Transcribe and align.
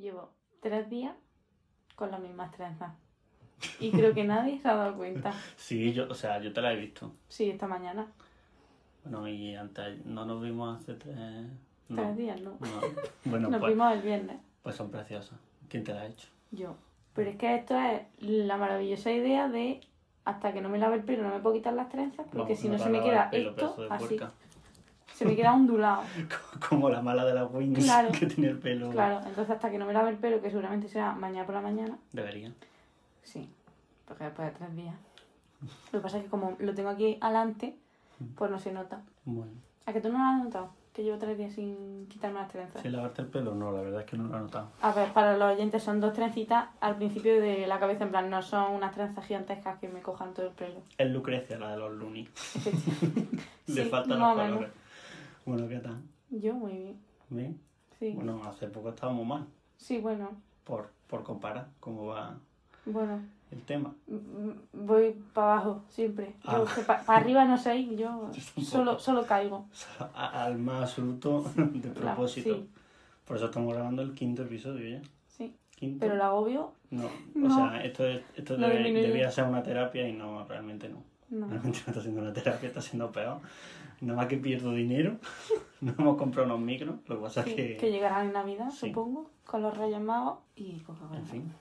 Llevo 0.00 0.30
tres 0.60 0.88
días 0.88 1.14
con 1.96 2.10
las 2.10 2.20
mismas 2.20 2.50
trenzas. 2.52 2.92
Y 3.80 3.90
creo 3.90 4.14
que 4.14 4.22
nadie 4.24 4.58
se 4.60 4.68
ha 4.68 4.74
dado 4.74 4.96
cuenta. 4.96 5.32
Sí, 5.56 5.92
yo, 5.92 6.06
o 6.08 6.14
sea, 6.14 6.40
yo 6.40 6.52
te 6.52 6.60
la 6.62 6.72
he 6.72 6.76
visto. 6.76 7.12
Sí, 7.28 7.50
esta 7.50 7.66
mañana. 7.66 8.06
Bueno, 9.04 9.26
y 9.28 9.54
antes 9.56 10.04
no 10.06 10.24
nos 10.24 10.42
vimos 10.42 10.80
hace 10.80 10.94
tres... 10.94 11.16
No, 11.88 12.02
Tres 12.02 12.16
días, 12.18 12.40
¿no? 12.42 12.50
no. 12.50 12.58
Bueno, 13.24 13.48
Nos 13.50 13.60
pues, 13.60 13.72
vimos 13.72 13.92
el 13.94 14.02
viernes. 14.02 14.36
pues 14.62 14.76
son 14.76 14.90
preciosas. 14.90 15.38
¿Quién 15.68 15.84
te 15.84 15.94
la 15.94 16.02
ha 16.02 16.06
hecho? 16.06 16.28
Yo. 16.50 16.76
Pero 17.14 17.30
es 17.30 17.36
que 17.36 17.54
esto 17.56 17.74
es 17.78 18.02
la 18.20 18.56
maravillosa 18.58 19.10
idea 19.10 19.48
de 19.48 19.80
hasta 20.24 20.52
que 20.52 20.60
no 20.60 20.68
me 20.68 20.78
lave 20.78 20.96
el 20.96 21.04
pelo 21.04 21.22
no 21.22 21.30
me 21.34 21.40
puedo 21.40 21.54
quitar 21.54 21.72
las 21.72 21.88
trenzas 21.88 22.26
porque 22.30 22.54
si 22.54 22.68
no 22.68 22.78
se 22.78 22.90
me 22.90 23.02
queda 23.02 23.30
pelo, 23.30 23.50
esto 23.50 23.86
así. 23.90 24.04
puerca. 24.06 24.32
Se 25.18 25.24
me 25.24 25.34
queda 25.34 25.52
ondulado. 25.52 26.02
Como 26.68 26.88
la 26.88 27.02
mala 27.02 27.24
de 27.24 27.34
la 27.34 27.44
Wings 27.44 27.84
Claro. 27.84 28.10
que 28.12 28.26
tiene 28.26 28.50
el 28.50 28.58
pelo. 28.58 28.90
Claro, 28.90 29.18
entonces 29.26 29.50
hasta 29.50 29.68
que 29.68 29.76
no 29.78 29.84
me 29.84 29.92
lave 29.92 30.10
el 30.10 30.16
pelo, 30.16 30.40
que 30.40 30.48
seguramente 30.48 30.88
será 30.88 31.12
mañana 31.12 31.44
por 31.44 31.56
la 31.56 31.60
mañana, 31.60 31.98
Debería. 32.12 32.52
sí, 33.24 33.50
porque 34.06 34.24
después 34.24 34.46
de 34.52 34.56
tres 34.58 34.76
días. 34.76 34.94
Lo 35.92 35.98
que 35.98 36.02
pasa 36.04 36.18
es 36.18 36.22
que 36.24 36.30
como 36.30 36.54
lo 36.60 36.72
tengo 36.72 36.90
aquí 36.90 37.18
adelante, 37.20 37.74
pues 38.36 38.48
no 38.48 38.60
se 38.60 38.72
nota. 38.72 39.00
Bueno. 39.24 39.50
¿A 39.86 39.92
que 39.92 40.00
tú 40.00 40.08
no 40.12 40.18
lo 40.18 40.24
has 40.24 40.44
notado? 40.44 40.70
Que 40.92 41.02
llevo 41.02 41.18
tres 41.18 41.36
días 41.36 41.52
sin 41.52 42.06
quitarme 42.08 42.38
las 42.40 42.48
trenzas. 42.48 42.80
¿Sin 42.82 42.92
lavarte 42.92 43.22
el 43.22 43.28
pelo? 43.28 43.54
No, 43.56 43.72
la 43.72 43.82
verdad 43.82 44.00
es 44.02 44.06
que 44.06 44.16
no 44.16 44.24
lo 44.28 44.36
he 44.36 44.40
notado. 44.40 44.68
A 44.82 44.92
ver, 44.92 45.12
para 45.12 45.36
los 45.36 45.52
oyentes 45.54 45.82
son 45.82 46.00
dos 46.00 46.12
trencitas 46.12 46.68
al 46.80 46.94
principio 46.96 47.40
de 47.40 47.66
la 47.66 47.80
cabeza, 47.80 48.04
en 48.04 48.10
plan, 48.10 48.30
no 48.30 48.40
son 48.42 48.72
unas 48.72 48.92
trenzas 48.94 49.24
gigantescas 49.26 49.78
que 49.80 49.88
me 49.88 50.00
cojan 50.00 50.32
todo 50.32 50.46
el 50.46 50.52
pelo. 50.52 50.80
Es 50.96 51.10
Lucrecia, 51.10 51.58
la 51.58 51.72
de 51.72 51.76
los 51.78 51.92
Looney. 51.96 52.28
Le 53.66 53.84
Sí, 53.84 53.88
faltan 53.90 54.18
los 54.20 54.36
menos. 54.36 54.64
Bueno, 55.48 55.66
¿qué 55.66 55.78
tal? 55.78 55.96
Yo 56.28 56.52
muy 56.52 56.72
bien, 56.72 56.96
¿Bien? 57.30 57.58
sí. 57.98 58.12
Bueno, 58.14 58.42
hace 58.44 58.66
poco 58.66 58.90
estábamos 58.90 59.26
mal. 59.26 59.46
Sí, 59.78 59.96
bueno, 59.98 60.28
Por, 60.64 60.90
por 61.06 61.22
comparar 61.22 61.68
cómo 61.80 62.04
va 62.08 62.36
bueno. 62.84 63.22
el 63.50 63.62
tema. 63.62 63.94
Voy 64.74 65.16
para 65.32 65.52
abajo 65.54 65.84
siempre. 65.88 66.34
Yo 66.44 66.64
Ah. 66.66 66.82
pa- 66.86 67.00
para 67.02 67.20
arriba 67.20 67.46
no 67.46 67.56
sé, 67.56 67.96
yo 67.96 68.30
solo, 68.62 68.98
solo 68.98 69.24
caigo. 69.24 69.64
Al 70.14 70.58
más 70.58 70.82
absoluto 70.82 71.44
de 71.56 71.80
Claro, 71.92 71.94
propósito. 71.94 72.54
sí, 72.54 72.68
Por 73.26 73.38
eso 73.38 73.46
estamos 73.46 73.72
grabando 73.72 74.02
el 74.02 74.12
quinto 74.12 74.42
episodio 74.42 74.98
ya. 74.98 75.08
sí. 75.28 75.56
Quinto. 75.76 76.00
Pero 76.00 76.12
el 76.12 76.20
agobio, 76.20 76.72
No, 76.90 77.06
o 77.46 77.50
sea, 77.50 77.82
esto, 77.84 78.04
es- 78.06 78.20
esto 78.36 78.58
No 78.58 78.66
debe- 78.68 78.92
debía 78.92 79.30
ser 79.30 79.44
una 79.44 79.62
terapia 79.62 80.06
y 80.06 80.12
no, 80.12 80.44
realmente 80.44 80.90
no. 80.90 81.02
no. 81.30 81.48
Realmente 81.48 81.78
no 81.86 81.92
está 81.92 82.02
siendo 82.02 82.20
una 82.20 82.34
terapia, 82.34 82.68
está 82.68 82.82
siendo 82.82 83.10
peor. 83.10 83.38
Nada 84.00 84.16
más 84.16 84.26
que 84.28 84.36
pierdo 84.38 84.72
dinero. 84.72 85.16
No 85.80 85.94
hemos 85.96 86.16
comprado 86.16 86.48
unos 86.48 86.60
micros. 86.60 86.96
Lo 87.06 87.16
que 87.18 87.22
pasa 87.22 87.44
Sí, 87.44 87.50
es 87.50 87.56
que, 87.56 87.76
que 87.76 87.92
llegarán 87.92 88.26
en 88.26 88.32
Navidad, 88.32 88.68
Sí. 88.72 88.88
supongo, 88.88 89.30
con 89.44 89.62
los 89.62 89.76
Reyes 89.78 90.00
Magos 90.00 90.40
y 90.56 90.72
Coca-Cola. 90.80 91.20
en 91.20 91.24
fin, 91.26 91.52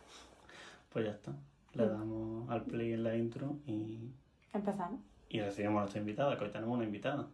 pues 0.91 1.05
ya 1.05 1.11
está. 1.11 1.33
Le 1.73 1.85
Mm. 1.85 1.89
damos 1.89 2.49
al 2.49 2.63
play 2.63 2.93
en 2.93 3.03
la 3.03 3.15
intro 3.15 3.57
y, 3.67 4.09
Empezamos, 4.53 4.99
y 5.29 5.39
recibimos 5.39 5.77
a 5.77 5.81
nuestra 5.81 5.99
invitada, 6.01 6.35
que 6.35 6.45
hoy 6.45 6.49
tenemos 6.49 6.75
una 6.75 6.85
invitada 6.85 7.27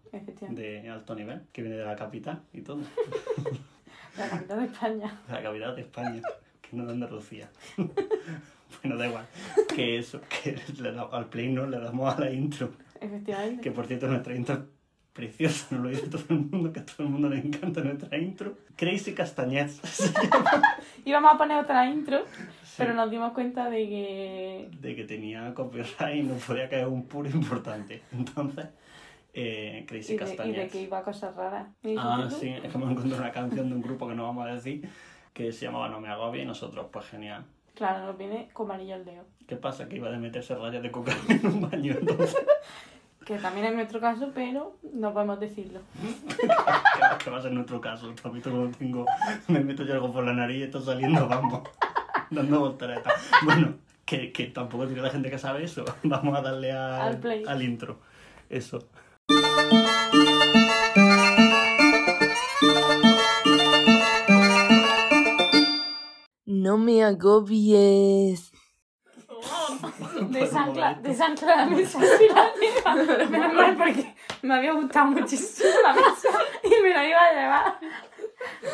de 0.49 0.89
alto 0.89 1.15
nivel, 1.15 1.43
que 1.53 1.61
viene 1.61 1.77
de 1.77 1.85
la 1.85 1.95
capital 1.95 2.41
y 2.51 2.59
todo. 2.61 2.81
La 4.17 4.29
capital 4.29 4.59
de 4.59 4.65
España. 4.65 5.21
La 5.29 5.41
capital 5.41 5.75
de 5.75 5.81
España, 5.83 6.21
que 6.61 6.75
no 6.75 6.85
de 6.85 6.91
Andalucía. 6.91 7.49
bueno, 8.81 8.97
da 8.97 9.07
igual. 9.07 9.25
Que 9.73 9.97
eso, 9.97 10.19
que 10.29 10.57
le 10.81 10.91
da- 10.91 11.07
al 11.11 11.29
play 11.29 11.51
no 11.51 11.65
le 11.65 11.79
damos 11.79 12.13
a 12.13 12.19
la 12.19 12.29
intro. 12.29 12.71
Efectivamente. 12.99 13.61
Que 13.61 13.71
por 13.71 13.85
cierto, 13.87 14.07
nuestra 14.07 14.35
intro 14.35 14.65
preciosa, 15.13 15.67
no 15.75 15.83
lo 15.83 15.89
dice 15.89 16.07
todo 16.07 16.23
el 16.29 16.39
mundo, 16.39 16.73
que 16.73 16.79
a 16.79 16.85
todo 16.85 17.03
el 17.03 17.09
mundo 17.09 17.29
le 17.29 17.37
encanta 17.37 17.81
nuestra 17.81 18.17
intro. 18.17 18.55
Crazy 18.75 19.13
Castañez. 19.13 19.79
Íbamos 21.05 21.33
a 21.33 21.37
poner 21.37 21.57
otra 21.63 21.85
intro, 21.89 22.23
Sí. 22.63 22.75
pero 22.77 22.93
nos 22.95 23.11
dimos 23.11 23.33
cuenta 23.33 23.69
de 23.69 23.77
que. 23.87 24.69
De 24.79 24.95
que 24.95 25.03
tenía 25.03 25.53
copyright 25.53 26.15
y 26.15 26.23
nos 26.23 26.43
podía 26.43 26.67
caer 26.69 26.87
un 26.87 27.05
puro 27.05 27.29
importante. 27.29 28.01
Entonces, 28.11 28.65
eh, 29.33 29.85
Crazy 29.87 30.13
Y 30.13 30.17
de, 30.17 30.23
y 30.23 30.27
Castañez. 30.27 30.57
de 30.57 30.67
que 30.69 30.81
iba 30.81 30.97
a 30.99 31.03
cosas 31.03 31.35
raras. 31.35 31.67
¿Me 31.83 31.91
dijiste 31.91 32.09
Ah, 32.11 32.27
sí, 32.29 32.49
es 32.49 32.71
que 32.71 32.77
me 32.77 32.91
encontré 32.91 33.15
una 33.17 33.31
canción 33.31 33.69
de 33.69 33.75
un 33.75 33.81
grupo 33.81 34.07
que 34.07 34.15
no 34.15 34.23
vamos 34.23 34.47
a 34.47 34.53
decir, 34.55 34.89
que 35.33 35.51
se 35.51 35.65
llamaba 35.65 35.89
No 35.89 35.99
me 35.99 36.07
agobie 36.09 36.41
y 36.41 36.45
nosotros, 36.45 36.87
pues 36.91 37.05
genial. 37.05 37.45
Claro, 37.75 38.05
nos 38.05 38.17
viene 38.17 38.49
con 38.53 38.65
amarillo 38.67 38.95
el 38.95 39.05
dedo. 39.05 39.25
¿Qué 39.47 39.55
pasa? 39.55 39.87
Que 39.89 39.95
iba 39.97 40.09
de 40.09 40.17
meterse 40.17 40.53
rayas 40.55 40.81
de 40.83 40.91
cocaína 40.91 41.25
en 41.35 41.45
un 41.47 41.61
baño, 41.69 41.95
entonces, 41.99 42.35
Que 43.25 43.37
también 43.37 43.67
es 43.67 43.73
nuestro 43.73 44.01
caso, 44.01 44.31
pero 44.33 44.75
no 44.93 45.13
podemos 45.13 45.39
decirlo. 45.39 45.79
¿qué 47.23 47.29
va- 47.29 47.37
a 47.37 47.41
ser 47.41 47.51
nuestro 47.53 47.79
caso? 47.79 48.13
Visto 48.31 48.51
cómo 48.51 48.69
tengo, 48.71 49.05
me 49.47 49.59
meto 49.61 49.83
yo 49.83 49.93
algo 49.93 50.11
por 50.11 50.25
la 50.25 50.33
nariz 50.33 50.57
y 50.57 50.63
esto 50.63 50.81
saliendo, 50.81 51.27
vamos, 51.27 51.61
dando 52.29 52.59
volteretas. 52.59 53.13
Bueno, 53.45 53.75
que, 54.05 54.31
que 54.33 54.47
tampoco 54.47 54.85
tiene 54.87 55.01
la 55.01 55.09
gente 55.09 55.29
que 55.29 55.37
sabe 55.39 55.63
eso. 55.63 55.85
Vamos 56.03 56.37
a 56.37 56.41
darle 56.41 56.71
al, 56.73 57.01
Al 57.01 57.17
play. 57.19 57.43
al 57.47 57.61
intro. 57.63 57.99
Eso. 58.49 58.79
No 66.45 66.77
me 66.77 67.03
agobies. 67.03 68.52
Desancla, 70.29 70.93
desancla 71.01 71.55
la 71.55 71.65
mesa 71.65 71.99
y 71.99 72.33
la 72.33 72.51
lleva. 72.55 73.27
Menos 73.29 73.53
mal 73.53 73.75
porque 73.77 74.15
me 74.41 74.55
había 74.55 74.73
gustado 74.73 75.07
muchísimo 75.07 75.69
la 75.83 75.93
mesa 75.93 76.29
y 76.63 76.81
me 76.83 76.89
la 76.89 77.07
iba 77.07 77.19
a 77.21 77.33
llevar 77.33 77.79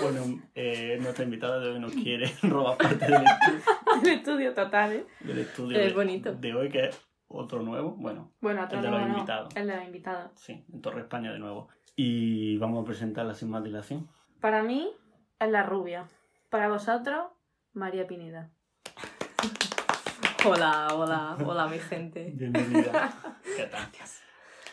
Bueno, 0.02 0.42
eh, 0.56 0.98
nuestra 1.02 1.24
invitada 1.26 1.60
de 1.60 1.70
hoy 1.70 1.80
nos 1.80 1.94
quiere 1.94 2.32
robar 2.44 2.78
parte 2.78 3.06
del 3.06 3.24
estudio, 3.24 3.62
del 4.02 4.14
estudio 4.14 4.54
total, 4.54 4.94
¿eh? 4.94 5.06
del 5.22 5.40
estudio 5.40 5.78
Es 5.80 5.88
de, 5.88 5.94
bonito. 5.94 6.34
de 6.34 6.54
hoy, 6.54 6.70
que 6.70 6.86
es 6.88 7.02
otro 7.28 7.62
nuevo. 7.62 7.92
Bueno, 7.98 8.32
Bueno, 8.42 8.64
otro 8.64 8.78
El 8.80 8.84
de 8.86 8.92
los 8.92 9.02
invitados. 9.02 9.56
El 9.56 9.68
de 9.68 9.76
los 9.76 9.86
invitados. 9.86 10.32
sí, 10.36 10.66
en 10.74 10.82
Torre 10.82 11.02
España 11.02 11.32
de 11.32 11.40
nuevo. 11.40 11.70
Y 11.96 12.58
vamos 12.58 12.84
a 12.84 12.86
presentarla 12.86 13.34
sin 13.34 13.50
más 13.50 13.64
dilación. 13.64 14.08
Para 14.40 14.64
mí 14.64 14.90
es 15.40 15.50
la 15.52 15.64
rubia. 15.64 16.08
Para 16.50 16.70
vosotros, 16.70 17.28
María 17.74 18.08
Pineda. 18.08 18.50
Hola, 20.46 20.88
hola, 20.94 21.38
hola, 21.46 21.68
mi 21.68 21.80
gente. 21.80 22.32
Bienvenida. 22.34 23.12
¿Qué 23.58 23.64
tal? 23.66 23.90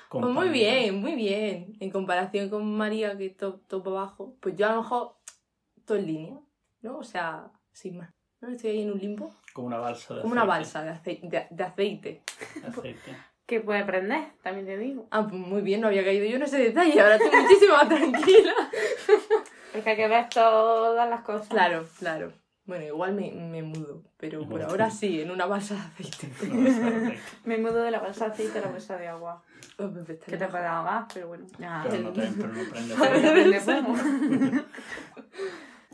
Pues 0.09 0.25
muy 0.27 0.49
bien, 0.51 1.01
muy 1.01 1.15
bien. 1.17 1.77
En 1.81 1.91
comparación 1.91 2.49
con 2.49 2.77
María, 2.77 3.17
que 3.19 3.31
todo 3.31 3.61
para 3.83 3.97
abajo, 3.97 4.37
pues 4.41 4.57
yo 4.57 4.67
a 4.67 4.73
lo 4.75 4.83
mejor 4.83 5.17
todo 5.85 5.99
en 5.99 6.07
línea, 6.07 6.39
¿no? 6.83 6.99
O 6.99 7.05
sea, 7.05 7.51
sin 7.73 7.99
más. 7.99 8.11
¿No? 8.41 8.49
Estoy 8.49 8.71
ahí 8.71 8.83
en 8.83 8.93
un 8.93 8.99
limbo. 8.99 9.35
Como 9.53 9.67
una 9.67 9.79
balsa 9.79 10.15
de 10.15 10.21
Como 10.23 10.33
una 10.33 10.43
aceite. 10.43 10.59
balsa 10.59 10.83
de 10.85 10.91
aceite. 10.91 11.27
De, 11.29 11.47
de 11.51 11.65
aceite. 11.65 12.23
Aceite. 12.67 13.17
Que 13.47 13.61
puede 13.61 13.81
aprender, 13.81 14.25
también 14.43 14.67
te 14.67 14.77
digo. 14.77 15.07
Ah, 15.11 15.23
pues 15.23 15.35
muy 15.35 15.63
bien, 15.63 15.81
no 15.81 15.89
había 15.89 16.05
caído 16.05 16.27
yo 16.27 16.37
en 16.37 16.43
ese 16.43 16.59
detalle. 16.59 17.01
Ahora 17.01 17.17
estoy 17.17 17.41
muchísimo 17.41 17.75
más 17.75 17.89
tranquila. 17.89 18.55
Es 19.75 19.85
que 19.85 19.91
hay 19.91 19.97
que 19.97 20.09
ver 20.09 20.29
todas 20.29 21.09
las 21.09 21.21
cosas. 21.23 21.49
Claro, 21.49 21.87
claro. 21.99 22.33
Bueno, 22.67 22.85
igual 22.85 23.15
me, 23.15 23.31
me 23.31 23.63
mudo, 23.63 24.03
pero 24.17 24.45
por 24.49 24.61
ahora 24.61 24.89
tú. 24.89 24.97
sí, 24.97 25.21
en 25.21 25.31
una 25.31 25.47
balsa 25.47 25.75
de 25.75 25.81
aceite. 25.81 26.33
Balsa. 26.53 27.13
Me 27.45 27.59
mudo 27.59 27.81
de 27.83 27.93
la 27.93 28.01
bolsa 28.01 28.27
de 28.27 28.33
aceite 28.33 28.59
a 28.59 28.63
la 28.63 28.69
bolsa 28.69 28.97
de 28.97 29.07
agua. 29.07 29.45
Oh, 29.79 29.93
Que 29.95 30.15
te 30.15 30.33
mejor. 30.37 30.51
puede 30.51 30.67
ahogar, 30.67 31.07
pero 31.15 31.29
bueno. 31.29 31.47
Pero 31.57 32.01
no, 32.03 32.13
te, 32.13 32.23
pero 32.23 32.49
no 32.53 32.71
prende 32.71 33.61
Pero. 33.61 33.95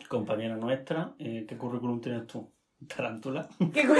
Compañera 0.09 0.57
nuestra, 0.57 1.15
eh, 1.19 1.47
¿qué 1.49 1.57
currículum 1.57 2.01
tienes 2.01 2.27
tú? 2.27 2.53
Tarántula. 2.87 3.49
¿Qué? 3.73 3.83
¿Tú 3.85 3.95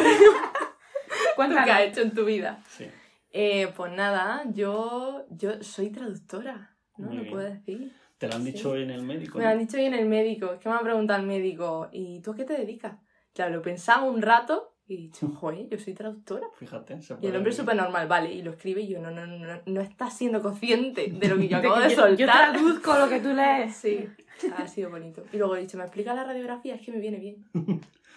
Cuéntanos. 1.37 1.65
qué 1.65 1.71
has 1.73 1.81
hecho 1.83 2.01
en 2.03 2.15
tu 2.15 2.25
vida? 2.25 2.63
Sí. 2.69 2.87
Eh, 3.31 3.73
pues 3.77 3.93
nada, 3.93 4.43
yo, 4.53 5.25
yo 5.31 5.63
soy 5.63 5.91
traductora, 5.91 6.77
¿no? 6.99 7.07
Muy 7.09 7.17
Lo 7.17 7.23
bien. 7.23 7.35
puedo 7.35 7.49
decir. 7.49 7.93
Te 8.23 8.29
lo 8.29 8.35
han 8.37 8.45
Sí. 8.45 8.53
dicho 8.53 8.71
hoy 8.71 8.85
en 8.85 8.91
el 8.93 9.03
médico. 9.03 9.39
Me 9.39 9.43
¿no? 9.43 9.51
lo 9.51 9.53
han 9.55 9.59
dicho 9.67 9.77
hoy 9.77 9.85
en 9.87 9.95
el 9.95 10.07
médico, 10.07 10.53
es 10.53 10.61
que 10.61 10.69
me 10.69 10.77
ha 10.77 10.81
preguntado 10.81 11.19
el 11.19 11.27
médico, 11.27 11.89
¿y 11.91 12.21
tú 12.21 12.31
a 12.31 12.37
qué 12.37 12.45
te 12.45 12.53
dedicas? 12.57 12.95
Claro, 13.35 13.57
lo 13.57 13.63
pensaba 13.63 14.05
un 14.05 14.23
rato 14.23 14.77
y 14.87 14.95
he 14.95 14.97
dicho, 14.99 15.27
joder, 15.41 15.69
yo 15.69 15.77
soy 15.77 15.93
traductora. 15.93 16.47
Fíjate. 16.55 17.03
Se 17.03 17.15
Y 17.15 17.17
el 17.17 17.21
puede 17.23 17.37
hombre 17.39 17.51
es 17.51 17.57
súper 17.57 17.75
normal, 17.75 18.07
vale, 18.07 18.33
y 18.33 18.43
lo 18.43 18.53
escribe 18.53 18.83
y 18.83 18.87
yo, 18.87 19.01
no, 19.01 19.11
no, 19.11 19.27
no, 19.27 19.39
no, 19.39 19.61
no 19.67 19.81
estás 19.81 20.17
siendo 20.17 20.41
consciente 20.41 21.09
de 21.11 21.29
lo 21.29 21.37
que 21.37 21.49
yo 21.49 21.57
De 21.61 21.67
acabo 21.67 21.75
que 21.83 21.89
de 21.89 21.97
yo- 21.97 22.09
Yo 22.11 22.17
soltar. 22.29 22.53
traduzco 22.53 22.97
lo 22.97 23.09
que 23.09 23.19
tú 23.19 23.29
lees. 23.35 23.75
Sí, 23.75 24.09
ha 24.57 24.69
sido 24.69 24.91
bonito. 24.91 25.25
Y 25.33 25.39
luego 25.39 25.57
he 25.57 25.61
dicho, 25.63 25.77
¿me 25.77 25.83
explica 25.83 26.15
la 26.15 26.23
radiografía? 26.23 26.77
Es 26.77 26.81
que 26.83 26.93
me 26.93 27.01
viene 27.01 27.19
bien. 27.19 27.45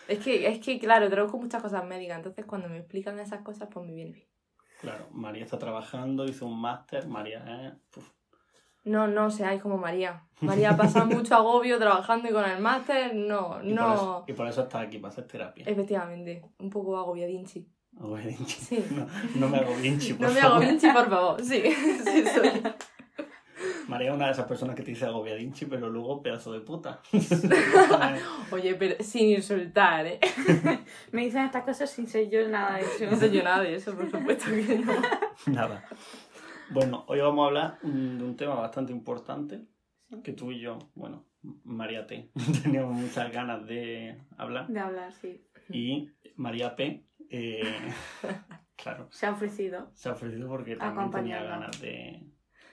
Es 0.08 0.19
que, 0.19 0.48
es 0.48 0.60
que 0.60 0.78
claro, 0.78 1.10
traduzco 1.10 1.40
muchas 1.40 1.63
cosas 1.63 1.84
médicas, 1.84 2.18
entonces 2.18 2.46
cuando 2.46 2.69
me 2.69 2.78
explican 2.78 3.18
esas 3.19 3.42
cosas, 3.42 3.69
pues 3.74 3.84
me 3.88 3.94
viene 3.96 4.12
bien. 4.12 4.28
Claro, 4.81 5.08
María 5.13 5.44
está 5.44 5.58
trabajando, 5.58 6.25
hizo 6.25 6.46
un 6.46 6.62
máster, 6.62 7.08
María 7.08 7.75
puf, 7.90 8.08
No, 8.86 9.08
no 9.08 9.30
seáis 9.32 9.62
como 9.62 9.78
María. 9.78 10.22
María 10.42 10.76
pasa 10.78 11.06
mucho 11.06 11.36
agobio 11.36 11.78
trabajando 11.80 12.30
y 12.30 12.32
con 12.32 12.46
el 12.46 12.60
máster, 12.62 13.14
no, 13.16 13.60
y, 13.64 13.74
por 13.74 13.82
no. 13.82 13.94
eso, 13.94 14.24
y 14.28 14.34
por 14.34 14.48
eso 14.48 14.62
está 14.64 14.80
aquí, 14.82 15.00
para 15.00 15.12
hacer 15.12 15.28
terapia. 15.28 15.66
Efectivamente, 15.68 16.44
un 16.60 16.70
poco 16.70 16.98
agobiadinchi. 16.98 17.68
Agobiadinchi. 18.00 18.60
Sí. 18.60 18.86
No, 18.96 19.08
no 19.36 19.50
me 19.50 19.58
hago 19.60 19.76
vinchi, 19.76 20.14
por 20.16 20.28
No 20.28 20.34
me 20.34 20.40
favor. 20.40 20.56
agobiadinchi, 20.58 20.90
por 20.92 21.10
favor. 21.10 21.42
Sí, 21.44 21.62
sí 22.04 22.24
soy. 22.34 22.52
María 23.88 24.10
es 24.10 24.16
una 24.16 24.26
de 24.26 24.32
esas 24.32 24.46
personas 24.48 24.76
que 24.76 24.82
te 24.84 24.92
dice 24.92 25.06
agobiadinchi, 25.06 25.66
pero 25.68 25.90
luego 25.90 26.22
pedazo 26.22 26.52
de 26.52 26.60
puta. 26.60 27.00
Oye, 28.52 28.76
pero 28.76 28.96
sin 29.04 29.30
insultar, 29.30 30.06
¿eh? 30.08 30.20
Me 31.12 31.22
dicen 31.26 31.46
estas 31.46 31.64
cosas 31.64 31.90
sin 31.90 32.08
ser 32.08 32.30
yo 32.30 32.48
nada 32.48 32.76
de 32.78 32.82
eso. 32.82 33.06
No 33.10 33.16
sé 33.16 33.32
yo 33.32 33.44
nada 33.44 33.62
de 33.62 33.76
eso, 33.76 33.94
por 33.96 34.10
supuesto 34.10 34.46
que 34.46 34.80
no. 34.80 34.92
Nada. 35.48 35.84
Bueno, 36.72 37.06
hoy 37.08 37.20
vamos 37.20 37.44
a 37.44 37.48
hablar 37.48 37.80
de 37.82 38.24
un 38.24 38.36
tema 38.36 38.56
bastante 38.56 38.92
importante 38.92 39.66
que 40.24 40.34
tú 40.34 40.52
y 40.52 40.60
yo, 40.60 40.80
bueno, 40.96 41.26
María 41.64 42.06
T, 42.08 42.32
teníamos 42.64 42.96
muchas 42.96 43.32
ganas 43.32 43.66
de 43.68 44.18
hablar 44.38 44.68
De 44.68 44.80
hablar, 44.80 45.12
sí. 45.14 45.46
y 45.70 46.12
María 46.36 46.76
P, 46.76 47.06
eh, 47.30 47.62
claro, 48.76 49.08
Se 49.12 49.26
ha 49.26 49.32
ofrecido. 49.32 49.90
se 49.94 50.10
ha 50.10 50.14
ofrecido 50.14 50.48
porque 50.48 50.76
también 50.76 51.12
tenía 51.12 51.44
ganas 51.44 51.80
de 51.82 52.32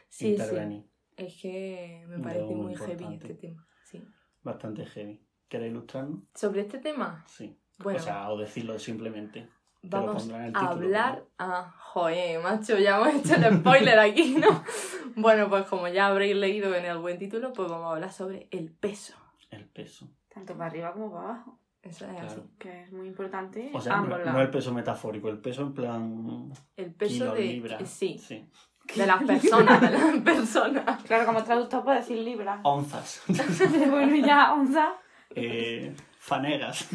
Sí, 0.08 0.26
sí. 0.26 0.30
intervenir. 0.32 0.84
Es 1.16 1.40
que 1.40 2.04
me 2.08 2.18
parece 2.18 2.40
algo 2.40 2.54
muy 2.54 2.74
heavy 2.74 3.14
este 3.14 3.34
tema. 3.34 3.66
Sí. 3.84 4.02
Bastante 4.42 4.84
heavy. 4.86 5.26
¿Quieres 5.48 5.70
ilustrarnos? 5.70 6.24
Sobre 6.34 6.62
este 6.62 6.78
tema, 6.78 7.24
Sí. 7.28 7.58
bueno, 7.78 7.98
O 7.98 8.02
sea, 8.02 8.30
o 8.30 8.38
decirlo 8.38 8.78
simplemente. 8.78 9.48
Vamos 9.82 10.30
a 10.54 10.68
hablar. 10.68 11.24
Ah, 11.38 11.72
joder, 11.78 12.40
macho, 12.42 12.78
ya 12.78 12.96
hemos 12.96 13.14
hecho 13.26 13.34
el 13.36 13.58
spoiler 13.60 13.98
aquí, 13.98 14.36
¿no? 14.38 14.64
Bueno, 15.14 15.48
pues 15.50 15.66
como 15.66 15.88
ya 15.88 16.06
habréis 16.06 16.34
leído 16.36 16.74
en 16.74 16.86
el 16.86 16.96
buen 16.98 17.18
título, 17.18 17.52
pues 17.52 17.68
vamos 17.68 17.88
a 17.88 17.92
hablar 17.96 18.10
sobre 18.12 18.48
el 18.50 18.70
peso. 18.72 19.14
El 19.50 19.66
peso. 19.66 20.08
Tanto 20.32 20.54
para 20.56 20.70
arriba 20.70 20.92
como 20.94 21.12
para 21.12 21.24
abajo. 21.34 21.58
Eso 21.82 22.06
es 22.06 22.12
Claro. 22.12 22.26
así. 22.28 22.40
Que 22.58 22.82
es 22.84 22.92
muy 22.92 23.08
importante. 23.08 23.70
O 23.74 23.80
sea, 23.80 23.96
no, 24.00 24.40
el 24.40 24.48
peso 24.50 24.72
metafórico, 24.72 25.28
el 25.28 25.38
peso 25.38 25.62
en 25.62 25.74
plan 25.74 26.52
El 26.76 26.94
peso 26.94 27.12
kilo, 27.12 27.34
de. 27.34 27.40
libra. 27.42 27.78
Sí, 27.84 28.16
sí. 28.18 28.48
de 28.96 29.06
las 29.06 29.22
personas, 29.22 29.80
de 29.82 29.90
las 29.90 30.16
personas. 30.24 31.02
Claro, 31.02 31.26
como 31.26 31.42
traductor 31.44 31.82
puedo 31.84 31.96
decir 31.98 32.16
libra. 32.18 32.60
Onzas. 32.62 33.22
bueno, 33.90 34.16
ya, 34.16 34.54
onza. 34.54 34.94
eh, 35.34 35.94
fanegas. 36.18 36.88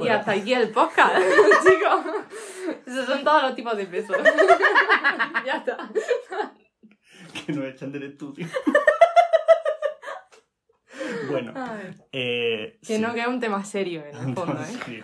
Y 0.00 0.08
hasta 0.08 0.32
aquí 0.32 0.54
el 0.54 0.70
podcast, 0.70 1.14
chicos. 1.62 2.14
Esos 2.86 3.06
son 3.06 3.24
todos 3.24 3.42
los 3.42 3.54
tipos 3.54 3.76
de 3.76 3.86
pesos. 3.86 4.16
ya 5.46 5.56
está. 5.56 5.90
que 7.46 7.52
nos 7.52 7.64
echan 7.66 7.92
del 7.92 8.04
estudio. 8.04 8.46
bueno, 11.30 11.52
eh, 12.12 12.78
que 12.80 12.96
sí. 12.96 12.98
no, 13.00 13.12
que 13.14 13.20
es 13.20 13.26
un 13.26 13.40
tema 13.40 13.64
serio 13.64 14.04
en 14.04 14.16
el 14.28 14.34
fondo, 14.34 14.60
¿eh? 14.62 14.66
Sí. 14.86 15.02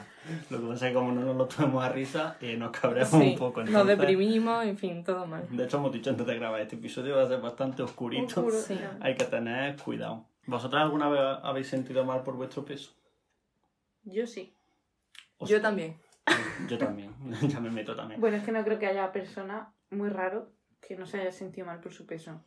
Lo 0.50 0.60
que 0.60 0.66
pasa 0.66 0.86
es 0.86 0.92
que 0.92 0.98
como 0.98 1.12
no 1.12 1.22
nos 1.22 1.36
lo 1.36 1.46
tomamos 1.46 1.82
a 1.82 1.88
risa, 1.88 2.36
eh, 2.42 2.54
nos 2.56 2.70
cabreamos 2.70 3.10
Sí, 3.10 3.30
un 3.32 3.38
poco. 3.38 3.60
nos 3.60 3.68
entonces- 3.70 3.98
deprimimos, 3.98 4.64
en 4.66 4.76
fin, 4.76 5.02
todo 5.02 5.26
mal. 5.26 5.46
De 5.50 5.64
hecho, 5.64 5.78
hemos 5.78 5.90
dicho 5.92 6.10
antes 6.10 6.26
de 6.26 6.34
grabar 6.34 6.60
este 6.60 6.76
episodio 6.76 7.16
va 7.16 7.22
a 7.22 7.28
ser 7.28 7.40
bastante 7.40 7.82
oscurito. 7.82 8.26
Oscuro, 8.40 8.58
Sí. 8.58 8.78
Hay 9.00 9.14
que 9.14 9.24
tener 9.24 9.76
cuidado. 9.76 10.28
¿Vosotras 10.46 10.82
alguna 10.82 11.08
vez 11.08 11.20
habéis 11.42 11.68
sentido 11.68 12.04
mal 12.04 12.22
por 12.24 12.34
vuestro 12.36 12.64
peso? 12.64 12.92
Yo 14.02 14.26
sí. 14.26 14.54
O 15.38 15.46
Yo 15.46 15.60
también. 15.60 15.96
Yo 16.68 16.78
también. 16.78 17.14
ya 17.48 17.60
me 17.60 17.70
meto 17.70 17.96
también. 17.96 18.20
Bueno, 18.20 18.36
es 18.36 18.44
que 18.44 18.52
no 18.52 18.62
creo 18.64 18.78
que 18.78 18.86
haya 18.86 19.10
persona 19.12 19.74
muy 19.90 20.08
raro 20.08 20.52
que 20.80 20.96
no 20.96 21.06
se 21.06 21.20
haya 21.20 21.32
sentido 21.32 21.66
mal 21.66 21.80
por 21.80 21.92
su 21.92 22.06
peso 22.06 22.44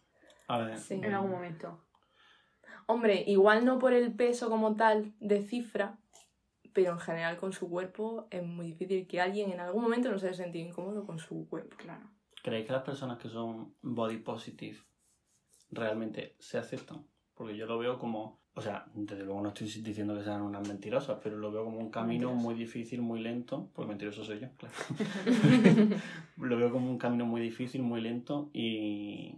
A 0.47 0.59
ver. 0.59 0.77
Sí. 0.77 0.95
en 0.95 1.13
algún 1.13 1.31
momento. 1.31 1.83
Hombre, 2.87 3.23
igual 3.27 3.65
no 3.65 3.79
por 3.79 3.93
el 3.93 4.13
peso 4.13 4.49
como 4.49 4.75
tal 4.75 5.13
de 5.19 5.43
cifra, 5.43 5.99
pero 6.73 6.91
en 6.91 6.99
general 6.99 7.37
con 7.37 7.53
su 7.53 7.69
cuerpo 7.69 8.27
es 8.31 8.43
muy 8.43 8.67
difícil 8.67 9.07
que 9.07 9.21
alguien 9.21 9.51
en 9.51 9.59
algún 9.59 9.83
momento 9.83 10.11
no 10.11 10.19
se 10.19 10.27
haya 10.27 10.37
sentido 10.37 10.67
incómodo 10.67 11.05
con 11.05 11.19
su 11.19 11.47
cuerpo. 11.49 11.75
Claro. 11.77 12.09
¿Creéis 12.43 12.65
que 12.65 12.73
las 12.73 12.83
personas 12.83 13.17
que 13.19 13.29
son 13.29 13.75
body 13.81 14.17
positive 14.17 14.79
realmente 15.69 16.35
se 16.39 16.57
aceptan? 16.57 17.05
Porque 17.33 17.55
yo 17.55 17.65
lo 17.65 17.77
veo 17.77 17.99
como, 17.99 18.40
o 18.53 18.61
sea, 18.61 18.85
desde 18.93 19.23
luego 19.23 19.41
no 19.41 19.49
estoy 19.49 19.67
diciendo 19.67 20.13
que 20.15 20.23
sean 20.23 20.41
unas 20.41 20.67
mentirosas, 20.67 21.19
pero 21.23 21.37
lo 21.37 21.51
veo 21.51 21.63
como 21.63 21.79
un 21.79 21.89
camino 21.89 22.27
Mentiroso. 22.27 22.35
muy 22.47 22.55
difícil, 22.55 23.01
muy 23.01 23.21
lento, 23.21 23.69
porque 23.73 23.89
mentiroso 23.89 24.25
soy 24.25 24.39
yo, 24.41 24.47
claro. 24.57 24.75
lo 26.37 26.57
veo 26.57 26.71
como 26.71 26.89
un 26.89 26.97
camino 26.97 27.25
muy 27.25 27.41
difícil, 27.41 27.81
muy 27.81 28.01
lento 28.01 28.49
y, 28.53 29.35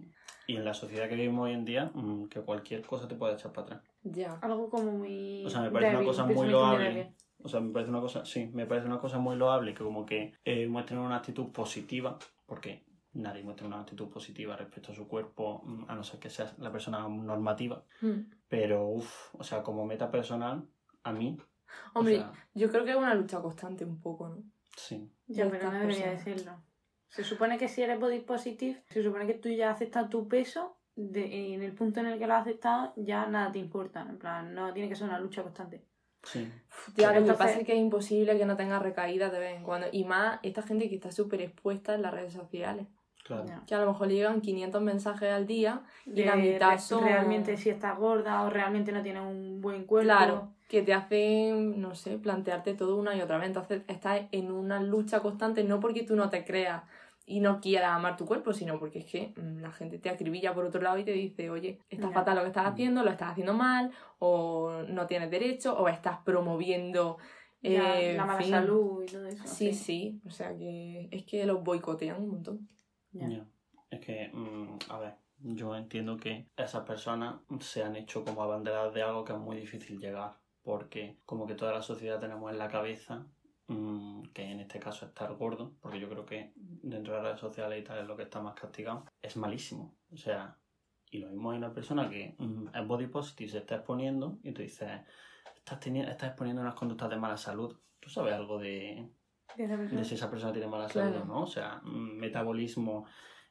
y 0.47 0.55
en 0.55 0.65
la 0.65 0.73
sociedad 0.73 1.07
que 1.07 1.15
vivimos 1.15 1.45
hoy 1.45 1.53
en 1.53 1.65
día, 1.65 1.91
mm, 1.93 2.25
que 2.25 2.41
cualquier 2.41 2.81
cosa 2.81 3.07
te 3.07 3.15
puede 3.15 3.33
echar 3.35 3.51
para 3.53 3.65
atrás. 3.67 3.83
ya. 4.03 4.33
Algo 4.41 4.69
como 4.69 4.91
muy. 4.91 5.45
O 5.45 5.49
sea, 5.49 5.61
me 5.61 5.69
parece 5.71 5.95
una 5.95 6.05
cosa 6.05 6.25
muy 6.25 6.47
loable. 6.49 7.13
O 7.45 7.49
sea, 7.49 7.59
me 7.59 7.73
parece 7.73 7.91
una 7.91 7.99
cosa, 7.99 8.23
sí, 8.25 8.49
me 8.53 8.65
parece 8.65 8.87
una 8.87 8.99
cosa 8.99 9.19
muy 9.19 9.35
loable 9.35 9.73
que 9.73 9.83
como 9.83 10.05
que 10.05 10.33
eh, 10.45 10.65
muestren 10.67 10.99
una 10.99 11.17
actitud 11.17 11.51
positiva, 11.51 12.17
porque 12.45 12.85
nadie 13.13 13.43
muestra 13.43 13.67
una 13.67 13.79
actitud 13.79 14.09
positiva 14.09 14.55
respecto 14.55 14.91
a 14.91 14.95
su 14.95 15.07
cuerpo, 15.07 15.61
mm, 15.65 15.85
a 15.87 15.95
no 15.95 16.03
ser 16.03 16.19
que 16.19 16.29
sea 16.29 16.53
la 16.57 16.71
persona 16.71 17.07
normativa. 17.07 17.83
Mm. 18.01 18.19
Pero, 18.47 18.87
uff, 18.87 19.35
o 19.35 19.43
sea, 19.43 19.63
como 19.63 19.85
meta 19.85 20.09
personal, 20.09 20.67
a 21.03 21.11
mí, 21.11 21.37
Hombre, 21.93 22.15
o 22.15 22.19
sea, 22.19 22.33
yo 22.53 22.69
creo 22.69 22.85
que 22.85 22.91
es 22.91 22.97
una 22.97 23.15
lucha 23.15 23.41
constante 23.41 23.85
un 23.85 23.99
poco, 23.99 24.29
¿no? 24.29 24.43
sí. 24.75 25.09
Ya, 25.27 25.49
pero 25.49 25.71
no 25.71 25.79
debería 25.79 26.05
personas. 26.05 26.25
decirlo. 26.25 26.63
Se 27.07 27.23
supone 27.23 27.57
que 27.57 27.67
si 27.67 27.81
eres 27.81 27.99
body 27.99 28.19
positive, 28.19 28.83
se 28.89 29.03
supone 29.03 29.25
que 29.27 29.35
tú 29.35 29.49
ya 29.49 29.71
aceptas 29.71 30.09
tu 30.09 30.27
peso. 30.27 30.77
De, 30.95 31.55
en 31.55 31.63
el 31.63 31.73
punto 31.73 32.01
en 32.01 32.05
el 32.05 32.19
que 32.19 32.27
lo 32.27 32.35
has 32.35 32.41
aceptado, 32.41 32.93
ya 32.95 33.25
nada 33.25 33.51
te 33.51 33.57
importa. 33.57 34.01
En 34.07 34.19
plan, 34.19 34.53
no 34.53 34.71
tiene 34.73 34.89
que 34.89 34.95
ser 34.95 35.07
una 35.07 35.19
lucha 35.19 35.41
constante. 35.41 35.83
Sí, 36.23 36.47
Ya, 36.95 37.11
lo 37.19 37.25
que 37.25 37.33
pasa 37.33 37.59
es 37.59 37.65
que 37.65 37.73
es 37.73 37.79
imposible 37.79 38.37
que 38.37 38.45
no 38.45 38.55
tenga 38.55 38.79
recaídas 38.79 39.31
de 39.31 39.39
vez 39.39 39.57
en 39.57 39.63
cuando. 39.63 39.87
Y 39.91 40.05
más 40.05 40.39
esta 40.43 40.61
gente 40.61 40.89
que 40.89 40.95
está 40.95 41.11
súper 41.11 41.41
expuesta 41.41 41.95
en 41.95 42.03
las 42.03 42.13
redes 42.13 42.33
sociales. 42.33 42.87
Claro. 43.23 43.45
Que 43.65 43.73
a 43.75 43.79
lo 43.79 43.87
mejor 43.87 44.07
le 44.07 44.13
llegan 44.15 44.41
500 44.41 44.81
mensajes 44.81 45.31
al 45.31 45.47
día 45.47 45.81
y 46.05 46.23
la 46.23 46.35
De 46.35 46.41
mitad 46.53 46.71
re- 46.73 46.79
son... 46.79 47.03
realmente 47.03 47.57
si 47.57 47.69
estás 47.69 47.97
gorda 47.97 48.43
o 48.43 48.49
realmente 48.49 48.91
no 48.91 49.01
tienes 49.01 49.23
un 49.23 49.61
buen 49.61 49.85
cuerpo. 49.85 50.05
Claro, 50.07 50.49
que 50.67 50.81
te 50.81 50.93
hacen, 50.93 51.79
no 51.81 51.93
sé, 51.95 52.17
plantearte 52.17 52.73
todo 52.73 52.97
una 52.97 53.15
y 53.15 53.21
otra 53.21 53.37
vez. 53.37 53.47
Entonces 53.47 53.83
estás 53.87 54.21
en 54.31 54.51
una 54.51 54.81
lucha 54.81 55.19
constante, 55.21 55.63
no 55.63 55.79
porque 55.79 56.03
tú 56.03 56.15
no 56.15 56.29
te 56.29 56.43
creas 56.45 56.83
y 57.25 57.39
no 57.39 57.61
quieras 57.61 57.91
amar 57.93 58.17
tu 58.17 58.25
cuerpo, 58.25 58.51
sino 58.53 58.77
porque 58.79 58.99
es 58.99 59.05
que 59.05 59.33
mm, 59.39 59.61
la 59.61 59.71
gente 59.71 59.97
te 59.99 60.09
acribilla 60.09 60.53
por 60.53 60.65
otro 60.65 60.81
lado 60.81 60.97
y 60.97 61.05
te 61.05 61.11
dice, 61.11 61.49
oye, 61.49 61.79
está 61.89 62.07
Ya. 62.07 62.13
fatal 62.13 62.35
lo 62.35 62.41
que 62.41 62.47
estás 62.49 62.65
haciendo, 62.67 63.01
lo 63.03 63.09
estás 63.11 63.31
haciendo 63.31 63.53
mal, 63.53 63.91
o 64.19 64.81
no 64.89 65.07
tienes 65.07 65.29
derecho, 65.31 65.77
o 65.77 65.87
estás 65.87 66.17
promoviendo 66.25 67.17
eh, 67.61 68.15
la 68.17 68.25
mala 68.25 68.39
fin. 68.39 68.49
salud 68.51 69.03
y 69.03 69.05
todo 69.11 69.25
eso. 69.27 69.43
Sí, 69.47 69.73
sí, 69.73 70.19
o 70.25 70.31
sea 70.31 70.53
que 70.57 71.07
es 71.11 71.23
que 71.23 71.45
los 71.45 71.63
boicotean 71.63 72.21
un 72.21 72.29
montón. 72.29 72.67
Ya. 73.13 73.47
Es 73.89 73.99
que, 73.99 74.29
mm, 74.33 74.79
a 74.89 74.99
ver, 74.99 75.15
yo 75.37 75.75
entiendo 75.75 76.17
que 76.17 76.47
esas 76.57 76.85
personas 76.85 77.35
se 77.59 77.83
han 77.83 77.95
hecho 77.95 78.23
como 78.23 78.41
abanderadas 78.41 78.93
de 78.93 79.03
algo 79.03 79.23
que 79.23 79.33
es 79.33 79.39
muy 79.39 79.57
difícil 79.57 79.99
llegar, 79.99 80.37
porque 80.63 81.19
como 81.25 81.45
que 81.45 81.55
toda 81.55 81.73
la 81.73 81.81
sociedad 81.81 82.19
tenemos 82.19 82.51
en 82.51 82.57
la 82.57 82.69
cabeza 82.69 83.27
mm, 83.67 84.23
que 84.33 84.43
en 84.43 84.61
este 84.61 84.79
caso 84.79 85.05
estar 85.05 85.33
gordo, 85.35 85.75
porque 85.79 85.99
yo 85.99 86.09
creo 86.09 86.25
que 86.25 86.53
dentro 86.55 87.13
de 87.13 87.19
las 87.19 87.27
redes 87.27 87.39
sociales 87.39 87.81
y 87.81 87.83
tal 87.83 87.99
es 87.99 88.07
lo 88.07 88.17
que 88.17 88.23
está 88.23 88.41
más 88.41 88.55
castigado, 88.55 89.05
es 89.21 89.37
malísimo. 89.37 89.95
O 90.11 90.17
sea, 90.17 90.57
y 91.11 91.19
lo 91.19 91.29
mismo 91.29 91.51
hay 91.51 91.57
una 91.57 91.73
persona 91.73 92.09
que 92.09 92.35
mm, 92.39 92.69
es 92.73 92.87
body 92.87 93.07
positive, 93.07 93.51
se 93.51 93.57
está 93.59 93.75
exponiendo 93.75 94.39
y 94.43 94.51
tú 94.53 94.61
dices, 94.61 94.89
estás, 95.55 95.85
estás 95.85 96.29
exponiendo 96.29 96.61
unas 96.61 96.75
conductas 96.75 97.09
de 97.09 97.17
mala 97.17 97.37
salud. 97.37 97.77
¿Tú 97.99 98.09
sabes 98.09 98.33
algo 98.33 98.57
de, 98.59 99.09
De 99.57 100.03
si 100.03 100.15
esa 100.15 100.29
persona 100.29 100.51
tiene 100.51 100.67
mala 100.67 100.87
Claro. 100.87 101.13
salud 101.13 101.25
no. 101.25 101.41
O 101.43 101.47
sea, 101.47 101.79
mm, 101.83 102.17
metabolismo, 102.17 103.05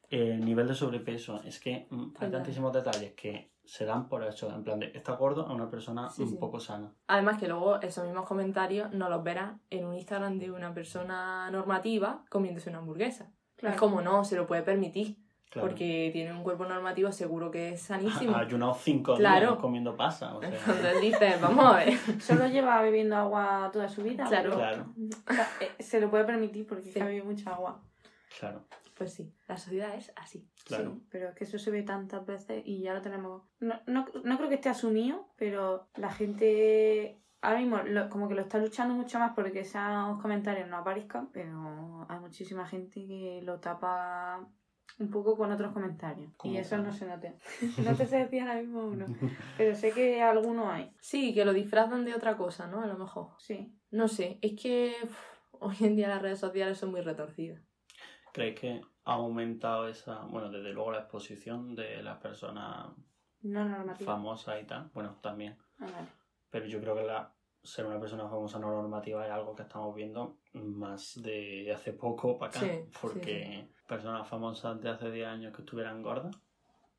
eh, 0.09 0.37
nivel 0.37 0.67
de 0.67 0.75
sobrepeso. 0.75 1.41
Es 1.43 1.59
que 1.59 1.87
mm, 1.89 2.13
hay 2.19 2.29
tantísimos 2.31 2.73
detalles 2.73 3.13
que 3.13 3.51
se 3.63 3.85
dan 3.85 4.09
por 4.09 4.23
hecho. 4.23 4.53
En 4.53 4.63
plan 4.63 4.79
de, 4.79 4.91
está 4.93 5.13
gordo 5.15 5.47
a 5.47 5.53
una 5.53 5.69
persona 5.69 6.09
Sí, 6.09 6.23
un 6.23 6.29
sí. 6.31 6.35
poco 6.37 6.59
sana. 6.59 6.93
Además 7.07 7.39
que 7.39 7.47
luego 7.47 7.79
esos 7.81 8.03
mismos 8.05 8.25
comentarios 8.27 8.91
no 8.91 9.09
los 9.09 9.23
verás 9.23 9.53
en 9.69 9.85
un 9.85 9.95
Instagram 9.95 10.37
de 10.39 10.51
una 10.51 10.73
persona 10.73 11.49
normativa 11.51 12.25
comiéndose 12.29 12.69
una 12.69 12.79
hamburguesa. 12.79 13.31
Claro. 13.55 13.75
Es 13.75 13.79
como 13.79 14.01
no, 14.01 14.25
se 14.25 14.35
lo 14.35 14.45
puede 14.45 14.63
permitir. 14.63 15.17
Claro. 15.53 15.67
Porque 15.67 16.09
tiene 16.11 16.33
un 16.33 16.41
cuerpo 16.41 16.65
normativo 16.65 17.11
seguro 17.11 17.51
que 17.51 17.73
es 17.73 17.81
sanísimo. 17.83 18.35
Ha 18.35 18.39
ayunado 18.39 18.73
cinco 18.73 19.15
Claro. 19.15 19.49
días 19.51 19.59
comiendo 19.59 19.95
pasa. 19.95 20.35
O 20.35 20.41
sea, 20.41 20.49
Entonces 20.49 20.99
dices, 21.01 21.39
vamos 21.39 21.63
a 21.65 21.77
ver. 21.77 21.93
Solo 22.21 22.47
lleva 22.47 22.81
bebiendo 22.81 23.15
agua 23.15 23.69
toda 23.71 23.87
su 23.87 24.01
vida. 24.01 24.25
Claro. 24.25 24.55
Claro. 24.55 24.85
O 25.29 25.33
sea, 25.33 25.47
eh, 25.61 25.71
se 25.83 26.01
lo 26.01 26.09
puede 26.09 26.25
permitir 26.25 26.65
porque 26.65 26.91
Sí. 26.91 26.99
ha 26.99 27.05
bebido 27.05 27.25
mucha 27.25 27.51
agua. 27.51 27.79
claro, 28.39 28.65
Pues 28.97 29.13
sí, 29.13 29.31
la 29.47 29.55
sociedad 29.57 29.93
es 29.95 30.11
así. 30.15 30.49
claro. 30.65 30.93
Sí, 30.95 31.03
pero 31.11 31.29
es 31.29 31.35
que 31.35 31.43
eso 31.43 31.59
se 31.59 31.69
ve 31.69 31.83
tantas 31.83 32.25
veces 32.25 32.63
y 32.65 32.81
ya 32.81 32.95
lo 32.95 33.01
tenemos. 33.03 33.43
No, 33.59 33.75
no, 33.85 34.05
no 34.23 34.37
creo 34.37 34.49
que 34.49 34.55
esté 34.55 34.69
asumido, 34.69 35.27
pero 35.35 35.87
la 35.95 36.11
gente 36.11 37.19
ahora 37.41 37.59
mismo 37.59 37.77
lo- 37.83 38.09
como 38.09 38.27
que 38.27 38.33
lo 38.35 38.41
está 38.41 38.57
luchando 38.57 38.95
mucho 38.95 39.19
más 39.19 39.33
porque 39.35 39.59
esos 39.59 40.19
comentarios 40.21 40.67
no 40.67 40.77
aparezcan, 40.77 41.27
pero 41.31 42.05
hay 42.09 42.19
muchísima 42.19 42.65
gente 42.65 43.05
que 43.05 43.41
lo 43.43 43.59
tapa 43.59 44.47
un 44.99 45.09
poco 45.09 45.35
con 45.35 45.51
otros 45.51 45.71
comentarios. 45.71 46.31
¿Cómo 46.37 46.53
Y 46.53 46.57
eso 46.57 46.77
no 46.77 46.91
se 46.91 47.05
nota. 47.05 47.33
no 47.83 47.95
te 47.95 48.05
sé 48.05 48.17
decir 48.17 48.41
ahora 48.41 48.61
mismo 48.61 48.85
uno, 48.85 49.05
pero 49.57 49.75
sé 49.75 49.91
que 49.91 50.21
algunos 50.21 50.67
hay. 50.67 50.91
Sí, 50.99 51.33
que 51.33 51.45
lo 51.45 51.53
disfrazan 51.53 52.05
de 52.05 52.13
otra 52.13 52.37
cosa, 52.37 52.67
¿no? 52.67 52.81
A 52.81 52.87
lo 52.87 52.97
mejor. 52.97 53.29
Sí. 53.39 53.73
No 53.91 54.07
sé, 54.07 54.39
es 54.41 54.59
que 54.59 54.95
uf, 55.03 55.17
hoy 55.59 55.75
en 55.81 55.95
día 55.95 56.07
las 56.07 56.21
redes 56.21 56.39
sociales 56.39 56.77
son 56.77 56.91
muy 56.91 57.01
retorcidas. 57.01 57.61
¿Creéis 58.31 58.59
que 58.59 58.81
ha 59.05 59.13
aumentado 59.13 59.87
esa, 59.87 60.25
bueno, 60.25 60.49
desde 60.49 60.73
luego 60.73 60.91
la 60.91 60.99
exposición 60.99 61.75
de 61.75 62.01
las 62.01 62.17
personas 62.17 62.87
No 63.41 63.95
famosas 63.95 64.61
y 64.61 64.65
tal, 64.65 64.89
bueno, 64.93 65.17
también. 65.21 65.57
Ah, 65.79 65.85
vale. 65.91 66.07
Pero 66.49 66.65
yo 66.65 66.79
creo 66.79 66.95
que 66.95 67.03
la, 67.03 67.33
ser 67.63 67.85
una 67.85 67.99
persona 67.99 68.27
famosa 68.27 68.59
no 68.59 68.69
normativa 68.71 69.25
es 69.25 69.31
algo 69.31 69.55
que 69.55 69.63
estamos 69.63 69.95
viendo 69.95 70.37
más 70.53 71.19
de 71.21 71.71
hace 71.73 71.93
poco 71.93 72.37
para 72.37 72.49
acá. 72.49 72.59
Sí, 72.59 72.67
sí, 72.69 72.97
porque 73.01 73.67
personas 73.87 74.27
famosas 74.27 74.79
de 74.81 74.89
hace 74.89 75.09
10 75.11 75.27
años 75.27 75.55
que 75.55 75.61
estuvieran 75.61 76.01
gordas, 76.01 76.35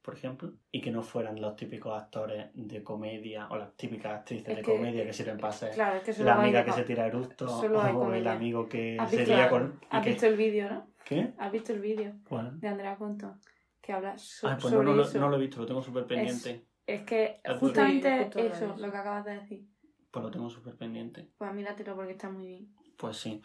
por 0.01 0.15
ejemplo, 0.15 0.53
y 0.71 0.81
que 0.81 0.91
no 0.91 1.03
fueran 1.03 1.41
los 1.41 1.55
típicos 1.57 1.93
actores 2.01 2.49
de 2.55 2.83
comedia 2.83 3.47
o 3.51 3.57
las 3.57 3.75
típicas 3.77 4.15
actrices 4.21 4.49
Es 4.49 4.57
de 4.57 4.63
que- 4.63 4.73
comedia 4.77 5.05
que 5.05 5.13
sirven 5.13 5.39
para 5.39 5.53
ser 5.53 5.73
Claro, 5.75 5.97
es 5.97 6.17
que 6.17 6.25
la 6.25 6.35
amiga 6.37 6.65
que 6.65 6.73
se 6.73 6.85
tira 6.85 7.07
eructo 7.07 7.47
o 7.47 8.13
el 8.15 8.27
amigo 8.27 8.69
que 8.69 8.97
¿Has 8.99 9.11
se 9.11 9.19
visto, 9.19 9.35
lía 9.35 9.49
con... 9.51 9.81
¿Has 9.91 10.03
que- 10.03 10.11
visto 10.11 10.27
el 10.27 10.37
vídeo, 10.37 10.71
no? 10.71 10.87
¿Qué? 11.05 11.33
¿Has 11.39 11.53
visto 11.53 11.73
el 11.73 11.81
vídeo 11.81 12.13
¿Cuál? 12.29 12.59
de 12.61 12.69
Andrea 12.69 12.97
Conto? 12.97 13.35
Que 13.83 13.93
habla 13.93 14.17
so- 14.17 14.49
Ah, 14.49 14.57
pues 14.59 14.73
no, 14.73 14.79
sobre 14.79 14.87
no, 14.91 14.95
lo- 14.97 15.03
eso. 15.03 15.19
no 15.21 15.29
lo 15.29 15.37
he 15.37 15.41
visto, 15.41 15.61
lo 15.61 15.67
tengo 15.67 15.83
súper 15.83 16.07
pendiente. 16.07 16.65
Es 16.87 17.03
que 17.03 17.41
justamente 17.61 18.31
eso. 18.35 18.75
lo 18.79 18.91
que 18.91 18.97
acabas 18.97 19.25
de 19.27 19.35
decir. 19.41 19.67
Pues 20.15 20.23
lo 20.25 20.31
tengo 20.31 20.49
súper 20.49 20.77
pendiente. 20.77 21.29
Pues 21.37 21.53
míratelo 21.53 21.97
porque 21.97 22.13
está 22.13 22.31
muy 22.31 22.47
bien. 22.47 22.69
Pues 22.97 23.17
sí. 23.17 23.43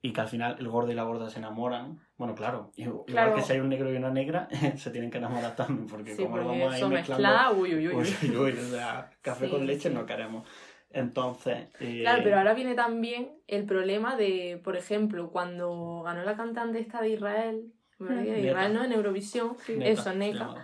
Y 0.00 0.12
que 0.12 0.20
al 0.20 0.28
final 0.28 0.54
el 0.60 0.68
gordo 0.68 0.92
y 0.92 0.94
la 0.94 1.02
gorda 1.02 1.28
se 1.28 1.40
enamoran. 1.40 1.98
Bueno, 2.16 2.36
claro. 2.36 2.70
Igual 2.76 3.04
Claro. 3.06 3.34
que 3.34 3.42
si 3.42 3.52
hay 3.54 3.58
un 3.58 3.68
negro 3.68 3.92
y 3.92 3.96
una 3.96 4.10
negra, 4.10 4.48
se 4.76 4.90
tienen 4.92 5.10
que 5.10 5.18
enamorar 5.18 5.56
también. 5.56 5.88
Porque 5.88 6.14
Sí, 6.14 6.22
como 6.22 6.36
lo 6.36 6.44
porque 6.44 6.58
vamos 6.60 6.74
a 6.74 6.78
ir 6.78 6.86
mezclando. 6.86 7.22
mezcla, 7.28 7.50
uy, 7.52 7.74
uy, 7.74 7.88
uy. 7.88 7.94
Uy, 7.96 8.30
uy, 8.30 8.36
uy, 8.36 8.52
o 8.52 8.70
sea, 8.70 9.10
café 9.20 9.46
Sí, 9.46 9.50
con 9.50 9.66
leche 9.66 9.88
sí. 9.88 9.94
no 9.96 10.06
queremos. 10.06 10.48
Entonces. 10.90 11.68
eh, 11.80 12.02
Claro, 12.02 12.22
pero 12.22 12.38
ahora 12.38 12.54
viene 12.54 12.74
también 12.76 13.32
el 13.48 13.64
problema 13.66 14.14
de, 14.16 14.60
por 14.62 14.76
ejemplo, 14.76 15.30
cuando 15.32 16.02
ganó 16.04 16.22
la 16.22 16.36
cantante 16.36 16.78
esta 16.78 17.00
de 17.02 17.08
Israel. 17.10 17.72
Mm. 17.98 18.06
de. 18.06 18.40
Israel, 18.46 18.74
¿no? 18.74 18.84
En 18.84 18.92
Eurovisión, 18.92 19.56
Neta, 19.68 19.84
eso, 19.90 20.54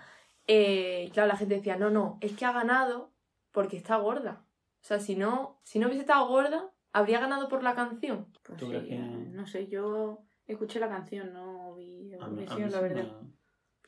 eh, 0.46 1.10
claro, 1.12 1.28
la 1.28 1.36
gente 1.36 1.54
decía, 1.56 1.76
no, 1.76 1.90
no, 1.90 2.18
es 2.20 2.32
que 2.32 2.44
ha 2.44 2.52
ganado 2.52 3.12
porque 3.50 3.76
está 3.76 3.96
gorda. 3.96 4.41
O 4.82 4.84
sea, 4.84 4.98
si 4.98 5.14
no, 5.14 5.60
si 5.62 5.78
no 5.78 5.86
hubiese 5.86 6.00
estado 6.02 6.26
gorda, 6.26 6.70
habría 6.92 7.20
ganado 7.20 7.48
por 7.48 7.62
la 7.62 7.74
canción. 7.74 8.26
Pues 8.42 8.58
¿Tú 8.58 8.66
sí, 8.66 8.70
crees 8.72 8.86
que- 8.88 8.98
no 8.98 9.46
sé, 9.46 9.68
yo 9.68 10.24
escuché 10.46 10.80
la 10.80 10.88
canción, 10.88 11.32
no 11.32 11.74
vi 11.76 12.12
Eurovisión, 12.12 12.70
la 12.72 12.80
verdad. 12.80 13.20
me- 13.22 13.32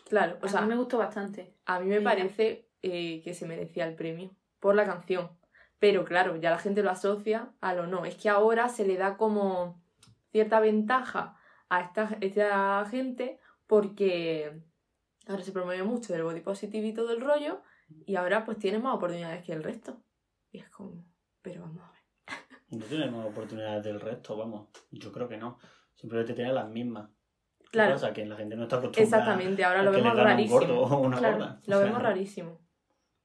Claro, 0.09 0.39
o 0.43 0.47
a 0.47 0.49
sea, 0.49 0.61
mí 0.61 0.69
me 0.69 0.77
gustó 0.77 0.99
bastante. 0.99 1.57
a 1.67 1.81
mí 1.81 1.87
me 1.87 1.99
Mira. 1.99 2.11
parece 2.13 2.69
eh, 2.87 3.23
que 3.23 3.33
se 3.33 3.47
merecía 3.47 3.87
el 3.89 3.95
premio 3.97 4.31
por 4.61 4.75
la 4.75 4.85
canción. 4.85 5.31
Pero 5.79 6.05
claro, 6.05 6.37
ya 6.37 6.51
la 6.51 6.59
gente 6.59 6.83
lo 6.83 6.91
asocia 6.91 7.53
a 7.63 7.73
lo 7.75 7.87
no. 7.87 8.05
Es 8.05 8.15
que 8.17 8.29
ahora 8.29 8.69
se 8.69 8.87
le 8.87 8.97
da 8.99 9.17
como 9.17 9.83
cierta 10.31 10.61
ventaja 10.61 11.35
a 11.71 11.81
esta, 11.81 12.17
esta 12.21 12.85
gente 12.91 13.41
porque 13.67 14.63
ahora 15.27 15.43
se 15.43 15.53
promueve 15.53 15.83
mucho 15.83 16.15
el 16.15 16.23
body 16.23 16.41
positive 16.41 16.87
y 16.87 16.93
todo 16.93 17.11
el 17.13 17.21
rollo 17.23 17.63
y 18.07 18.17
ahora 18.17 18.45
pues 18.45 18.59
tienen 18.59 18.83
más 18.83 18.95
oportunidades 18.95 19.43
que 19.45 19.53
el 19.55 19.63
resto. 19.65 19.97
Y 20.55 20.59
es 20.61 20.69
como, 20.71 21.05
pero 21.43 21.63
vamos 21.63 21.83
a 21.83 21.91
ver. 21.91 22.39
No 22.79 22.85
tienen 22.87 23.13
más 23.13 23.27
oportunidades 23.27 23.83
del 23.83 24.01
resto, 24.01 24.37
vamos. 24.37 24.69
Yo 24.93 25.11
creo 25.11 25.29
que 25.29 25.37
no. 25.37 25.59
Simplemente 25.97 26.33
tienen 26.33 26.55
las 26.55 26.69
mismas. 26.69 27.11
¿Qué 27.59 27.71
Claro. 27.73 27.95
pasa? 27.95 28.13
Que 28.13 28.25
la 28.25 28.37
gente 28.37 28.55
no 28.55 28.63
está 28.63 28.77
acostumbrada 28.77 29.03
Exactamente, 29.25 29.65
ahora 29.65 29.83
lo 29.83 29.91
vemos 29.91 30.15
gane 30.15 30.21
un 30.21 30.27
rarísimo. 30.29 30.61
gordo 30.61 30.81
o 30.81 30.99
una 31.01 31.17
Claro, 31.19 31.39
gorda. 31.39 31.61
lo 31.67 31.77
O 31.77 31.79
sea, 31.81 31.87
vemos 31.89 32.03
rarísimo. 32.03 32.61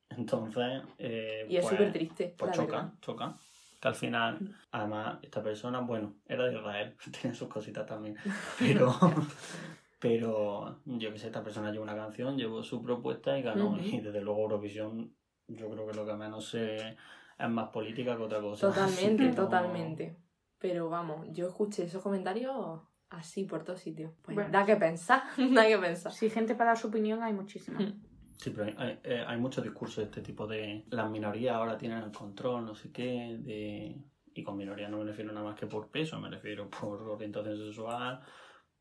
Entonces. 0.09 0.81
eh, 0.97 1.45
Y 1.47 1.57
es 1.57 1.65
pues- 1.65 1.77
súper 1.77 1.93
triste. 1.93 2.35
Pues 2.35 2.49
la 2.49 2.55
choca, 2.63 2.75
verdad. 2.77 2.93
choca. 3.01 3.35
Que 3.79 3.87
al 3.87 3.95
final, 3.95 4.55
además, 4.71 5.19
esta 5.21 5.43
persona, 5.43 5.81
bueno, 5.81 6.15
era 6.25 6.45
de 6.47 6.55
Israel, 6.55 6.97
tenía 7.21 7.35
sus 7.35 7.47
cositas 7.47 7.85
también. 7.85 8.17
Pero, 8.57 8.91
pero 9.99 10.79
yo 10.85 11.11
que 11.13 11.19
sé, 11.19 11.27
esta 11.27 11.43
persona 11.43 11.71
llevó 11.71 11.83
una 11.83 11.95
canción, 11.95 12.37
llevó 12.37 12.63
su 12.63 12.81
propuesta 12.81 13.37
y 13.37 13.43
ganó. 13.43 13.77
Y 13.79 13.99
desde 14.01 14.21
luego 14.21 14.41
Eurovisión, 14.41 15.15
yo 15.49 15.69
creo 15.69 15.87
que 15.87 15.93
lo 15.93 16.05
que 16.05 16.13
menos 16.13 16.49
se- 16.49 16.97
es 17.37 17.49
más 17.49 17.69
política 17.69 18.15
que 18.17 18.23
otra 18.23 18.39
cosa. 18.41 18.67
Totalmente, 18.73 19.23
no- 19.25 19.35
totalmente. 19.35 20.15
Pero 20.57 20.89
vamos, 20.89 21.27
yo 21.31 21.47
escuché 21.47 21.83
esos 21.83 22.01
comentarios 22.03 22.81
así 23.09 23.45
por 23.45 23.63
todos 23.63 23.79
sitios. 23.79 24.11
Pues 24.21 24.35
Bueno. 24.35 24.51
da 24.51 24.65
que 24.65 24.75
pensar, 24.75 25.23
da 25.53 25.67
que 25.67 25.77
pensar. 25.77 26.11
Si 26.11 26.29
gente 26.29 26.55
para 26.55 26.71
dar 26.71 26.77
su 26.77 26.87
opinión 26.87 27.23
hay 27.23 27.33
muchísima. 27.33 27.79
Mm. 27.79 28.03
Sí, 28.37 28.51
pero 28.51 28.71
hay, 28.77 28.99
eh, 29.03 29.23
hay 29.27 29.37
muchos 29.37 29.63
discursos 29.63 29.97
de 29.97 30.03
este 30.03 30.21
tipo 30.21 30.47
de 30.47 30.85
las 30.89 31.09
minorías 31.09 31.55
ahora 31.55 31.77
tienen 31.77 31.97
el 32.03 32.11
control, 32.11 32.65
no 32.65 32.73
sé 32.73 32.89
qué, 32.91 33.37
de... 33.39 34.01
y 34.33 34.43
con 34.43 34.55
minorías 34.55 34.89
no 34.89 34.97
me 34.99 35.03
refiero 35.03 35.33
nada 35.33 35.45
más 35.45 35.59
que 35.59 35.67
por 35.67 35.89
peso, 35.89 36.17
me 36.21 36.29
refiero 36.29 36.69
por 36.69 37.01
orientación 37.01 37.57
sexual, 37.57 38.21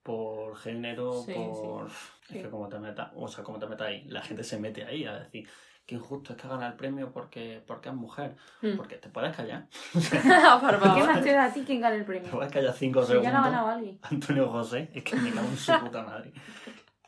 por 0.03 0.57
género, 0.59 1.13
Sí, 1.23 1.33
por... 1.35 1.87
Es 1.87 1.93
Sí. 2.29 2.43
que 2.43 2.51
como 2.51 2.69
te 2.69 2.79
metas, 2.79 3.11
o 3.17 3.27
sea, 3.27 3.43
como 3.43 3.59
te 3.59 3.67
metas 3.67 3.89
ahí, 3.89 4.05
la 4.09 4.23
gente 4.23 4.45
se 4.45 4.61
mete 4.61 4.85
ahí 4.85 5.05
a 5.05 5.19
decir 5.19 5.49
que 5.88 5.95
injusto 5.95 6.35
es 6.35 6.40
que 6.40 6.47
gana 6.47 6.66
el 6.66 6.75
premio 6.75 7.11
porque, 7.11 7.62
porque 7.66 7.88
es 7.88 7.95
mujer, 7.95 8.37
Mm. 8.62 8.76
porque 8.76 8.97
te 8.97 9.09
puedes 9.09 9.35
callar, 9.35 9.66
por 10.61 10.95
¿Qué 10.95 11.02
más 11.02 11.23
te 11.23 11.33
da 11.33 11.47
a 11.47 11.52
ti 11.52 11.64
quien 11.64 11.80
gane 11.80 11.97
el 11.97 12.02
te 12.02 12.07
premio? 12.07 12.30
puedes 12.30 12.52
callar 12.52 12.75
cinco 12.75 13.02
Si 13.02 13.14
ya 13.14 13.21
segundos. 13.21 13.33
lo 13.33 13.38
ha 13.38 13.42
ganado 13.50 13.68
alguien. 13.68 13.99
Antonio 14.02 14.49
José, 14.50 14.90
es 14.92 15.02
que 15.02 15.16
me 15.16 15.33
cago 15.33 15.49
en 15.49 15.57
su 15.57 15.73
puta 15.80 16.02
madre. 16.02 16.33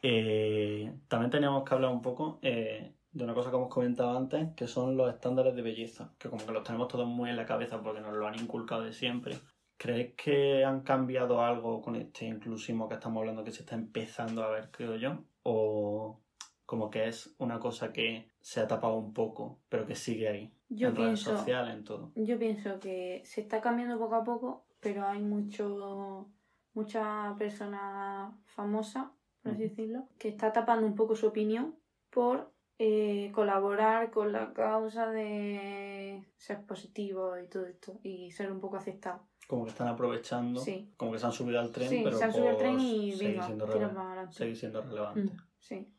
Eh, 0.02 0.92
también 1.08 1.30
teníamos 1.30 1.62
que 1.68 1.74
hablar 1.74 1.90
un 1.92 2.00
poco 2.00 2.38
eh, 2.42 2.94
de 3.12 3.24
una 3.24 3.34
cosa 3.34 3.50
que 3.50 3.56
hemos 3.56 3.68
comentado 3.68 4.16
antes, 4.16 4.48
que 4.56 4.66
son 4.66 4.96
los 4.96 5.12
estándares 5.12 5.54
de 5.54 5.62
belleza, 5.62 6.14
que 6.18 6.30
como 6.30 6.46
que 6.46 6.52
los 6.52 6.64
tenemos 6.64 6.88
todos 6.88 7.06
muy 7.06 7.28
en 7.28 7.36
la 7.36 7.44
cabeza 7.46 7.82
porque 7.82 8.00
nos 8.00 8.14
lo 8.14 8.26
han 8.26 8.36
inculcado 8.38 8.82
de 8.82 8.92
siempre. 8.94 9.36
¿Crees 9.76 10.14
que 10.14 10.64
han 10.64 10.80
cambiado 10.82 11.42
algo 11.42 11.82
con 11.82 11.96
este 11.96 12.26
inclusismo 12.26 12.88
que 12.88 12.94
estamos 12.94 13.20
hablando 13.20 13.44
que 13.44 13.50
se 13.50 13.60
está 13.62 13.74
empezando 13.74 14.42
a 14.42 14.48
ver, 14.50 14.70
creo 14.70 14.96
yo? 14.96 15.24
¿O 15.42 16.20
como 16.64 16.88
que 16.90 17.08
es 17.08 17.34
una 17.38 17.58
cosa 17.58 17.92
que 17.92 18.29
se 18.40 18.60
ha 18.60 18.66
tapado 18.68 18.96
un 18.96 19.12
poco, 19.12 19.60
pero 19.68 19.86
que 19.86 19.94
sigue 19.94 20.28
ahí? 20.28 20.54
Yo 20.68 20.88
en 20.88 20.96
redes 20.96 21.08
pienso, 21.24 21.36
sociales, 21.36 21.74
en 21.74 21.84
todo. 21.84 22.12
yo 22.14 22.38
pienso 22.38 22.78
que 22.80 23.22
se 23.24 23.40
está 23.40 23.60
cambiando 23.60 23.98
poco 23.98 24.14
a 24.14 24.24
poco, 24.24 24.64
pero 24.80 25.06
hay 25.06 25.20
mucho, 25.20 26.28
mucha 26.74 27.34
persona 27.38 28.36
famosa, 28.46 29.12
por 29.42 29.52
así 29.52 29.62
decirlo, 29.62 30.08
que 30.18 30.28
está 30.28 30.52
tapando 30.52 30.86
un 30.86 30.94
poco 30.94 31.16
su 31.16 31.26
opinión 31.26 31.76
por 32.10 32.52
eh, 32.78 33.30
colaborar 33.34 34.10
con 34.10 34.32
la 34.32 34.52
causa 34.54 35.10
de 35.10 36.24
ser 36.36 36.64
positivo 36.64 37.38
y 37.38 37.46
todo 37.48 37.66
esto 37.66 37.98
y 38.02 38.30
ser 38.30 38.50
un 38.50 38.60
poco 38.60 38.76
aceptado. 38.76 39.20
Como 39.46 39.64
que 39.64 39.70
están 39.70 39.88
aprovechando, 39.88 40.60
Sí. 40.60 40.92
como 40.96 41.12
que 41.12 41.18
se 41.18 41.26
han 41.26 41.32
subido 41.32 41.60
al 41.60 41.72
tren, 41.72 41.88
Sí, 41.88 42.00
pero 42.04 42.16
se 42.16 42.24
han 42.24 42.32
subido 42.32 42.50
al 42.50 42.56
tren 42.56 42.78
y 42.80 43.16
venga, 43.18 43.44
siendo 43.44 43.66
rele- 43.66 44.54
siendo 44.54 44.80
relevante. 44.82 45.20
Mm. 45.34 45.36
Sí, 45.58 45.92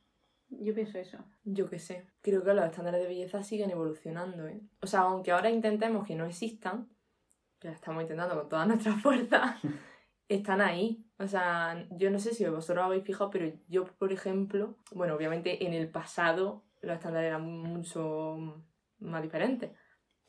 yo 0.59 0.73
pienso 0.73 0.97
eso. 0.97 1.17
Yo 1.43 1.69
qué 1.69 1.79
sé. 1.79 2.05
Creo 2.21 2.43
que 2.43 2.53
los 2.53 2.65
estándares 2.65 3.01
de 3.01 3.07
belleza 3.07 3.43
siguen 3.43 3.71
evolucionando, 3.71 4.47
¿eh? 4.47 4.61
O 4.81 4.87
sea, 4.87 5.01
aunque 5.01 5.31
ahora 5.31 5.49
intentemos 5.49 6.05
que 6.05 6.15
no 6.15 6.25
existan, 6.25 6.89
que 7.59 7.69
estamos 7.69 8.03
intentando 8.03 8.35
con 8.35 8.49
todas 8.49 8.67
nuestras 8.67 8.95
fuerzas, 9.01 9.55
están 10.27 10.61
ahí. 10.61 11.05
O 11.17 11.27
sea, 11.27 11.87
yo 11.91 12.09
no 12.11 12.19
sé 12.19 12.33
si 12.33 12.45
vosotros 12.45 12.85
habéis 12.85 13.03
fijado, 13.03 13.29
pero 13.29 13.51
yo, 13.67 13.85
por 13.85 14.11
ejemplo, 14.11 14.77
bueno, 14.91 15.15
obviamente 15.15 15.65
en 15.65 15.73
el 15.73 15.89
pasado 15.89 16.63
los 16.81 16.95
estándares 16.95 17.27
eran 17.27 17.45
mucho 17.45 18.65
más 18.99 19.21
diferentes. 19.21 19.71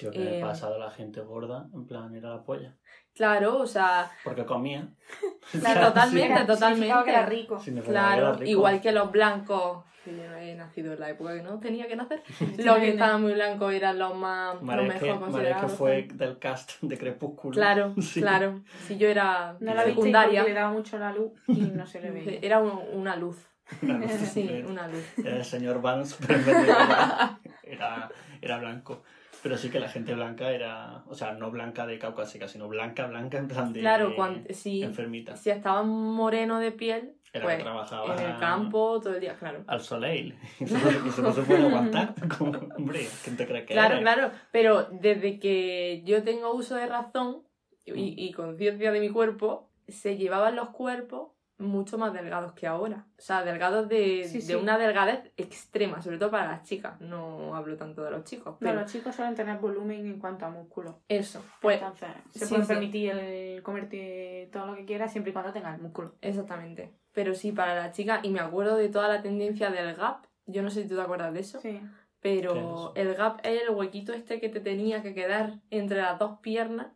Tío, 0.02 0.10
que 0.10 0.20
en 0.22 0.28
el 0.28 0.34
Eh, 0.34 0.40
pasado 0.40 0.78
la 0.78 0.90
gente 0.90 1.20
gorda, 1.20 1.68
en 1.72 1.86
plan, 1.86 2.14
era 2.14 2.30
la 2.30 2.42
polla. 2.44 2.74
Claro, 3.14 3.58
o 3.58 3.66
sea, 3.66 4.10
Porque 4.24 4.44
comía. 4.44 4.88
Claro, 5.60 5.88
totalmente, 5.88 6.32
Era- 6.32 6.46
totalmente. 6.46 7.04
que 7.04 7.10
era 7.10 7.26
rico. 7.26 7.60
Que 7.64 7.70
era 7.70 7.82
claro, 7.82 8.32
rico. 8.34 8.50
igual 8.50 8.80
que 8.80 8.90
los 8.92 9.10
blancos, 9.12 9.84
que 10.04 10.16
yo 10.16 10.28
no 10.28 10.36
he 10.36 10.54
nacido 10.56 10.94
en 10.94 11.00
la 11.00 11.10
época 11.10 11.34
que 11.34 11.42
no 11.42 11.60
tenía 11.60 11.86
que 11.86 11.94
nacer, 11.94 12.22
los 12.58 12.78
que 12.78 12.88
estaban 12.88 13.22
muy 13.22 13.34
blancos 13.34 13.72
eran 13.72 13.98
los 13.98 14.16
más 14.16 14.54
los 14.54 14.62
mejor 14.62 14.86
María 14.88 14.98
que 15.14 15.18
considerados. 15.20 15.72
fue 15.72 16.08
del 16.14 16.38
cast 16.38 16.80
de 16.82 16.98
Crepúsculo. 16.98 17.54
Claro, 17.54 17.94
Sí. 18.00 18.20
claro. 18.20 18.62
Si 18.86 18.96
yo 18.98 19.08
era 19.08 19.56
No 19.60 19.74
la 19.74 19.84
secundaria, 19.84 20.42
le 20.42 20.52
daba 20.54 20.70
mucho 20.72 20.98
la 20.98 21.12
luz 21.12 21.32
y 21.46 21.60
no 21.60 21.86
se 21.86 22.00
le 22.00 22.10
veía. 22.10 22.38
era 22.42 22.58
un- 22.60 22.80
una 22.94 23.14
luz. 23.16 23.36
Claro, 23.80 24.06
Sí, 24.08 24.48
era- 24.50 24.68
una 24.68 24.88
luz. 24.88 25.18
Era 25.18 25.36
el 25.36 25.44
señor 25.44 25.80
Vance, 25.80 26.16
pero 26.20 26.38
en 26.38 26.46
vez 26.46 26.56
de 26.56 26.62
era, 26.72 27.38
era, 27.62 28.10
era 28.40 28.58
blanco. 28.58 29.02
Pero 29.42 29.56
sí 29.56 29.70
que 29.70 29.80
la 29.80 29.88
gente 29.88 30.14
blanca 30.14 30.50
era, 30.52 31.02
o 31.08 31.14
sea, 31.14 31.32
no 31.32 31.50
blanca 31.50 31.86
de 31.86 31.98
caucásica, 31.98 32.46
sino 32.46 32.68
blanca, 32.68 33.06
blanca 33.06 33.38
en 33.38 33.48
plan 33.48 33.72
de 33.72 33.80
Claro, 33.80 34.14
cuando, 34.14 34.48
si, 34.54 34.82
enfermita. 34.82 35.36
si 35.36 35.50
estaba 35.50 35.82
moreno 35.82 36.60
de 36.60 36.70
piel, 36.70 37.16
Era 37.32 37.44
pues 37.44 37.56
que 37.56 37.62
trabajaba 37.64 38.14
en 38.16 38.30
el 38.30 38.38
campo 38.38 39.00
todo 39.00 39.14
el 39.14 39.20
día, 39.20 39.34
claro. 39.36 39.64
al 39.66 39.80
soleil. 39.80 40.36
Y 40.60 40.64
eso, 40.64 41.22
no 41.22 41.32
se 41.32 41.42
puede 41.42 41.66
aguantar. 41.66 42.14
Como, 42.38 42.52
hombre, 42.76 43.08
¿quién 43.24 43.36
te 43.36 43.46
cree 43.46 43.64
que 43.66 43.74
Claro, 43.74 43.94
eres? 43.94 44.02
claro, 44.04 44.30
pero 44.52 44.84
desde 44.92 45.40
que 45.40 46.02
yo 46.04 46.22
tengo 46.22 46.54
uso 46.54 46.76
de 46.76 46.86
razón 46.86 47.42
y, 47.84 48.14
y 48.24 48.32
conciencia 48.32 48.92
de 48.92 49.00
mi 49.00 49.08
cuerpo, 49.08 49.68
se 49.88 50.16
llevaban 50.16 50.54
los 50.54 50.68
cuerpos 50.68 51.31
mucho 51.62 51.96
más 51.98 52.12
delgados 52.12 52.52
que 52.52 52.66
ahora. 52.66 53.06
O 53.18 53.20
sea, 53.22 53.42
delgados 53.44 53.88
de, 53.88 54.24
Sí, 54.24 54.38
de 54.38 54.42
sí. 54.44 54.54
una 54.54 54.76
delgadez 54.78 55.32
extrema, 55.36 56.02
sobre 56.02 56.18
todo 56.18 56.30
para 56.30 56.46
las 56.46 56.62
chicas. 56.64 57.00
No 57.00 57.54
hablo 57.54 57.76
tanto 57.76 58.02
de 58.02 58.10
los 58.10 58.24
chicos, 58.24 58.54
No, 58.54 58.58
pero 58.60 58.80
los 58.80 58.92
chicos 58.92 59.14
suelen 59.14 59.34
tener 59.34 59.58
volumen 59.58 60.04
en 60.06 60.18
cuanto 60.18 60.44
a 60.46 60.50
músculo. 60.50 61.00
eso. 61.08 61.42
Pues 61.60 61.80
Entonces, 61.80 62.08
se 62.30 62.46
sí, 62.46 62.48
pueden 62.50 62.66
sí. 62.66 62.72
permitir 62.72 63.10
el 63.12 63.62
comerte 63.62 64.48
todo 64.52 64.66
lo 64.66 64.74
que 64.76 64.84
quieras 64.84 65.10
siempre 65.12 65.30
y 65.30 65.32
cuando 65.32 65.52
tengas 65.52 65.80
músculo. 65.80 66.14
Exactamente. 66.20 66.92
Pero 67.12 67.34
sí, 67.34 67.52
para 67.52 67.74
las 67.74 67.96
chicas, 67.96 68.20
y 68.22 68.30
me 68.30 68.40
acuerdo 68.40 68.76
de 68.76 68.88
toda 68.88 69.08
la 69.08 69.22
tendencia 69.22 69.70
del 69.70 69.94
gap. 69.94 70.26
Yo 70.46 70.62
no 70.62 70.70
sé 70.70 70.82
si 70.82 70.88
tú 70.88 70.96
te 70.96 71.02
acuerdas 71.02 71.32
de 71.34 71.40
eso, 71.40 71.60
Sí. 71.60 71.80
pero 72.20 72.92
el 72.94 73.14
gap 73.14 73.40
es 73.44 73.62
el 73.62 73.70
huequito 73.70 74.12
este 74.12 74.40
que 74.40 74.48
te 74.48 74.60
tenía 74.60 75.02
que 75.02 75.14
quedar 75.14 75.60
entre 75.70 76.00
las 76.00 76.18
dos 76.18 76.38
piernas. 76.40 76.88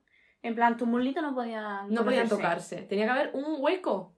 En 0.43 0.55
plan, 0.55 0.77
tus 0.77 0.87
muslitos 0.87 1.23
no 1.23 1.35
podían 1.35 1.89
No 1.93 2.05
podían 2.05 2.29
conocerse. 2.29 2.37
tocarse. 2.77 2.83
Tenía 2.83 3.05
que 3.07 3.11
haber 3.11 3.31
un 3.35 3.57
hueco. 3.59 4.16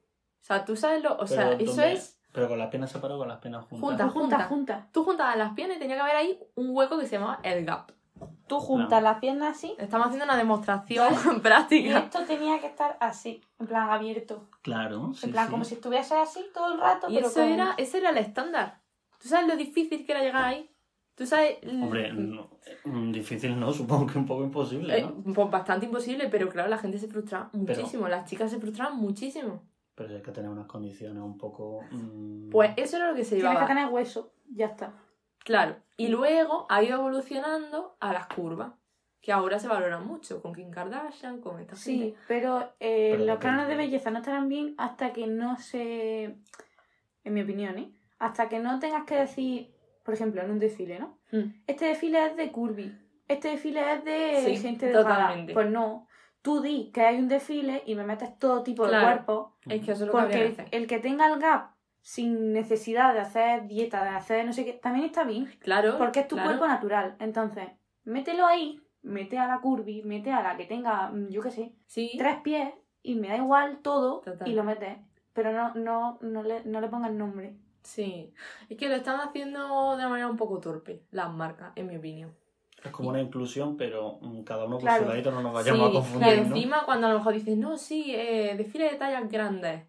O 0.49 0.55
sea, 0.55 0.65
tú 0.65 0.77
sabes 0.77 1.03
lo. 1.03 1.17
O 1.19 1.27
sea, 1.27 1.51
Pero, 1.59 1.71
eso 1.71 1.83
es. 1.83 2.19
Pero 2.33 2.49
con 2.49 2.59
las 2.59 2.69
piernas 2.69 2.91
separadas 2.91 3.17
o 3.17 3.19
con 3.19 3.29
las 3.29 3.39
piernas 3.39 3.65
juntas. 3.67 3.81
Juntas. 3.89 4.13
Juntas, 4.13 4.47
juntas. 4.49 4.93
Tú 4.93 5.05
juntabas 5.05 5.37
las 5.37 5.53
piernas 5.53 5.77
y 5.77 5.81
tenía 5.81 5.97
que 5.97 6.03
haber 6.03 6.17
ahí 6.17 6.39
un 6.55 6.71
hueco 6.75 6.99
que 6.99 7.07
se 7.07 7.17
llamaba 7.19 7.41
el 7.43 7.65
gap. 7.67 7.93
Tú 8.47 8.59
juntas 8.59 9.03
las 9.03 9.19
piernas 9.19 9.57
así. 9.59 9.75
Estamos 9.79 10.07
haciendo 10.07 10.25
una 10.25 10.37
demostración 10.39 11.13
Y 11.37 11.41
práctica. 11.41 11.99
esto 11.99 12.21
tenía 12.25 12.59
que 12.61 12.67
estar 12.67 12.97
así, 13.01 13.43
en 13.59 13.67
plan 13.67 13.91
abierto. 13.91 14.49
Claro, 14.63 15.13
sí, 15.15 15.27
en 15.27 15.33
plan, 15.33 15.47
sí. 15.47 15.51
como 15.51 15.65
si 15.65 15.75
estuviese 15.75 16.15
así 16.17 16.45
todo 16.55 16.73
el 16.73 16.81
rato. 16.81 17.09
Y 17.11 17.17
pero 17.17 17.27
eso 17.27 17.41
con- 17.41 17.49
era, 17.49 17.75
ese 17.77 17.99
era 17.99 18.11
el 18.11 18.17
estándar. 18.17 18.81
¿Tú 19.21 19.29
sabes 19.29 19.47
lo 19.49 19.57
difícil 19.57 20.07
que 20.07 20.13
era 20.13 20.23
llegar 20.23 20.45
ahí? 20.45 20.71
¿Tú 21.15 21.27
sabes? 21.27 21.59
Hombre, 21.67 22.13
no, 22.13 22.49
mm, 22.85 23.11
difícil 23.13 23.59
no, 23.59 23.71
supongo 23.73 24.07
que 24.07 24.19
un 24.19 24.25
poco 24.27 24.45
imposible, 24.45 24.99
eh, 24.99 25.03
¿no? 25.03 25.35
pues 25.35 25.51
bastante 25.51 25.85
imposible, 25.87 26.29
pero 26.29 26.49
claro, 26.49 26.69
la 26.69 26.79
gente 26.79 26.99
se 26.99 27.09
frustraba 27.09 27.51
muchísimo. 27.53 28.09
Las 28.09 28.25
chicas 28.31 28.51
se 28.51 28.59
frustraban 28.59 28.97
muchísimo. 28.97 29.63
Pero 29.99 30.15
hay 30.15 30.23
que 30.23 30.31
tener 30.31 30.49
unas 30.49 30.67
condiciones 30.67 31.21
un 31.23 31.37
poco... 31.37 31.81
mm, 31.91 32.51
Pues 32.51 32.71
eso 32.77 32.97
era 32.99 33.09
lo 33.11 33.17
que 33.17 33.25
se 33.25 33.31
Tienes 33.35 33.49
que 33.51 33.55
llevaba. 33.55 33.67
tener 33.67 33.89
hueso, 33.93 34.33
ya 34.55 34.67
está. 34.67 34.93
Claro. 35.45 35.75
Y 35.97 36.07
luego 36.09 36.67
ha 36.71 36.83
ido 36.85 36.99
evolucionando 36.99 37.97
a 37.99 38.13
las 38.13 38.27
curvas. 38.29 38.73
Que 39.21 39.33
ahora 39.33 39.59
se 39.59 39.67
valoran 39.67 40.07
mucho. 40.07 40.41
Con 40.41 40.55
Kim 40.55 40.71
Kardashian, 40.71 41.41
con 41.41 41.59
esta 41.59 41.75
Sí, 41.75 41.99
gente. 41.99 42.19
pero, 42.29 42.73
eh, 42.79 43.11
Pero 43.15 43.25
los 43.25 43.39
cánones 43.39 43.67
de 43.69 43.75
belleza 43.77 44.11
no 44.13 44.19
estarán 44.19 44.49
bien 44.49 44.75
hasta 44.79 45.13
que 45.13 45.27
no 45.27 45.59
se. 45.59 46.37
En 47.25 47.35
mi 47.35 47.43
opinión, 47.43 47.77
¿eh? 47.79 47.91
Hasta 48.21 48.49
que 48.49 48.61
no 48.61 48.79
tengas 48.79 49.05
que 49.05 49.17
decir, 49.17 49.75
por 50.05 50.15
ejemplo, 50.15 50.41
en 50.41 50.51
un 50.53 50.59
desfile, 50.61 51.01
¿no? 51.01 51.19
Mm. 51.33 51.63
Este 51.67 51.87
desfile 51.87 52.25
es 52.27 52.37
de 52.37 52.53
curvy. 52.53 52.97
Este 53.27 53.49
desfile 53.49 53.93
es 53.95 54.05
de 54.05 54.43
Sí, 54.45 54.57
gente 54.57 54.87
delgada. 54.87 55.09
totalmente. 55.09 55.53
Pues 55.53 55.69
no. 55.69 56.07
Tú 56.49 56.63
di 56.63 56.91
que 56.95 57.03
hay 57.03 57.19
un 57.19 57.29
desfile 57.29 57.83
y 57.85 57.95
me 57.95 58.05
metes 58.05 58.39
todo 58.39 58.63
tipo 58.63 58.87
de 58.87 58.99
cuerpo. 58.99 59.53
Es 59.67 59.85
que 59.85 59.93
eso 59.93 60.05
es 60.05 60.07
lo 60.09 60.13
que 60.15 60.19
habría 60.19 60.39
Porque 60.39 60.39
que 60.39 60.47
el, 60.47 60.53
hacer. 60.53 60.69
el 60.81 60.87
que 60.87 60.99
tenga 60.99 61.27
el 61.31 61.39
gap 61.39 61.73
sin 62.01 62.55
necesidad 62.55 63.13
de 63.13 63.21
hacer 63.21 63.67
dieta, 63.67 64.03
de 64.03 64.09
hacer 64.09 64.47
no 64.47 64.55
sé 64.55 64.65
qué, 64.65 64.73
también 64.73 65.05
está 65.05 65.25
bien. 65.25 65.45
Claro. 65.59 65.99
Porque 65.99 66.21
es 66.21 66.29
tu 66.29 66.37
claro. 66.37 66.49
cuerpo 66.49 66.67
natural. 66.67 67.17
Entonces, 67.19 67.69
mételo 68.05 68.47
ahí, 68.47 68.81
mete 69.03 69.37
a 69.39 69.47
la 69.47 69.61
curvy, 69.61 70.03
mete 70.05 70.33
a 70.33 70.43
la 70.43 70.57
que 70.57 70.65
tenga, 70.65 71.11
mm, 71.11 71.29
yo 71.29 71.43
qué 71.43 71.51
sé, 71.51 71.75
Sí. 71.85 72.13
tres 72.17 72.39
pies 72.43 72.73
y 73.03 73.17
me 73.17 73.29
da 73.29 73.37
igual 73.37 73.81
todo 73.83 74.21
Total. 74.21 74.49
y 74.49 74.55
lo 74.55 74.65
metes. 74.65 74.97
Pero 75.35 75.53
no, 75.53 75.75
no, 75.75 76.19
no, 76.23 76.43
le, 76.43 76.65
no 76.65 76.81
le 76.81 76.89
pongas 76.89 77.13
nombre. 77.13 77.57
Sí. 77.83 78.33
Es 78.71 78.79
que 78.79 78.89
lo 78.89 78.95
están 78.95 79.21
haciendo 79.21 79.61
de 79.91 79.97
una 79.99 80.09
manera 80.09 80.31
un 80.31 80.39
poco 80.39 80.61
torpe, 80.61 81.03
las 81.11 81.31
marcas, 81.31 81.73
en 81.77 81.89
mi 81.89 81.97
opinión. 81.99 82.35
Es 82.89 82.93
como 82.93 83.09
una 83.11 83.21
inclusión, 83.21 83.77
pero 83.77 84.19
mm, 84.21 84.43
cada 84.43 84.65
uno 84.65 84.77
por 84.77 84.83
Claro. 84.89 85.05
su 85.05 85.09
ladito 85.09 85.31
no 85.31 85.43
nos 85.43 85.53
vayamos 85.55 85.81
Sí, 85.91 85.97
a 85.97 86.01
confundir, 86.01 86.33
y 86.33 86.37
¿no? 86.41 86.47
encima 86.47 86.83
cuando 86.85 87.07
a 87.07 87.11
lo 87.13 87.19
mejor 87.19 87.35
dicen, 87.35 87.61
no, 87.61 87.77
sí, 87.79 88.15
eh, 88.15 88.55
desfile 88.57 88.91
de 88.91 88.97
tallas 88.97 89.29
grandes. 89.31 89.85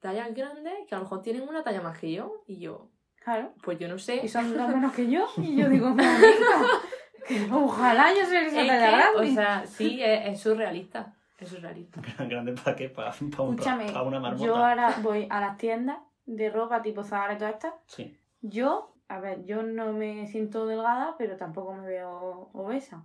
Tallas 0.00 0.34
grandes 0.34 0.72
que 0.88 0.94
a 0.94 0.98
lo 0.98 1.04
mejor 1.04 1.22
tienen 1.22 1.48
una 1.48 1.62
talla 1.62 1.80
más 1.82 1.98
que 1.98 2.10
yo. 2.12 2.42
Y 2.46 2.58
yo, 2.58 2.90
Claro. 3.22 3.52
pues 3.62 3.78
yo 3.78 3.86
no 3.88 3.98
sé. 3.98 4.20
Y 4.24 4.28
son 4.28 4.56
dos 4.56 4.68
menos 4.68 4.92
que 4.92 5.10
yo. 5.10 5.26
Y 5.36 5.56
yo 5.56 5.68
digo, 5.68 5.88
"Mamita, 5.90 6.80
que 7.28 7.48
ojalá 7.52 8.12
yo 8.14 8.24
sea 8.26 8.46
esa 8.46 8.60
Es 8.62 8.66
talla 8.66 8.90
que, 8.90 8.96
grande. 8.96 9.30
o 9.30 9.34
sea, 9.34 9.66
sí, 9.66 10.02
es, 10.02 10.26
es 10.28 10.40
surrealista. 10.40 11.14
Es 11.38 11.48
surrealista. 11.50 12.00
¿Grande 12.28 12.52
para 12.54 12.76
qué? 12.76 12.88
¿Para, 12.88 13.10
Escúchame, 13.10 13.90
una 13.90 14.20
marmota? 14.20 14.44
yo 14.44 14.56
ahora 14.56 14.94
voy 15.02 15.26
a 15.30 15.40
las 15.40 15.56
tiendas 15.58 15.98
de 16.26 16.50
ropa 16.50 16.80
tipo 16.82 17.02
Zara 17.04 17.34
y 17.34 17.38
todas 17.38 17.54
estas. 17.54 17.74
Sí. 17.86 18.16
Yo, 18.42 18.89
a 19.10 19.18
ver, 19.20 19.44
yo 19.44 19.62
no 19.62 19.92
me 19.92 20.26
siento 20.28 20.66
delgada, 20.66 21.16
pero 21.18 21.36
tampoco 21.36 21.74
me 21.74 21.86
veo 21.86 22.48
obesa. 22.52 23.04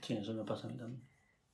Sí, 0.00 0.16
eso 0.16 0.32
me 0.32 0.44
pasa 0.44 0.68
a 0.68 0.70
mí 0.70 0.76
también. 0.78 1.02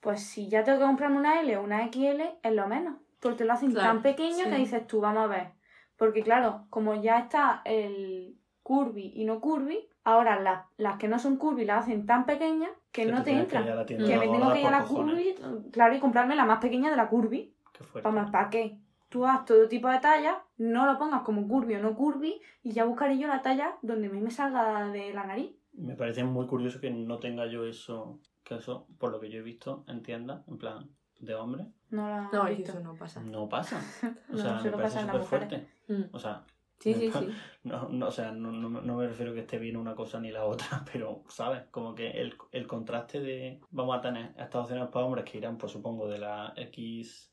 Pues 0.01 0.21
si 0.23 0.49
ya 0.49 0.63
tengo 0.65 0.79
que 0.79 0.85
comprarme 0.85 1.17
una 1.17 1.41
L 1.41 1.57
o 1.57 1.63
una 1.63 1.83
XL, 1.91 2.21
es 2.43 2.53
lo 2.53 2.69
menos. 2.69 2.97
Porque 3.21 3.45
lo 3.45 3.55
hacen 3.55 3.73
Claro, 3.73 3.89
tan 3.89 4.03
pequeño 4.03 4.45
sí. 4.45 4.51
que 4.51 4.57
dices 4.57 4.87
tú, 4.87 5.01
vamos 5.01 5.25
a 5.25 5.27
ver. 5.29 5.53
Porque 5.97 6.23
claro, 6.23 6.67
como 6.69 6.95
ya 7.03 7.21
está 7.21 7.63
el 7.65 8.37
curvy 8.63 9.13
y 9.15 9.25
no 9.25 9.41
curvy, 9.41 9.89
ahora 10.05 10.39
las, 10.41 10.67
las 10.77 10.99
que 10.99 11.09
no 11.09 11.19
son 11.19 11.39
curvy 11.39 11.65
las 11.65 11.85
hacen 11.85 12.05
tan 12.05 12.27
pequeñas 12.27 12.71
que, 12.93 13.07
no 13.07 13.23
te 13.23 13.31
que 13.31 13.39
entran. 13.39 13.65
Que 13.87 13.97
de 13.97 14.19
me 14.19 14.27
tengo 14.29 14.53
que 14.53 14.61
ir 14.61 14.67
a 14.67 14.71
la 14.71 14.83
cojones. 14.83 15.39
curvy, 15.41 15.71
claro, 15.73 15.95
y 15.97 16.01
comprarme 16.01 16.37
la 16.37 16.45
más 16.45 16.59
pequeña 16.61 16.91
de 16.91 16.97
la 16.97 17.09
curvy. 17.09 17.57
Qué 17.73 17.83
fuerte. 17.83 18.07
Vamos, 18.09 18.31
¿para 18.31 18.51
qué? 18.51 18.79
Tú 19.17 19.25
haz 19.25 19.47
todo 19.47 19.67
tipo 19.67 19.89
de 19.89 19.99
tallas, 19.99 20.37
no 20.59 20.85
lo 20.85 20.99
pongas 20.99 21.23
como 21.23 21.49
curvy 21.49 21.77
o 21.77 21.81
no 21.81 21.95
curvy, 21.97 22.39
y 22.63 22.73
ya 22.73 22.85
buscaré 22.85 23.19
yo 23.19 23.29
la 23.29 23.41
talla 23.41 23.79
donde 23.81 24.09
a 24.09 24.11
mí 24.11 24.21
me 24.21 24.31
salga 24.31 24.91
de 24.91 25.15
la 25.15 25.25
nariz. 25.25 25.57
Me 25.73 25.95
parece 25.97 26.23
muy 26.23 26.47
curioso 26.47 26.81
que 26.83 26.91
no 26.91 27.19
tenga 27.19 27.47
yo 27.47 27.65
eso, 27.65 28.21
que 28.45 28.57
eso, 28.57 28.87
por 28.99 29.11
lo 29.11 29.19
que 29.19 29.31
yo 29.31 29.39
he 29.39 29.43
visto 29.43 29.85
en 29.89 30.03
tiendas, 30.03 30.47
en 30.49 30.59
plan, 30.59 30.91
de 31.19 31.35
hombre, 31.35 31.65
No 31.89 32.07
la 32.11 32.29
No, 32.31 32.45
visto. 32.45 32.73
eso 32.73 32.81
no 32.81 32.95
pasa. 32.95 33.23
no 33.23 33.49
pasa. 33.49 33.81
O 34.29 34.33
No, 34.33 34.39
sea, 34.39 34.53
me 34.57 34.61
solo 34.65 34.77
parece 34.77 35.01
súper 35.01 35.23
fuerte. 35.23 35.67
Mm. 35.89 36.03
O 36.13 36.19
sea, 36.19 36.45
Sí, 36.79 36.91
me 36.91 36.99
sí, 37.01 37.09
pa- 37.11 37.21
sí. 37.21 37.29
No, 37.65 37.89
no, 37.89 38.09
o 38.09 38.11
sea, 38.11 38.33
no, 38.33 38.53
no, 38.53 38.69
no 38.69 38.97
me 38.97 39.07
refiero 39.09 39.33
que 39.33 39.41
esté 39.41 39.59
bien 39.59 39.79
una 39.79 39.95
cosa 39.95 40.21
ni 40.21 40.31
la 40.31 40.45
otra, 40.45 40.85
pero, 40.93 41.23
¿sabes? 41.31 41.63
Como 41.71 41.95
que 41.95 42.11
el, 42.21 42.37
el 42.53 42.67
contraste 42.67 43.21
de... 43.21 43.61
Vamos 43.71 43.97
a 43.97 44.03
tener 44.03 44.35
estas 44.37 44.57
opciones 44.57 44.89
para 44.89 45.07
hombres 45.07 45.25
que 45.25 45.39
irán, 45.39 45.57
pues 45.57 45.73
supongo, 45.73 46.07
de 46.07 46.19
la 46.19 46.53
XS. 46.55 47.31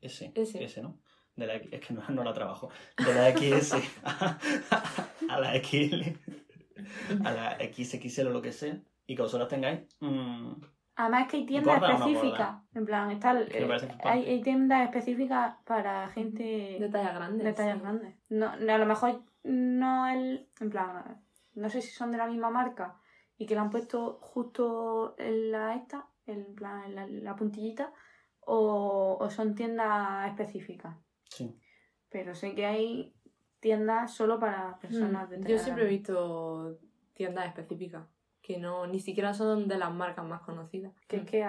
S. 0.00 0.32
S, 0.36 0.82
¿no? 0.82 0.98
De 1.36 1.46
la, 1.46 1.54
X- 1.56 1.68
es 1.72 1.80
que 1.80 1.94
no, 1.94 2.02
no 2.10 2.22
la 2.24 2.32
trabajo. 2.32 2.70
De 2.96 3.12
la 3.14 3.30
XS 3.36 3.74
a, 4.04 4.38
a 5.30 5.40
la 5.40 5.54
XL, 5.62 6.02
a 7.24 7.30
la 7.32 7.58
XXL 7.58 8.26
o 8.28 8.30
lo 8.30 8.42
que 8.42 8.52
sea, 8.52 8.76
y 9.06 9.14
que 9.16 9.22
vosotros 9.22 9.48
tengáis... 9.48 9.80
mm, 10.00 10.52
Además 10.96 11.22
es 11.22 11.28
que 11.28 11.36
hay 11.38 11.46
tiendas 11.46 11.80
¿Gorda 11.80 11.94
o 11.96 11.98
no 11.98 12.06
específicas. 12.06 12.56
En 12.72 12.84
plan, 12.86 13.10
está 13.10 13.40
Es 13.40 13.48
que 13.48 13.58
eh, 13.64 13.66
flipante. 13.66 14.08
hay, 14.08 14.24
hay 14.26 14.42
tiendas 14.42 14.84
específicas 14.84 15.56
para 15.64 16.08
gente 16.10 16.76
De 16.78 16.88
talla 16.88 17.12
grande. 17.12 17.42
de 17.42 17.52
tallas 17.52 17.74
sí. 17.78 17.80
grandes. 17.82 18.16
No, 18.30 18.56
no, 18.56 18.72
a 18.74 18.78
lo 18.78 18.86
mejor 18.86 19.22
no 19.42 20.06
el. 20.08 20.48
En 20.60 20.70
plan, 20.70 21.20
no 21.54 21.68
sé 21.68 21.82
si 21.82 21.90
son 21.90 22.12
de 22.12 22.18
la 22.18 22.28
misma 22.28 22.50
marca 22.50 23.00
y 23.36 23.44
que 23.46 23.56
la 23.56 23.62
han 23.62 23.70
puesto 23.70 24.18
justo 24.20 25.16
en 25.18 25.50
la 25.50 25.74
esta, 25.74 26.06
en 26.26 26.54
plan, 26.54 26.84
en 26.84 26.94
la, 26.94 27.06
la 27.08 27.34
puntillita, 27.34 27.92
o, 28.38 29.16
o 29.20 29.30
son 29.30 29.56
tiendas 29.56 30.28
específicas. 30.28 30.94
Sí. 31.24 31.58
Pero 32.10 32.34
sé 32.34 32.54
que 32.54 32.64
hay 32.66 33.14
tiendas 33.60 34.14
solo 34.14 34.38
para 34.38 34.78
personas 34.78 35.28
de 35.30 35.38
Mm, 35.38 35.40
talla 35.42 35.54
Yo 35.56 35.62
siempre 35.62 35.84
he 35.84 35.88
visto 35.88 36.78
tiendas 37.12 37.46
específicas 37.46 38.06
que 38.42 38.58
no 38.58 38.86
ni 38.86 39.00
siquiera 39.00 39.32
son 39.34 39.66
de 39.68 39.78
las 39.78 39.92
marcas 39.92 40.24
más 40.24 40.42
conocidas. 40.42 40.92
Que 41.08 41.16
es 41.18 41.24
que 41.24 41.42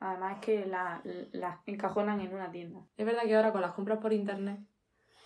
además 0.00 0.38
es 0.38 0.44
que 0.44 0.66
la- 0.66 1.00
las 1.32 1.60
encajonan 1.66 2.20
en 2.20 2.34
una 2.34 2.50
tienda. 2.50 2.80
Es 2.96 3.06
verdad 3.06 3.22
que 3.24 3.36
ahora 3.36 3.52
con 3.52 3.60
las 3.60 3.72
compras 3.72 3.98
por 3.98 4.12
internet 4.12 4.60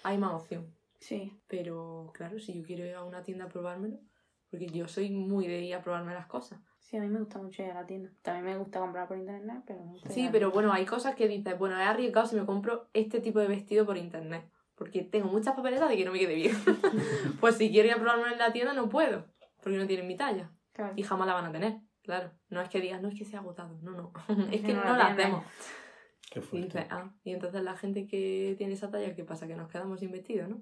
hay 0.02 0.18
más 0.18 0.32
opción. 0.34 0.74
Sí. 1.00 1.32
Pero 1.48 2.10
claro, 2.14 2.38
si 2.38 2.54
yo 2.54 2.62
quiero 2.66 2.84
ir 2.84 2.94
a 2.94 3.04
una 3.04 3.22
tienda 3.22 3.46
a 3.46 3.48
probármelo, 3.48 3.98
porque 4.50 4.66
yo 4.66 4.86
soy 4.86 5.10
muy 5.10 5.46
de 5.46 5.60
ir 5.62 5.74
a 5.74 5.82
probarme 5.82 6.12
las 6.14 6.26
cosas. 6.26 6.60
Sí, 6.84 6.98
a 6.98 7.00
mí 7.00 7.08
me 7.08 7.18
gusta 7.18 7.38
mucho 7.38 7.62
ir 7.62 7.70
a 7.70 7.74
la 7.74 7.86
tienda. 7.86 8.10
También 8.20 8.44
me 8.44 8.58
gusta 8.58 8.78
comprar 8.78 9.08
por 9.08 9.16
internet, 9.16 9.62
pero 9.66 9.80
me 9.80 9.92
gusta 9.92 10.06
ir 10.08 10.12
a 10.12 10.14
Sí, 10.14 10.24
la 10.26 10.32
pero 10.32 10.50
bueno, 10.50 10.70
hay 10.72 10.84
cosas 10.84 11.14
que 11.14 11.26
dices, 11.26 11.58
bueno, 11.58 11.78
he 11.78 11.82
arriesgado 11.82 12.26
si 12.26 12.36
me 12.36 12.44
compro 12.44 12.88
este 12.92 13.20
tipo 13.20 13.40
de 13.40 13.46
vestido 13.48 13.86
por 13.86 13.96
internet. 13.96 14.44
Porque 14.74 15.02
tengo 15.02 15.28
muchas 15.28 15.54
papeletas 15.54 15.88
de 15.88 15.96
que 15.96 16.04
no 16.04 16.12
me 16.12 16.18
quede 16.18 16.34
bien. 16.34 16.54
pues 17.40 17.56
si 17.56 17.70
quiero 17.70 17.88
ir 17.88 17.94
a 17.94 17.98
probarme 17.98 18.32
en 18.32 18.38
la 18.38 18.52
tienda 18.52 18.74
no 18.74 18.88
puedo, 18.88 19.24
porque 19.62 19.78
no 19.78 19.86
tienen 19.86 20.06
mi 20.06 20.16
talla. 20.16 20.50
Claro. 20.72 20.92
Y 20.96 21.02
jamás 21.04 21.26
la 21.26 21.34
van 21.34 21.46
a 21.46 21.52
tener, 21.52 21.78
claro. 22.02 22.32
No 22.50 22.60
es 22.60 22.68
que 22.68 22.80
digas, 22.80 23.00
no 23.00 23.08
es 23.08 23.14
que 23.18 23.24
sea 23.24 23.40
agotado, 23.40 23.78
no, 23.82 23.92
no. 23.92 24.12
es 24.52 24.60
que 24.60 24.74
no 24.74 24.84
no, 24.84 24.96
la 24.96 25.06
hacemos. 25.06 25.44
Qué 26.30 26.40
Y 26.40 26.42
fuerte. 26.42 26.66
dices, 26.66 26.86
ah, 26.90 27.14
y 27.22 27.32
entonces 27.32 27.62
la 27.62 27.76
gente 27.76 28.06
que 28.06 28.56
tiene 28.58 28.74
esa 28.74 28.90
talla, 28.90 29.14
¿qué 29.14 29.24
pasa? 29.24 29.46
Que 29.46 29.54
nos 29.56 29.70
quedamos 29.70 30.00
sin 30.00 30.10
vestido, 30.10 30.48
¿no? 30.48 30.60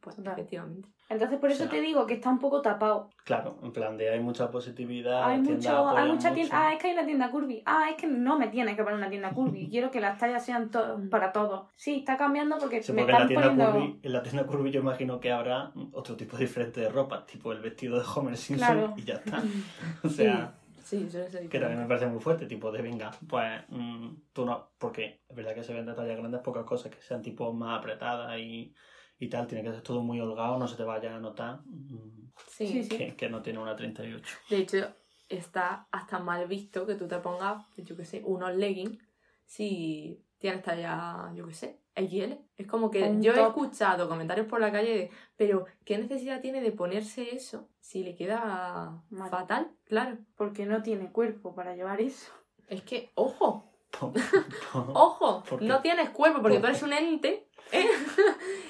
Pues 0.00 0.16
Total. 0.16 0.32
efectivamente. 0.34 0.88
Entonces 1.08 1.38
por 1.38 1.50
eso 1.50 1.64
O 1.64 1.66
sea, 1.66 1.70
te 1.76 1.80
digo 1.80 2.06
que 2.06 2.14
está 2.14 2.30
un 2.30 2.38
poco 2.38 2.62
tapado. 2.62 3.10
Claro, 3.24 3.58
en 3.62 3.72
plan 3.72 3.96
de 3.96 4.10
hay 4.10 4.20
mucha 4.20 4.50
positividad, 4.50 5.24
hay 5.24 5.40
mucho, 5.40 5.88
hay 5.90 6.08
mucha 6.10 6.28
mucho. 6.30 6.34
tienda. 6.34 6.68
Ah, 6.68 6.72
es 6.72 6.80
que 6.80 6.88
hay 6.88 6.92
una 6.94 7.04
tienda 7.06 7.30
curvy. 7.30 7.62
Ah, 7.66 7.86
es 7.90 7.96
que 7.96 8.06
no 8.06 8.38
me 8.38 8.48
tienes 8.48 8.76
que 8.76 8.82
poner 8.84 8.98
una 8.98 9.10
tienda 9.10 9.30
curvy. 9.32 9.68
Quiero 9.70 9.90
que 9.90 10.00
las 10.00 10.18
tallas 10.18 10.44
sean 10.44 10.70
to- 10.70 10.98
Mm. 10.98 11.08
para 11.10 11.32
todos. 11.32 11.68
Sí, 11.76 11.96
está 11.98 12.16
cambiando 12.16 12.56
porque 12.58 12.82
Sí, 12.82 12.92
me 12.92 13.02
porque 13.02 13.12
en 13.12 13.18
la, 13.18 13.24
están 13.24 13.28
tienda 13.28 13.48
poniendo. 13.66 13.72
curvy, 13.88 14.00
en 14.06 14.12
la 14.12 14.22
tienda 14.22 14.46
curvy 14.46 14.70
yo 14.70 14.80
imagino 14.80 15.20
que 15.20 15.32
habrá 15.32 15.72
otro 15.92 16.16
tipo 16.16 16.36
diferente 16.36 16.80
de 16.80 16.88
ropa, 16.88 17.26
tipo 17.26 17.52
el 17.52 17.60
vestido 17.60 17.98
de 17.98 18.04
Homer 18.14 18.36
Simpson 18.36 18.74
Claro. 18.76 18.94
y 18.96 19.02
ya 19.04 19.14
está. 19.14 19.42
O 20.04 20.08
sea, 20.08 20.54
Sí, 20.84 21.08
suele 21.08 21.30
ser 21.30 21.48
Que 21.48 21.58
también 21.58 21.80
me 21.80 21.86
parece 21.86 22.06
muy 22.06 22.20
fuerte, 22.20 22.44
tipo 22.44 22.70
de 22.70 22.82
venga, 22.82 23.10
pues 23.26 23.62
mm, 23.70 24.08
tú 24.34 24.44
no, 24.44 24.68
porque 24.78 25.22
es 25.26 25.34
verdad 25.34 25.54
que 25.54 25.62
se 25.64 25.72
ven 25.72 25.86
de 25.86 25.94
tallas 25.94 26.18
grandes 26.18 26.42
pocas 26.42 26.64
cosas 26.64 26.94
que 26.94 27.00
sean 27.00 27.22
tipo 27.22 27.50
más 27.54 27.78
apretadas 27.78 28.38
y, 28.38 28.74
y 29.18 29.28
tal, 29.28 29.46
tiene 29.46 29.62
que 29.64 29.70
ser 29.72 29.82
todo 29.82 30.02
muy 30.02 30.20
holgado, 30.20 30.58
no 30.58 30.66
se 30.68 30.76
te 30.76 30.82
vaya 30.84 31.14
a 31.16 31.20
notar 31.20 31.60
mm, 31.64 32.30
Sí. 32.48 32.66
Sí, 32.66 32.84
sí. 32.84 32.96
que, 32.98 33.16
que 33.16 33.28
no 33.28 33.42
tiene 33.42 33.58
una 33.60 33.76
38. 33.76 34.36
De 34.50 34.56
hecho, 34.58 34.88
está 35.28 35.86
hasta 35.92 36.18
mal 36.18 36.46
visto 36.48 36.84
que 36.86 36.94
tú 36.96 37.06
te 37.08 37.18
pongas, 37.18 37.64
yo 37.76 37.96
qué 37.96 38.04
sé, 38.04 38.22
unos 38.24 38.54
leggings 38.56 38.98
si 39.44 40.20
tienes 40.38 40.62
talla, 40.62 41.32
yo 41.34 41.46
qué 41.46 41.54
sé, 41.54 41.80
XL. 41.94 42.32
Es 42.56 42.66
como 42.66 42.90
que 42.90 43.02
Un 43.04 43.22
yo 43.22 43.32
he 43.32 43.36
top. 43.36 43.48
escuchado 43.48 44.08
comentarios 44.08 44.46
por 44.46 44.60
la 44.60 44.72
calle 44.72 44.96
de, 44.96 45.10
pero 45.36 45.64
¿qué 45.84 45.96
necesidad 45.98 46.40
tiene 46.40 46.60
de 46.60 46.72
ponerse 46.72 47.34
eso 47.34 47.68
si 47.80 48.02
le 48.02 48.14
queda 48.16 49.02
Mal. 49.10 49.30
fatal? 49.30 49.70
Claro. 49.84 50.18
Porque 50.36 50.66
no 50.66 50.82
tiene 50.82 51.12
cuerpo 51.12 51.54
para 51.54 51.74
llevar 51.76 52.00
eso. 52.00 52.32
Es 52.68 52.82
que, 52.82 53.10
ojo, 53.14 53.70
Po- 54.00 54.12
po- 54.12 54.92
ojo, 54.94 55.42
¿Por 55.48 55.60
qué? 55.60 55.66
no 55.66 55.80
tienes 55.82 56.10
cuerpo 56.10 56.42
porque 56.42 56.56
¿Por 56.58 56.62
tú 56.62 56.66
eres 56.68 56.82
un 56.82 56.92
ente 56.92 57.48
¿eh? 57.70 57.86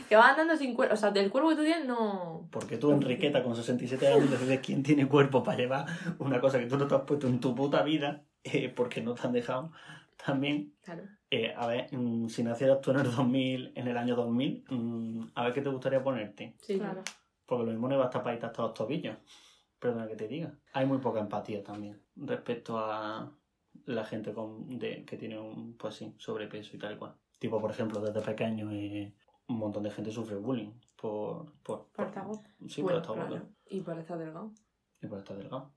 Que 0.08 0.16
va 0.16 0.30
andando 0.30 0.56
sin 0.56 0.74
cuerpo. 0.74 0.94
O 0.94 0.96
sea, 0.96 1.10
del 1.10 1.30
cuerpo 1.30 1.50
que 1.50 1.56
tú 1.56 1.62
tienes 1.64 1.86
no... 1.86 2.48
Porque 2.50 2.76
tú, 2.78 2.92
Enriqueta, 2.92 3.42
con 3.42 3.54
67 3.56 4.06
años, 4.08 4.30
decides 4.30 4.60
quién 4.60 4.82
tiene 4.82 5.06
cuerpo 5.08 5.42
para 5.42 5.56
llevar 5.58 5.86
una 6.18 6.40
cosa 6.40 6.58
que 6.58 6.66
tú 6.66 6.76
no 6.76 6.86
te 6.86 6.94
has 6.94 7.02
puesto 7.02 7.26
en 7.26 7.40
tu 7.40 7.54
puta 7.54 7.82
vida, 7.82 8.22
eh, 8.44 8.68
porque 8.74 9.00
no 9.00 9.14
te 9.14 9.26
han 9.26 9.32
dejado. 9.32 9.72
También, 10.24 10.72
Claro. 10.82 11.02
eh, 11.30 11.52
a 11.56 11.66
ver, 11.66 11.88
mm, 11.92 12.28
si 12.28 12.42
nacieras 12.42 12.80
tú 12.80 12.90
en 12.92 12.98
el 12.98 13.04
2000, 13.04 13.72
en 13.74 13.88
el 13.88 13.96
año 13.96 14.14
2000, 14.16 14.64
mm, 14.70 15.20
a 15.34 15.44
ver 15.44 15.52
qué 15.52 15.60
te 15.60 15.68
gustaría 15.68 16.02
ponerte. 16.02 16.54
Sí, 16.60 16.78
Claro. 16.78 17.02
Porque 17.46 17.64
lo 17.66 17.70
mismo 17.72 17.88
no 17.88 17.94
iba 17.96 18.04
a 18.04 18.06
estar 18.08 18.22
para 18.22 18.36
hasta 18.46 18.62
los 18.62 18.72
tobillos. 18.74 19.16
Perdona 19.78 20.06
que 20.08 20.16
te 20.16 20.28
diga. 20.28 20.54
Hay 20.72 20.86
muy 20.86 20.96
poca 20.98 21.20
empatía 21.20 21.62
también 21.62 22.00
respecto 22.16 22.78
a 22.78 23.30
la 23.86 24.04
gente 24.04 24.32
con, 24.32 24.78
de, 24.78 25.04
que 25.04 25.16
tiene 25.18 25.38
un, 25.38 25.76
pues 25.76 25.96
sí, 25.96 26.14
sobrepeso 26.16 26.74
y 26.74 26.78
tal 26.78 26.94
y 26.94 26.96
cual. 26.96 27.14
Tipo, 27.38 27.60
por 27.60 27.70
ejemplo, 27.70 28.00
desde 28.00 28.22
pequeño 28.22 28.70
eh, 28.72 29.12
un 29.48 29.58
montón 29.58 29.82
de 29.82 29.90
gente 29.90 30.10
sufre 30.10 30.36
bullying 30.36 30.72
por... 30.96 31.52
por, 31.62 31.86
Por. 31.92 32.10
Sí, 32.68 32.82
Bueno, 32.82 33.02
por 33.02 33.02
estar 33.02 33.16
gordo. 33.16 33.26
claro. 33.28 33.48
Y 33.66 33.80
por 33.80 33.98
estar 33.98 34.18
delgado. 34.18 34.52
Y 35.02 35.06
por 35.06 35.18
estar 35.18 35.36
delgado. 35.36 35.70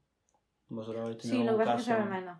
¿Vosotros 0.69 1.03
habéis 1.03 1.17
tenido 1.19 1.39
Sí, 1.39 1.45
lo 1.45 1.58
que 1.58 1.65
pasa 1.65 1.77
es 1.77 1.86
que 1.86 1.91
se 1.93 1.99
ve 1.99 2.06
menos. 2.06 2.38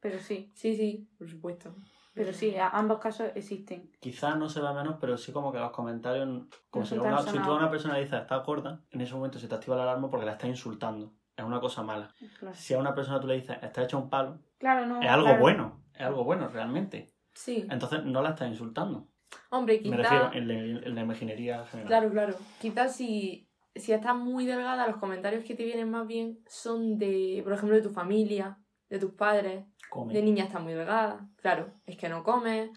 Pero 0.00 0.18
sí. 0.20 0.52
Sí, 0.54 0.76
sí, 0.76 1.08
por 1.18 1.28
supuesto. 1.28 1.74
Pero 2.14 2.32
sí, 2.32 2.56
a- 2.56 2.68
ambos 2.70 2.98
casos 2.98 3.30
existen. 3.34 3.90
Quizás 4.00 4.36
no 4.36 4.48
se 4.48 4.60
va 4.60 4.72
menos, 4.72 4.96
pero 5.00 5.16
sí 5.16 5.32
como 5.32 5.52
que 5.52 5.58
los 5.58 5.70
comentarios, 5.70 6.46
como 6.70 6.84
si, 6.84 6.96
una, 6.98 7.22
si 7.22 7.38
tú 7.38 7.50
a 7.50 7.56
una 7.56 7.70
persona 7.70 7.94
le 7.94 8.00
dices 8.00 8.20
está 8.20 8.36
gorda, 8.38 8.82
en 8.90 9.00
ese 9.00 9.14
momento 9.14 9.38
se 9.38 9.46
te 9.48 9.54
activa 9.54 9.76
la 9.76 9.84
alarma 9.84 10.10
porque 10.10 10.26
la 10.26 10.32
estás 10.32 10.48
insultando. 10.48 11.12
Es 11.36 11.44
una 11.44 11.60
cosa 11.60 11.82
mala. 11.84 12.12
Claro, 12.40 12.54
Si 12.56 12.74
a 12.74 12.78
una 12.78 12.94
persona 12.94 13.20
tú 13.20 13.28
le 13.28 13.34
dices 13.34 13.56
está 13.62 13.82
hecha 13.84 13.96
un 13.96 14.10
palo, 14.10 14.40
Claro, 14.58 14.86
no. 14.86 15.00
es 15.00 15.08
algo 15.08 15.26
claro. 15.26 15.40
bueno. 15.40 15.80
Es 15.94 16.02
algo 16.02 16.24
bueno 16.24 16.48
realmente. 16.48 17.12
Sí. 17.32 17.64
Entonces 17.70 18.04
no 18.04 18.22
la 18.22 18.30
estás 18.30 18.48
insultando. 18.48 19.06
Hombre, 19.50 19.80
Me 19.84 19.96
refiero 19.96 20.32
en 20.32 20.48
la, 20.48 20.54
en 20.54 20.94
la 20.94 21.00
imaginería 21.02 21.64
general. 21.66 21.88
Claro, 21.88 22.10
claro. 22.10 22.34
Quizás 22.60 22.94
si, 22.96 23.48
si 23.74 23.92
estás 23.92 24.14
muy 24.16 24.46
delgada, 24.46 24.86
los 24.86 24.96
comentarios 24.98 25.44
que 25.44 25.54
te 25.54 25.64
vienen 25.64 25.90
más 25.90 26.06
bien 26.06 26.38
son 26.46 26.98
de, 26.98 27.40
por 27.44 27.52
ejemplo, 27.54 27.76
de 27.76 27.82
tu 27.82 27.90
familia, 27.90 28.58
de 28.88 28.98
tus 28.98 29.12
padres, 29.12 29.64
Come. 29.90 30.12
de 30.12 30.22
niña 30.22 30.44
está 30.44 30.58
muy 30.58 30.72
delgada. 30.74 31.28
Claro, 31.36 31.72
es 31.86 31.96
que 31.96 32.08
no 32.08 32.22
comes. 32.22 32.70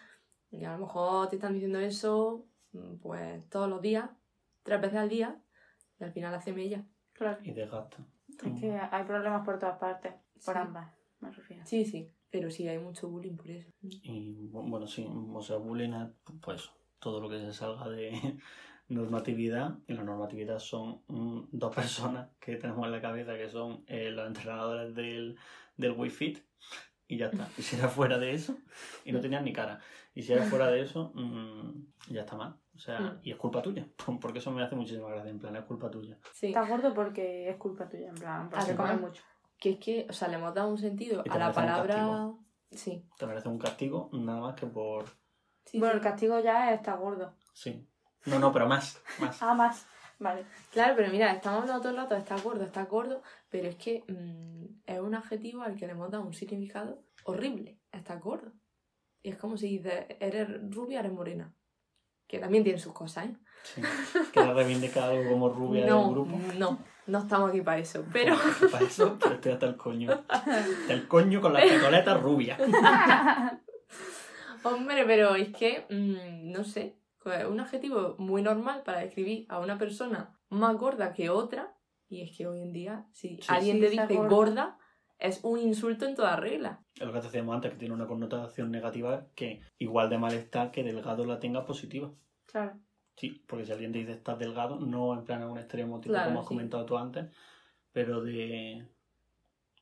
Y 0.50 0.64
a 0.66 0.74
lo 0.74 0.80
mejor 0.80 1.30
te 1.30 1.36
están 1.38 1.54
diciendo 1.54 1.80
eso, 1.80 2.46
mm, 2.74 2.98
pues 2.98 3.48
todos 3.50 3.70
los 3.70 3.82
días, 3.82 4.10
tres 4.64 4.82
veces 4.82 4.98
al 4.98 5.10
día, 5.10 5.42
y 6.00 6.04
al 6.04 6.12
final 6.12 6.34
hace 6.34 6.52
mella. 6.54 6.84
Claro. 7.14 7.40
Y 7.44 7.52
desgasta. 7.52 7.98
Es 8.30 8.60
que 8.60 8.72
hay 8.78 9.04
problemas 9.04 9.46
por 9.46 9.60
todas 9.60 9.78
partes. 9.78 10.14
Por 10.46 10.56
Sí. 10.56 10.60
ambas, 10.60 10.92
me 11.20 11.32
refiero. 11.32 11.64
Sí, 11.66 11.86
sí. 11.86 12.10
Pero 12.32 12.50
sí, 12.50 12.68
hay 12.68 12.80
mucho 12.80 13.10
bullying 13.10 13.36
por 13.36 13.50
eso. 13.52 13.70
Y 13.82 14.48
bu- 14.50 14.70
bueno, 14.70 14.88
sí, 14.88 15.06
o 15.08 15.42
sea, 15.42 15.58
bullying 15.58 15.92
es 15.94 16.08
pues 16.42 16.70
todo 17.00 17.20
lo 17.20 17.30
que 17.30 17.40
se 17.40 17.52
salga 17.54 17.90
de 17.90 18.12
normatividad. 18.88 19.78
Y 19.88 19.94
la 19.94 20.04
normatividad 20.04 20.60
son 20.60 21.02
mm, 21.08 21.50
dos 21.52 21.76
personas 21.76 22.30
que 22.40 22.56
tenemos 22.58 22.86
en 22.86 22.92
la 22.92 23.02
cabeza 23.02 23.36
que 23.38 23.50
son 23.50 23.84
eh, 23.88 24.12
los 24.12 24.28
entrenadores 24.28 24.94
del, 24.96 25.38
del 25.78 25.92
Wii 25.92 26.10
Fit. 26.10 26.40
Y 27.08 27.18
ya 27.18 27.26
está. 27.26 27.50
Y 27.58 27.62
si 27.62 27.76
era 27.76 27.90
fuera 27.90 28.18
de 28.18 28.32
eso, 28.34 28.58
y 29.04 29.12
no 29.12 29.20
tenían 29.20 29.44
ni 29.44 29.52
cara. 29.52 29.80
Y 30.16 30.22
si 30.22 30.32
era 30.32 30.44
fuera 30.46 30.72
de 30.72 30.82
eso, 30.82 31.12
mm, 31.14 32.14
ya 32.14 32.22
está 32.22 32.38
mal. 32.38 32.56
O 32.74 32.80
sea, 32.80 33.00
Mm. 33.02 33.20
y 33.24 33.32
es 33.32 33.38
culpa 33.38 33.62
tuya. 33.62 33.86
Porque 34.22 34.40
eso 34.40 34.50
me 34.52 34.64
hace 34.64 34.76
muchísima 34.78 35.10
gracia. 35.10 35.30
En 35.30 35.38
plan, 35.40 35.54
es 35.58 35.64
culpa 35.66 35.92
tuya. 35.92 36.18
Sí. 36.34 36.48
Estás 36.48 36.70
gordo 36.70 36.94
porque 36.94 37.50
es 37.50 37.58
culpa 37.58 37.90
tuya, 37.90 38.08
en 38.10 38.16
plan, 38.16 38.50
porque 38.50 38.76
comes 38.76 39.02
mucho. 39.02 39.24
Que 39.62 39.70
es 39.72 39.78
que, 39.78 40.08
o 40.10 40.14
sea, 40.14 40.28
le 40.28 40.36
hemos 40.36 40.54
dado 40.54 40.68
un 40.68 40.78
sentido 40.78 41.24
a 41.30 41.38
la 41.38 41.54
palabra... 41.54 42.34
Sí. 42.72 43.06
Te 43.18 43.26
merece 43.26 43.48
un 43.48 43.60
castigo 43.60 44.10
nada 44.14 44.40
más 44.40 44.56
que 44.56 44.66
por. 44.66 45.06
sí, 45.66 45.78
bueno, 45.78 45.94
sí. 45.94 45.98
el 45.98 46.04
castigo 46.04 46.40
ya 46.40 46.72
es 46.72 46.80
estar 46.80 46.98
gordo. 46.98 47.36
Sí. 47.54 47.88
No, 48.26 48.40
no, 48.40 48.52
pero 48.52 48.68
más. 48.68 49.02
Más. 49.20 49.42
Ah, 49.42 49.54
más. 49.54 49.86
Vale. 50.20 50.46
Claro, 50.72 50.94
pero 50.96 51.12
mira, 51.12 51.32
estamos 51.32 51.62
hablando 51.62 51.82
todo 51.82 51.92
el 51.92 51.98
rato 51.98 52.14
de 52.14 52.22
estar 52.22 52.40
gordo, 52.42 52.64
estar 52.64 52.88
gordo, 52.88 53.24
pero 53.50 53.68
es 53.68 53.76
que 53.76 54.04
mm, 54.08 54.82
es 54.86 55.00
un 55.00 55.16
adjetivo 55.16 55.64
al 55.64 55.76
que 55.76 55.88
le 55.88 55.94
hemos 55.94 56.12
dado 56.12 56.24
un 56.24 56.34
significado 56.34 57.04
horrible, 57.24 57.80
estar 57.92 58.20
gordo. 58.20 58.54
Y 59.24 59.32
es 59.32 59.38
como 59.38 59.58
si 59.58 59.80
dices, 59.80 60.06
eres 60.20 60.48
rubia, 60.70 61.00
eres 61.00 61.12
morena. 61.12 61.54
Que 62.28 62.40
también 62.40 62.64
tiene 62.64 62.80
sus 62.80 62.94
cosas, 62.94 63.26
¿eh? 63.26 63.36
Sí. 63.64 63.82
Queda 64.32 64.54
reivindicar 64.54 65.10
algo 65.10 65.32
como 65.32 65.50
rubia 65.50 65.86
no, 65.86 66.04
del 66.04 66.12
grupo. 66.12 66.38
no, 66.58 66.80
no 67.08 67.20
estamos 67.20 67.50
aquí 67.50 67.62
para 67.62 67.80
eso. 67.80 68.04
Pero 68.12 68.36
Para 68.72 68.86
eso, 68.86 69.18
pero 69.20 69.36
estoy 69.36 69.52
hasta 69.54 69.66
el 69.68 69.76
coño. 69.78 70.24
Hasta 70.28 70.94
el 70.94 71.08
coño 71.08 71.42
con 71.42 71.54
las 71.54 71.64
pecoletas 71.64 72.22
rubias. 72.22 72.60
Hombre, 74.64 75.06
pero 75.06 75.36
es 75.36 75.50
que, 75.50 75.86
mm, 75.90 76.52
no 76.52 76.64
sé, 76.64 76.96
es 77.26 77.46
un 77.46 77.60
adjetivo 77.60 78.16
muy 78.20 78.42
normal 78.42 78.84
para 78.84 79.00
describir 79.00 79.46
a 79.50 79.60
una 79.60 79.78
persona 79.78 80.38
más 80.50 80.76
gorda 80.78 81.14
que 81.14 81.30
otra. 81.30 81.74
Y 82.08 82.22
es 82.22 82.36
que 82.38 82.46
hoy 82.46 82.62
en 82.62 82.74
día, 82.74 83.06
si 83.12 83.38
Sí, 83.38 83.42
alguien 83.48 83.78
sí, 83.78 83.82
te 83.84 83.90
dice 83.90 84.16
gorda. 84.16 84.30
gorda, 84.30 84.78
es 85.18 85.40
un 85.44 85.60
insulto 85.60 86.06
en 86.06 86.16
toda 86.16 86.36
regla. 86.36 86.84
Es 86.96 87.06
lo 87.08 87.14
que 87.14 87.20
te 87.20 87.26
decíamos 87.28 87.56
antes, 87.56 87.72
que 87.72 87.78
tiene 87.78 87.94
una 87.94 88.06
connotación 88.08 88.70
negativa 88.70 89.26
que 89.34 89.62
igual 89.78 90.10
de 90.10 90.18
malestar 90.18 90.72
que 90.72 90.84
delgado 90.84 91.26
la 91.26 91.40
tenga 91.40 91.66
positiva. 91.66 92.12
Claro. 92.46 92.74
Sí, 93.16 93.44
porque 93.48 93.66
si 93.66 93.72
alguien 93.72 93.92
te 93.92 94.00
dice 94.00 94.14
estás 94.14 94.40
delgado, 94.40 94.80
no 94.80 95.14
en 95.14 95.24
plan 95.26 95.42
a 95.44 95.48
un 95.48 95.58
extremo 95.58 96.00
tipo 96.00 96.14
Claro, 96.14 96.30
como 96.30 96.40
has 96.40 96.46
sí. 96.46 96.50
comentado 96.50 96.86
tú 96.86 96.98
antes, 96.98 97.30
pero 97.92 98.22
de... 98.22 98.88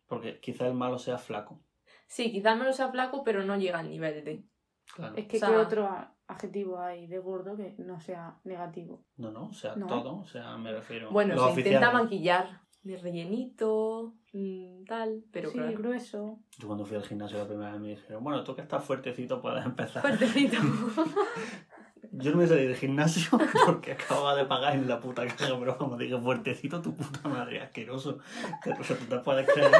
Porque 0.07 0.39
quizá 0.39 0.67
el 0.67 0.73
malo 0.73 0.97
sea 0.97 1.17
flaco. 1.17 1.61
Sí, 2.07 2.31
quizás 2.31 2.57
me 2.57 2.65
lo 2.65 2.73
sea 2.73 2.89
flaco, 2.89 3.23
pero 3.23 3.43
no 3.43 3.55
llega 3.57 3.79
al 3.79 3.89
nivel 3.89 4.25
de. 4.25 4.43
Claro. 4.95 5.15
Es 5.15 5.27
que 5.27 5.37
O 5.37 5.39
sea- 5.39 5.49
¿qué 5.49 5.55
otro 5.57 5.89
adjetivo 6.27 6.79
hay 6.79 7.05
de 7.07 7.19
gordo 7.19 7.55
que 7.55 7.75
no 7.77 7.99
sea 7.99 8.39
negativo? 8.43 9.05
No, 9.17 9.31
no, 9.31 9.45
o 9.49 9.53
sea, 9.53 9.75
No. 9.75 9.85
todo, 9.85 10.17
o 10.17 10.25
sea, 10.25 10.57
me 10.57 10.71
refiero... 10.73 11.11
Bueno, 11.11 11.35
los 11.35 11.53
se 11.53 11.59
intenta 11.61 11.77
oficiales. 11.89 12.03
maquillar 12.03 12.61
de 12.81 12.97
rellenito, 12.97 14.15
mm, 14.33 14.85
tal, 14.85 15.23
pero 15.31 15.49
sí, 15.51 15.57
claro. 15.57 15.77
grueso. 15.77 16.39
Yo 16.57 16.65
cuando 16.67 16.85
fui 16.85 16.97
al 16.97 17.03
gimnasio 17.03 17.37
la 17.37 17.47
primera 17.47 17.71
vez 17.73 17.81
me 17.81 17.89
dijeron, 17.89 18.23
bueno, 18.23 18.43
tú 18.43 18.55
que 18.55 18.61
estás 18.61 18.83
fuertecito 18.83 19.39
puedes 19.41 19.63
empezar. 19.65 20.01
Fuertecito. 20.01 20.57
Yo 22.11 22.31
no 22.31 22.37
me 22.37 22.47
salí 22.47 22.65
del 22.65 22.75
gimnasio 22.75 23.37
porque 23.65 23.91
acababa 23.91 24.35
de 24.35 24.45
pagar 24.45 24.73
en 24.73 24.87
la 24.87 24.99
puta 24.99 25.25
caja, 25.27 25.57
pero 25.59 25.77
como 25.77 25.97
dije, 25.97 26.17
fuertecito 26.17 26.81
tu 26.81 26.95
puta 26.95 27.27
madre, 27.29 27.61
asqueroso. 27.61 28.19
O 28.79 28.83
sea, 28.83 28.97
tú 28.97 29.05
te 29.05 29.17
puedes 29.19 29.47
creer 29.47 29.71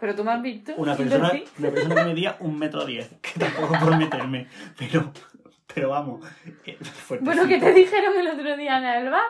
Pero 0.00 0.14
tú 0.14 0.24
me 0.24 0.32
has 0.32 0.42
visto. 0.42 0.72
una 0.76 0.96
persona, 0.96 1.32
una 1.58 1.70
persona 1.70 1.94
que 1.94 2.04
medía 2.04 2.36
un 2.40 2.58
metro 2.58 2.84
diez, 2.84 3.08
que 3.22 3.38
tampoco 3.38 3.74
por 3.78 3.96
meterme, 3.96 4.48
pero, 4.78 5.12
pero 5.72 5.90
vamos, 5.90 6.26
eh. 6.64 6.78
Bueno, 7.20 7.46
que 7.46 7.58
te 7.58 7.72
dijeron 7.72 8.18
el 8.18 8.28
otro 8.28 8.56
día 8.56 8.78
en 8.78 8.84
el 8.84 9.10
bar 9.10 9.22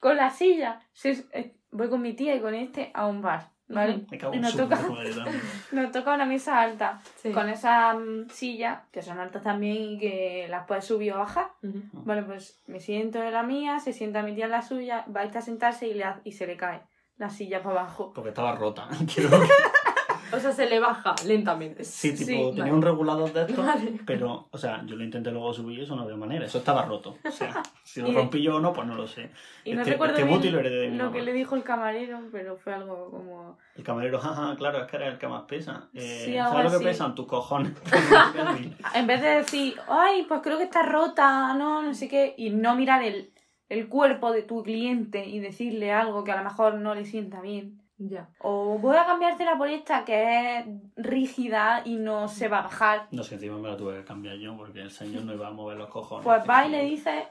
con 0.00 0.16
la 0.16 0.30
silla. 0.30 0.80
Eh, 1.04 1.54
voy 1.70 1.88
con 1.88 2.02
mi 2.02 2.14
tía 2.14 2.34
y 2.34 2.40
con 2.40 2.54
este 2.54 2.90
a 2.94 3.06
un 3.06 3.22
bar, 3.22 3.51
¿vale? 3.74 4.04
Me 4.10 4.18
cago 4.18 4.32
Y 4.32 4.36
en 4.36 4.42
nos 4.42 4.52
su 4.52 4.58
toca, 4.58 4.78
nos 5.72 5.92
toca 5.92 6.14
una 6.14 6.24
mesa 6.26 6.60
alta. 6.60 7.00
Sí. 7.16 7.30
Con 7.32 7.48
esas 7.48 7.96
mm, 7.96 8.28
sillas, 8.30 8.80
que 8.92 9.02
son 9.02 9.18
altas 9.20 9.42
también 9.42 9.76
y 9.76 9.98
que 9.98 10.46
las 10.48 10.66
puedes 10.66 10.84
subir 10.84 11.12
o 11.12 11.18
bajar. 11.18 11.48
Vale, 11.62 12.22
pues 12.22 12.60
me 12.66 12.80
siento 12.80 13.22
en 13.22 13.32
la 13.32 13.42
mía, 13.42 13.80
se 13.80 13.92
sienta 13.92 14.22
mi 14.22 14.34
tía 14.34 14.44
en 14.46 14.50
la 14.52 14.62
suya, 14.62 15.04
va 15.14 15.22
a 15.22 15.24
ir 15.26 15.36
a 15.36 15.40
sentarse 15.40 15.86
y, 15.88 15.94
le 15.94 16.04
y 16.24 16.32
se 16.32 16.46
le 16.46 16.56
cae 16.56 16.82
la 17.18 17.30
silla 17.30 17.62
para 17.62 17.80
abajo. 17.80 18.12
Porque 18.14 18.30
estaba 18.30 18.54
rota. 18.54 18.88
Quiero 19.14 19.30
que- 19.40 19.48
O 20.32 20.40
sea, 20.40 20.52
se 20.52 20.68
le 20.68 20.80
baja 20.80 21.14
lentamente. 21.26 21.84
Sí, 21.84 22.10
tipo, 22.12 22.24
Sí, 22.26 22.34
tenía 22.50 22.62
vale. 22.64 22.72
un 22.74 22.82
regulador 22.82 23.32
de 23.32 23.42
esto, 23.42 23.62
Vale. 23.62 24.00
pero, 24.06 24.48
o 24.50 24.58
sea, 24.58 24.82
yo 24.86 24.96
lo 24.96 25.04
intenté 25.04 25.30
luego 25.30 25.52
subir 25.52 25.78
y 25.78 25.82
eso 25.82 25.94
no 25.96 26.02
había 26.02 26.16
manera. 26.16 26.46
Eso 26.46 26.58
estaba 26.58 26.84
roto. 26.84 27.16
O 27.24 27.30
sea, 27.30 27.62
si 27.84 28.00
lo 28.00 28.12
rompí 28.12 28.42
yo 28.42 28.56
o 28.56 28.60
no, 28.60 28.72
pues 28.72 28.86
no 28.86 28.94
lo 28.94 29.06
sé. 29.06 29.30
Y 29.64 29.74
no 29.74 29.80
Este- 29.82 29.92
recuerdo 29.92 30.14
este 30.14 30.24
bien 30.26 30.36
booty 30.38 30.50
lo 30.50 30.60
heredé 30.60 30.76
de 30.82 30.88
mi 30.90 30.96
lo 30.96 31.04
mamá. 31.04 31.16
que 31.16 31.22
le 31.22 31.32
dijo 31.32 31.54
el 31.56 31.62
camarero, 31.62 32.20
pero 32.32 32.56
fue 32.56 32.72
algo 32.74 33.10
como... 33.10 33.58
El 33.76 33.84
camarero, 33.84 34.18
jaja, 34.18 34.56
claro, 34.56 34.78
es 34.82 34.90
que 34.90 34.96
era 34.96 35.08
el 35.08 35.18
que 35.18 35.28
más 35.28 35.42
pesa. 35.42 35.88
Eh, 35.94 36.22
Sí, 36.26 36.34
¿Sabes 36.36 36.72
lo 36.72 36.78
que 36.78 36.84
pesan? 36.84 37.14
Tus 37.14 37.26
cojones. 37.26 37.72
En 38.94 39.06
vez 39.06 39.20
de 39.22 39.28
decir, 39.28 39.74
ay, 39.88 40.24
pues 40.28 40.40
creo 40.42 40.58
que 40.58 40.64
está 40.64 40.82
rota, 40.82 41.54
no, 41.54 41.82
no 41.82 41.94
sé 41.94 42.08
qué, 42.08 42.34
y 42.36 42.50
no 42.50 42.74
mirar 42.74 43.02
el, 43.02 43.32
el 43.68 43.88
cuerpo 43.88 44.32
de 44.32 44.42
tu 44.42 44.62
cliente 44.62 45.26
y 45.26 45.38
decirle 45.40 45.92
algo 45.92 46.24
que 46.24 46.32
a 46.32 46.36
lo 46.36 46.44
mejor 46.44 46.74
no 46.74 46.94
le 46.94 47.04
sienta 47.04 47.40
bien. 47.40 47.81
Ya. 48.08 48.28
O 48.40 48.78
voy 48.78 48.96
a 48.96 49.06
cambiártela 49.06 49.56
por 49.56 49.68
esta 49.68 50.04
que 50.04 50.58
es 50.58 50.66
rígida 50.96 51.82
y 51.84 51.96
no 51.96 52.28
se 52.28 52.48
va 52.48 52.58
a 52.58 52.62
bajar. 52.62 53.08
No 53.10 53.22
sé, 53.22 53.36
encima 53.36 53.58
me 53.58 53.68
la 53.68 53.76
tuve 53.76 53.98
que 53.98 54.04
cambiar 54.04 54.36
yo 54.36 54.56
porque 54.56 54.80
el 54.80 54.90
señor 54.90 55.24
no 55.24 55.34
iba 55.34 55.48
a 55.48 55.52
mover 55.52 55.76
los 55.76 55.88
cojones. 55.88 56.24
Pues 56.24 56.42
va 56.48 56.66
y 56.66 56.70
le 56.70 56.84
dices, 56.84 57.24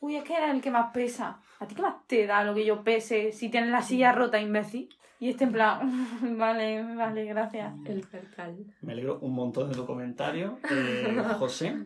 uy, 0.00 0.16
es 0.16 0.24
que 0.24 0.34
era 0.34 0.50
el 0.52 0.60
que 0.60 0.70
más 0.70 0.92
pesa. 0.92 1.40
¿A 1.58 1.66
ti 1.66 1.74
qué 1.74 1.82
más 1.82 2.06
te 2.06 2.26
da 2.26 2.44
lo 2.44 2.54
que 2.54 2.64
yo 2.64 2.84
pese 2.84 3.32
si 3.32 3.48
tienes 3.48 3.70
la 3.70 3.82
silla 3.82 4.12
rota, 4.12 4.40
imbécil? 4.40 4.88
Y 5.20 5.30
este 5.30 5.44
en 5.44 5.52
plan, 5.52 5.90
vale, 6.38 6.82
vale, 6.94 7.24
gracias. 7.24 7.74
El 7.84 8.02
percal. 8.02 8.56
Me 8.82 8.92
alegro 8.92 9.18
un 9.20 9.34
montón 9.34 9.68
de 9.68 9.74
tu 9.74 9.84
comentario, 9.84 10.58
eh, 10.70 11.20
José. 11.38 11.76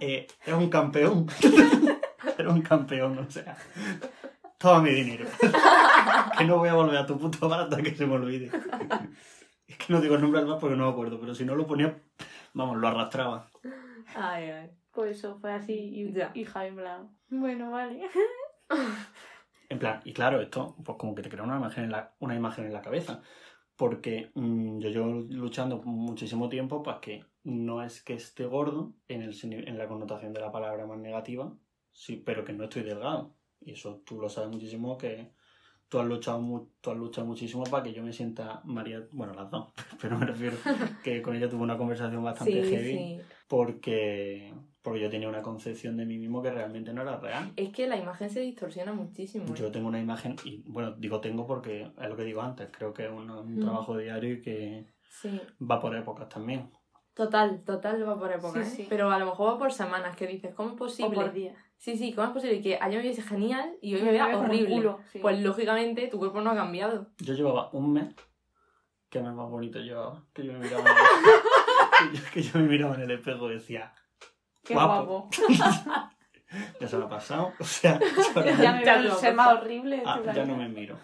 Eh, 0.00 0.26
es 0.44 0.54
un 0.54 0.68
campeón. 0.68 1.26
Era 2.38 2.50
un 2.50 2.62
campeón, 2.62 3.18
o 3.18 3.30
sea. 3.30 3.56
Toma 4.58 4.82
mi 4.82 4.90
dinero. 4.90 5.26
que 6.38 6.44
no 6.44 6.58
voy 6.58 6.68
a 6.68 6.74
volver 6.74 6.96
a 6.96 7.06
tu 7.06 7.18
puto 7.18 7.48
bar 7.48 7.60
hasta 7.60 7.80
que 7.80 7.94
se 7.94 8.06
me 8.06 8.14
olvide. 8.14 8.50
Es 9.66 9.78
que 9.78 9.92
no 9.92 10.00
digo 10.00 10.16
el 10.16 10.22
nombre 10.22 10.40
al 10.40 10.46
bar 10.46 10.58
porque 10.58 10.76
no 10.76 10.86
me 10.86 10.92
acuerdo, 10.92 11.20
pero 11.20 11.34
si 11.34 11.44
no 11.44 11.54
lo 11.54 11.66
ponía, 11.66 12.02
vamos, 12.54 12.76
lo 12.78 12.88
arrastraba. 12.88 13.48
Ay, 14.14 14.50
ay. 14.50 14.70
Pues 14.90 15.18
eso 15.18 15.38
fue 15.38 15.52
así 15.52 15.74
y, 15.74 16.12
Ya. 16.12 16.32
y 16.34 16.44
plan, 16.44 17.16
bueno, 17.28 17.70
vale. 17.70 18.08
En 19.70 19.78
plan, 19.78 20.00
y 20.04 20.14
claro, 20.14 20.40
esto, 20.40 20.74
pues 20.82 20.96
como 20.96 21.14
que 21.14 21.20
te 21.22 21.28
crea 21.28 21.44
una 21.44 21.58
imagen 21.58 21.84
en 21.84 21.90
la, 21.92 22.14
una 22.20 22.34
imagen 22.34 22.64
en 22.64 22.72
la 22.72 22.80
cabeza. 22.80 23.20
Porque 23.76 24.32
mm, 24.34 24.78
yo 24.78 24.88
llevo 24.88 25.06
luchando 25.28 25.80
muchísimo 25.82 26.48
tiempo 26.48 26.82
para 26.82 27.00
que 27.00 27.24
no 27.44 27.82
es 27.82 28.02
que 28.02 28.14
esté 28.14 28.46
gordo 28.46 28.94
en, 29.08 29.22
el, 29.22 29.34
en 29.42 29.78
la 29.78 29.86
connotación 29.86 30.32
de 30.32 30.40
la 30.40 30.50
palabra 30.50 30.86
más 30.86 30.98
negativa, 30.98 31.54
sí, 31.92 32.16
pero 32.16 32.44
que 32.44 32.54
no 32.54 32.64
estoy 32.64 32.82
delgado. 32.82 33.37
Y 33.60 33.72
eso 33.72 34.02
tú 34.04 34.20
lo 34.20 34.28
sabes 34.28 34.50
muchísimo 34.50 34.96
que 34.96 35.30
tú 35.88 35.98
has 35.98 36.06
luchado, 36.06 36.40
mu- 36.40 36.66
tú 36.80 36.90
has 36.90 36.96
luchado 36.96 37.26
muchísimo 37.26 37.64
para 37.64 37.82
que 37.82 37.92
yo 37.92 38.02
me 38.02 38.12
sienta 38.12 38.60
María, 38.64 39.06
bueno, 39.12 39.32
las 39.34 39.50
dos, 39.50 39.72
pero 40.00 40.18
me 40.18 40.26
refiero 40.26 40.56
que 41.02 41.22
con 41.22 41.34
ella 41.36 41.48
tuve 41.48 41.62
una 41.62 41.78
conversación 41.78 42.22
bastante 42.22 42.62
Sí, 42.62 42.70
heavy 42.70 42.92
sí. 42.92 43.20
porque, 43.48 44.54
porque 44.82 45.00
yo 45.00 45.10
tenía 45.10 45.28
una 45.28 45.42
concepción 45.42 45.96
de 45.96 46.04
mí 46.06 46.18
mismo 46.18 46.42
que 46.42 46.50
realmente 46.50 46.92
no 46.92 47.02
era 47.02 47.16
real. 47.18 47.52
Es 47.56 47.70
que 47.70 47.86
la 47.86 47.96
imagen 47.96 48.28
se 48.30 48.40
distorsiona 48.40 48.92
muchísimo. 48.92 49.46
¿eh? 49.54 49.58
Yo 49.58 49.70
tengo 49.70 49.88
una 49.88 50.00
imagen, 50.00 50.36
y 50.44 50.62
bueno, 50.66 50.92
digo 50.92 51.20
tengo 51.20 51.46
porque 51.46 51.90
es 51.98 52.08
lo 52.08 52.16
que 52.16 52.24
digo 52.24 52.42
antes, 52.42 52.68
creo 52.70 52.92
que 52.92 53.06
es 53.06 53.10
un, 53.10 53.30
un 53.30 53.56
Mm. 53.56 53.60
trabajo 53.60 53.96
diario 53.96 54.34
y 54.34 54.40
que 54.42 54.86
Sí. 55.08 55.40
va 55.60 55.80
por 55.80 55.96
épocas 55.96 56.28
también. 56.28 56.70
Total, 57.14 57.64
total 57.64 58.06
va 58.08 58.16
por 58.18 58.30
época, 58.30 58.62
Sí, 58.64 58.70
¿eh? 58.70 58.76
sí. 58.84 58.86
Pero 58.88 59.10
a 59.10 59.18
lo 59.18 59.26
mejor 59.26 59.54
va 59.54 59.58
por 59.58 59.72
semanas 59.72 60.14
que 60.16 60.26
dices, 60.28 60.54
¿cómo 60.54 60.68
es 60.68 60.74
O 60.74 60.78
posible? 60.78 61.14
por. 61.16 61.32
Sí, 61.78 61.96
sí, 61.96 62.12
¿cómo 62.12 62.26
es 62.26 62.32
posible 62.34 62.60
que 62.60 62.76
ayer 62.80 62.98
me 62.98 63.04
viese 63.04 63.22
genial 63.22 63.76
y 63.80 63.94
hoy 63.94 64.00
me 64.02 64.06
Me 64.06 64.12
vea 64.12 64.36
horrible? 64.36 64.74
culo, 64.74 65.00
sí. 65.12 65.20
Pues 65.20 65.40
lógicamente 65.40 66.08
tu 66.08 66.18
cuerpo 66.18 66.40
no 66.40 66.50
ha 66.50 66.54
cambiado. 66.56 67.06
Yo 67.18 67.34
llevaba 67.34 67.70
un 67.72 67.92
mes, 67.92 68.14
que 69.08 69.20
mes 69.20 69.32
más 69.32 69.48
bonito 69.48 69.78
llevaba, 69.78 70.24
que 70.34 70.44
yo 70.44 70.52
me 70.52 70.58
miraba 70.58 70.82
en 70.82 70.88
el, 70.88 70.94
que 72.12 72.16
yo, 72.18 72.30
que 72.32 72.42
yo 72.42 72.58
me 72.58 72.68
miraba 72.68 72.94
en 72.96 73.02
el 73.02 73.10
espejo 73.12 73.48
y 73.50 73.54
decía, 73.54 73.92
Qué 74.64 74.74
Guapo. 74.74 75.04
guapo. 75.04 75.30
ya 76.80 76.88
se 76.88 76.96
me 76.96 77.04
ha 77.04 77.08
pasado, 77.08 77.52
o 77.58 77.64
sea, 77.64 78.00
ya 78.60 78.72
me 78.72 78.84
Ya 78.84 78.96
lo 79.00 79.14
ser 79.14 79.34
más 79.34 79.56
horrible. 79.58 80.02
Ah, 80.04 80.20
ya 80.34 80.44
no 80.44 80.56
me 80.56 80.68
miro. 80.68 80.98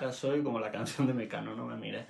Ya 0.00 0.10
soy 0.12 0.42
como 0.42 0.58
la 0.60 0.70
canción 0.72 1.06
de 1.06 1.12
Mecano, 1.14 1.54
no 1.54 1.66
me 1.66 1.76
mires. 1.76 2.06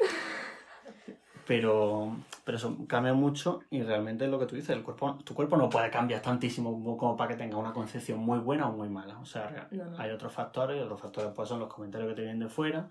Pero, 1.47 2.16
pero 2.47 2.59
eso 2.59 2.77
cambia 2.87 3.13
mucho 3.13 3.59
y 3.71 3.83
realmente 3.83 4.25
es 4.25 4.31
lo 4.31 4.39
que 4.39 4.47
tú 4.47 4.55
dices, 4.55 4.71
el 4.71 4.85
cuerpo, 4.85 5.19
tu 5.25 5.35
cuerpo 5.35 5.57
no 5.57 5.69
puede 5.69 5.91
cambiar 5.91 6.23
tantísimo 6.23 6.97
como, 6.97 7.17
para 7.17 7.31
que 7.33 7.37
tenga 7.37 7.57
una 7.57 7.73
concepción 7.73 8.21
muy 8.21 8.39
buena 8.39 8.69
o 8.69 8.73
muy 8.73 8.89
mala. 8.89 9.19
O 9.19 9.25
sea, 9.27 9.49
real- 9.49 9.67
No, 9.73 9.85
no. 9.87 9.99
hay 9.99 10.13
otros 10.13 10.33
factores 10.33 10.77
y 10.77 10.81
otros 10.81 11.01
factores 11.01 11.33
pues 11.35 11.49
son 11.49 11.59
los 11.59 11.69
comentarios 11.69 12.09
que 12.11 12.15
te 12.15 12.23
vienen 12.23 12.39
de 12.39 12.49
fuera, 12.49 12.89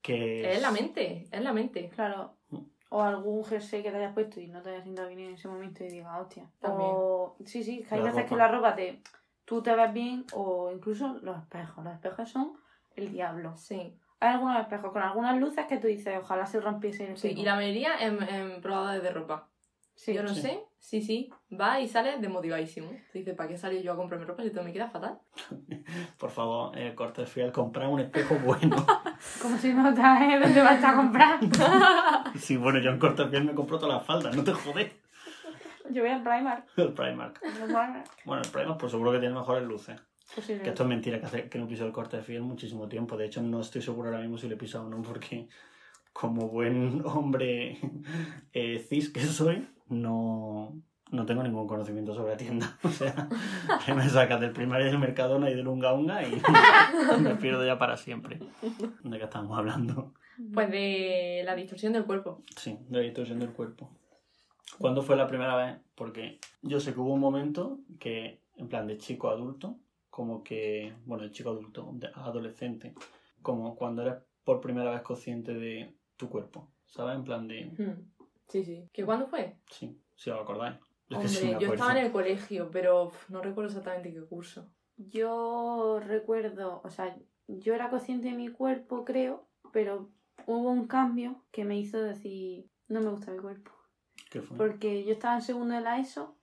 que 0.00 0.50
Es 0.50 0.62
la 0.62 0.70
mente, 0.70 1.28
es 1.30 1.42
la 1.42 1.52
mente. 1.52 1.90
Claro. 1.90 2.36
Mm. 2.48 2.56
O 2.88 3.02
algún 3.02 3.44
jersey 3.44 3.82
que 3.82 3.90
te 3.90 3.98
hayas 3.98 4.14
puesto 4.14 4.40
y 4.40 4.48
no 4.48 4.62
te 4.62 4.70
hayas 4.70 4.84
sentado 4.84 5.08
bien 5.08 5.20
en 5.20 5.34
ese 5.34 5.46
momento 5.46 5.84
y 5.84 5.88
digas, 5.88 6.18
hostia. 6.18 6.50
También. 6.58 6.90
O, 6.94 7.36
sí, 7.44 7.62
sí, 7.62 7.84
que 7.86 7.94
hay 7.96 8.00
veces 8.00 8.24
que 8.24 8.34
la 8.34 8.48
ropa 8.48 8.74
te. 8.74 9.02
Tú 9.44 9.62
te 9.62 9.74
ves 9.76 9.92
bien 9.92 10.24
o 10.32 10.72
incluso 10.72 11.18
los 11.20 11.36
espejos. 11.36 11.84
Los 11.84 11.92
espejos 11.92 12.30
son 12.30 12.54
el 12.96 13.12
diablo. 13.12 13.58
Sí. 13.58 13.94
Hay 14.20 14.34
algunos 14.34 14.60
espejos 14.60 14.92
con 14.92 15.02
algunas 15.02 15.38
luces 15.38 15.66
que 15.66 15.78
tú 15.78 15.86
dices, 15.86 16.18
ojalá 16.20 16.44
se 16.46 16.60
rompiese 16.60 17.10
el 17.10 17.16
sí. 17.16 17.28
Y 17.36 17.42
la 17.44 17.54
mayoría 17.56 17.96
en, 18.00 18.22
en 18.22 18.60
probadores 18.60 19.02
de 19.02 19.10
ropa. 19.10 19.48
Sí. 19.94 20.14
Yo 20.14 20.22
no 20.22 20.28
Sí. 20.34 20.40
sé, 20.42 20.60
sí, 20.78 21.02
sí. 21.02 21.30
Va 21.58 21.78
y 21.80 21.86
sale 21.88 22.16
desmotivadísimo. 22.18 22.88
Tú 23.12 23.18
dices, 23.18 23.34
¿para 23.34 23.48
qué 23.50 23.58
salí 23.58 23.82
yo 23.82 23.92
a 23.92 23.96
comprarme 23.96 24.24
ropa 24.26 24.42
si 24.42 24.50
todo 24.50 24.64
me 24.64 24.72
queda 24.72 24.88
fatal? 24.88 25.18
por 26.18 26.30
favor, 26.30 26.76
eh, 26.78 26.94
corte 26.94 27.26
fiel, 27.26 27.52
comprar 27.52 27.88
un 27.88 28.00
espejo 28.00 28.34
bueno. 28.44 28.76
Como 29.42 29.56
si 29.58 29.72
no 29.74 29.94
sabes 29.94 30.40
dónde 30.40 30.62
vas 30.62 30.82
a 30.84 30.94
comprar. 30.94 31.38
sí, 32.38 32.56
bueno, 32.56 32.78
yo 32.78 32.90
en 32.90 32.98
corte 32.98 33.26
fiel 33.28 33.44
me 33.44 33.54
compro 33.54 33.78
todas 33.78 33.96
las 33.96 34.06
faldas, 34.06 34.34
no 34.34 34.42
te 34.44 34.52
jodes. 34.52 34.92
Yo 35.90 36.02
voy 36.02 36.10
al 36.12 36.22
Primark. 36.22 36.66
El 36.76 36.92
Primark. 36.92 37.42
al 37.44 37.52
Primark. 37.52 38.10
Bueno, 38.24 38.42
el 38.42 38.48
Primark 38.50 38.78
pues 38.78 38.92
seguro 38.92 39.12
que 39.12 39.18
tiene 39.18 39.34
mejores 39.34 39.64
luces. 39.64 40.00
Posible. 40.34 40.62
Que 40.62 40.68
esto 40.70 40.82
es 40.84 40.88
mentira, 40.88 41.20
que, 41.20 41.26
hace, 41.26 41.48
que 41.48 41.58
no 41.58 41.66
piso 41.66 41.84
el 41.84 41.92
corte 41.92 42.16
de 42.16 42.22
fiel 42.22 42.42
muchísimo 42.42 42.88
tiempo. 42.88 43.16
De 43.16 43.26
hecho, 43.26 43.42
no 43.42 43.60
estoy 43.60 43.82
seguro 43.82 44.08
ahora 44.08 44.20
mismo 44.20 44.38
si 44.38 44.48
le 44.48 44.54
he 44.54 44.58
pisado 44.58 44.86
o 44.86 44.88
no, 44.88 45.02
porque 45.02 45.48
como 46.12 46.48
buen 46.48 47.02
hombre 47.06 47.78
eh, 48.52 48.84
cis 48.88 49.10
que 49.10 49.20
soy, 49.20 49.68
no, 49.88 50.74
no 51.10 51.26
tengo 51.26 51.42
ningún 51.42 51.66
conocimiento 51.66 52.14
sobre 52.14 52.32
la 52.32 52.36
tienda. 52.36 52.78
O 52.84 52.90
sea, 52.90 53.28
que 53.84 53.94
me 53.94 54.08
sacas 54.08 54.40
del 54.40 54.52
primario 54.52 54.86
del 54.86 54.98
Mercadona 54.98 55.50
y 55.50 55.54
del 55.54 55.68
Unga 55.68 55.92
Unga 55.92 56.22
y 56.22 56.40
me 57.20 57.34
pierdo 57.36 57.64
ya 57.64 57.78
para 57.78 57.96
siempre. 57.96 58.38
¿De 59.02 59.18
qué 59.18 59.24
estamos 59.24 59.56
hablando? 59.58 60.12
Pues 60.54 60.70
de 60.70 61.42
la 61.44 61.54
distorsión 61.54 61.92
del 61.92 62.04
cuerpo. 62.04 62.42
Sí, 62.56 62.78
de 62.88 62.98
la 62.98 63.04
distorsión 63.04 63.38
del 63.38 63.50
cuerpo. 63.50 63.90
¿Cuándo 64.78 65.02
fue 65.02 65.16
la 65.16 65.26
primera 65.26 65.56
vez? 65.56 65.76
Porque 65.94 66.38
yo 66.62 66.80
sé 66.80 66.94
que 66.94 67.00
hubo 67.00 67.12
un 67.12 67.20
momento 67.20 67.80
que, 67.98 68.40
en 68.56 68.68
plan 68.68 68.86
de 68.86 68.96
chico 68.96 69.28
adulto, 69.28 69.76
como 70.20 70.44
que, 70.44 70.92
bueno, 71.06 71.24
de 71.24 71.30
chico 71.30 71.48
adulto, 71.48 71.94
adolescente, 72.12 72.92
como 73.40 73.74
cuando 73.74 74.02
eres 74.02 74.16
por 74.44 74.60
primera 74.60 74.90
vez 74.90 75.00
consciente 75.00 75.54
de 75.54 75.96
tu 76.18 76.28
cuerpo, 76.28 76.68
¿sabes? 76.84 77.16
En 77.16 77.24
plan 77.24 77.48
de, 77.48 77.64
Hmm. 77.78 78.04
Sí, 78.46 78.62
sí. 78.62 78.86
¿Que 78.92 79.02
cuándo 79.02 79.28
fue? 79.28 79.56
sí, 79.70 79.98
si 80.14 80.28
os 80.28 80.38
acordáis. 80.38 80.76
Yo 81.08 81.18
es 81.18 81.22
que 81.22 81.38
Hombre, 81.38 81.58
sí 81.58 81.64
yo 81.64 81.72
estaba 81.72 81.98
en 81.98 82.04
el 82.04 82.12
colegio, 82.12 82.70
pero 82.70 83.12
no 83.30 83.40
recuerdo 83.40 83.70
exactamente 83.70 84.12
qué 84.12 84.20
curso. 84.26 84.70
Yo 84.98 86.00
recuerdo, 86.04 86.82
o 86.84 86.90
sea, 86.90 87.16
yo 87.48 87.74
era 87.74 87.88
consciente 87.88 88.28
de 88.28 88.34
mi 88.34 88.48
cuerpo, 88.48 89.06
creo, 89.06 89.48
pero 89.72 90.10
hubo 90.44 90.70
un 90.70 90.86
cambio 90.86 91.46
que 91.50 91.64
me 91.64 91.78
hizo 91.78 91.98
decir, 91.98 92.68
no 92.88 93.00
me 93.00 93.08
gusta 93.08 93.32
mi 93.32 93.38
cuerpo. 93.38 93.70
¿Qué 94.30 94.42
fue? 94.42 94.58
Porque 94.58 95.02
yo 95.02 95.12
estaba 95.14 95.36
en 95.36 95.42
segundo 95.42 95.74
de 95.76 95.80
la 95.80 95.98
ESO 95.98 96.36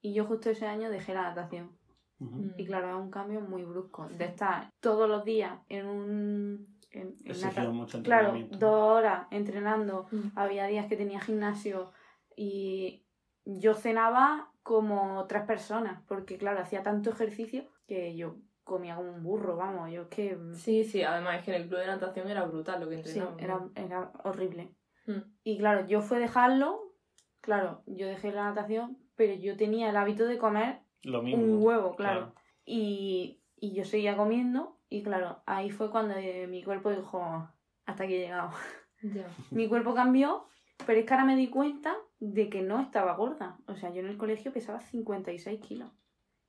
y 0.00 0.14
yo 0.14 0.24
justo 0.24 0.50
ese 0.50 0.66
año 0.66 0.90
dejé 0.90 1.14
la 1.14 1.22
natación. 1.22 1.78
Mm. 2.20 2.50
Y 2.58 2.66
claro, 2.66 2.90
es 2.90 2.96
un 2.96 3.10
cambio 3.10 3.40
muy 3.40 3.64
brusco. 3.64 4.06
De 4.08 4.24
estar 4.26 4.70
todos 4.80 5.08
los 5.08 5.24
días 5.24 5.58
en 5.68 5.86
un... 5.86 6.78
En, 6.92 7.14
en 7.24 7.72
mucho 7.72 8.02
claro, 8.02 8.34
dos 8.50 8.98
horas 8.98 9.26
entrenando. 9.30 10.06
Mm. 10.10 10.36
Había 10.36 10.66
días 10.66 10.86
que 10.86 10.96
tenía 10.96 11.20
gimnasio 11.20 11.92
y 12.36 13.04
yo 13.44 13.74
cenaba 13.74 14.52
como 14.62 15.26
tres 15.26 15.44
personas. 15.44 16.02
Porque 16.06 16.36
claro, 16.36 16.60
hacía 16.60 16.82
tanto 16.82 17.10
ejercicio 17.10 17.64
que 17.86 18.16
yo 18.16 18.36
comía 18.64 18.96
como 18.96 19.12
un 19.12 19.22
burro, 19.22 19.56
vamos. 19.56 19.90
Yo 19.90 20.02
es 20.02 20.08
que... 20.08 20.38
Sí, 20.52 20.84
sí, 20.84 21.02
además 21.02 21.38
es 21.38 21.44
que 21.44 21.54
en 21.54 21.62
el 21.62 21.68
club 21.68 21.80
de 21.80 21.86
natación 21.86 22.28
era 22.28 22.44
brutal 22.44 22.80
lo 22.80 22.88
que 22.88 23.02
Sí, 23.04 23.18
entrenaba. 23.18 23.70
era, 23.74 23.86
era 23.86 24.12
horrible. 24.24 24.74
Mm. 25.06 25.20
Y 25.42 25.58
claro, 25.58 25.86
yo 25.86 26.00
fue 26.02 26.18
dejarlo, 26.18 26.94
claro, 27.40 27.82
yo 27.86 28.06
dejé 28.06 28.32
la 28.32 28.44
natación, 28.44 28.98
pero 29.16 29.34
yo 29.34 29.56
tenía 29.56 29.90
el 29.90 29.96
hábito 29.96 30.26
de 30.26 30.38
comer 30.38 30.80
Lo 31.02 31.22
mismo. 31.22 31.42
un 31.42 31.62
huevo, 31.62 31.96
claro. 31.96 32.34
Y, 32.64 33.40
y 33.56 33.72
yo 33.74 33.84
seguía 33.84 34.16
comiendo 34.16 34.78
y 34.88 35.02
claro, 35.02 35.40
ahí 35.46 35.70
fue 35.70 35.90
cuando 35.90 36.14
eh, 36.14 36.46
mi 36.48 36.64
cuerpo 36.64 36.90
dijo, 36.90 37.48
hasta 37.86 38.04
aquí 38.04 38.14
he 38.14 38.20
llegado. 38.20 38.50
Ya. 39.02 39.26
mi 39.50 39.66
cuerpo 39.66 39.94
cambió, 39.94 40.44
pero 40.84 41.00
es 41.00 41.06
que 41.06 41.14
ahora 41.14 41.24
me 41.24 41.34
di 41.34 41.48
cuenta 41.48 41.96
de 42.18 42.50
que 42.50 42.60
no 42.60 42.80
estaba 42.80 43.14
gorda. 43.14 43.56
O 43.66 43.74
sea, 43.74 43.90
yo 43.94 44.00
en 44.00 44.08
el 44.08 44.18
colegio 44.18 44.52
pesaba 44.52 44.78
56 44.78 45.58
kilos. 45.58 45.90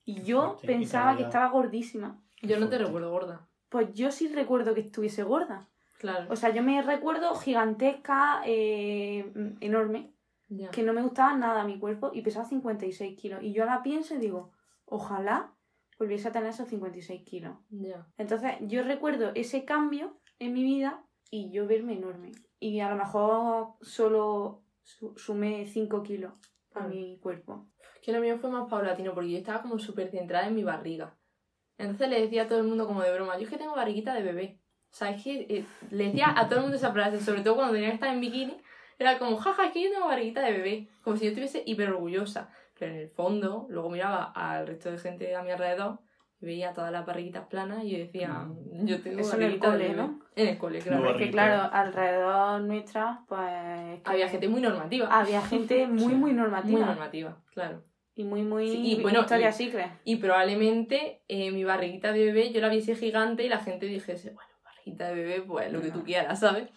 Y 0.03 0.21
yo 0.23 0.41
fuerte. 0.41 0.65
Y 0.65 0.67
pensaba 0.67 1.15
que 1.15 1.23
estaba 1.23 1.47
gordísima. 1.47 2.21
Yo 2.41 2.59
no 2.59 2.65
te 2.67 2.75
fuerte. 2.75 2.85
recuerdo 2.87 3.11
gorda. 3.11 3.47
Pues 3.69 3.93
yo 3.93 4.11
sí 4.11 4.27
recuerdo 4.27 4.73
que 4.73 4.81
estuviese 4.81 5.23
gorda. 5.23 5.69
Claro. 5.97 6.25
O 6.29 6.35
sea, 6.35 6.49
yo 6.49 6.61
me 6.61 6.81
recuerdo 6.81 7.35
gigantesca, 7.35 8.41
eh, 8.45 9.31
enorme, 9.61 10.11
que 10.71 10.83
no 10.83 10.93
me 10.93 11.01
gustaba 11.01 11.35
nada 11.35 11.63
mi 11.63 11.79
cuerpo 11.79 12.11
y 12.13 12.21
pesaba 12.21 12.45
56 12.45 13.17
kilos. 13.19 13.41
Y 13.43 13.53
yo 13.53 13.63
ahora 13.63 13.81
pienso 13.83 14.15
y 14.15 14.19
digo, 14.19 14.51
ojalá 14.85 15.53
volviese 15.97 16.27
a 16.27 16.31
tener 16.31 16.49
esos 16.49 16.67
56 16.67 17.23
kilos. 17.23 17.55
Entonces, 18.17 18.53
yo 18.61 18.83
recuerdo 18.83 19.31
ese 19.35 19.65
cambio 19.65 20.19
en 20.39 20.53
mi 20.53 20.63
vida 20.63 21.03
y 21.29 21.51
yo 21.51 21.67
verme 21.67 21.93
enorme. 21.93 22.31
Y 22.59 22.79
a 22.79 22.89
lo 22.89 22.95
mejor 22.97 23.73
solo 23.81 24.63
su- 24.83 25.13
sumé 25.17 25.65
5 25.67 26.03
kilos 26.03 26.33
a 26.73 26.83
Ah. 26.83 26.87
mi 26.87 27.19
cuerpo. 27.19 27.67
Que 28.01 28.11
lo 28.11 28.19
mío 28.19 28.37
fue 28.39 28.49
más 28.49 28.67
paulatino 28.69 29.13
porque 29.13 29.31
yo 29.31 29.37
estaba 29.37 29.61
como 29.61 29.77
súper 29.79 30.09
centrada 30.09 30.47
en 30.47 30.55
mi 30.55 30.63
barriga. 30.63 31.15
Entonces 31.77 32.09
le 32.09 32.19
decía 32.21 32.43
a 32.43 32.47
todo 32.47 32.59
el 32.59 32.67
mundo 32.67 32.87
como 32.87 33.01
de 33.01 33.13
broma, 33.13 33.37
yo 33.37 33.43
es 33.43 33.49
que 33.49 33.57
tengo 33.57 33.75
barriguita 33.75 34.13
de 34.13 34.23
bebé. 34.23 34.59
O 34.91 34.93
sea, 34.93 35.11
es 35.11 35.23
que 35.23 35.45
eh, 35.49 35.65
le 35.91 36.05
decía 36.07 36.33
a 36.35 36.47
todo 36.47 36.57
el 36.57 36.61
mundo 36.63 36.77
esa 36.77 36.91
frase, 36.91 37.19
sobre 37.21 37.41
todo 37.41 37.55
cuando 37.55 37.73
tenía 37.73 37.89
que 37.89 37.95
estar 37.95 38.13
en 38.13 38.19
bikini, 38.21 38.57
era 39.01 39.17
como, 39.19 39.37
jaja, 39.37 39.65
es 39.65 39.71
que 39.73 39.83
yo 39.83 39.91
tengo 39.91 40.07
barriguita 40.07 40.41
de 40.41 40.51
bebé, 40.51 40.87
como 41.03 41.17
si 41.17 41.25
yo 41.25 41.29
estuviese 41.31 41.63
hiper 41.65 41.89
orgullosa. 41.89 42.49
Pero 42.79 42.93
en 42.93 42.99
el 42.99 43.09
fondo, 43.09 43.67
luego 43.69 43.89
miraba 43.89 44.31
al 44.35 44.65
resto 44.67 44.89
de 44.91 44.97
gente 44.97 45.35
a 45.35 45.43
mi 45.43 45.51
alrededor 45.51 45.99
y 46.39 46.45
veía 46.47 46.73
todas 46.73 46.91
las 46.91 47.05
barriguitas 47.05 47.45
planas 47.45 47.83
y 47.83 47.91
yo 47.91 47.97
decía, 47.99 48.29
Mm. 48.29 48.85
yo 48.87 49.01
tengo 49.01 49.19
Eso 49.19 49.35
en 49.35 49.43
el 49.43 49.59
barriguita 49.59 49.67
de 49.67 49.73
cole, 49.77 49.87
bebé. 49.89 50.01
¿no? 50.01 50.19
En 50.35 50.47
el 50.47 50.57
cole, 50.57 50.79
claro. 50.79 50.97
Es 50.97 51.01
que 51.03 51.11
barriguita. 51.13 51.31
claro, 51.31 51.69
alrededor 51.73 52.61
nuestra, 52.61 53.21
pues... 53.27 54.01
Había 54.05 54.27
gente 54.29 54.47
muy 54.47 54.61
normativa. 54.61 55.07
Había 55.19 55.41
gente 55.41 55.85
muy, 55.87 55.99
Sí. 55.99 56.15
muy 56.15 56.33
normativa. 56.33 56.77
muy 56.79 56.87
normativa, 56.87 57.37
claro. 57.53 57.83
Y 58.15 58.23
muy, 58.23 58.41
muy... 58.41 58.67
Sí, 58.69 58.97
y 58.97 59.01
bueno, 59.01 59.25
y- 59.29 59.51
Secret. 59.53 59.91
Y 60.03 60.15
probablemente 60.17 61.21
eh, 61.27 61.51
mi 61.51 61.63
barriguita 61.63 62.11
de 62.11 62.25
bebé 62.25 62.51
yo 62.51 62.59
la 62.61 62.69
viese 62.69 62.95
gigante 62.95 63.43
y 63.43 63.49
la 63.49 63.59
gente 63.59 63.85
dijese, 63.85 64.31
bueno, 64.31 64.49
barriguita 64.63 65.07
de 65.09 65.13
bebé, 65.15 65.41
pues 65.41 65.71
lo 65.71 65.81
que 65.81 65.91
tú 65.91 66.03
quieras, 66.03 66.39
¿sabes? 66.39 66.67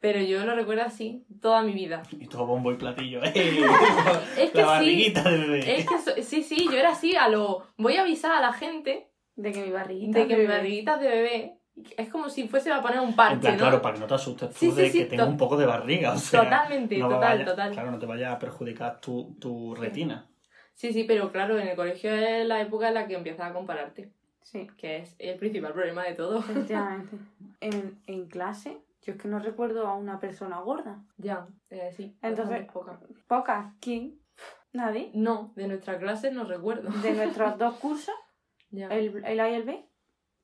Pero 0.00 0.20
yo 0.20 0.44
lo 0.46 0.54
recuerdo 0.54 0.82
así 0.82 1.24
toda 1.42 1.62
mi 1.62 1.72
vida. 1.72 2.02
Y 2.12 2.26
todo 2.26 2.46
bombo 2.46 2.72
y 2.72 2.76
platillo. 2.76 3.20
¡Eh! 3.22 3.32
Es 4.38 4.50
que 4.50 4.58
la 4.58 4.62
sí, 4.64 4.68
barriguita 4.68 5.30
de 5.30 5.38
bebé. 5.38 5.78
es 5.78 5.86
que 5.86 5.98
so- 5.98 6.22
sí, 6.22 6.42
sí, 6.42 6.64
yo 6.64 6.78
era 6.78 6.92
así 6.92 7.16
a 7.16 7.28
lo... 7.28 7.66
Voy 7.76 7.96
a 7.96 8.02
avisar 8.02 8.32
a 8.32 8.40
la 8.40 8.52
gente 8.54 9.10
De 9.36 9.52
que 9.52 9.62
mi 9.62 9.70
barriguita... 9.70 10.18
de 10.20 10.26
que 10.26 10.36
mi 10.36 10.44
bebé- 10.44 10.48
barriguita 10.48 10.96
de 10.96 11.08
bebé 11.08 11.56
es 11.98 12.08
como 12.08 12.28
si 12.30 12.48
fuese 12.48 12.70
a 12.72 12.80
poner 12.80 13.00
un 13.00 13.14
parche, 13.14 13.34
En 13.34 13.40
plan, 13.40 13.52
¿no? 13.54 13.58
claro, 13.60 13.82
para 13.82 13.94
que 13.94 14.00
no 14.00 14.06
te 14.06 14.14
asustes 14.14 14.48
tú 14.50 14.56
Sí, 14.58 14.70
sí, 14.70 14.76
de 14.76 14.90
sí, 14.90 14.98
que 15.00 15.04
tenga 15.06 15.24
to- 15.24 15.30
un 15.30 15.36
poco 15.36 15.56
de 15.58 15.66
barriga. 15.66 16.12
O 16.12 16.16
sea, 16.18 16.42
Totalmente, 16.44 16.96
no 16.98 17.08
total, 17.08 17.20
vaya- 17.38 17.44
total. 17.44 17.72
Claro, 17.72 17.90
no 17.90 17.98
te 17.98 18.06
vaya 18.06 18.32
a 18.32 18.38
perjudicar 18.38 19.00
tu, 19.02 19.36
tu 19.38 19.74
retina. 19.74 20.26
Sí, 20.74 20.94
sí, 20.94 21.04
pero 21.04 21.30
claro, 21.30 21.58
en 21.58 21.68
el 21.68 21.76
colegio 21.76 22.10
es 22.14 22.46
la 22.46 22.60
época 22.62 22.88
en 22.88 22.94
la 22.94 23.06
que 23.06 23.14
empiezas 23.16 23.50
a 23.50 23.52
compararte, 23.52 24.10
Sí, 24.42 24.66
que 24.78 24.96
es 24.96 25.14
el 25.18 25.36
principal 25.36 25.74
problema 25.74 26.04
de 26.04 26.14
todo. 26.14 26.38
efectivamente. 26.38 27.16
en, 27.60 27.98
en 28.06 28.26
clase, 28.28 28.78
yo 29.02 29.12
es 29.14 29.18
que 29.20 29.28
no 29.28 29.38
recuerdo 29.38 29.86
a 29.86 29.94
una 29.96 30.18
persona 30.20 30.60
gorda. 30.60 31.02
ya, 31.16 31.46
eh, 31.70 31.92
sí. 31.96 32.16
Entonces- 32.22 32.66
bastante 32.68 32.72
poca. 32.72 33.00
Pocas. 33.26 33.74
¿Quién? 33.80 34.20
Nadie. 34.72 35.10
No, 35.14 35.52
de 35.56 35.66
nuestra 35.68 35.98
clase 35.98 36.30
no 36.30 36.44
recuerdo. 36.44 36.90
De 37.00 37.12
nuestros 37.12 37.58
dos 37.58 37.74
cursos, 37.76 38.14
Ya. 38.70 38.88
el, 38.88 39.24
el 39.24 39.40
A 39.40 39.50
y 39.50 39.54
el 39.54 39.64
B, 39.64 39.88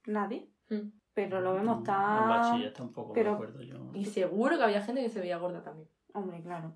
nadie. 0.06 0.50
Mm. 0.68 0.90
Pero 1.14 1.40
lo 1.40 1.54
vemos 1.54 1.78
En 1.78 1.84
tan... 1.84 2.28
bachiller 2.28 2.72
tampoco 2.74 3.12
pero- 3.14 3.30
me 3.30 3.34
acuerdo 3.36 3.62
yo. 3.62 3.90
Y 3.94 4.04
seguro 4.04 4.56
que 4.58 4.64
había 4.64 4.82
gente 4.82 5.02
que 5.02 5.08
se 5.08 5.20
veía 5.20 5.38
gorda 5.38 5.62
también. 5.62 5.88
Hombre, 6.12 6.42
claro. 6.42 6.74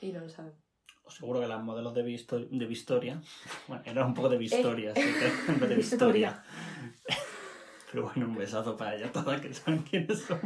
Y 0.00 0.12
no 0.12 0.20
lo 0.20 0.28
sabemos. 0.28 0.58
Seguro 1.08 1.40
que 1.40 1.46
las 1.46 1.62
modelos 1.62 1.94
de, 1.94 2.02
Visto- 2.02 2.38
de 2.40 2.66
Vistoria. 2.66 3.20
Bueno, 3.68 3.82
era 3.86 4.04
un 4.06 4.14
poco 4.14 4.28
de 4.28 4.38
Vistoria, 4.38 4.94
sí, 4.94 5.00
que- 5.02 5.52
en 5.52 5.60
vez 5.60 5.68
de 5.68 5.76
Vistoria. 5.76 6.42
Vistoria. 6.42 6.42
Pero 7.92 8.04
bueno, 8.04 8.26
un 8.26 8.34
besazo 8.36 8.76
para 8.76 8.96
ellas 8.96 9.12
todas 9.12 9.40
que 9.40 9.52
saben 9.54 9.82
quiénes 9.82 10.20
son. 10.22 10.38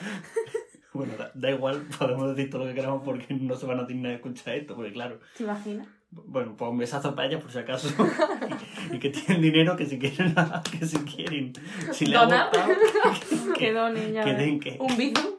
Bueno, 0.92 1.12
da, 1.18 1.32
da 1.34 1.50
igual, 1.50 1.82
podemos 1.98 2.36
decir 2.36 2.50
todo 2.50 2.62
lo 2.62 2.68
que 2.68 2.74
queramos 2.76 3.02
porque 3.04 3.26
no 3.34 3.56
se 3.56 3.66
van 3.66 3.80
a 3.80 3.84
dignar 3.84 4.10
de 4.10 4.14
escuchar 4.16 4.54
esto, 4.54 4.76
porque 4.76 4.92
claro, 4.92 5.18
¿Te 5.36 5.42
imaginas? 5.42 5.88
bueno, 6.12 6.54
pues 6.56 6.70
un 6.70 6.78
besazo 6.78 7.16
para 7.16 7.26
ellas 7.26 7.42
por 7.42 7.50
si 7.50 7.58
acaso. 7.58 7.88
Y, 8.92 8.96
y 8.96 8.98
que 9.00 9.10
tienen 9.10 9.42
dinero 9.42 9.74
que 9.76 9.86
si 9.86 9.98
quieren, 9.98 10.32
que 10.78 10.86
si 10.86 10.98
quieren, 10.98 11.52
si 11.92 12.06
le 12.06 12.16
¿Donar? 12.16 12.48
gustado, 12.48 12.74
que, 13.54 13.58
Que 13.58 13.72
donen, 13.72 14.12
ya 14.12 14.22
que 14.22 14.34
den 14.34 14.60
que 14.60 14.76
Un 14.78 14.96
bizum 14.96 15.32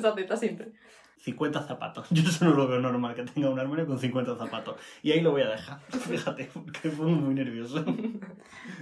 se 0.00 0.06
acepta 0.06 0.36
siempre. 0.36 0.72
50 1.16 1.62
zapatos. 1.66 2.06
Yo 2.10 2.22
eso 2.22 2.44
no 2.44 2.50
lo 2.52 2.68
veo 2.68 2.80
normal, 2.80 3.14
que 3.14 3.22
tenga 3.22 3.48
un 3.48 3.58
armario 3.58 3.86
con 3.86 3.98
50 3.98 4.36
zapatos. 4.36 4.76
Y 5.02 5.12
ahí 5.12 5.20
lo 5.22 5.30
voy 5.30 5.42
a 5.42 5.48
dejar, 5.50 5.80
fíjate, 5.88 6.50
porque 6.52 6.90
fue 6.90 7.06
muy 7.06 7.32
nervioso. 7.34 7.82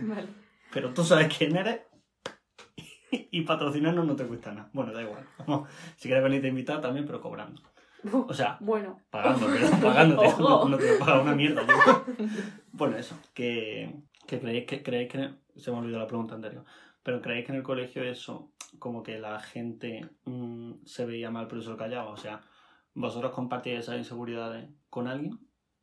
Vale. 0.03 0.27
Pero 0.73 0.93
tú 0.93 1.05
sabes 1.05 1.33
quién 1.37 1.57
eres 1.57 1.81
y 3.31 3.43
patrocinarnos 3.43 4.07
no 4.07 4.17
te 4.17 4.27
cuesta 4.27 4.53
nada. 4.53 4.71
Bueno, 4.73 4.93
da 4.93 5.03
igual. 5.03 5.27
Vamos, 5.39 5.69
si 5.97 6.09
quieres 6.09 6.25
venirte 6.25 6.47
a 6.47 6.51
invitar 6.51 6.81
también, 6.81 7.07
pero 7.07 7.21
cobrando. 7.21 7.61
O 8.13 8.33
sea, 8.33 8.57
Bueno, 8.61 9.01
pagando, 9.11 9.47
pero 9.53 9.71
pagándote. 9.83 10.29
No, 10.39 10.69
no 10.69 10.77
te 10.79 10.87
voy 10.87 10.97
a 10.97 10.99
pagar 10.99 11.21
una 11.21 11.35
mierda. 11.35 11.63
Bueno, 12.73 12.97
eso, 12.97 13.17
que, 13.35 13.95
que 14.27 14.41
creéis 14.41 14.67
que 14.67 14.83
creéis 14.83 15.11
que 15.11 15.31
se 15.57 15.71
me 15.71 15.79
olvidó 15.79 15.99
la 15.99 16.07
pregunta 16.07 16.35
anterior. 16.35 16.65
Pero 17.03 17.23
creéis 17.23 17.47
que 17.47 17.53
en 17.53 17.59
el 17.59 17.65
colegio 17.65 18.03
eso, 18.03 18.53
como 18.79 19.03
que 19.03 19.19
la 19.19 19.41
gente 19.41 20.09
mm, 20.25 20.85
se 20.85 21.07
veía 21.07 21.31
mal, 21.31 21.49
pero 21.49 21.63
se 21.63 21.71
lo 21.71 21.77
callaba. 21.77 22.11
O 22.11 22.17
sea, 22.17 22.41
¿vosotros 22.95 23.33
compartíais 23.33 23.81
esas 23.81 23.97
inseguridades 23.99 24.69
con 24.91 25.09
alguien? 25.09 25.39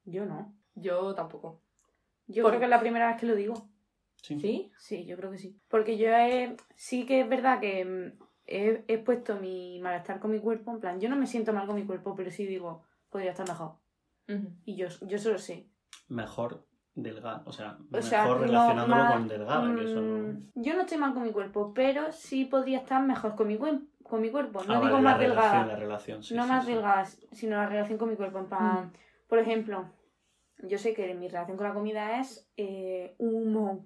yo 0.06 0.26
no. 0.26 0.54
Yo 0.76 1.16
tampoco. 1.16 1.62
Yo 2.28 2.44
creo 2.44 2.60
que 2.60 2.66
es 2.66 2.70
la 2.70 2.80
primera 2.80 3.08
vez 3.08 3.18
que 3.18 3.26
lo 3.26 3.36
digo. 3.36 3.70
Sí. 4.26 4.40
¿Sí? 4.40 4.72
Sí, 4.78 5.06
yo 5.06 5.18
creo 5.18 5.30
que 5.32 5.38
sí. 5.38 5.56
Porque 5.68 5.98
yo 5.98 6.08
he, 6.10 6.56
sí 6.76 7.06
que 7.06 7.22
es 7.22 7.30
verdad 7.30 7.60
que 7.60 7.86
mm, 7.86 8.24
he, 8.48 8.84
he 8.88 8.98
puesto 8.98 9.36
mi 9.40 9.80
malestar 9.80 10.20
con 10.20 10.32
mi 10.32 10.40
cuerpo. 10.40 10.72
En 10.72 10.80
plan, 10.80 11.00
yo 11.00 11.10
no 11.10 11.16
me 11.16 11.28
siento 11.28 11.54
mal 11.54 11.68
con 11.68 11.76
mi 11.76 11.86
cuerpo, 11.86 12.16
pero 12.16 12.32
sí 12.32 12.46
digo, 12.48 12.84
podría 13.10 13.32
estar 13.32 13.48
mejor. 13.48 13.74
Y 14.66 14.76
yo, 14.76 14.88
yo 15.02 15.20
solo 15.20 15.38
sé. 15.38 15.68
Mejor 16.08 16.66
delgado, 16.96 17.44
o 17.46 17.52
sea, 17.52 17.78
O 17.80 17.84
mejor 17.92 18.04
sea, 18.04 18.26
no 18.26 18.34
relacionándolo 18.40 19.04
más- 19.04 19.14
con 19.14 19.28
delgada, 19.28 19.76
que 19.76 19.84
eso 19.84 20.02
no... 20.02 20.18
Mm, 20.34 20.52
Yo 20.56 20.74
no 20.74 20.82
estoy 20.82 20.98
mal 20.98 21.14
con 21.14 21.24
mi 21.24 21.32
cuerpo, 21.32 21.74
pero 21.76 22.12
sí 22.12 22.46
podría 22.46 22.80
estar 22.80 23.04
mejor 23.06 23.36
con 23.36 23.48
mi, 23.48 23.58
con 23.58 24.22
mi 24.22 24.32
cuerpo. 24.32 24.64
No 24.64 24.74
Ah, 24.76 24.80
digo 24.80 24.94
vale, 24.94 25.04
más 25.04 25.14
la 25.14 25.18
relación, 25.28 25.52
delgada. 25.52 25.66
la 25.68 25.76
relación, 25.76 26.24
sí, 26.24 26.34
no 26.36 26.44
sí, 26.44 26.50
más 26.50 26.66
sí. 26.66 26.72
delgada, 26.72 27.06
sino 27.06 27.58
la 27.58 27.68
relación 27.68 27.98
con 28.00 28.10
mi 28.10 28.16
cuerpo. 28.16 28.40
En 28.40 28.46
plan, 28.48 28.86
Mm. 28.88 28.92
Por 29.28 29.40
ejemplo, 29.40 29.86
yo 30.64 30.78
sé 30.78 30.94
que 30.94 31.14
mi 31.16 31.28
relación 31.28 31.58
con 31.58 31.68
la 31.68 31.74
comida 31.74 32.20
es 32.20 32.48
eh, 32.58 33.16
humo. 33.18 33.86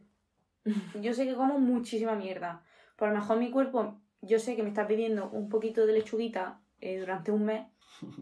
Yo 1.02 1.14
sé 1.14 1.26
que 1.26 1.36
como 1.36 1.60
muchísima 1.60 2.16
mierda. 2.16 2.64
Por 2.96 3.10
lo 3.10 3.16
mejor 3.16 3.38
mi 3.38 3.50
cuerpo, 3.50 3.96
yo 4.22 4.40
sé 4.40 4.56
que 4.58 4.64
me 4.64 4.70
está 4.70 4.86
pidiendo 4.88 5.30
un 5.30 5.48
poquito 5.50 5.86
de 5.86 5.94
lechuguita 5.94 6.60
eh, 6.82 7.00
durante 7.00 7.32
un 7.32 7.46
mes 7.46 7.66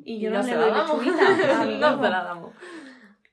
y 0.06 0.19
yo 0.19 0.30
Y 0.30 0.34
no, 0.34 0.43
se 0.43 0.52
le 0.52 0.58
la 0.58 0.62
doy 0.67 0.71
damos. 0.71 1.06
lechuguita. 1.06 1.65
no 1.65 2.04
se 2.04 2.10
la 2.10 2.23
damos. 2.23 2.54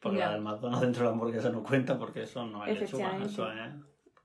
Porque 0.01 0.19
Ya. 0.19 0.27
la 0.29 0.33
del 0.35 0.43
McDonald's 0.43 0.81
dentro 0.81 1.01
de 1.03 1.07
la 1.07 1.13
hamburguesa 1.13 1.51
no 1.51 1.63
cuenta 1.63 1.99
porque 1.99 2.23
eso 2.23 2.47
no 2.47 2.65
es 2.65 2.81
lechuga, 2.81 3.17
eso 3.23 3.51
es 3.53 3.59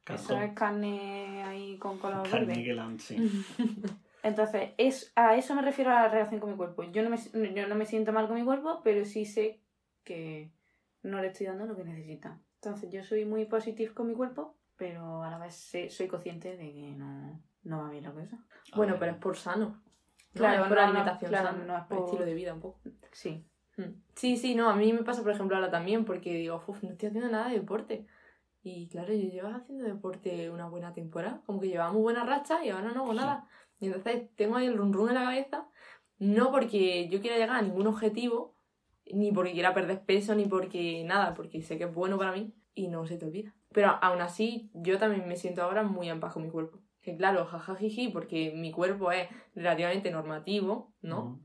Eso 0.07 0.37
es 0.41 0.53
carne 0.53 1.43
ahí 1.43 1.77
con 1.77 1.97
color 1.99 2.23
verde. 2.23 2.47
Carnigeland, 2.47 2.99
sí. 2.99 3.17
Entonces, 4.23 4.71
es, 4.77 5.11
a 5.15 5.35
eso 5.37 5.55
me 5.55 5.61
refiero 5.61 5.91
a 5.91 6.01
la 6.01 6.07
relación 6.09 6.39
con 6.41 6.51
mi 6.51 6.57
cuerpo. 6.57 6.83
Yo 6.83 7.01
no, 7.03 7.09
me, 7.09 7.53
yo 7.53 7.67
no 7.67 7.75
me 7.75 7.85
siento 7.85 8.11
mal 8.11 8.27
con 8.27 8.35
mi 8.37 8.43
cuerpo, 8.43 8.81
pero 8.83 9.05
sí 9.05 9.25
sé 9.25 9.61
que 10.03 10.51
no 11.03 11.21
le 11.21 11.27
estoy 11.27 11.47
dando 11.47 11.65
lo 11.65 11.75
que 11.75 11.85
necesita. 11.85 12.39
Entonces, 12.55 12.89
yo 12.91 13.03
soy 13.03 13.23
muy 13.25 13.45
positiva 13.45 13.93
con 13.93 14.07
mi 14.07 14.13
cuerpo, 14.15 14.57
pero 14.79 15.21
a 15.21 15.29
la 15.29 15.37
vez 15.37 15.53
sé- 15.53 15.89
soy 15.91 16.07
consciente 16.07 16.57
de 16.57 16.73
que 16.73 16.91
no, 16.97 17.39
no 17.63 17.83
va 17.83 17.89
bien 17.91 18.05
la 18.05 18.11
cosa. 18.13 18.39
Bueno, 18.75 18.95
pero 18.97 19.11
es 19.11 19.17
por 19.19 19.35
sano. 19.35 19.83
Claro, 20.33 20.63
por 20.67 20.69
no, 20.69 20.75
no, 20.75 20.81
alimentación 20.87 21.29
claro, 21.29 21.47
sana, 21.49 21.65
no 21.65 21.77
es 21.77 21.83
por 21.83 21.97
por- 21.97 22.05
estilo 22.07 22.25
de 22.25 22.33
vida 22.33 22.53
un 22.53 22.61
poco. 22.61 22.79
Sí. 23.11 23.45
Mm. 23.77 24.01
Sí, 24.15 24.37
sí, 24.37 24.55
no, 24.55 24.69
a 24.69 24.75
mí 24.75 24.91
me 24.93 25.03
pasa, 25.03 25.21
por 25.21 25.31
ejemplo, 25.31 25.55
ahora 25.57 25.69
también, 25.69 26.05
porque 26.05 26.33
digo, 26.33 26.63
uff, 26.65 26.81
no 26.83 26.91
estoy 26.91 27.09
haciendo 27.09 27.29
nada 27.29 27.49
de 27.49 27.59
deporte. 27.59 28.07
Y 28.63 28.87
claro, 28.89 29.13
yo 29.13 29.29
llevo 29.29 29.49
haciendo 29.49 29.83
deporte 29.85 30.49
una 30.49 30.67
buena 30.67 30.93
temporada, 30.93 31.41
como 31.45 31.59
que 31.59 31.67
llevaba 31.69 31.91
muy 31.91 32.01
buena 32.01 32.23
racha 32.25 32.63
y 32.63 32.69
ahora 32.69 32.91
no 32.91 33.01
hago 33.03 33.11
Sí. 33.11 33.17
nada. 33.17 33.47
Y 33.79 33.85
entonces 33.87 34.29
tengo 34.35 34.55
ahí 34.57 34.67
el 34.67 34.77
run 34.77 34.93
run 34.93 35.09
en 35.09 35.15
la 35.15 35.23
cabeza, 35.23 35.67
no 36.19 36.51
porque 36.51 37.07
yo 37.09 37.21
quiera 37.21 37.37
llegar 37.37 37.55
a 37.57 37.61
ningún 37.61 37.87
objetivo, 37.87 38.55
ni 39.11 39.31
porque 39.31 39.53
quiera 39.53 39.73
perder 39.73 40.03
peso, 40.05 40.35
ni 40.35 40.45
porque 40.45 41.03
nada, 41.05 41.33
porque 41.33 41.61
sé 41.63 41.77
que 41.77 41.85
es 41.85 41.93
bueno 41.93 42.17
para 42.17 42.33
mí 42.33 42.53
y 42.75 42.89
no 42.89 43.05
se 43.07 43.17
te 43.17 43.25
olvida. 43.25 43.55
Pero 43.73 43.89
aún 44.01 44.21
así, 44.21 44.71
yo 44.73 44.97
también 44.97 45.27
me 45.27 45.35
siento 45.35 45.61
ahora 45.63 45.83
muy 45.83 46.09
en 46.09 46.19
paz 46.19 46.33
con 46.33 46.43
mi 46.43 46.49
cuerpo. 46.49 46.79
Que 47.01 47.15
claro, 47.15 47.45
jajajiji, 47.45 48.09
porque 48.09 48.51
mi 48.55 48.71
cuerpo 48.71 49.11
es 49.11 49.29
relativamente 49.55 50.11
normativo, 50.11 50.93
¿no? 51.01 51.41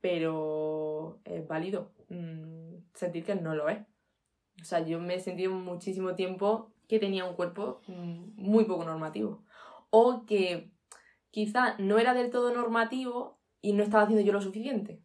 Pero 0.00 1.20
es 1.24 1.46
válido 1.48 1.92
mm, 2.08 2.76
sentir 2.94 3.24
que 3.24 3.34
no 3.34 3.54
lo 3.54 3.68
es. 3.68 3.80
O 4.60 4.64
sea, 4.64 4.80
yo 4.80 5.00
me 5.00 5.14
he 5.14 5.20
sentido 5.20 5.52
muchísimo 5.52 6.14
tiempo 6.14 6.72
que 6.86 6.98
tenía 6.98 7.24
un 7.24 7.34
cuerpo 7.34 7.80
mm, 7.86 8.34
muy 8.36 8.64
poco 8.64 8.84
normativo. 8.84 9.44
O 9.90 10.26
que 10.26 10.70
quizá 11.30 11.76
no 11.78 11.98
era 11.98 12.14
del 12.14 12.30
todo 12.30 12.54
normativo 12.54 13.40
y 13.60 13.72
no 13.72 13.82
estaba 13.82 14.04
haciendo 14.04 14.24
yo 14.24 14.32
lo 14.32 14.40
suficiente. 14.40 15.02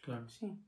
Claro. 0.00 0.28
Sí. 0.28 0.58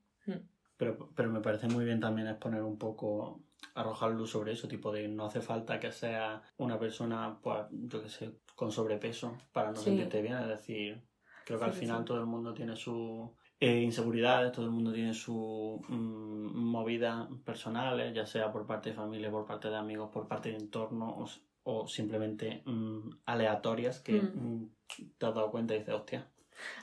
Pero, 0.77 1.09
pero 1.15 1.31
me 1.31 1.41
parece 1.41 1.69
muy 1.69 1.85
bien 1.85 2.01
también 2.01 2.27
exponer 2.27 2.63
un 2.63 2.79
poco, 2.79 3.43
arrojar 3.75 4.13
luz 4.13 4.31
sobre 4.31 4.53
eso, 4.53 4.69
tipo 4.69 4.93
de 4.93 5.09
no 5.09 5.27
hace 5.27 5.41
falta 5.41 5.79
que 5.81 5.93
sea 5.93 6.43
una 6.57 6.79
persona, 6.79 7.39
pues, 7.43 7.67
yo 7.71 8.03
qué 8.03 8.09
sé, 8.09 8.33
con 8.55 8.71
sobrepeso 8.71 9.37
para 9.53 9.71
no 9.71 9.77
Sí. 9.77 9.85
sentirte 9.85 10.23
bien. 10.23 10.35
Es 10.37 10.49
decir, 10.49 11.03
creo 11.45 11.59
que 11.59 11.65
Sí, 11.67 11.71
al 11.71 11.77
final 11.77 11.99
sí. 12.01 12.05
todo 12.07 12.21
el 12.21 12.27
mundo 12.27 12.55
tiene 12.55 12.77
sus 12.77 13.31
eh, 13.61 13.81
inseguridades, 13.81 14.53
todo 14.53 14.67
el 14.67 14.73
mundo 14.73 14.93
tiene 14.93 15.15
sus 15.15 15.81
mm, 15.89 16.55
movidas 16.57 17.29
personales, 17.45 18.13
ya 18.15 18.27
sea 18.27 18.53
por 18.53 18.67
parte 18.67 18.91
de 18.91 18.97
familia, 18.97 19.31
por 19.31 19.47
parte 19.47 19.69
de 19.71 19.77
amigos, 19.77 20.11
por 20.13 20.27
parte 20.29 20.51
de 20.51 20.57
entorno 20.57 21.25
o 21.63 21.87
simplemente 21.89 22.63
mm, 22.67 23.11
aleatorias 23.27 24.01
que 24.01 24.21
Mm. 24.21 24.59
mm, 24.59 24.71
te 25.19 25.27
has 25.27 25.35
dado 25.35 25.51
cuenta 25.51 25.75
y 25.75 25.79
dices, 25.79 25.95
hostia. 25.95 26.29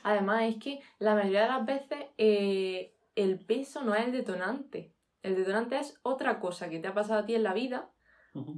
Además, 0.02 0.42
es 0.44 0.56
que 0.56 0.80
la 0.98 1.14
mayoría 1.14 1.42
de 1.42 1.48
las 1.48 1.64
veces 1.66 1.98
eh, 2.18 2.94
el 3.14 3.38
peso 3.38 3.82
no 3.84 3.94
es 3.94 4.06
el 4.06 4.12
detonante. 4.12 4.92
El 5.22 5.36
detonante 5.36 5.78
es 5.78 5.98
otra 6.02 6.38
cosa 6.40 6.68
que 6.68 6.78
te 6.78 6.88
ha 6.88 6.94
pasado 6.94 7.20
a 7.20 7.26
ti 7.26 7.34
en 7.34 7.42
la 7.42 7.54
vida 7.54 7.90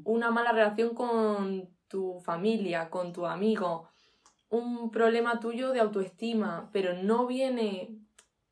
una 0.05 0.31
mala 0.31 0.53
relación 0.53 0.95
con 0.95 1.69
tu 1.89 2.21
familia, 2.21 2.91
con 2.91 3.13
tu 3.13 3.27
amigo, 3.27 3.89
un 4.49 4.91
problema 4.91 5.41
tuyo 5.41 5.73
de 5.73 5.81
autoestima, 5.81 6.71
pero 6.73 6.95
no 6.95 7.27
viene, 7.27 7.99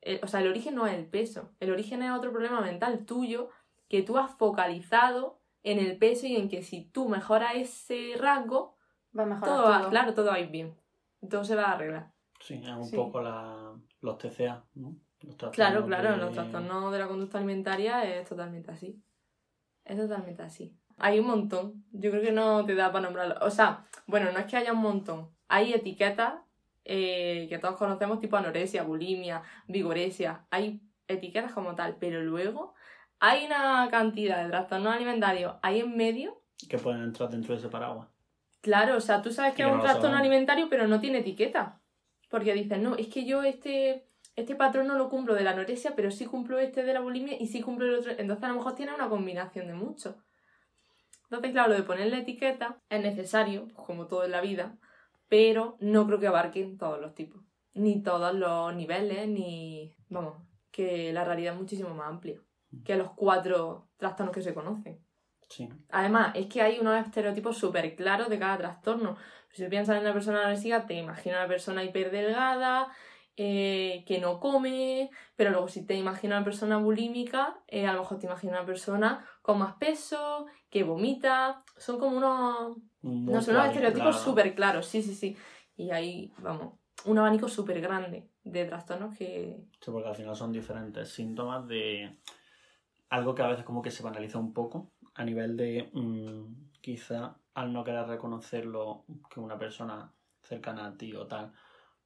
eh, 0.01 0.21
o 0.23 0.27
sea, 0.27 0.41
el 0.41 0.49
origen 0.49 0.75
no 0.75 0.87
es 0.87 0.95
el 0.95 1.07
peso, 1.07 1.51
el 1.61 1.71
origen 1.71 2.03
es 2.03 2.11
otro 2.11 2.33
problema 2.33 2.61
mental 2.61 3.05
tuyo 3.07 3.51
que 3.89 4.03
tú 4.03 4.19
has 4.19 4.33
focalizado 4.37 5.41
en 5.63 5.79
el 5.79 5.97
peso 5.99 6.27
y 6.27 6.37
en 6.37 6.49
que 6.49 6.63
si 6.63 6.87
tú 6.87 7.09
mejoras 7.09 7.55
ese 7.55 8.15
rasgo, 8.19 8.77
Va 9.17 9.23
a 9.25 9.27
mejorar 9.27 9.55
todo 9.55 9.65
va, 9.69 9.91
claro, 9.91 10.15
todo 10.15 10.27
va 10.27 10.35
a 10.35 10.41
ir 10.41 10.51
bien. 10.51 10.75
Todo 11.31 11.45
se 11.45 11.55
va 11.55 11.65
a 11.65 11.73
arreglar. 11.73 12.13
Sí, 12.41 12.55
es 12.55 12.69
un 12.71 12.85
Sí. 12.85 12.97
poco 12.97 13.21
la, 13.21 13.75
los 14.01 14.19
TCA, 14.19 14.65
¿no? 14.75 14.97
Los 15.23 15.37
Claro, 15.53 15.87
claro, 15.87 16.13
de- 16.13 16.17
los 16.19 16.33
trastornos 16.33 16.93
de 16.93 16.99
la 16.99 17.09
conducta 17.09 17.39
alimentaria 17.39 18.05
es 18.05 18.29
totalmente 18.29 18.71
así. 18.71 19.03
Es 19.85 19.97
totalmente 19.97 20.43
así. 20.43 20.77
Hay 20.99 21.19
un 21.19 21.27
montón. 21.27 21.85
Yo 21.93 22.11
creo 22.11 22.23
que 22.23 22.33
no 22.33 22.65
te 22.65 22.75
da 22.75 22.93
para 22.93 23.05
nombrarlo. 23.07 23.37
O 23.41 23.51
sea, 23.51 23.85
bueno, 24.07 24.31
no 24.33 24.39
es 24.39 24.47
que 24.47 24.57
haya 24.57 24.73
un 24.73 24.81
montón. 24.81 25.31
Hay 25.49 25.73
etiquetas 25.73 26.35
eh, 26.85 27.47
que 27.49 27.59
todos 27.59 27.77
conocemos, 27.77 28.21
tipo 28.21 28.37
anorexia, 28.37 28.83
bulimia, 28.83 29.43
vigoresia. 29.69 30.47
Hay 30.51 30.81
etiquetas 31.09 31.53
como 31.53 31.75
tal, 31.75 31.97
pero 31.99 32.21
luego 32.23 32.75
hay 33.21 33.47
una 33.47 33.89
cantidad 33.91 34.43
de 34.43 34.51
trastornos 34.51 34.93
alimentarios 34.95 35.55
ahí 35.63 35.81
en 35.81 35.97
medio. 35.97 36.43
que 36.69 36.79
pueden 36.79 37.03
entrar 37.03 37.29
dentro 37.31 37.55
de 37.55 37.61
ese 37.61 37.69
paraguas. 37.69 38.09
Claro, 38.61 38.97
o 38.97 39.01
sea, 39.01 39.23
tú 39.23 39.33
sabes 39.33 39.55
que 39.55 39.63
es 39.63 39.69
un 39.69 39.81
trastorno 39.81 40.09
sabemos. 40.11 40.21
alimentario, 40.21 40.69
pero 40.71 40.87
no 40.87 41.01
tiene 41.01 41.19
etiqueta. 41.19 41.81
Porque 42.31 42.55
dicen, 42.55 42.83
no, 42.83 42.95
es 42.97 43.09
que 43.09 43.25
yo 43.25 43.43
este, 43.43 44.07
este 44.37 44.55
patrón 44.57 44.87
no 44.87 44.97
lo 44.97 45.09
cumplo 45.09 45.35
de 45.35 45.45
la 45.45 45.51
anorexia, 45.51 45.95
pero 45.95 46.11
sí 46.11 46.27
cumplo 46.27 46.59
este 46.59 46.83
de 46.83 46.95
la 46.95 47.01
bulimia 47.01 47.37
y 47.41 47.47
sí 47.47 47.61
cumplo 47.63 47.87
el 47.87 47.95
otro. 47.95 48.13
Entonces 48.13 48.45
a 48.45 48.49
lo 48.49 48.55
mejor 48.55 48.75
tiene 48.75 48.95
una 48.95 49.09
combinación 49.09 49.67
de 49.67 49.75
muchos. 49.75 50.17
Entonces, 51.25 51.53
claro, 51.53 51.71
lo 51.71 51.77
de 51.77 51.83
ponerle 51.83 52.19
etiqueta 52.19 52.83
es 52.91 53.03
necesario, 53.03 53.69
como 53.75 54.07
todo 54.07 54.25
en 54.25 54.33
la 54.33 54.43
vida, 54.43 54.77
pero 55.29 55.77
no 55.81 56.07
creo 56.07 56.21
que 56.21 56.27
abarquen 56.27 56.77
todos 56.77 57.01
los 57.01 57.15
tipos. 57.15 57.43
Ni 57.75 58.03
todos 58.03 58.35
los 58.35 58.75
niveles, 58.75 59.29
ni... 59.29 59.95
Vamos, 60.11 60.37
que 60.71 61.13
la 61.13 61.25
realidad 61.25 61.55
es 61.55 61.61
muchísimo 61.61 61.95
más 61.95 62.09
amplia 62.09 62.39
que 62.85 62.97
los 62.97 63.11
cuatro 63.13 63.89
trastornos 63.97 64.35
que 64.35 64.43
se 64.43 64.55
conocen. 64.55 65.05
Sí. 65.49 65.69
Además, 65.91 66.33
es 66.35 66.47
que 66.47 66.63
hay 66.63 66.79
unos 66.79 67.05
estereotipos 67.05 67.59
súper 67.59 67.95
claros 67.95 68.29
de 68.31 68.39
cada 68.39 68.57
trastorno. 68.57 69.17
Si 69.51 69.67
piensas 69.67 69.97
en 69.97 70.03
una 70.03 70.15
persona 70.15 70.41
anorexica, 70.41 70.87
te 70.87 70.95
imaginas 70.95 71.41
una 71.41 71.49
persona 71.49 71.85
hiperdelgada, 71.85 72.89
eh, 73.37 74.05
que 74.07 74.19
no 74.19 74.41
come, 74.41 75.11
pero 75.37 75.51
luego 75.51 75.69
si 75.69 75.87
te 75.87 75.95
imaginas 75.95 76.37
una 76.37 76.45
persona 76.45 76.77
bulímica, 76.77 77.59
eh, 77.67 77.87
a 77.87 77.93
lo 77.95 78.01
mejor 78.01 78.19
te 78.19 78.27
imaginas 78.27 78.57
una 78.59 78.67
persona 78.67 79.25
con 79.41 79.59
más 79.59 79.75
peso, 79.77 80.47
que 80.69 80.83
vomita. 80.83 81.65
Son 81.77 81.99
como 81.99 82.17
unos, 82.17 82.77
Muy 83.01 83.33
no, 83.33 83.41
son 83.41 83.55
unos 83.55 83.69
estereotipos 83.69 84.17
claro. 84.17 84.25
súper 84.25 84.55
claros, 84.55 84.87
sí, 84.87 85.03
sí, 85.03 85.15
sí. 85.15 85.37
Y 85.77 85.91
hay, 85.91 86.33
vamos, 86.39 86.75
un 87.07 87.19
abanico 87.19 87.49
súper 87.49 87.81
grande 87.81 88.29
de 88.45 88.65
trastornos 88.67 89.17
que... 89.17 89.65
Sí, 89.81 89.91
porque 89.91 90.09
al 90.09 90.15
final 90.15 90.37
son 90.37 90.53
diferentes 90.53 91.09
síntomas 91.09 91.67
de 91.67 92.19
algo 93.09 93.35
que 93.35 93.43
a 93.43 93.49
veces 93.49 93.65
como 93.65 93.83
que 93.83 93.91
se 93.91 94.03
banaliza 94.03 94.39
un 94.39 94.53
poco 94.53 94.93
a 95.15 95.25
nivel 95.25 95.57
de 95.57 95.91
mm, 95.93 96.81
quizá 96.81 97.37
al 97.55 97.73
no 97.73 97.85
querer 97.85 98.07
reconocerlo 98.07 99.05
que 99.33 99.41
una 99.41 99.59
persona 99.59 100.13
cercana 100.43 100.87
a 100.87 100.97
ti 100.97 101.15
o 101.15 101.27
tal 101.27 101.53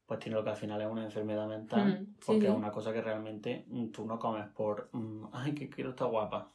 pues 0.07 0.21
tiene 0.21 0.37
lo 0.37 0.45
que 0.45 0.51
al 0.51 0.57
final 0.57 0.81
es 0.81 0.89
una 0.89 1.05
enfermedad 1.05 1.47
mental 1.49 2.01
Mm, 2.01 2.05
sí, 2.07 2.23
porque 2.27 2.41
sí. 2.43 2.47
es 2.47 2.53
una 2.55 2.71
cosa 2.71 2.93
que 2.93 3.03
realmente 3.03 3.65
mm, 3.69 3.89
tú 3.91 4.07
no 4.07 4.19
comes 4.19 4.47
por 4.49 4.89
mm, 4.93 5.27
ay 5.33 5.53
que 5.55 5.69
quiero 5.69 5.91
estar 5.91 6.09
guapa 6.09 6.51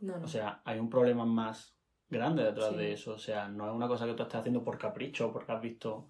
No, 0.00 0.18
no. 0.18 0.24
o 0.24 0.28
sea 0.28 0.60
hay 0.64 0.78
un 0.78 0.88
problema 0.88 1.24
más 1.24 1.74
grande 2.08 2.42
detrás 2.44 2.70
Sí. 2.70 2.76
de 2.76 2.92
eso 2.92 3.14
o 3.14 3.18
sea 3.18 3.48
no 3.48 3.66
es 3.68 3.72
una 3.74 3.88
cosa 3.88 4.06
que 4.06 4.14
tú 4.14 4.22
estés 4.22 4.40
haciendo 4.40 4.62
por 4.64 4.78
capricho 4.78 5.28
o 5.28 5.32
porque 5.32 5.52
has 5.52 5.60
visto 5.62 6.08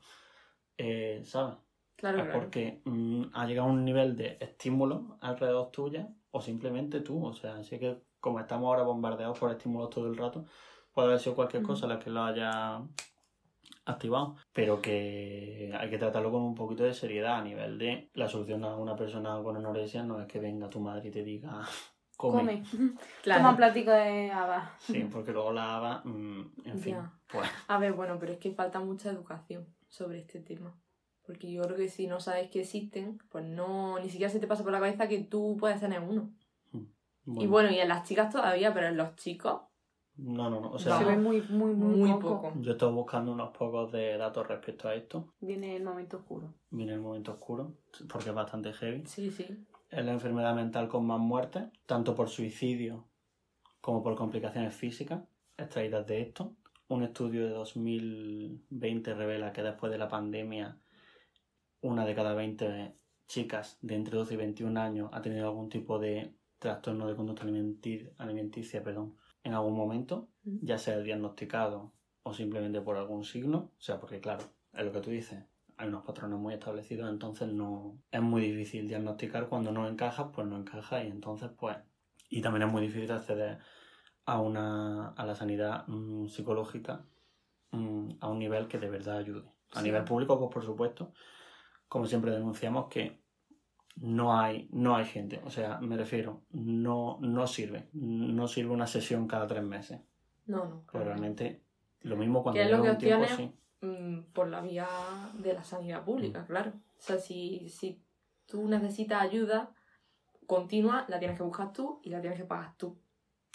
eh, 0.79 1.23
¿sabes? 1.25 1.57
claro, 1.97 2.19
es 2.19 2.25
claro. 2.25 2.41
porque 2.41 2.81
mm, 2.85 3.23
ha 3.35 3.47
llegado 3.47 3.69
a 3.69 3.73
un 3.73 3.85
nivel 3.85 4.17
de 4.17 4.37
estímulo 4.41 5.19
alrededor 5.21 5.71
tuya 5.71 6.09
o 6.31 6.41
simplemente 6.41 7.01
tú. 7.01 7.25
O 7.27 7.35
sea, 7.35 7.57
así 7.57 7.79
que 7.79 8.01
como 8.21 8.41
estamos 8.41 8.67
ahora 8.67 8.83
bombardeados 8.83 9.39
por 9.39 9.51
estímulos 9.51 9.91
todo 9.91 10.07
el 10.09 10.17
rato, 10.17 10.47
puede 10.93 11.09
haber 11.09 11.21
sido 11.21 11.37
cualquier 11.37 11.63
Mm. 11.63 11.67
cosa 11.67 11.87
la 11.87 11.99
que 11.99 12.11
lo 12.11 12.23
haya 12.23 12.81
activado, 13.85 14.37
pero 14.53 14.81
que 14.81 15.73
hay 15.79 15.91
que 15.91 15.99
tratarlo 15.99 16.31
con 16.31 16.43
un 16.43 16.55
poquito 16.55 16.85
de 16.85 16.95
seriedad 16.95 17.39
a 17.39 17.43
nivel 17.43 17.79
de 17.79 18.11
la 18.15 18.29
solución 18.29 18.65
a 18.65 18.77
una 18.77 18.95
persona 18.95 19.41
con 19.43 19.57
anorexia 19.57 20.03
no 20.03 20.21
es 20.21 20.27
que 20.27 20.39
venga 20.39 20.71
tu 20.71 20.81
madre 20.81 21.09
y 21.09 21.11
te 21.11 21.25
diga 21.25 21.63
come. 22.17 22.63
Come. 22.71 22.95
Claro. 23.23 23.41
Toma 23.41 23.51
un 23.51 23.57
platico 23.57 23.91
de 23.91 24.31
habas. 24.31 24.71
Sí, 24.81 25.09
porque 25.11 25.33
luego 25.33 25.53
la 25.53 25.77
haba, 25.77 26.03
mm, 26.05 26.53
en 26.65 26.79
fin, 26.79 26.97
pues 27.31 27.49
A 27.69 27.79
ver, 27.79 27.93
bueno, 27.93 28.19
pero 28.19 28.33
es 28.33 28.39
que 28.39 28.53
falta 28.53 28.81
mucha 28.81 29.11
educación 29.11 29.67
sobre 29.89 30.21
este 30.21 30.41
tema. 30.41 30.77
Porque 31.25 31.53
yo 31.53 31.63
creo 31.63 31.77
que 31.77 31.89
si 31.89 32.09
no 32.09 32.19
sabes 32.19 32.51
que 32.51 32.63
existen, 32.63 33.19
pues 33.31 33.45
no, 33.45 33.99
ni 34.01 34.11
siquiera 34.11 34.31
se 34.31 34.41
te 34.41 34.49
pasa 34.49 34.65
por 34.65 34.73
la 34.73 34.81
cabeza 34.81 35.09
que 35.09 35.21
tú 35.21 35.57
puedes 35.59 35.81
tener 35.81 36.01
uno. 36.01 36.33
Y 37.25 37.47
bueno, 37.47 37.71
y 37.71 37.79
en 37.79 37.89
las 37.89 38.03
chicas 38.09 38.33
todavía, 38.33 38.75
pero 38.75 38.89
en 38.89 38.97
los 38.97 39.15
chicos, 39.15 39.63
No, 40.17 40.51
no, 40.51 40.61
no. 40.61 40.71
O 40.73 40.79
Se 40.79 40.85
sea, 40.91 40.99
ve 41.03 41.17
muy, 41.17 41.41
muy, 41.49 41.75
muy, 41.75 41.97
muy 41.97 42.13
poco. 42.13 42.43
poco. 42.43 42.53
yo 42.61 42.73
estoy 42.73 42.93
buscando 42.93 43.33
unos 43.33 43.51
pocos 43.57 43.91
de 43.93 44.17
datos 44.19 44.47
respecto 44.47 44.89
a 44.89 44.95
esto. 44.95 45.33
Viene 45.41 45.75
el 45.77 45.83
momento 45.85 46.19
oscuro. 46.19 46.53
Viene 46.71 46.93
el 46.93 47.01
momento 47.01 47.33
oscuro, 47.33 47.73
porque 48.09 48.29
es 48.29 48.35
bastante 48.35 48.73
heavy. 48.73 49.05
Sí, 49.07 49.31
sí. 49.31 49.47
Es 49.91 50.05
la 50.05 50.13
enfermedad 50.13 50.55
mental 50.55 50.89
con 50.89 51.07
más 51.07 51.19
muertes, 51.19 51.65
tanto 51.87 52.15
por 52.15 52.29
suicidio 52.29 53.07
como 53.81 54.03
por 54.03 54.15
complicaciones 54.15 54.75
físicas 54.75 55.23
extraídas 55.57 56.07
de 56.07 56.21
esto. 56.23 56.55
Un 56.89 57.03
estudio 57.03 57.45
de 57.47 57.51
2020 57.51 59.15
revela 59.15 59.53
que 59.53 59.63
después 59.63 59.91
de 59.91 59.99
la 59.99 60.09
pandemia, 60.09 60.79
una 61.81 62.05
de 62.05 62.15
cada 62.15 62.35
20 62.35 62.95
chicas 63.27 63.79
de 63.81 63.95
entre 63.95 64.17
12 64.17 64.35
y 64.35 64.37
21 64.37 64.77
años 64.77 65.11
ha 65.13 65.23
tenido 65.23 65.47
algún 65.49 65.69
tipo 65.69 65.99
de 65.99 66.35
trastorno 66.59 67.07
de 67.09 67.17
conducta 67.17 67.45
alimenti- 67.45 68.11
alimenticia 68.19 68.83
perdón, 68.85 69.17
en 69.45 69.55
algún 69.55 69.75
momento, 69.75 70.29
ya 70.45 70.79
sea 70.79 70.99
diagnosticado 70.99 71.93
o 72.23 72.33
simplemente 72.35 72.81
por 72.81 72.97
algún 72.97 73.25
signo. 73.25 73.73
O 73.77 73.81
sea, 73.81 73.99
porque 73.99 74.21
claro, 74.21 74.45
es 74.73 74.85
lo 74.85 74.93
que 74.93 75.01
tú 75.01 75.11
dices, 75.11 75.45
hay 75.77 75.89
unos 75.89 76.05
patrones 76.05 76.39
muy 76.39 76.55
establecidos, 76.55 77.11
entonces 77.11 77.49
no 77.49 77.99
es 78.11 78.23
muy 78.23 78.43
difícil 78.43 78.87
diagnosticar 78.89 79.49
cuando 79.49 79.73
no 79.73 79.89
encaja, 79.89 80.31
pues 80.33 80.47
no 80.47 80.57
encaja 80.57 81.03
y 81.03 81.09
entonces 81.09 81.51
pues 81.57 81.77
y 82.29 82.41
también 82.41 82.67
es 82.67 82.73
muy 82.73 82.83
difícil 82.83 83.11
acceder 83.11 83.59
a 84.25 84.41
una 84.41 85.09
a 85.11 85.27
la 85.27 85.35
sanidad 85.35 85.87
mm, 85.89 86.27
psicológica 86.29 87.05
mm, 87.73 88.09
a 88.21 88.29
un 88.29 88.39
nivel 88.39 88.69
que 88.69 88.79
de 88.79 88.89
verdad 88.91 89.19
ayude. 89.19 89.49
A 89.73 89.79
Sí. 89.81 89.85
nivel 89.87 90.05
público, 90.05 90.39
pues 90.39 90.53
por 90.53 90.65
supuesto, 90.65 91.13
como 91.89 92.07
siempre 92.07 92.31
denunciamos 92.31 92.89
que 92.89 93.22
no 93.97 94.39
hay 94.39 94.69
no 94.73 94.97
hay 94.97 95.05
gente, 95.05 95.41
o 95.45 95.51
sea, 95.51 95.79
me 95.81 95.97
refiero, 95.97 96.43
no 96.51 97.19
no 97.21 97.47
sirve, 97.47 97.89
no 97.93 98.49
sirve 98.49 98.71
una 98.73 98.87
sesión 98.87 99.27
cada 99.29 99.47
tres 99.47 99.63
meses, 99.63 100.01
No, 100.47 100.65
no. 100.65 100.71
pero 100.87 101.05
claro. 101.05 101.05
realmente 101.07 101.63
lo 102.03 102.17
mismo 102.17 102.43
cuando 102.43 102.61
que 102.61 102.75
un 102.75 102.83
tiempo 102.99 103.25
obtienes 103.25 103.31
sí. 103.37 103.53
Mm, 103.87 104.23
por 104.33 104.49
la 104.49 104.61
vía 104.61 104.87
de 105.39 105.55
la 105.55 105.63
sanidad 105.65 106.03
Mm. 106.03 106.05
pública, 106.05 106.47
claro. 106.47 106.71
O 106.71 107.01
sea, 107.03 107.19
si, 107.19 107.69
si 107.69 108.01
tú 108.47 108.69
necesitas 108.69 109.21
ayuda 109.23 109.75
continua, 110.47 111.05
la 111.09 111.19
tienes 111.19 111.37
que 111.37 111.43
buscar 111.45 111.73
tú 111.73 112.01
y 112.03 112.11
la 112.11 112.21
tienes 112.21 112.39
que 112.39 112.45
pagar 112.45 112.75
tú. 112.77 112.97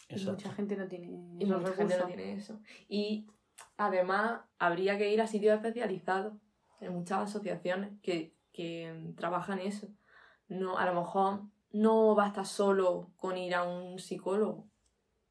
Y 0.09 0.23
mucha 0.25 0.51
gente 0.53 0.75
no 0.77 0.87
tiene 0.87 1.07
Y 1.07 1.45
mucha 1.45 1.73
gente 1.73 1.97
no 1.97 2.05
recursos. 2.05 2.07
tiene 2.07 2.33
eso. 2.33 2.59
Y 2.87 3.27
además 3.77 4.41
habría 4.59 4.97
que 4.97 5.11
ir 5.13 5.21
a 5.21 5.27
sitios 5.27 5.55
especializados, 5.55 6.33
en 6.79 6.93
muchas 6.93 7.29
asociaciones 7.29 7.91
que, 8.01 8.33
que 8.53 8.93
mm, 8.93 9.15
trabajan 9.15 9.59
eso. 9.59 9.87
No, 10.49 10.77
a 10.77 10.85
lo 10.85 10.93
mejor 11.01 11.41
no 11.73 12.15
basta 12.15 12.45
solo 12.45 13.09
con 13.17 13.37
ir 13.37 13.53
a 13.55 13.63
un 13.63 13.99
psicólogo. 13.99 14.65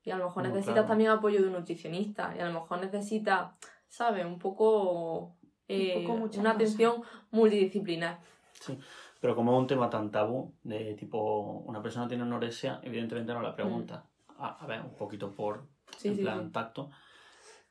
Y 0.05 0.11
a 0.11 0.17
lo 0.17 0.27
mejor 0.27 0.43
No, 0.45 0.49
necesitas 0.51 0.75
claro. 0.75 0.89
también 0.89 1.11
apoyo 1.11 1.41
de 1.41 1.47
un 1.49 1.55
nutricionista. 1.55 2.35
Y 2.37 2.41
a 2.41 2.47
lo 2.47 2.61
mejor 2.61 2.81
necesitas, 2.81 3.53
¿sabes? 3.89 4.25
Un 4.25 4.39
poco, 4.39 5.35
eh, 5.69 6.05
poco 6.07 6.29
una 6.39 6.53
atención 6.53 7.03
multidisciplinar. 7.33 8.19
Sí, 8.61 8.79
pero 9.21 9.35
como 9.35 9.53
es 9.53 9.59
un 9.59 9.67
tema 9.67 9.91
tan 9.91 10.11
tabú, 10.11 10.53
de 10.62 10.95
tipo, 10.95 11.62
una 11.67 11.83
persona 11.83 12.07
tiene 12.07 12.23
anorexia, 12.23 12.81
evidentemente 12.83 13.33
no 13.33 13.43
la 13.43 13.55
pregunta. 13.55 14.05
A, 14.39 14.62
a 14.62 14.67
ver, 14.67 14.81
un 14.83 14.95
poquito 14.95 15.35
por, 15.35 15.62
Mm. 15.87 15.99
Sí, 15.99 16.09
en 16.09 16.17
sí, 16.17 16.23
plan, 16.23 16.47
sí. 16.47 16.53
tacto. 16.53 16.91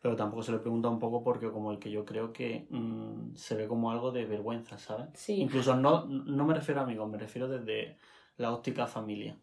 Pero 0.05 0.15
tampoco 0.15 0.43
se 0.43 0.51
le 0.51 0.59
pregunta 0.59 0.87
un 0.87 0.99
poco 0.99 1.23
porque 1.23 1.49
como 1.49 1.71
el 1.71 1.79
que 1.79 1.89
yo 1.89 2.05
creo 2.05 2.31
que 2.31 2.67
mm, 2.69 3.33
se 3.33 3.55
ve 3.55 3.67
como 3.67 3.89
algo 3.89 4.11
de 4.11 4.25
vergüenza, 4.25 4.77
¿sabes? 4.77 5.07
Sí, 5.15 5.41
Incluso 5.41 5.75
no, 5.75 6.05
no 6.05 6.45
me 6.45 6.53
refiero 6.53 6.79
a 6.79 6.83
amigos, 6.83 7.09
me 7.09 7.17
refiero 7.17 7.47
desde 7.47 7.97
la 8.37 8.53
óptica 8.53 8.85
familia. 8.85 9.35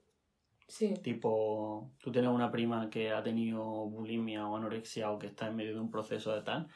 sí. 0.69 0.95
Tipo, 1.03 1.91
tú 2.01 2.13
tienes 2.13 2.31
una 2.31 2.53
prima 2.53 2.89
que 2.89 3.11
ha 3.11 3.25
tenido 3.25 3.61
bulimia 3.61 4.47
o 4.47 4.57
anorexia 4.57 5.11
o 5.11 5.19
que 5.19 5.27
está 5.27 5.49
en 5.49 5.57
medio 5.57 5.75
de 5.75 5.81
un 5.81 5.91
proceso 5.91 6.33
de 6.33 6.43
tal 6.43 6.69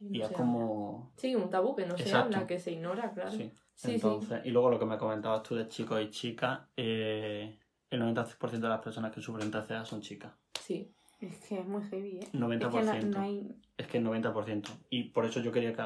y 0.00 0.20
No 0.20 0.24
es 0.24 0.30
como... 0.32 1.12
Sí, 1.18 1.34
un 1.34 1.50
tabú 1.50 1.76
que 1.76 1.84
no 1.84 1.98
se 1.98 2.10
habla, 2.14 2.46
que 2.46 2.58
se 2.58 2.72
ignora, 2.72 3.12
claro. 3.12 3.30
Sí. 3.30 3.52
Sí, 3.74 3.88
sí. 3.88 3.94
Entonces, 3.96 4.40
y 4.46 4.52
luego 4.52 4.70
lo 4.70 4.78
que 4.78 4.86
me 4.86 4.96
comentabas 4.96 5.42
tú 5.42 5.54
de 5.54 5.68
chicos 5.68 6.00
y 6.00 6.08
chicas, 6.08 6.60
eh, 6.78 7.58
el 7.90 8.00
90% 8.00 8.50
de 8.52 8.68
las 8.70 8.80
personas 8.80 9.12
que 9.12 9.20
sufren 9.20 9.50
TCA 9.50 9.84
son 9.84 10.00
chicas. 10.00 10.32
Sí. 10.58 10.94
Es 11.20 11.38
que 11.46 11.58
es 11.60 11.66
muy 11.66 11.82
heavy, 11.84 12.18
¿eh? 12.20 12.28
90%. 12.32 12.78
Es 12.78 13.00
que 13.00 13.06
no, 13.06 13.18
no 13.18 13.20
hay... 13.20 13.54
Es 13.76 13.86
que 13.86 13.98
el 13.98 14.04
90%. 14.04 14.68
Y 14.90 15.04
por 15.04 15.24
eso 15.24 15.40
yo 15.40 15.52
quería 15.52 15.72
que, 15.74 15.82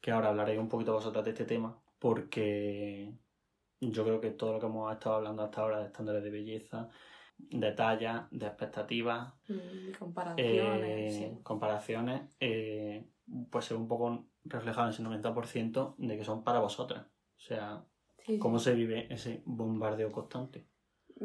que 0.00 0.10
ahora 0.10 0.28
hablaré 0.28 0.58
un 0.58 0.68
poquito 0.68 0.92
vosotras 0.92 1.24
de 1.24 1.30
este 1.30 1.44
tema, 1.44 1.78
porque 1.98 3.12
yo 3.80 4.04
creo 4.04 4.20
que 4.20 4.30
todo 4.30 4.52
lo 4.54 4.60
que 4.60 4.66
hemos 4.66 4.92
estado 4.92 5.16
hablando 5.16 5.42
hasta 5.42 5.60
ahora 5.60 5.80
de 5.80 5.86
estándares 5.86 6.22
de 6.22 6.30
belleza, 6.30 6.88
de 7.38 7.72
talla, 7.72 8.28
de 8.30 8.46
expectativas, 8.46 9.32
Mm, 9.48 9.92
comparaciones, 9.98 11.14
eh, 11.14 11.30
sí. 11.36 11.42
comparaciones, 11.42 12.22
eh, 12.40 13.08
pues 13.50 13.68
ve 13.70 13.76
un 13.76 13.88
poco 13.88 14.26
reflejado 14.44 14.88
en 14.88 14.92
ese 14.94 15.02
90% 15.02 15.94
de 15.98 16.16
que 16.16 16.24
son 16.24 16.44
para 16.44 16.60
vosotras. 16.60 17.06
O 17.36 17.40
sea, 17.40 17.84
Sí, 18.24 18.34
sí. 18.34 18.38
cómo 18.38 18.58
se 18.60 18.74
vive 18.74 19.12
ese 19.12 19.42
bombardeo 19.44 20.12
constante. 20.12 20.66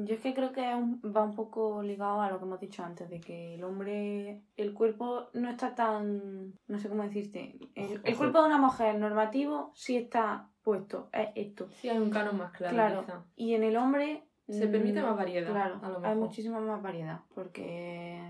Yo 0.05 0.13
es 0.13 0.21
que 0.21 0.33
creo 0.35 0.51
que 0.51 0.69
es 0.69 0.75
un- 0.75 1.01
va 1.15 1.23
un 1.23 1.33
poco 1.33 1.81
ligado 1.81 2.21
a 2.21 2.29
lo 2.29 2.37
que 2.37 2.45
hemos 2.45 2.59
dicho 2.59 2.83
antes, 2.83 3.09
de 3.09 3.19
que 3.19 3.55
el 3.55 3.63
hombre, 3.63 4.41
el 4.55 4.73
cuerpo 4.73 5.29
no 5.33 5.49
está 5.49 5.73
tan, 5.73 6.53
no 6.67 6.77
sé 6.77 6.87
cómo 6.87 7.01
decirte, 7.03 7.57
el, 7.73 7.99
el 8.03 8.15
cuerpo 8.15 8.41
de 8.41 8.45
una 8.47 8.59
mujer 8.59 8.99
normativo 8.99 9.71
sí 9.73 9.97
está 9.97 10.49
puesto, 10.61 11.09
es 11.11 11.29
esto. 11.35 11.69
Sí, 11.81 11.89
hay 11.89 11.97
un 11.97 12.11
canon 12.11 12.37
más 12.37 12.51
claro, 12.51 12.73
Claro. 12.75 12.99
quizá. 13.01 13.25
Y 13.35 13.53
en 13.55 13.63
el 13.63 13.75
hombre... 13.77 14.23
Se 14.49 14.67
mm, 14.67 14.71
permite 14.71 15.01
más 15.01 15.17
variedad, 15.17 15.51
Claro, 15.51 15.79
a 15.83 15.89
lo 15.89 15.95
hay 15.97 16.01
mejor. 16.01 16.15
muchísima 16.17 16.59
más 16.61 16.81
variedad, 16.81 17.19
porque 17.35 18.21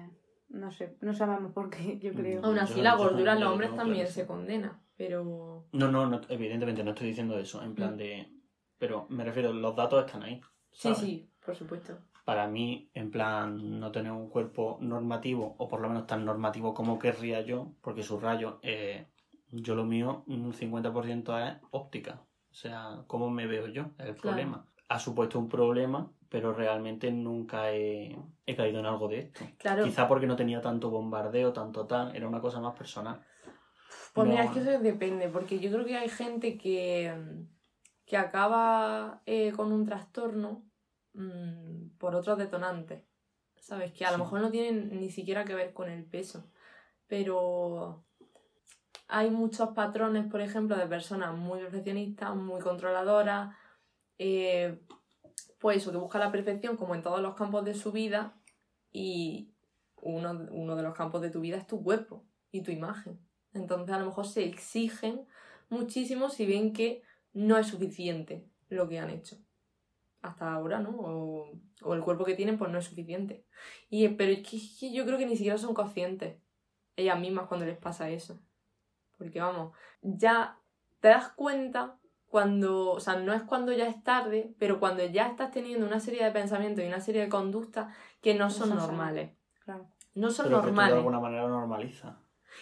no 0.50 0.72
sé, 0.72 0.96
no 1.02 1.14
sabemos 1.14 1.52
por 1.52 1.70
qué, 1.70 2.00
yo 2.00 2.14
creo. 2.14 2.42
No, 2.42 2.48
Aún 2.48 2.60
así, 2.60 2.76
yo- 2.78 2.82
la 2.84 2.96
gordura 2.96 3.34
en 3.34 3.42
los 3.42 3.52
hombres 3.52 3.76
también 3.76 4.08
se 4.08 4.26
condena, 4.26 4.82
pero... 4.96 5.66
No, 5.74 5.92
no, 5.92 6.08
no, 6.08 6.22
evidentemente 6.30 6.84
no 6.84 6.92
estoy 6.92 7.08
diciendo 7.10 7.38
eso, 7.38 7.62
en 7.62 7.76
plan 7.76 7.96
Mm. 7.96 7.98
de... 7.98 8.32
Pero 8.80 9.06
me 9.10 9.24
refiero, 9.26 9.52
los 9.54 9.76
datos 9.76 10.06
están 10.06 10.24
ahí. 10.24 10.40
Sí, 10.72 10.94
sí, 10.96 11.30
por 11.48 11.56
supuesto. 11.56 11.98
Para 12.26 12.46
mí, 12.46 12.90
en 12.94 13.10
plan, 13.10 13.80
no 13.80 13.90
tener 13.94 14.12
un 14.12 14.30
cuerpo 14.30 14.78
normativo, 14.82 15.56
o 15.58 15.70
por 15.70 15.80
lo 15.80 15.88
menos 15.88 16.06
tan 16.06 16.26
normativo 16.26 16.74
como 16.74 17.00
querría 17.00 17.40
yo, 17.40 17.72
porque 17.82 18.04
subrayo, 18.04 18.60
eh, 18.64 19.08
yo 19.50 19.76
lo 19.76 19.86
mío, 19.86 20.26
un 20.28 20.52
50% 20.54 21.40
es 21.40 21.56
óptica. 21.72 22.22
O 22.52 22.54
sea, 22.54 23.04
cómo 23.08 23.30
me 23.30 23.48
veo 23.48 23.68
yo, 23.68 23.84
es 23.98 24.08
el 24.08 24.16
Claro. 24.16 24.22
problema. 24.22 24.66
Ha 24.90 25.00
supuesto 25.00 25.40
un 25.40 25.48
problema, 25.48 26.12
pero 26.28 26.54
realmente 26.54 27.10
nunca 27.12 27.72
he, 27.72 28.14
he 28.46 28.56
caído 28.58 28.80
en 28.82 28.86
algo 28.88 29.08
de 29.08 29.20
esto. 29.20 29.46
Claro, 29.58 29.84
Quizá 29.84 30.06
porque 30.06 30.28
no 30.28 30.36
tenía 30.36 30.60
tanto 30.60 30.90
bombardeo, 30.90 31.54
tanto 31.54 31.86
tal, 31.88 32.14
era 32.14 32.28
una 32.28 32.42
cosa 32.42 32.60
más 32.60 32.76
personal. 32.76 33.24
pues 34.14 34.28
mira, 34.28 34.44
es 34.44 34.52
que 34.52 34.60
eso 34.60 34.80
depende, 34.84 35.30
porque 35.30 35.60
yo 35.60 35.72
creo 35.72 35.86
que 35.86 35.96
hay 35.96 36.10
gente 36.10 36.58
que, 36.58 37.16
que 38.06 38.18
acaba 38.18 39.22
eh, 39.26 39.54
con 39.54 39.72
un 39.72 39.86
trastorno 39.86 40.67
mm, 41.18 41.98
por 41.98 42.16
otros 42.16 42.38
detonantes, 42.38 43.04
¿sabes? 43.60 43.92
Que 43.92 44.06
a 44.06 44.12
lo 44.12 44.20
mejor 44.20 44.42
no 44.42 44.52
tienen 44.52 45.00
ni 45.00 45.10
siquiera 45.10 45.44
que 45.46 45.56
ver 45.56 45.74
con 45.74 45.90
el 45.90 46.06
peso, 46.06 46.50
pero 47.08 48.06
hay 49.08 49.30
muchos 49.30 49.70
patrones, 49.70 50.30
por 50.32 50.42
ejemplo, 50.42 50.78
de 50.78 50.88
personas 50.88 51.36
muy 51.36 51.60
perfeccionistas, 51.60 52.36
muy 52.36 52.62
controladoras, 52.62 53.56
eh, 54.20 54.80
pues 55.60 55.78
eso, 55.78 55.92
que 55.92 55.98
buscan 55.98 56.22
la 56.22 56.32
perfección 56.32 56.78
como 56.78 56.96
en 56.96 57.02
todos 57.02 57.22
los 57.22 57.36
campos 57.36 57.66
de 57.66 57.74
su 57.74 57.92
vida 57.92 58.40
y 58.92 59.54
uno, 60.02 60.48
uno 60.52 60.76
de 60.76 60.84
los 60.84 60.96
campos 60.96 61.22
de 61.22 61.30
tu 61.30 61.42
vida 61.42 61.58
es 61.58 61.68
tu 61.68 61.84
cuerpo 61.84 62.24
y 62.52 62.62
tu 62.62 62.72
imagen. 62.72 63.20
Entonces 63.54 63.94
a 63.96 64.00
lo 64.00 64.06
mejor 64.06 64.28
se 64.28 64.46
exigen 64.46 65.28
muchísimo 65.70 66.30
si 66.30 66.46
ven 66.46 66.74
que 66.74 67.02
no 67.34 67.58
es 67.58 67.68
suficiente 67.68 68.48
lo 68.70 68.88
que 68.88 69.00
han 69.00 69.10
hecho 69.10 69.38
hasta 70.28 70.54
ahora, 70.54 70.80
¿no? 70.80 70.90
O, 70.92 71.52
o 71.84 71.94
el 71.94 72.02
cuerpo 72.02 72.26
que 72.26 72.36
tienen 72.36 72.58
pues 72.58 72.72
no 72.72 72.78
es 72.80 72.86
suficiente. 72.86 73.46
Y, 73.90 74.08
pero 74.10 74.32
es 74.32 74.48
que, 74.48 74.58
es 74.58 74.78
que 74.80 74.92
yo 74.94 75.06
creo 75.06 75.18
que 75.18 75.26
ni 75.26 75.36
siquiera 75.36 75.58
son 75.58 75.74
conscientes 75.74 76.38
ellas 76.96 77.20
mismas 77.20 77.48
cuando 77.48 77.66
les 77.66 77.78
pasa 77.78 78.10
eso. 78.10 78.40
Porque 79.18 79.40
vamos, 79.40 79.76
ya 80.02 80.58
te 81.00 81.08
das 81.10 81.30
cuenta 81.30 81.98
cuando, 82.28 82.92
o 82.92 83.00
sea, 83.00 83.16
no 83.18 83.34
es 83.34 83.42
cuando 83.44 83.72
ya 83.72 83.88
es 83.88 84.04
tarde, 84.04 84.54
pero 84.60 84.80
cuando 84.80 85.04
ya 85.06 85.28
estás 85.28 85.52
teniendo 85.52 85.86
una 85.88 86.00
serie 86.00 86.24
de 86.24 86.32
pensamientos 86.32 86.84
y 86.84 86.88
una 86.88 87.00
serie 87.00 87.22
de 87.22 87.30
conductas 87.30 87.96
que 88.22 88.34
no 88.36 88.50
son 88.50 88.76
normales. 88.76 89.32
Claro. 89.64 89.88
No 90.14 90.30
son 90.32 90.48
pero 90.48 90.58
que 90.58 90.62
tú 90.62 90.66
de 90.68 90.72
normales. 90.74 90.96
alguna 90.98 91.20
manera 91.20 91.44
lo 91.44 91.50
normalizas. 91.50 92.16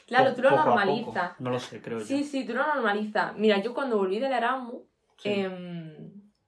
Claro, 0.07 0.29
Po- 0.31 0.35
tú 0.35 0.41
lo 0.43 0.51
normalizas. 0.51 1.39
No 1.39 1.49
lo 1.49 1.59
sé, 1.59 1.81
creo 1.81 1.99
Sí, 2.01 2.21
yo. 2.23 2.27
sí, 2.29 2.45
tú 2.45 2.53
lo 2.53 2.65
normalizas. 2.65 3.35
Mira, 3.37 3.59
yo 3.61 3.73
cuando 3.73 3.97
volví 3.97 4.19
del 4.19 4.33
Erasmus, 4.33 4.83
Sí. 5.17 5.29
em, 5.29 5.94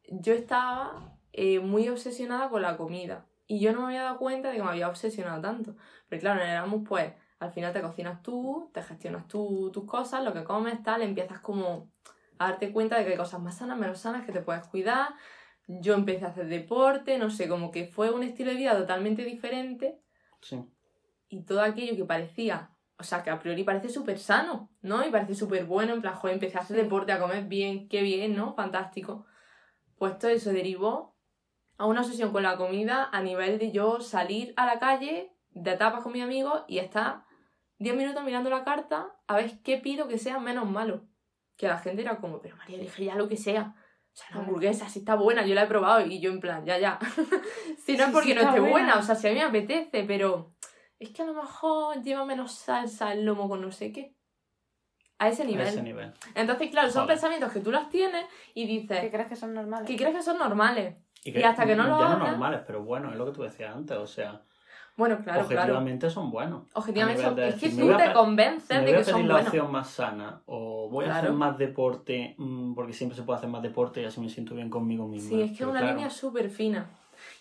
yo 0.07 0.33
estaba 0.33 1.17
eh, 1.33 1.59
muy 1.59 1.87
obsesionada 1.89 2.49
con 2.49 2.61
la 2.61 2.77
comida. 2.77 3.25
Y 3.45 3.59
yo 3.59 3.71
no 3.71 3.81
me 3.81 3.87
había 3.87 4.03
dado 4.03 4.17
cuenta 4.17 4.49
de 4.49 4.57
que 4.57 4.63
me 4.63 4.69
había 4.69 4.89
obsesionado 4.89 5.41
tanto. 5.41 5.75
Pero 6.09 6.19
claro, 6.21 6.41
en 6.41 6.47
el 6.47 6.53
Erasmus, 6.53 6.87
pues, 6.87 7.13
al 7.39 7.51
final 7.51 7.71
te 7.71 7.81
cocinas 7.81 8.21
tú, 8.21 8.69
te 8.73 8.81
gestionas 8.81 9.27
tú 9.27 9.71
tus 9.71 9.85
cosas, 9.85 10.23
lo 10.23 10.33
que 10.33 10.43
comes, 10.43 10.81
tal, 10.83 11.01
empiezas 11.01 11.39
como 11.39 11.91
a 12.39 12.49
darte 12.49 12.71
cuenta 12.71 12.97
de 12.97 13.05
que 13.05 13.11
hay 13.11 13.17
cosas 13.17 13.39
más 13.39 13.57
sanas, 13.57 13.77
menos 13.77 13.99
sanas, 13.99 14.25
que 14.25 14.31
te 14.31 14.41
puedes 14.41 14.65
cuidar. 14.67 15.13
Yo 15.67 15.93
empecé 15.93 16.25
a 16.25 16.29
hacer 16.29 16.47
deporte, 16.47 17.17
no 17.17 17.29
sé, 17.29 17.47
como 17.47 17.71
que 17.71 17.85
fue 17.85 18.09
un 18.11 18.23
estilo 18.23 18.51
de 18.51 18.57
vida 18.57 18.77
totalmente 18.77 19.23
diferente 19.23 20.01
Sí. 20.41 20.63
y 21.29 21.43
todo 21.43 21.61
aquello 21.61 21.95
que 21.95 22.05
parecía, 22.05 22.71
o 22.97 23.03
sea, 23.03 23.21
que 23.23 23.29
a 23.29 23.39
priori 23.39 23.63
parece 23.63 23.89
súper 23.89 24.17
sano, 24.17 24.71
¿no? 24.81 25.05
Y 25.05 25.11
parece 25.11 25.35
súper 25.35 25.65
bueno, 25.65 25.93
en 25.93 26.01
plan, 26.01 26.15
joder, 26.15 26.35
empecé 26.35 26.57
a 26.57 26.61
hacer 26.61 26.77
deporte, 26.77 27.11
a 27.11 27.19
comer 27.19 27.45
bien, 27.45 27.87
qué 27.89 28.01
bien, 28.01 28.35
¿no? 28.35 28.55
Fantástico. 28.55 29.25
Pues 29.97 30.17
todo 30.19 30.31
eso 30.31 30.51
derivó 30.51 31.15
a 31.77 31.85
una 31.85 32.01
obsesión 32.01 32.31
con 32.31 32.43
la 32.43 32.57
comida 32.57 33.09
a 33.11 33.21
nivel 33.21 33.59
de 33.59 33.71
yo 33.71 33.99
salir 33.99 34.53
a 34.57 34.65
la 34.65 34.79
calle 34.79 35.31
de 35.51 35.75
tapas 35.75 36.03
con 36.03 36.13
mis 36.13 36.23
amigos 36.23 36.63
y 36.67 36.79
estar 36.79 37.25
10 37.79 37.95
minutos 37.95 38.23
mirando 38.23 38.49
la 38.49 38.63
carta 38.63 39.15
a 39.27 39.37
ver 39.37 39.61
qué 39.61 39.77
pido 39.77 40.07
que 40.07 40.17
sea 40.17 40.39
menos 40.39 40.69
malo. 40.69 41.05
Que 41.55 41.67
la 41.67 41.77
gente 41.79 42.01
era 42.03 42.19
como, 42.19 42.39
pero 42.41 42.55
María, 42.55 42.77
elige 42.77 43.05
ya 43.05 43.15
lo 43.15 43.27
que 43.27 43.37
sea. 43.37 43.75
O 44.13 44.19
sea, 44.19 44.27
la 44.31 44.41
hamburguesa, 44.41 44.89
si 44.89 44.99
está 44.99 45.15
buena, 45.15 45.45
yo 45.45 45.53
la 45.53 45.63
he 45.63 45.67
probado 45.67 46.05
y 46.05 46.19
yo 46.19 46.31
en 46.31 46.39
plan, 46.39 46.65
ya, 46.65 46.77
ya. 46.79 46.99
si 47.83 47.95
no 47.95 48.03
es 48.03 48.05
Sí, 48.07 48.11
porque 48.13 48.29
sí 48.29 48.33
no 48.35 48.41
esté 48.41 48.59
buena. 48.59 48.71
buena. 48.71 48.97
o 48.99 49.03
sea, 49.03 49.15
si 49.15 49.27
a 49.27 49.31
mí 49.31 49.37
me 49.37 49.43
apetece, 49.43 50.03
pero 50.03 50.55
es 50.99 51.09
que 51.09 51.21
a 51.21 51.25
lo 51.25 51.33
mejor 51.35 52.01
lleva 52.01 52.25
menos 52.25 52.53
salsa 52.53 53.13
el 53.13 53.25
lomo 53.25 53.47
con 53.47 53.61
no 53.61 53.71
sé 53.71 53.91
qué. 53.91 54.15
A 55.19 55.29
ese 55.29 55.43
A 55.43 55.45
nivel. 55.45 55.67
ese 55.67 55.81
nivel. 55.81 56.13
Entonces, 56.35 56.69
claro, 56.69 56.89
son 56.89 57.03
Joder. 57.03 57.15
pensamientos 57.15 57.51
que 57.51 57.59
tú 57.59 57.71
los 57.71 57.89
tienes 57.89 58.25
y 58.53 58.65
¿Qué 58.67 58.73
dices 58.73 59.11
crees 59.11 59.27
que 59.27 59.35
son 59.35 59.53
normales? 59.53 59.87
que 59.87 59.95
crees 59.97 60.15
que 60.15 60.21
son 60.23 60.37
normales. 60.37 60.95
Y, 61.23 61.37
Y 61.37 61.43
hasta 61.43 61.65
que 61.65 61.75
no 61.75 61.83
lo 61.83 61.99
ya 61.99 62.09
no 62.09 62.19
normales, 62.19 62.61
pero 62.67 62.83
bueno, 62.83 63.11
es 63.11 63.17
lo 63.17 63.25
que 63.25 63.31
tú 63.31 63.41
decías 63.43 63.75
antes. 63.75 63.97
O 63.97 64.05
sea, 64.07 64.41
Bueno, 64.95 65.15
claro, 65.23 65.45
claro. 65.47 65.61
objetivamente 65.63 66.09
son 66.09 66.31
buenos. 66.31 66.63
Objetivamente 66.73 67.21
A 67.21 67.25
son... 67.25 67.35
nivel 67.35 67.49
de 67.51 67.55
Es 67.55 67.61
que 67.61 67.69
tú 67.79 67.85
voy 67.85 67.93
a 67.93 67.97
te 67.97 68.13
convences 68.13 68.67
de 68.69 68.81
voy 68.85 68.93
a 68.93 68.97
que 68.97 69.03
son 69.03 69.13
pedir 69.15 69.27
la 69.27 69.33
buenos. 69.33 69.47
opción 69.49 69.71
más 69.71 69.89
sana. 69.89 70.41
O 70.45 70.89
voy 70.89 71.05
a 71.05 71.15
hacer 71.17 71.31
más 71.33 71.57
deporte 71.57 72.35
mm, 72.37 72.73
porque 72.75 72.93
siempre 72.93 73.15
se 73.17 73.23
puede 73.23 73.37
hacer 73.37 73.49
más 73.49 73.61
deporte 73.63 74.01
y 74.01 74.05
así 74.05 74.19
me 74.21 74.29
siento 74.29 74.53
bien 74.55 74.69
conmigo 74.69 75.07
mismo. 75.07 75.29
Sí, 75.29 75.41
es 75.41 75.49
que 75.57 75.63
es 75.63 75.69
una 75.69 75.81
línea 75.81 76.09
súper 76.09 76.49
fina. 76.49 76.89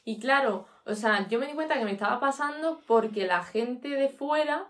Y 0.04 0.18
claro, 0.18 0.66
o 0.86 0.94
sea, 0.94 1.28
yo 1.28 1.38
me 1.38 1.46
di 1.46 1.52
cuenta 1.52 1.78
que 1.78 1.84
me 1.84 1.92
estaba 1.92 2.18
pasando 2.20 2.80
porque 2.86 3.26
la 3.26 3.42
gente 3.42 3.88
de 3.90 4.08
fuera, 4.08 4.68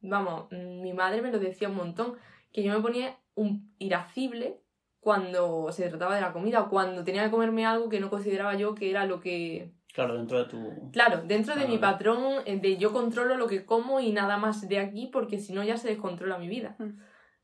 vamos, 0.00 0.50
mi 0.52 0.92
madre 0.92 1.22
me 1.22 1.30
lo 1.32 1.38
decía 1.38 1.68
un 1.68 1.76
montón, 1.76 2.14
que 2.54 2.62
yo 2.62 2.72
me 2.72 2.80
ponía 2.80 3.18
un 3.34 3.74
irascible 3.78 4.60
cuando 5.00 5.70
se 5.72 5.88
trataba 5.90 6.14
de 6.14 6.20
la 6.20 6.32
comida 6.32 6.62
o 6.62 6.70
cuando 6.70 7.04
tenía 7.04 7.24
que 7.24 7.30
comerme 7.32 7.66
algo 7.66 7.88
que 7.88 8.00
no 8.00 8.08
consideraba 8.08 8.54
yo 8.54 8.74
que 8.74 8.88
era 8.90 9.04
lo 9.04 9.20
que... 9.20 9.72
Claro, 9.92 10.16
dentro 10.16 10.38
de 10.38 10.44
tu. 10.46 10.90
Claro, 10.92 11.22
dentro 11.24 11.54
de 11.56 11.64
Ah. 11.64 11.68
mi 11.68 11.78
patrón 11.78 12.42
eh, 12.46 12.58
de 12.58 12.76
yo 12.78 12.92
controlo 12.92 13.36
lo 13.36 13.46
que 13.48 13.66
como 13.66 14.00
y 14.00 14.12
nada 14.12 14.38
más 14.38 14.66
de 14.68 14.78
aquí 14.78 15.08
porque 15.12 15.38
si 15.38 15.52
no 15.52 15.62
ya 15.64 15.76
se 15.76 15.88
descontrola 15.88 16.38
mi 16.38 16.48
vida. 16.48 16.76
Mm. 16.78 16.98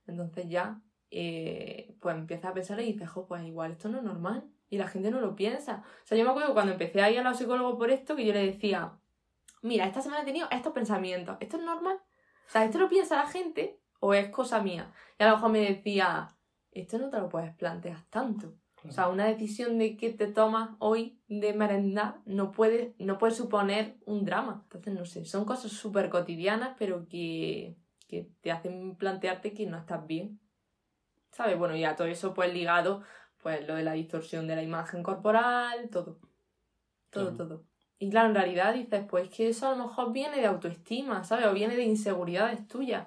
Entonces 0.06 0.48
ya, 0.48 0.80
eh, 1.10 1.94
pues 2.00 2.16
empiezas 2.16 2.50
a 2.50 2.54
pensar 2.54 2.80
y 2.80 2.92
dices, 2.92 3.08
jo, 3.08 3.26
pues 3.26 3.42
igual 3.44 3.72
esto 3.72 3.88
no 3.88 3.98
es 3.98 4.04
normal. 4.04 4.44
Y 4.68 4.78
la 4.78 4.86
gente 4.88 5.10
no 5.10 5.20
lo 5.20 5.34
piensa. 5.34 5.82
O 6.04 6.06
sea, 6.06 6.16
yo 6.16 6.24
me 6.24 6.30
acuerdo 6.30 6.54
cuando 6.54 6.72
empecé 6.72 7.02
a 7.02 7.10
ir 7.10 7.18
a 7.18 7.22
los 7.22 7.36
psicólogos 7.36 7.76
por 7.76 7.90
esto, 7.90 8.14
que 8.16 8.24
yo 8.24 8.32
le 8.32 8.46
decía, 8.46 8.92
mira, 9.62 9.86
esta 9.86 10.00
semana 10.02 10.22
he 10.22 10.24
tenido 10.26 10.46
estos 10.52 10.72
pensamientos. 10.72 11.36
¿Esto 11.40 11.56
es 11.56 11.62
normal? 11.64 11.96
O 11.96 12.50
sea, 12.52 12.64
¿esto 12.64 12.78
lo 12.78 12.88
piensa 12.88 13.16
la 13.16 13.26
gente 13.26 13.79
o 14.00 14.14
es 14.14 14.28
cosa 14.30 14.60
mía? 14.62 14.92
Y 15.18 15.22
a 15.22 15.28
lo 15.28 15.36
mejor 15.36 15.50
me 15.52 15.60
decía, 15.60 16.28
esto 16.72 16.98
no 16.98 17.10
te 17.10 17.18
lo 17.18 17.28
puedes 17.28 17.54
plantear 17.54 18.02
tanto. 18.10 18.54
O 18.88 18.92
sea, 18.92 19.08
una 19.08 19.26
decisión 19.26 19.76
de 19.76 19.96
que 19.96 20.10
te 20.10 20.26
tomas 20.26 20.70
hoy 20.78 21.20
de 21.28 21.52
merendar 21.52 22.20
no 22.24 22.50
puede, 22.50 22.94
no 22.98 23.18
puede 23.18 23.34
suponer 23.34 23.98
un 24.06 24.24
drama. 24.24 24.62
Entonces, 24.64 24.94
no 24.94 25.04
sé, 25.04 25.26
son 25.26 25.44
cosas 25.44 25.70
súper 25.72 26.08
cotidianas, 26.08 26.76
pero 26.78 27.06
que, 27.06 27.76
que 28.08 28.30
te 28.40 28.50
hacen 28.50 28.96
plantearte 28.96 29.52
que 29.52 29.66
no 29.66 29.76
estás 29.76 30.06
bien. 30.06 30.40
¿Sabes? 31.30 31.58
Bueno, 31.58 31.76
y 31.76 31.84
a 31.84 31.94
todo 31.94 32.08
eso 32.08 32.32
pues 32.32 32.52
ligado, 32.54 33.02
pues 33.42 33.66
lo 33.66 33.74
de 33.74 33.82
la 33.82 33.92
distorsión 33.92 34.46
de 34.46 34.56
la 34.56 34.62
imagen 34.62 35.02
corporal, 35.02 35.90
todo. 35.90 36.18
Todo, 37.10 37.30
Claro. 37.30 37.36
todo. 37.36 37.64
Y 37.98 38.08
claro, 38.08 38.28
en 38.30 38.34
realidad 38.34 38.72
dices, 38.72 39.04
pues 39.08 39.28
que 39.28 39.48
eso 39.48 39.68
a 39.68 39.76
lo 39.76 39.86
mejor 39.88 40.12
viene 40.12 40.38
de 40.38 40.46
autoestima, 40.46 41.22
¿sabes? 41.22 41.46
O 41.46 41.52
viene 41.52 41.76
de 41.76 41.84
inseguridades 41.84 42.66
tuyas, 42.66 43.06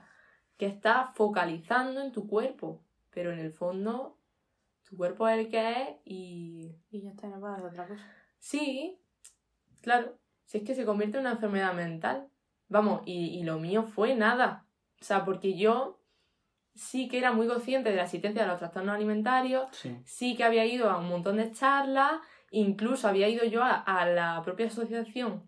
que 0.64 0.70
estás 0.70 1.10
focalizando 1.16 2.00
en 2.00 2.14
tu 2.14 2.26
cuerpo, 2.26 2.82
pero 3.10 3.34
en 3.34 3.40
el 3.40 3.52
fondo 3.52 4.18
tu 4.90 4.96
cuerpo 4.96 5.28
es 5.28 5.40
el 5.40 5.50
que 5.50 5.72
es 5.82 5.88
y 6.06 6.74
Y 6.90 7.02
ya 7.02 7.10
está, 7.10 7.28
no 7.28 7.46
a 7.46 7.52
dar 7.52 7.66
otra 7.66 7.86
cosa. 7.86 8.02
sí, 8.40 8.98
claro, 9.82 10.18
si 10.46 10.60
es 10.60 10.64
que 10.64 10.74
se 10.74 10.86
convierte 10.86 11.18
en 11.18 11.22
una 11.22 11.32
enfermedad 11.32 11.74
mental. 11.74 12.30
Vamos, 12.70 13.02
y, 13.06 13.38
y 13.38 13.44
lo 13.44 13.60
mío 13.60 13.84
fue 13.84 14.16
nada. 14.16 14.66
O 15.02 15.04
sea, 15.04 15.26
porque 15.26 15.58
yo 15.58 16.00
sí 16.76 17.10
que 17.10 17.18
era 17.18 17.34
muy 17.34 17.46
consciente 17.48 17.90
de 17.90 17.98
la 17.98 18.04
existencia 18.04 18.44
de 18.44 18.48
los 18.48 18.60
trastornos 18.60 18.96
alimentarios, 18.96 19.68
Sí. 19.74 19.98
sí 20.06 20.36
que 20.38 20.46
había 20.46 20.66
ido 20.66 20.90
a 20.90 20.98
un 20.98 21.10
montón 21.10 21.36
de 21.38 21.52
charlas, 21.52 22.14
incluso 22.52 23.10
había 23.10 23.28
ido 23.28 23.44
yo 23.44 23.62
a, 23.64 23.76
a 23.82 24.06
la 24.08 24.42
propia 24.44 24.68
asociación 24.68 25.44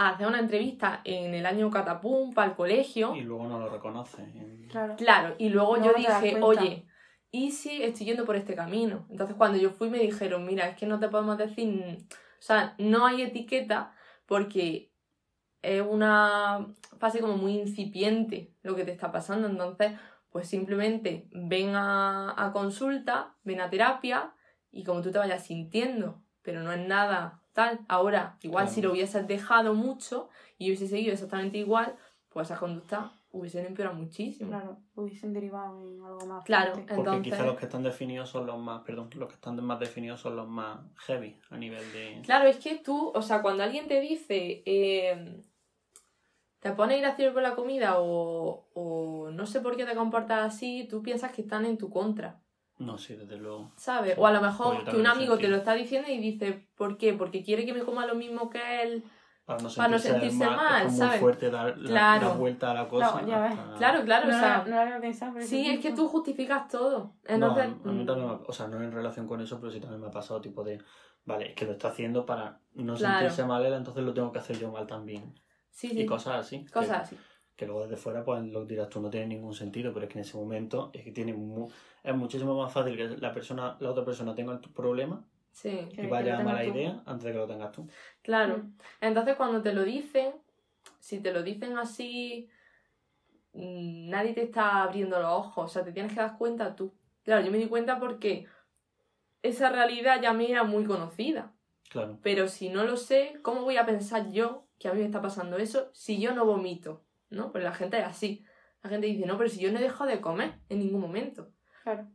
a 0.00 0.08
hacer 0.08 0.26
una 0.26 0.38
entrevista 0.38 1.02
en 1.04 1.34
el 1.34 1.44
año 1.44 1.70
Catapum 1.70 2.32
para 2.32 2.48
el 2.48 2.56
colegio. 2.56 3.14
Y 3.14 3.20
luego 3.20 3.46
no 3.46 3.58
lo 3.58 3.68
reconoce. 3.68 4.24
Claro. 4.70 4.96
Claro, 4.96 5.34
y 5.36 5.50
luego 5.50 5.76
yo 5.76 5.92
dije, 5.92 6.38
oye, 6.40 6.86
¿y 7.30 7.50
si 7.50 7.82
estoy 7.82 8.06
yendo 8.06 8.24
por 8.24 8.34
este 8.36 8.54
camino? 8.54 9.06
Entonces 9.10 9.36
cuando 9.36 9.58
yo 9.58 9.68
fui 9.68 9.90
me 9.90 9.98
dijeron, 9.98 10.46
mira, 10.46 10.68
es 10.68 10.76
que 10.78 10.86
no 10.86 10.98
te 10.98 11.10
podemos 11.10 11.36
decir, 11.36 11.98
o 12.10 12.42
sea, 12.42 12.74
no 12.78 13.04
hay 13.04 13.20
etiqueta 13.20 13.92
porque 14.24 14.90
es 15.60 15.82
una 15.86 16.68
fase 16.98 17.20
como 17.20 17.36
muy 17.36 17.58
incipiente 17.58 18.54
lo 18.62 18.74
que 18.74 18.86
te 18.86 18.92
está 18.92 19.12
pasando, 19.12 19.48
entonces 19.48 19.92
pues 20.30 20.48
simplemente 20.48 21.28
ven 21.32 21.74
a, 21.74 22.42
a 22.42 22.52
consulta, 22.52 23.36
ven 23.44 23.60
a 23.60 23.68
terapia 23.68 24.32
y 24.70 24.82
como 24.82 25.02
tú 25.02 25.10
te 25.12 25.18
vayas 25.18 25.44
sintiendo, 25.44 26.22
pero 26.40 26.62
no 26.62 26.72
es 26.72 26.88
nada 26.88 27.39
tal. 27.52 27.80
Ahora, 27.88 28.38
igual 28.42 28.64
Claro. 28.64 28.74
si 28.74 28.82
lo 28.82 28.92
hubieses 28.92 29.26
dejado 29.26 29.74
mucho 29.74 30.28
y 30.58 30.66
hubiese 30.68 30.86
seguido 30.88 31.12
exactamente 31.12 31.58
igual, 31.58 31.96
pues 32.28 32.48
esas 32.48 32.58
conductas 32.60 33.10
hubiesen 33.32 33.66
empeorado 33.66 33.96
muchísimo. 33.96 34.50
Claro, 34.50 34.78
hubiesen 34.96 35.32
derivado 35.32 35.80
en 35.88 36.02
algo 36.02 36.26
más 36.26 36.44
Claro, 36.44 36.72
fuerte. 36.74 36.94
Porque 36.94 37.10
Entonces- 37.10 37.32
quizá 37.32 37.46
los 37.46 37.56
que 37.56 37.64
están 37.66 37.82
definidos 37.84 38.28
son 38.28 38.46
los 38.46 38.58
más, 38.58 38.82
perdón, 38.82 39.08
los 39.14 39.28
que 39.28 39.34
están 39.34 39.62
más 39.64 39.78
definidos 39.78 40.20
son 40.20 40.36
los 40.36 40.48
más 40.48 40.80
heavy 41.06 41.38
a 41.50 41.56
nivel 41.56 41.92
de... 41.92 42.22
Claro, 42.24 42.48
es 42.48 42.56
que 42.58 42.76
tú, 42.78 43.12
o 43.14 43.22
sea, 43.22 43.40
cuando 43.42 43.62
alguien 43.62 43.86
te 43.86 44.00
dice, 44.00 44.62
eh, 44.66 45.40
te 46.58 46.72
pone 46.72 46.98
irracional 46.98 47.32
con 47.34 47.42
la 47.42 47.54
comida 47.54 47.94
o, 48.00 48.68
o 48.74 49.30
no 49.30 49.46
sé 49.46 49.60
por 49.60 49.76
qué 49.76 49.84
te 49.86 49.94
comportas 49.94 50.54
así, 50.54 50.86
tú 50.90 51.02
piensas 51.02 51.32
que 51.32 51.42
están 51.42 51.64
en 51.64 51.78
tu 51.78 51.88
contra, 51.88 52.40
No, 52.80 52.98
sí, 52.98 53.14
desde 53.14 53.36
luego. 53.36 53.70
¿sabes? 53.76 54.14
O 54.18 54.26
a 54.26 54.32
lo 54.32 54.40
Pues 54.40 54.50
mejor 54.52 54.84
yo 54.84 54.90
que 54.90 54.96
un 54.96 55.06
amigo 55.06 55.36
te 55.38 55.48
lo 55.48 55.56
está 55.56 55.74
diciendo 55.74 56.10
y 56.10 56.18
dice, 56.18 56.66
¿por 56.76 56.96
qué? 56.96 57.12
Porque 57.12 57.42
quiere 57.44 57.64
que 57.66 57.72
me 57.74 57.80
coma 57.84 58.06
lo 58.06 58.14
mismo 58.14 58.50
que 58.50 58.82
él. 58.82 59.04
Para 59.44 59.62
no 59.62 59.68
Para 59.68 59.88
no 59.88 59.98
sentirse, 59.98 60.30
sentirse 60.30 60.56
mal, 60.56 60.76
es 60.78 60.84
como 60.86 60.96
¿sabes? 60.96 61.10
muy 61.12 61.20
fuerte 61.20 61.50
dar 61.50 61.76
la, 61.78 61.88
Claro. 61.90 62.28
la 62.28 62.34
vuelta 62.34 62.70
a 62.70 62.74
la 62.74 62.88
cosa. 62.88 63.10
Claro, 63.12 63.26
ya 63.28 63.40
ves. 63.40 63.52
hasta- 63.58 63.74
Claro, 63.76 64.04
claro, 64.04 64.28
no, 64.28 64.36
o 64.36 64.38
sea, 64.40 64.58
lo- 64.58 64.64
no 64.64 64.70
lo 64.76 64.80
había 64.80 65.00
pensado, 65.00 65.32
pero 65.34 65.46
sí, 65.46 65.66
es 65.68 65.80
que 65.80 65.92
tú 65.92 66.08
justificas 66.08 66.68
todo. 66.68 67.16
Entonces, 67.26 67.68
no, 67.84 67.90
a 67.90 67.92
mí 67.94 68.02
mm, 68.02 68.06
también 68.06 68.28
me 68.28 68.34
ha- 68.34 68.40
o 68.46 68.52
sea, 68.52 68.68
no 68.68 68.80
en 68.82 68.92
relación 68.92 69.26
con 69.26 69.40
eso, 69.40 69.58
pero 69.60 69.72
sí 69.72 69.80
también 69.80 70.00
me 70.00 70.06
ha 70.06 70.10
pasado 70.10 70.40
tipo 70.40 70.62
de, 70.64 70.80
vale, 71.24 71.48
es 71.50 71.54
que 71.54 71.64
lo 71.66 71.72
está 71.72 71.88
haciendo 71.88 72.24
para 72.24 72.60
no 72.74 72.94
Claro. 72.94 73.18
sentirse 73.18 73.44
mal 73.44 73.64
él, 73.66 73.74
entonces 73.74 74.04
lo 74.04 74.14
tengo 74.14 74.30
que 74.32 74.38
hacer 74.38 74.58
yo 74.58 74.70
mal 74.70 74.86
también. 74.86 75.34
sí, 75.72 75.88
sí, 75.90 76.00
Y 76.02 76.06
cosas 76.06 76.46
así. 76.46 76.64
que- 76.64 76.70
cosas 76.72 77.02
así. 77.02 77.16
Que 77.60 77.66
luego 77.66 77.82
desde 77.82 77.96
fuera 77.98 78.24
pues 78.24 78.42
lo 78.44 78.64
dirás 78.64 78.88
tú 78.88 79.02
no 79.02 79.10
tiene 79.10 79.26
ningún 79.26 79.52
sentido 79.54 79.92
pero 79.92 80.06
es 80.06 80.10
que 80.12 80.18
en 80.18 80.24
ese 80.24 80.34
momento 80.38 80.90
es 80.94 81.04
que 81.04 81.12
tiene 81.12 81.34
mu- 81.34 81.68
es 82.02 82.14
muchísimo 82.16 82.56
más 82.56 82.72
fácil 82.72 82.96
que 82.96 83.06
la 83.18 83.34
persona 83.34 83.76
la 83.80 83.90
otra 83.90 84.02
persona 84.02 84.34
tenga 84.34 84.54
el 84.54 84.60
problema 84.60 85.22
Sí. 85.52 85.88
Que- 85.94 86.04
y 86.04 86.06
vaya 86.06 86.38
a 86.38 86.42
mala 86.42 86.62
tú. 86.64 86.70
idea 86.70 87.02
antes 87.04 87.24
de 87.24 87.32
que 87.32 87.38
lo 87.38 87.46
tengas 87.46 87.70
tú 87.72 87.86
Claro. 88.22 88.58
Mm. 88.58 88.76
Entonces 89.02 89.36
cuando 89.36 89.60
te 89.60 89.74
lo 89.74 89.82
dicen, 89.84 90.32
si 91.00 91.20
te 91.20 91.32
lo 91.32 91.42
dicen 91.42 91.76
así, 91.76 92.48
mm, 93.52 94.08
nadie 94.08 94.32
te 94.32 94.42
está 94.44 94.82
abriendo 94.82 95.18
los 95.20 95.30
ojos, 95.30 95.64
o 95.64 95.68
sea, 95.68 95.84
te 95.84 95.92
tienes 95.92 96.12
que 96.14 96.20
dar 96.20 96.38
cuenta 96.38 96.74
tú. 96.74 96.94
Claro, 97.24 97.44
yo 97.44 97.52
me 97.52 97.58
di 97.58 97.66
cuenta 97.66 97.98
porque 98.00 98.46
esa 99.42 99.70
realidad 99.70 100.20
ya 100.22 100.32
me 100.32 100.50
era 100.50 100.64
muy 100.64 100.84
conocida, 100.84 101.52
claro 101.90 102.18
pero 102.22 102.48
si 102.48 102.68
no 102.70 102.84
lo 102.84 102.96
sé, 102.96 103.38
¿cómo 103.42 103.62
voy 103.62 103.76
a 103.76 103.84
pensar 103.86 104.30
yo 104.30 104.64
que 104.78 104.88
a 104.88 104.92
mí 104.94 105.00
me 105.00 105.06
está 105.06 105.20
pasando 105.20 105.58
eso 105.58 105.90
si 105.92 106.18
yo 106.20 106.34
no 106.34 106.44
vomito? 106.46 107.02
¿No? 107.30 107.52
Pues 107.52 107.64
la 107.64 107.72
gente 107.72 107.98
es 107.98 108.04
así. 108.04 108.44
La 108.82 108.90
gente 108.90 109.06
dice, 109.06 109.26
no, 109.26 109.38
pero 109.38 109.48
si 109.48 109.60
yo 109.60 109.70
no 109.72 109.78
he 109.78 109.82
dejado 109.82 110.10
de 110.10 110.20
comer 110.20 110.54
en 110.68 110.80
ningún 110.80 111.00
momento. 111.00 111.52
Claro. 111.82 112.08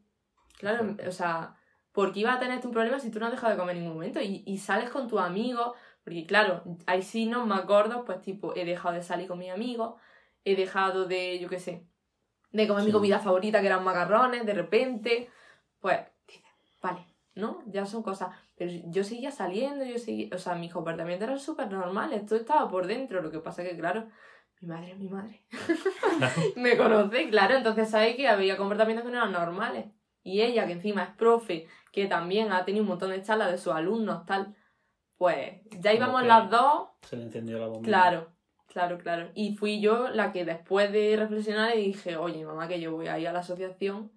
Claro, 0.58 0.96
o 1.08 1.12
sea, 1.12 1.56
¿por 1.92 2.14
qué 2.14 2.22
ibas 2.22 2.38
a 2.38 2.40
tener 2.40 2.66
un 2.66 2.72
problema 2.72 3.00
si 3.00 3.12
tú 3.12 3.20
no 3.20 3.26
has 3.26 3.32
dejado 3.32 3.54
de 3.54 3.60
comer 3.60 3.76
en 3.76 3.84
ningún 3.84 3.98
momento? 3.98 4.22
Y, 4.22 4.44
y 4.46 4.58
sales 4.58 4.90
con 4.90 5.08
tus 5.08 5.20
amigos, 5.20 5.76
porque 6.04 6.26
claro, 6.26 6.64
hay 6.86 7.02
signos 7.02 7.46
más 7.46 7.66
gordos, 7.66 8.04
pues 8.06 8.22
tipo, 8.22 8.56
he 8.56 8.64
dejado 8.64 8.96
de 8.96 9.04
salir 9.04 9.28
con 9.28 9.40
mis 9.40 9.52
amigos, 9.52 10.00
he 10.44 10.56
dejado 10.56 11.06
de, 11.08 11.40
yo 11.40 11.50
qué 11.50 11.60
sé, 11.60 11.88
de 12.52 12.68
comer 12.68 12.86
mi 12.86 12.92
comida 12.92 13.20
favorita, 13.20 13.60
que 13.60 13.68
eran 13.68 13.84
macarrones, 13.84 14.46
de 14.46 14.54
repente, 14.54 15.30
pues, 15.80 16.00
dices, 16.26 16.44
vale, 16.82 17.06
¿no? 17.34 17.64
Ya 17.66 17.86
son 17.86 18.02
cosas. 18.02 18.30
Pero 18.56 18.72
yo 18.86 19.04
seguía 19.04 19.32
saliendo, 19.32 19.84
yo 19.84 19.98
seguía, 19.98 20.30
o 20.34 20.38
sea, 20.38 20.56
mis 20.56 20.72
comportamientos 20.72 21.28
eran 21.28 21.40
súper 21.40 21.70
normales, 21.70 22.26
todo 22.26 22.40
estaba 22.40 22.70
por 22.70 22.88
dentro, 22.88 23.22
lo 23.22 23.32
que 23.32 23.40
pasa 23.40 23.64
que, 23.64 23.78
claro, 23.78 24.08
mi 24.66 24.74
madre 24.74 24.92
es 24.92 24.98
mi 24.98 25.10
madre. 25.10 25.44
me 26.56 26.76
conoce, 26.76 27.30
claro, 27.30 27.56
entonces 27.56 27.90
sabe 27.90 28.16
que 28.16 28.28
había 28.28 28.58
comportamientos 28.58 29.06
que 29.06 29.12
no 29.12 29.18
eran 29.18 29.32
normales. 29.32 29.86
Y 30.24 30.42
ella, 30.42 30.66
que 30.66 30.74
encima 30.74 31.04
es 31.04 31.10
profe, 31.12 31.68
que 31.92 32.08
también 32.08 32.52
ha 32.52 32.66
tenido 32.66 32.84
un 32.84 32.90
montón 32.90 33.12
de 33.12 33.22
charlas 33.22 33.52
de 33.52 33.60
sus 33.60 33.74
alumnos, 33.74 34.26
tal, 34.26 34.56
pues 35.18 35.62
ya 35.80 35.94
íbamos 35.94 36.26
las 36.26 36.50
dos, 36.50 36.90
se 37.02 37.16
le 37.16 37.24
encendió 37.24 37.60
la 37.60 37.68
bomba 37.68 37.86
claro, 37.86 38.34
claro, 38.68 38.98
claro. 38.98 39.30
Y 39.36 39.56
fui 39.56 39.80
yo 39.80 40.10
la 40.10 40.32
que 40.32 40.46
después 40.46 40.92
de 40.92 41.16
reflexionar 41.16 41.76
le 41.76 41.82
dije, 41.82 42.18
oye, 42.18 42.44
mamá, 42.44 42.68
que 42.68 42.82
yo 42.82 42.92
voy 42.92 43.08
a 43.08 43.20
ir 43.20 43.28
a 43.28 43.34
la 43.34 43.40
asociación 43.40 44.12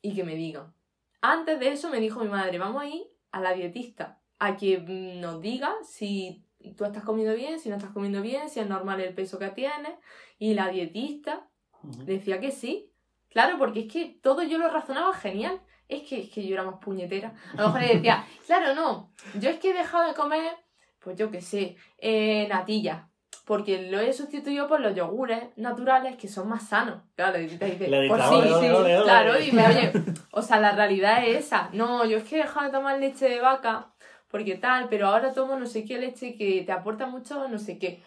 y 0.00 0.14
que 0.14 0.24
me 0.24 0.34
digan. 0.34 0.74
Antes 1.20 1.60
de 1.60 1.68
eso 1.68 1.90
me 1.90 2.00
dijo 2.00 2.20
mi 2.20 2.28
madre, 2.28 2.58
vamos 2.58 2.82
a 2.82 2.88
ir 2.88 3.02
a 3.30 3.40
la 3.40 3.54
dietista, 3.54 4.20
a 4.40 4.56
que 4.56 4.78
mm, 4.78 5.20
nos 5.20 5.40
diga 5.40 5.72
si 5.84 6.44
tú 6.70 6.84
estás 6.84 7.02
comiendo 7.04 7.34
bien, 7.34 7.58
si 7.58 7.68
no 7.68 7.76
estás 7.76 7.90
comiendo 7.90 8.22
bien, 8.22 8.48
si 8.48 8.60
es 8.60 8.68
normal 8.68 9.00
el 9.00 9.14
peso 9.14 9.38
que 9.38 9.48
tienes. 9.48 9.92
Y 10.38 10.54
la 10.54 10.68
dietista. 10.68 11.48
Decía 11.82 12.40
que 12.40 12.50
sí. 12.52 12.92
Claro, 13.28 13.58
porque 13.58 13.80
es 13.80 13.92
que 13.92 14.18
todo 14.22 14.42
yo 14.42 14.58
lo 14.58 14.68
razonaba 14.68 15.12
genial. 15.14 15.60
Es 15.88 16.02
que, 16.08 16.20
es 16.20 16.30
que 16.30 16.46
yo 16.46 16.54
era 16.54 16.62
más 16.64 16.76
puñetera. 16.80 17.34
A 17.52 17.60
lo 17.60 17.66
mejor 17.68 17.80
le 17.82 17.94
decía, 17.96 18.24
claro, 18.46 18.74
no. 18.74 19.12
Yo 19.40 19.50
es 19.50 19.58
que 19.58 19.70
he 19.70 19.74
dejado 19.74 20.06
de 20.06 20.14
comer, 20.14 20.52
pues 21.00 21.16
yo 21.18 21.30
qué 21.30 21.40
sé, 21.40 21.76
eh, 21.98 22.46
natilla. 22.48 23.08
Porque 23.44 23.90
lo 23.90 23.98
he 23.98 24.12
sustituido 24.12 24.68
por 24.68 24.80
los 24.80 24.94
yogures 24.94 25.42
naturales 25.56 26.16
que 26.16 26.28
son 26.28 26.48
más 26.48 26.68
sanos. 26.68 27.02
Claro, 27.16 27.32
te 27.32 27.40
dice, 27.40 27.88
Le 27.88 28.08
pues 28.08 28.22
sí, 28.22 28.34
"Ole, 28.34 28.52
ole, 28.52 28.60
sí, 28.68 28.72
ole, 28.72 28.96
ole". 28.96 29.04
claro, 29.04 29.40
y 29.40 29.50
me 29.50 29.66
oye, 29.66 29.92
o 30.30 30.42
sea, 30.42 30.60
la 30.60 30.72
realidad 30.72 31.26
es 31.26 31.46
esa. 31.46 31.68
No, 31.72 32.04
yo 32.04 32.18
es 32.18 32.24
que 32.24 32.36
he 32.36 32.42
dejado 32.42 32.66
de 32.66 32.72
tomar 32.72 33.00
leche 33.00 33.28
de 33.28 33.40
vaca, 33.40 33.91
porque 34.32 34.56
tal, 34.56 34.88
pero 34.88 35.06
ahora 35.06 35.32
tomo 35.32 35.56
no 35.56 35.66
sé 35.66 35.84
qué 35.84 35.98
leche 35.98 36.34
que 36.34 36.62
te 36.66 36.72
aporta 36.72 37.06
mucho 37.06 37.46
no 37.48 37.58
sé 37.60 37.78
qué. 37.78 38.02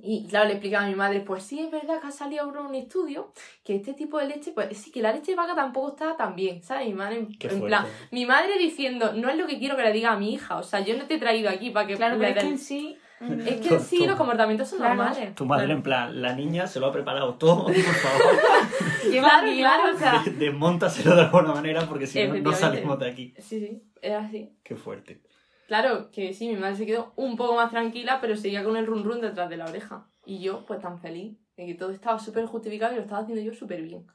Y 0.00 0.28
claro, 0.28 0.46
le 0.46 0.52
explicaba 0.52 0.84
a 0.84 0.88
mi 0.88 0.94
madre, 0.94 1.20
pues 1.22 1.42
sí, 1.42 1.58
es 1.58 1.72
verdad 1.72 2.00
que 2.00 2.06
ha 2.06 2.10
salido 2.12 2.44
ahora 2.44 2.60
un 2.60 2.74
estudio 2.76 3.32
que 3.64 3.74
este 3.74 3.94
tipo 3.94 4.18
de 4.18 4.26
leche, 4.26 4.52
pues 4.52 4.76
sí, 4.78 4.92
que 4.92 5.02
la 5.02 5.12
leche 5.12 5.32
de 5.32 5.36
vaca 5.36 5.56
tampoco 5.56 5.88
está 5.88 6.16
tan 6.16 6.36
bien, 6.36 6.62
¿sabes? 6.62 6.86
Mi 6.86 6.94
madre, 6.94 7.16
en, 7.18 7.26
Qué 7.36 7.48
en 7.48 7.58
fuerte. 7.58 7.66
plan, 7.66 7.86
mi 8.12 8.24
madre 8.24 8.58
diciendo, 8.58 9.12
no 9.14 9.28
es 9.28 9.36
lo 9.36 9.48
que 9.48 9.58
quiero 9.58 9.74
que 9.76 9.82
le 9.82 9.92
diga 9.92 10.12
a 10.12 10.16
mi 10.18 10.32
hija, 10.34 10.56
o 10.58 10.62
sea, 10.62 10.78
yo 10.80 10.96
no 10.96 11.06
te 11.06 11.14
he 11.14 11.18
traído 11.18 11.50
aquí 11.50 11.70
para 11.70 11.86
que 11.88 11.96
Claro, 11.96 12.16
pero 12.16 12.30
es 12.30 12.44
que 12.44 12.48
en 12.48 12.58
sí. 12.58 12.96
mm, 13.18 13.40
Es 13.40 13.60
que 13.60 13.74
en 13.74 13.80
sí 13.80 14.06
los 14.06 14.14
comportamientos 14.14 14.68
son 14.68 14.78
Claro. 14.78 14.94
normales. 14.94 15.34
tu 15.34 15.44
madre 15.46 15.64
Claro. 15.64 15.78
en 15.78 15.82
plan 15.82 16.22
la 16.22 16.32
niña 16.32 16.68
se 16.68 16.78
lo 16.78 16.86
ha 16.86 16.92
preparado 16.92 17.34
todo 17.34 17.64
por 17.64 17.74
favor 17.74 18.22
Claro, 19.10 19.52
claro, 19.56 19.94
o 19.96 19.98
sea, 19.98 20.22
de- 20.22 20.30
desmóntaselo 20.30 21.16
de 21.16 21.22
alguna 21.22 21.54
manera 21.54 21.86
porque 21.88 22.06
si 22.06 22.24
no 22.24 22.34
no 22.34 22.52
salimos 22.52 23.00
de 23.00 23.10
aquí 23.10 23.34
sí, 23.38 23.58
sí, 23.58 23.82
es 24.00 24.12
así. 24.12 24.52
qué 24.62 24.76
fuerte 24.76 25.20
Claro, 25.68 26.10
que 26.10 26.32
sí, 26.32 26.48
mi 26.48 26.56
madre 26.56 26.76
se 26.76 26.86
quedó 26.86 27.12
un 27.16 27.36
poco 27.36 27.54
más 27.54 27.70
tranquila, 27.70 28.22
pero 28.22 28.34
seguía 28.36 28.64
con 28.64 28.74
el 28.78 28.86
run 28.86 29.04
run 29.04 29.20
detrás 29.20 29.50
de 29.50 29.58
la 29.58 29.66
oreja. 29.66 30.08
Y 30.24 30.40
yo, 30.40 30.64
pues 30.64 30.80
tan 30.80 30.98
feliz, 30.98 31.36
de 31.58 31.66
que 31.66 31.74
todo 31.74 31.90
estaba 31.90 32.18
súper 32.18 32.46
justificado 32.46 32.94
y 32.94 32.96
lo 32.96 33.02
estaba 33.02 33.20
haciendo 33.20 33.42
yo 33.44 33.52
súper 33.52 33.82
bien. 33.82 34.06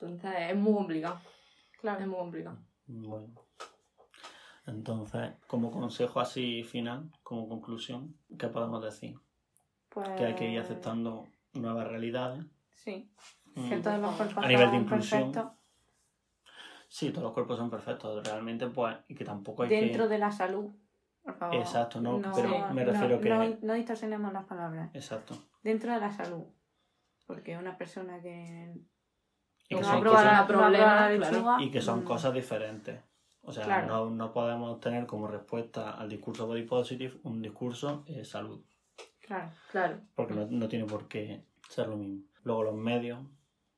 Entonces 0.00 0.32
es 0.50 0.56
muy 0.56 0.74
complicado, 0.74 1.20
es 1.72 1.78
Claro. 1.80 2.06
muy 2.08 2.16
complicado. 2.18 2.58
Bueno. 2.88 3.28
Entonces, 4.66 5.30
como 5.46 5.70
consejo 5.70 6.18
así 6.18 6.64
final, 6.64 7.08
como 7.22 7.48
conclusión, 7.48 8.16
¿qué 8.36 8.48
podemos 8.48 8.82
decir? 8.82 9.16
Pues, 9.90 10.08
Que 10.10 10.24
hay 10.26 10.34
que 10.34 10.50
ir 10.50 10.58
aceptando 10.58 11.28
nuevas 11.52 11.86
realidades. 11.86 12.44
Sí. 12.74 13.08
Mm. 13.54 13.68
Que 13.68 13.76
los 13.76 14.16
cuerpos 14.16 14.44
A 14.44 14.48
nivel 14.48 14.70
de 14.72 14.76
inclusión. 14.76 15.32
perfectos 15.32 15.61
Sí, 16.92 17.08
todos 17.08 17.22
los 17.22 17.32
cuerpos 17.32 17.56
son 17.56 17.70
perfectos, 17.70 18.22
realmente, 18.22 18.66
pues, 18.66 18.94
y 19.08 19.14
que 19.14 19.24
tampoco 19.24 19.62
hay 19.62 19.70
dentro 19.70 20.04
que... 20.04 20.10
de 20.10 20.18
la 20.18 20.30
salud. 20.30 20.70
Por 21.22 21.34
favor. 21.34 21.56
Exacto, 21.56 22.02
no, 22.02 22.20
pero 22.20 22.34
Sí. 22.50 22.74
me 22.74 22.84
refiero 22.84 23.14
no, 23.16 23.20
que... 23.22 23.28
No, 23.30 23.56
no 23.62 23.72
distorsionemos 23.72 24.30
las 24.30 24.44
palabras. 24.44 24.90
Exacto. 24.92 25.34
Dentro 25.62 25.90
de 25.94 26.00
la 26.00 26.10
salud. 26.12 26.44
Porque 27.26 27.56
una 27.56 27.78
persona 27.78 28.20
que 28.20 28.74
Y 29.70 29.74
no 29.74 29.78
que 29.80 29.84
son 29.86 30.04
cosas- 30.04 30.24
la 30.26 30.32
no 30.32 30.38
aprueba 30.42 30.62
problema, 30.66 31.08
la 31.10 31.16
claro. 31.16 31.32
lechuga, 31.32 31.62
y 31.62 31.70
que 31.70 31.80
son 31.80 32.02
cosas 32.02 32.34
diferentes. 32.34 33.00
O 33.40 33.52
sea, 33.52 33.64
Claro. 33.64 33.86
no, 33.86 34.10
no 34.10 34.32
podemos 34.34 34.78
tener 34.80 35.06
como 35.06 35.28
respuesta 35.28 35.92
al 35.92 36.10
discurso 36.10 36.46
body 36.46 36.64
positive 36.64 37.18
un 37.22 37.40
discurso 37.40 38.04
eh, 38.06 38.22
salud, 38.26 38.62
Claro. 39.20 39.50
Claro. 39.70 40.00
porque 40.14 40.34
no, 40.34 40.46
no 40.46 40.68
tiene 40.68 40.84
por 40.84 41.08
qué 41.08 41.46
ser 41.70 41.88
lo 41.88 41.96
mismo. 41.96 42.26
Luego 42.42 42.64
los 42.64 42.74
medios, 42.74 43.18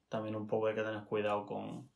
también 0.08 0.34
un 0.34 0.48
poco 0.48 0.66
hay 0.66 0.74
que 0.74 0.82
tener 0.82 1.04
cuidado 1.04 1.46
con 1.46 1.88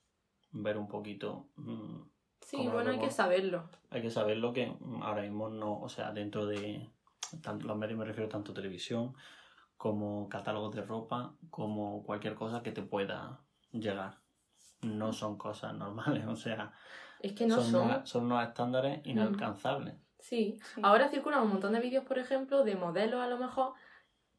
ver 0.53 0.77
un 0.79 0.89
poquito... 0.89 1.49
mm, 1.57 2.01
Sí, 2.41 2.57
bueno, 2.69 2.91
hay 2.93 2.99
que 2.99 3.11
saberlo. 3.11 3.69
hay 3.91 4.01
que 4.01 4.11
saber 4.11 4.39
lo 4.39 4.53
que 4.55 4.69
mm, 4.81 5.03
ahora 5.03 5.23
mismo 5.23 5.49
no, 5.51 5.81
o 5.81 5.89
sea, 5.89 6.13
dentro 6.13 6.47
de 6.47 6.89
tanto 7.43 7.67
los 7.67 7.77
medios 7.77 7.99
me 7.99 8.05
refiero 8.07 8.29
tanto 8.29 8.55
televisión 8.55 9.15
como 9.77 10.29
catálogos 10.31 10.75
de 10.75 10.83
ropa, 10.83 11.35
como 11.51 12.03
cualquier 12.05 12.35
cosa 12.35 12.63
que 12.63 12.73
te 12.73 12.83
pueda 12.83 13.41
llegar. 13.71 14.19
No 14.81 15.13
son 15.13 15.37
cosas 15.37 15.75
normales, 15.75 16.27
o 16.27 16.37
sea, 16.37 16.73
Es 17.21 17.33
que 17.35 17.47
no 17.47 17.57
son, 17.57 17.65
son. 17.71 17.85
unos- 17.85 18.09
son 18.09 18.25
unos 18.27 18.49
estándares 18.49 19.01
inalcanzables. 19.05 19.95
Sí. 20.21 20.59
Sí. 20.75 20.81
Ahora 20.83 21.09
circulan 21.09 21.43
un 21.43 21.51
montón 21.51 21.73
de 21.75 21.81
vídeos, 21.81 22.05
por 22.05 22.19
ejemplo, 22.19 22.65
de 22.65 22.75
modelos 22.77 23.21
a 23.21 23.29
lo 23.29 23.37
mejor 23.39 23.75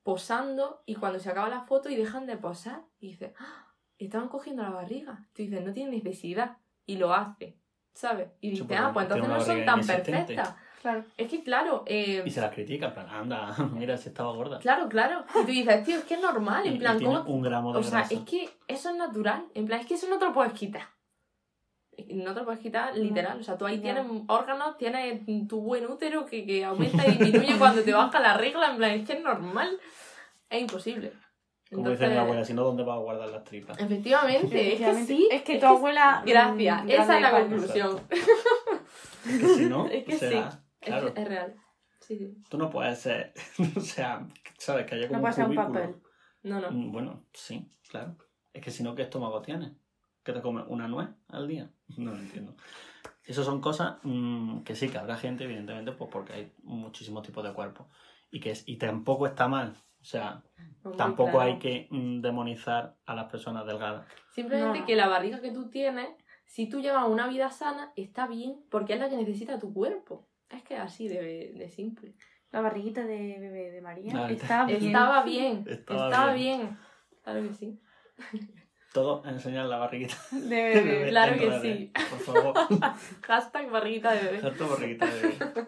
posando 0.03 0.81
y 0.85 0.95
cuando 0.95 1.19
se 1.19 1.29
acaba 1.29 1.49
la 1.49 1.61
foto 1.61 1.89
y 1.89 1.95
dejan 1.95 2.25
de 2.25 2.37
posar 2.37 2.81
y 2.99 3.09
dices, 3.11 3.33
¡Ah! 3.39 3.65
Estaban 4.05 4.29
cogiendo 4.29 4.63
la 4.63 4.69
barriga. 4.69 5.25
Tú 5.33 5.43
dices, 5.43 5.63
no 5.63 5.73
tiene 5.73 5.91
necesidad 5.91 6.57
y 6.85 6.97
lo 6.97 7.13
hace, 7.13 7.57
¿sabes? 7.93 8.29
Y 8.41 8.51
dices, 8.51 8.65
ah, 8.77 8.91
pues 8.93 9.05
entonces 9.05 9.27
no 9.29 9.41
son 9.41 9.65
tan 9.65 9.85
perfectas. 9.85 10.55
Claro. 10.81 11.03
Es 11.17 11.29
que 11.29 11.43
claro, 11.43 11.83
eh, 11.87 12.23
Y 12.25 12.29
se 12.31 12.39
las 12.39 12.53
critica, 12.53 12.87
en 12.87 12.93
plan, 12.93 13.09
anda, 13.09 13.53
mira 13.73 13.97
si 13.97 14.07
estaba 14.09 14.31
gorda. 14.31 14.59
claro, 14.59 14.87
claro. 14.87 15.25
Y 15.35 15.45
tú 15.45 15.51
dices, 15.51 15.83
tío, 15.83 15.97
es 15.97 16.05
que 16.05 16.13
es 16.13 16.21
normal, 16.21 16.65
Y- 16.65 16.69
en 16.69 16.75
y 16.75 16.79
plan, 16.79 16.97
tiene 16.97 17.15
¿cómo? 17.17 17.29
un 17.35 17.41
gramo 17.41 17.73
de 17.73 17.79
O 17.79 17.83
sea, 17.83 17.99
grasa. 17.99 18.13
es 18.13 18.21
que 18.21 18.49
eso 18.67 18.89
es 18.89 18.95
natural, 18.95 19.45
en 19.53 19.65
plan, 19.65 19.81
es 19.81 19.85
que 19.85 19.95
eso 19.95 20.07
no 20.07 20.17
te 20.17 20.25
lo 20.25 20.33
puedes 20.33 20.53
quitar. 20.53 20.83
No 22.07 22.33
te 22.33 22.39
lo 22.39 22.45
puedes 22.45 22.61
quitar 22.61 22.95
literal, 22.97 23.37
o 23.41 23.43
sea, 23.43 23.57
tú 23.57 23.65
ahí 23.65 23.75
No. 23.75 23.81
tienes 23.83 24.05
órganos, 24.29 24.77
tienes 24.77 25.21
tu 25.49 25.59
buen 25.59 25.85
útero 25.85 26.25
que, 26.25 26.45
que 26.45 26.63
aumenta 26.63 27.05
y 27.05 27.17
disminuye 27.17 27.57
cuando 27.57 27.83
te 27.83 27.91
baja 27.91 28.21
la 28.21 28.37
regla, 28.37 28.71
en 28.71 28.77
plan, 28.77 28.91
es 28.91 29.05
que 29.05 29.13
es 29.17 29.21
normal, 29.21 29.77
es 30.49 30.61
imposible. 30.61 31.11
Como 31.71 31.89
dice 31.91 32.07
mi 32.07 32.15
abuela, 32.15 32.43
si 32.43 32.53
no, 32.53 32.63
¿dónde 32.63 32.83
vas 32.83 32.97
a 32.97 32.99
guardar 33.01 33.29
las 33.29 33.43
tripas? 33.43 33.77
Efectivamente, 33.79 34.73
es 34.73 34.79
que 34.79 35.05
sí. 35.05 35.27
Es 35.31 35.43
que 35.43 35.59
tu 35.59 35.65
abuela. 35.67 36.23
Gracias, 36.25 36.83
mm, 36.85 36.89
esa 36.89 37.15
es 37.15 37.21
la 37.21 37.31
conclusión. 37.31 38.01
Es 38.09 39.39
que 39.39 39.47
si 39.47 39.65
no, 39.65 39.85
Es 39.91 40.03
que 40.05 40.15
o 40.15 40.19
sea, 40.19 40.51
sí. 40.51 40.57
claro, 40.81 41.07
Es, 41.09 41.17
es 41.17 41.27
real. 41.27 41.55
Sí, 41.99 42.17
sí. 42.17 42.33
tú 42.49 42.57
no 42.57 42.69
puedes 42.71 42.97
ser, 42.99 43.33
o 43.77 43.79
sea, 43.81 44.27
sabes 44.57 44.85
que 44.87 44.95
haya 44.95 45.07
como 45.07 45.17
No 45.17 45.21
puede 45.21 45.33
ser 45.33 45.43
un 45.45 45.55
cubículo. 45.55 45.73
papel. 45.73 45.95
No, 46.43 46.59
no. 46.61 46.71
Mm, 46.71 46.91
Bueno, 46.91 47.23
sí, 47.33 47.71
claro. 47.89 48.15
Es 48.53 48.63
que 48.63 48.71
si 48.71 48.81
no, 48.81 48.95
¿qué 48.95 49.03
estómago 49.03 49.41
tienes? 49.43 49.71
¿Que 50.23 50.33
te 50.33 50.41
comes 50.41 50.65
una 50.67 50.87
nuez 50.87 51.09
al 51.27 51.47
día? 51.47 51.69
No 51.97 52.11
lo 52.11 52.17
entiendo. 52.17 52.55
Esas 53.25 53.45
son 53.45 53.61
cosas 53.61 53.97
mm, 54.01 54.61
que 54.61 54.73
sí, 54.75 54.89
que 54.89 54.97
habrá 54.97 55.17
gente, 55.17 55.43
evidentemente, 55.43 55.91
pues 55.91 56.09
porque 56.11 56.33
hay 56.33 56.51
muchísimos 56.63 57.21
tipos 57.23 57.43
de 57.43 57.53
cuerpos. 57.53 57.85
Y, 58.31 58.39
que 58.39 58.51
es, 58.51 58.63
y 58.67 58.77
tampoco 58.77 59.27
está 59.27 59.47
mal. 59.47 59.75
O 60.01 60.03
sea, 60.05 60.41
tampoco 60.97 61.31
claro. 61.31 61.41
hay 61.41 61.59
que 61.59 61.87
mm, 61.91 62.21
demonizar 62.21 62.95
a 63.05 63.15
las 63.15 63.29
personas 63.29 63.65
delgadas. 63.65 64.05
Simplemente 64.31 64.79
No. 64.79 64.85
que 64.85 64.95
la 64.95 65.07
barriga 65.07 65.41
que 65.41 65.51
tú 65.51 65.69
tienes, 65.69 66.07
si 66.45 66.69
tú 66.69 66.79
llevas 66.81 67.07
una 67.07 67.27
vida 67.27 67.49
sana, 67.51 67.91
está 67.95 68.27
bien, 68.27 68.63
porque 68.71 68.93
es 68.93 68.99
la 68.99 69.09
que 69.09 69.17
necesita 69.17 69.59
tu 69.59 69.73
cuerpo. 69.73 70.27
Es 70.49 70.63
que 70.63 70.75
es 70.75 70.79
así 70.79 71.07
de, 71.07 71.53
de 71.55 71.69
simple. 71.69 72.15
La 72.51 72.61
barriguita 72.61 73.01
de 73.05 73.37
bebé 73.39 73.69
de 73.71 73.81
María 73.81 74.27
está 74.29 74.65
bien. 74.65 74.85
Estaba 74.85 75.23
bien, 75.23 75.65
Estaba 75.67 76.05
estaba, 76.09 76.33
bien. 76.33 76.57
bien. 76.61 76.77
Claro 77.23 77.41
que 77.43 77.53
sí. 77.53 77.79
Todos 78.91 79.23
enseñan 79.27 79.69
la 79.69 79.77
barriguita 79.77 80.15
De 80.31 80.39
de 80.55 80.81
bebé. 80.81 81.09
claro 81.09 81.33
en 81.33 81.39
que 81.39 81.59
sí. 81.59 81.91
Por 82.09 82.19
favor, 82.19 82.53
Hashtag 83.27 83.69
barriguita 83.69 84.13
de 84.13 84.21
bebé. 84.31 84.47
harto 84.47 84.67
barriguita 84.69 85.05
de 85.05 85.21
bebé. 85.21 85.67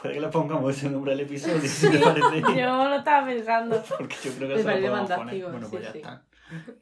Puede 0.00 0.14
que 0.14 0.20
le 0.20 0.28
pongamos 0.28 0.76
ese 0.76 0.90
nombre 0.90 1.12
al 1.12 1.20
episodio, 1.20 1.60
si 1.62 1.90
te 1.90 1.98
parece. 1.98 2.40
Yo 2.58 2.88
lo 2.88 2.94
estaba 2.96 3.26
pensando. 3.26 3.82
Porque 3.98 4.16
yo 4.24 4.32
creo 4.36 4.48
que 4.48 4.54
Me 4.56 4.62
se 4.62 4.80
lo 4.80 4.88
podemos 4.88 5.10
poner. 5.10 5.42
Bueno, 5.50 5.68
pues 5.70 5.70
sí, 5.70 5.86
ya 5.86 5.92
sí. 5.92 5.98
está. 5.98 6.24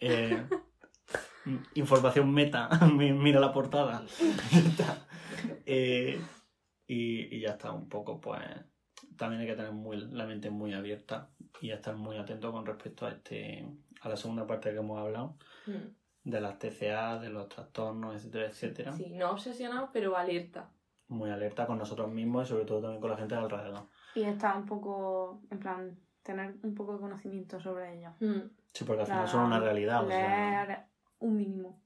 Eh, 0.00 0.44
información 1.74 2.32
meta. 2.32 2.68
Mi- 2.92 3.12
Mira 3.12 3.40
la 3.40 3.52
portada. 3.52 4.04
Ya 4.52 4.58
está. 4.58 5.06
Eh, 5.66 6.20
y, 6.86 7.36
y 7.36 7.40
ya 7.40 7.50
está, 7.50 7.72
un 7.72 7.88
poco, 7.88 8.20
pues. 8.20 8.40
También 9.16 9.42
hay 9.42 9.46
que 9.46 9.54
tener 9.54 9.72
muy, 9.72 9.96
la 10.10 10.26
mente 10.26 10.50
muy 10.50 10.74
abierta 10.74 11.30
y 11.60 11.70
estar 11.70 11.94
muy 11.94 12.16
atento 12.16 12.50
con 12.50 12.66
respecto 12.66 13.06
a 13.06 13.10
este 13.12 13.64
a 14.00 14.08
la 14.08 14.16
segunda 14.16 14.46
parte 14.46 14.70
que 14.70 14.78
hemos 14.78 14.98
hablado, 15.00 15.36
Mm. 15.66 16.28
de 16.30 16.40
las 16.42 16.58
TCA, 16.58 17.18
de 17.20 17.30
los 17.30 17.48
trastornos, 17.48 18.16
etcétera, 18.16 18.46
etcétera. 18.48 18.92
Sí, 18.92 19.06
no 19.14 19.30
obsesionado, 19.30 19.88
pero 19.92 20.14
alerta. 20.16 20.68
Muy 21.08 21.30
alerta 21.30 21.66
con 21.66 21.78
nosotros 21.78 22.10
mismos 22.10 22.46
y 22.46 22.48
sobre 22.50 22.64
todo 22.64 22.80
también 22.80 23.00
con 23.00 23.10
la 23.10 23.16
gente 23.16 23.34
de 23.34 23.40
alrededor. 23.42 23.86
Y 24.14 24.22
está 24.22 24.56
un 24.56 24.64
poco. 24.66 25.42
En 25.50 25.58
plan, 25.58 25.98
tener 26.22 26.56
un 26.62 26.74
poco 26.74 26.94
de 26.94 27.00
conocimiento 27.00 27.60
sobre 27.60 27.98
ello. 27.98 28.10
Mm. 28.20 28.48
Sí, 28.72 28.84
porque 28.84 29.02
al 29.02 29.08
La- 29.08 29.14
final 29.14 29.28
son 29.28 29.44
una 29.44 29.60
realidad. 29.60 30.04
o 30.04 30.08
sea, 30.08 30.64
Leer 30.66 30.78
un 31.20 31.36
mínimo 31.36 31.80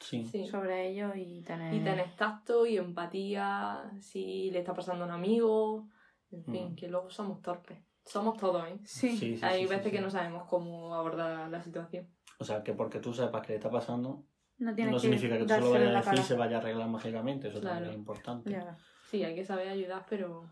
sí. 0.00 0.24
Sí. 0.26 0.46
sobre 0.46 0.88
ello 0.90 1.14
y 1.14 1.42
tener. 1.42 1.72
Y 1.74 1.80
tenés 1.84 2.14
tacto 2.16 2.66
y 2.66 2.76
empatía, 2.76 3.90
si 4.00 4.50
le 4.50 4.58
está 4.60 4.74
pasando 4.74 5.04
a 5.04 5.06
un 5.06 5.12
amigo, 5.12 5.88
en 6.32 6.44
fin, 6.44 6.72
Mm. 6.72 6.74
que 6.76 6.88
luego 6.88 7.08
somos 7.10 7.40
torpes. 7.40 7.78
Somos 8.04 8.36
todos, 8.36 8.66
¿eh? 8.68 8.78
Sí. 8.84 9.16
Sí, 9.16 9.36
sí, 9.36 9.44
Hay 9.44 9.62
sí, 9.62 9.68
sí, 9.68 9.74
veces 9.74 9.92
que 9.92 10.00
no 10.00 10.10
sabemos 10.10 10.44
cómo 10.48 10.94
abordar 10.94 11.48
la 11.50 11.62
situación. 11.62 12.08
O 12.38 12.44
sea, 12.44 12.62
que 12.62 12.72
porque 12.74 12.98
tú 13.00 13.12
sepas 13.12 13.42
que 13.46 13.52
le 13.52 13.56
está 13.56 13.70
pasando, 13.70 14.24
No 14.58 14.74
tiene 14.74 14.90
no 14.90 14.96
que 14.96 15.00
significa 15.02 15.34
que 15.36 15.42
tú 15.44 15.48
se 15.48 15.60
lo 15.60 15.66
dárselo 15.70 15.72
vayas 15.74 15.88
a 15.88 15.92
la 15.92 16.00
decir 16.10 16.18
y 16.18 16.22
se 16.28 16.34
vaya 16.34 16.56
a 16.56 16.60
arreglar 16.60 16.88
mágicamente. 16.88 17.48
Eso 17.48 17.60
también 17.60 17.90
es 17.90 17.96
importante. 17.96 18.50
Ya, 18.50 18.58
Ya. 18.64 18.78
Sí, 19.10 19.22
hay 19.22 19.34
que 19.34 19.44
saber 19.44 19.68
ayudar, 19.68 20.04
pero 20.08 20.50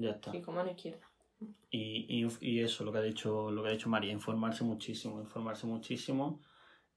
está. 0.00 0.30
sí, 0.30 0.40
con 0.42 0.54
mano 0.54 0.70
izquierda. 0.70 1.06
Y, 1.70 2.24
y, 2.24 2.28
y 2.40 2.60
eso, 2.60 2.84
lo 2.84 2.92
que 2.92 2.98
ha 2.98 3.02
dicho, 3.02 3.50
lo 3.50 3.62
que 3.62 3.68
ha 3.70 3.72
dicho 3.72 3.88
María, 3.88 4.12
informarse 4.12 4.62
muchísimo, 4.64 5.20
informarse 5.20 5.66
muchísimo 5.66 6.40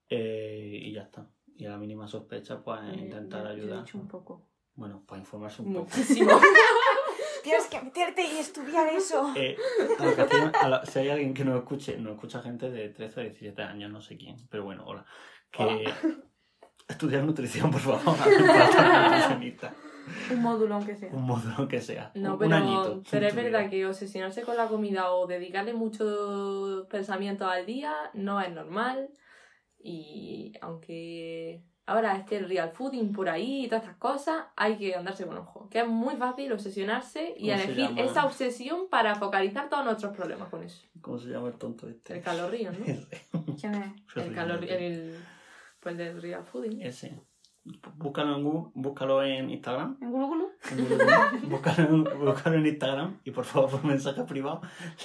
eh, 0.09 0.79
y 0.83 0.93
ya 0.93 1.03
está. 1.03 1.27
Y 1.55 1.65
a 1.65 1.71
la 1.71 1.77
mínima 1.77 2.07
sospecha, 2.07 2.61
pues 2.63 2.79
Eh, 2.83 2.97
intentar 2.97 3.43
yo- 3.43 3.47
yo 3.47 3.49
he 3.49 3.61
ayudar. 3.63 3.85
dicho 3.85 3.97
un 3.97 4.07
poco. 4.07 4.47
Bueno, 4.75 5.03
pues 5.07 5.19
informarse 5.19 5.61
un 5.63 5.73
poco. 5.73 5.85
Muchísimo. 5.85 6.29
Tienes 7.43 7.65
que 7.67 7.81
meterte 7.81 8.21
y 8.25 8.37
estudiar 8.37 8.87
eso. 8.89 9.31
Eh, 9.35 9.55
a 9.99 10.05
lo 10.05 10.15
que 10.15 10.21
hacía- 10.21 10.49
a 10.61 10.67
la- 10.69 10.85
si 10.85 10.99
hay 10.99 11.09
alguien 11.09 11.33
que 11.33 11.43
no 11.45 11.57
escuche, 11.57 11.97
no 11.97 12.11
escucha 12.11 12.41
gente 12.41 12.69
de 12.69 12.89
13 12.89 13.19
o 13.21 13.23
17 13.23 13.61
años, 13.63 13.89
no 13.91 14.01
sé 14.01 14.17
quién, 14.17 14.35
pero 14.49 14.63
bueno, 14.65 14.83
hola. 14.85 15.05
Que 15.51 15.89
estudiar 16.87 17.23
nutrición, 17.23 17.71
por 17.71 17.81
favor. 17.81 18.01
Un 20.31 20.41
módulo, 20.41 20.75
aunque 20.75 20.95
sea. 20.95 21.09
Un 21.11 21.23
módulo 21.23 21.67
que 21.67 21.81
sea. 21.81 22.11
No, 22.15 22.33
un 22.33 22.39
pero, 22.39 22.55
añito. 22.55 23.03
pero 23.11 23.27
es 23.27 23.35
verdad 23.35 23.69
que 23.69 23.85
obsesionarse 23.85 24.43
con 24.43 24.55
la 24.55 24.67
comida 24.67 25.11
o 25.11 25.27
dedicarle 25.27 25.73
mucho 25.73 26.87
pensamiento 26.89 27.45
al 27.47 27.65
día 27.65 27.93
no 28.13 28.39
es 28.39 28.49
normal. 28.51 29.09
Y 29.79 30.53
aunque 30.61 31.61
ahora 31.85 32.15
esté 32.15 32.37
el 32.37 32.47
real 32.47 32.71
fooding 32.71 33.11
por 33.11 33.29
ahí 33.29 33.65
y 33.65 33.67
todas 33.67 33.83
estas 33.83 33.97
cosas, 33.97 34.45
hay 34.55 34.77
que 34.77 34.95
andarse 34.95 35.25
con 35.25 35.37
ojo. 35.37 35.67
Que 35.69 35.79
es 35.79 35.87
muy 35.87 36.15
fácil 36.15 36.51
obsesionarse 36.53 37.33
y 37.37 37.49
¿Cómo 37.49 37.57
se 37.57 37.63
elegir 37.65 37.89
llama? 37.89 38.01
esa 38.01 38.25
obsesión 38.25 38.89
para 38.89 39.15
focalizar 39.15 39.69
todos 39.69 39.83
nuestros 39.85 40.15
problemas 40.15 40.49
con 40.49 40.63
eso. 40.63 40.85
¿Cómo 41.01 41.17
se 41.17 41.29
llama 41.29 41.49
el 41.49 41.55
tonto 41.55 41.87
este? 41.87 42.13
El 42.15 42.21
calorío, 42.21 42.71
¿no? 42.71 42.85
¿Quién 42.85 43.75
es? 43.75 44.15
El 44.15 44.33
calorío, 44.33 44.73
el, 44.73 45.17
pues 45.79 45.97
del 45.97 46.21
real 46.21 46.43
fooding. 46.43 46.81
Ese. 46.81 47.19
Búscalo 47.97 48.37
en 48.37 48.43
Google, 48.45 48.71
búscalo 48.75 49.21
en 49.23 49.49
Instagram. 49.49 49.97
¿En 50.01 50.09
Gulu? 50.11 50.51
en 50.71 50.87
Google, 50.87 51.05
búscalo, 51.49 51.89
en, 51.89 52.03
búscalo 52.25 52.55
en 52.57 52.65
Instagram 52.65 53.19
y 53.25 53.31
por 53.31 53.43
favor 53.43 53.69
por 53.69 53.83
mensaje 53.83 54.23
privado 54.23 54.61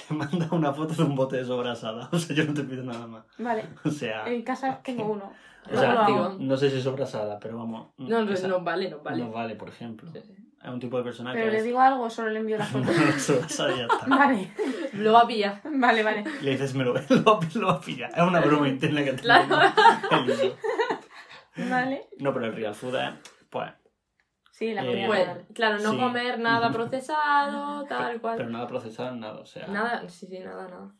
le 0.09 0.15
manda 0.15 0.47
una 0.51 0.71
foto 0.71 0.93
de 0.93 1.03
un 1.03 1.13
bote 1.15 1.35
de 1.37 1.43
sobrasada. 1.45 2.07
O 2.13 2.17
sea, 2.17 2.33
yo 2.35 2.45
no 2.45 2.53
te 2.53 2.63
pido 2.63 2.83
nada 2.83 3.05
más. 3.05 3.25
Vale. 3.37 3.65
O 3.83 3.89
sea, 3.89 4.25
En 4.31 4.43
casa 4.43 4.79
tengo 4.81 5.05
uno. 5.11 5.33
o 5.69 5.77
sea, 5.77 6.07
no 6.39 6.55
sé 6.55 6.69
si 6.69 6.77
es 6.77 6.83
sobrasada, 6.83 7.37
pero 7.39 7.57
vamos. 7.57 7.89
No, 7.97 8.23
no, 8.23 8.31
esa- 8.31 8.47
nos 8.47 8.63
vale, 8.63 8.89
nos 8.89 9.03
vale. 9.03 9.23
nos 9.25 9.33
vale, 9.33 9.55
por 9.55 9.67
ejemplo. 9.67 10.09
Sí, 10.13 10.21
sí. 10.21 10.33
Es 10.63 10.69
un 10.69 10.79
tipo 10.79 10.97
de 10.97 11.03
persona 11.03 11.33
Pero 11.33 11.45
que 11.45 11.51
le 11.51 11.57
es... 11.57 11.63
digo 11.65 11.79
algo 11.81 12.09
solo 12.09 12.29
le 12.29 12.39
envío 12.39 12.57
la 12.57 12.65
foto. 12.65 12.85
No, 12.85 13.19
sobrasada 13.19 13.73
y 13.73 13.77
ya 13.79 13.83
está. 13.85 14.05
Vale. 14.07 14.51
Lo 14.93 15.11
va 15.13 15.21
a 15.21 15.27
pillar. 15.27 15.61
Vale, 15.65 16.03
vale. 16.03 16.23
Le 16.41 16.51
dices, 16.51 16.73
me 16.73 16.83
lo, 16.85 16.93
lo, 17.09 17.23
va- 17.23 17.39
lo 17.55 17.67
va 17.67 17.73
a 17.73 17.81
pillar. 17.81 18.11
Es 18.15 18.23
una 18.23 18.39
broma 18.39 18.69
interna 18.69 19.03
que 19.03 19.13
Claro. 19.15 19.57
Vale. 21.69 22.07
No, 22.19 22.33
pero 22.33 22.45
el 22.47 22.55
real 22.55 22.73
food 22.75 22.95
es, 22.95 23.13
pues, 23.49 23.71
Sí, 24.51 24.73
la 24.73 24.83
Eh. 24.85 25.03
Pues, 25.07 25.27
claro, 25.53 25.79
no 25.79 25.91
Sí. 25.91 25.97
comer 25.97 26.39
nada 26.39 26.71
procesado, 26.71 27.83
tal 27.85 28.21
cual. 28.21 28.37
pero 28.37 28.49
nada 28.49 28.67
procesado, 28.67 29.15
nada. 29.15 29.39
O 29.39 29.45
sea, 29.45 29.67
Nada, 29.67 30.07
sí, 30.09 30.27
sí, 30.27 30.39
nada, 30.39 30.67
nada. 30.67 30.95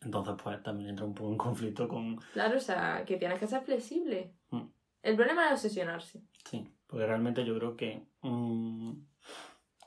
entonces 0.00 0.34
pues 0.42 0.60
también 0.62 0.90
entra 0.90 1.06
un 1.06 1.14
poco 1.14 1.30
en 1.30 1.38
conflicto 1.38 1.86
con... 1.88 2.16
Claro, 2.32 2.56
o 2.56 2.60
sea, 2.60 3.04
que 3.06 3.16
tienes 3.16 3.38
que 3.38 3.46
ser 3.46 3.62
flexible. 3.62 4.34
Mm. 4.50 4.66
El 5.02 5.16
problema 5.16 5.46
es 5.46 5.52
obsesionarse. 5.52 6.22
Sí, 6.50 6.68
porque 6.86 7.06
realmente 7.06 7.44
yo 7.44 7.56
creo 7.58 7.76
que... 7.76 8.06
mm, 8.22 8.92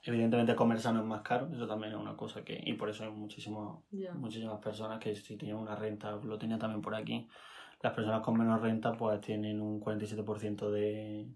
evidentemente 0.04 0.56
comer 0.56 0.80
sano 0.80 1.00
es 1.02 1.06
más 1.06 1.22
caro, 1.22 1.50
eso 1.54 1.68
también 1.68 1.93
es 1.93 2.00
una 2.00 2.16
cosa 2.16 2.43
que... 2.43 2.62
Y 2.66 2.74
por 2.74 2.89
eso 2.89 3.04
hay 3.04 3.12
muchísimos 3.12 3.84
Ya. 3.91 4.14
muchísimas 4.14 4.60
personas 4.60 5.00
que 5.00 5.16
si 5.16 5.36
tienen 5.38 5.58
una 5.58 5.76
renta, 5.76 6.12
lo 6.16 6.38
tenía 6.38 6.58
también 6.58 6.82
por 6.82 6.95
aquí, 6.95 7.28
las 7.82 7.93
personas 7.93 8.22
con 8.22 8.38
menos 8.38 8.62
renta 8.62 8.93
pues 8.93 9.20
tienen 9.22 9.62
un 9.62 9.80
47% 9.80 10.72
de... 10.72 11.28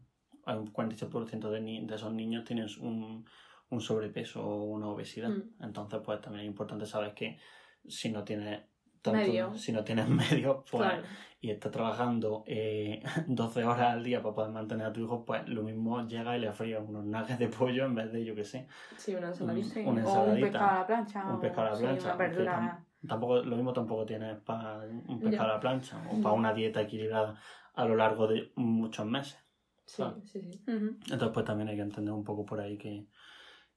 hay 0.46 0.58
Un 0.58 0.72
47% 0.72 1.50
de, 1.52 1.62
ni- 1.62 1.86
de 1.86 1.96
esos 1.96 2.14
niños 2.14 2.46
tienen 2.46 2.68
un, 2.80 3.26
un 3.70 3.82
sobrepeso 3.82 4.42
o 4.42 4.64
una 4.64 4.88
obesidad. 4.88 5.30
Mm. 5.30 5.64
Entonces 5.64 6.00
pues 6.04 6.22
también 6.22 6.46
es 6.46 6.50
importante 6.50 6.86
saber 6.86 7.14
que 7.14 7.40
si 7.88 8.10
no 8.10 8.24
tienes 8.24 8.62
tanto, 9.02 9.20
Medio. 9.20 9.54
si 9.56 9.72
no 9.72 9.84
tienes 9.84 10.08
medios 10.08 10.58
pues, 10.70 10.84
Claro. 10.84 11.04
y 11.40 11.50
estás 11.50 11.72
trabajando 11.72 12.44
eh, 12.48 13.02
12 13.28 13.64
horas 13.64 13.92
al 13.94 14.04
día 14.04 14.22
para 14.22 14.36
poder 14.36 14.52
mantener 14.52 14.88
a 14.88 14.94
tu 14.94 15.02
hijo, 15.02 15.26
pues 15.26 15.48
lo 15.48 15.64
mismo 15.64 16.06
llega 16.08 16.38
y 16.38 16.42
le 16.42 16.52
frías 16.52 16.82
unos 16.88 17.06
nuggets 17.06 17.40
de 17.40 17.48
pollo 17.48 17.86
en 17.86 17.96
vez 17.96 18.12
de, 18.12 18.24
yo 18.26 18.36
qué 18.36 18.44
sé, 18.44 18.68
Sí, 18.98 19.16
una 19.16 19.30
ensaladita. 19.30 19.80
Una 19.90 20.06
o 20.06 20.24
un 20.34 20.42
pescado 20.42 20.70
a 20.70 20.74
la 20.80 20.88
plancha. 20.88 21.26
un 21.34 21.40
pescado 21.40 21.68
a 21.68 21.70
la 21.72 21.76
sí, 21.76 21.84
plancha, 21.84 22.06
una 22.08 22.16
verdura. 22.16 22.86
Tampoco, 23.08 23.38
lo 23.42 23.56
mismo 23.56 23.74
tampoco 23.74 24.06
tienes 24.06 24.38
para 24.42 24.80
un 25.08 25.20
pescado 25.20 25.50
a 25.50 25.54
la 25.56 25.60
plancha 25.60 25.98
o 26.08 26.18
Ya. 26.18 26.22
para 26.22 26.36
una 26.36 26.54
dieta 26.54 26.82
equilibrada 26.82 27.36
a 27.74 27.86
lo 27.86 27.96
largo 27.96 28.28
de 28.28 28.52
muchos 28.56 29.06
meses. 29.08 29.40
Sí, 29.86 30.04
sí, 30.26 30.42
sí. 30.42 30.64
Entonces, 30.68 31.30
pues 31.34 31.44
también 31.46 31.68
hay 31.70 31.76
que 31.76 31.82
entender 31.82 32.14
un 32.14 32.24
poco 32.24 32.46
por 32.46 32.60
ahí 32.62 32.78
que, 32.78 33.08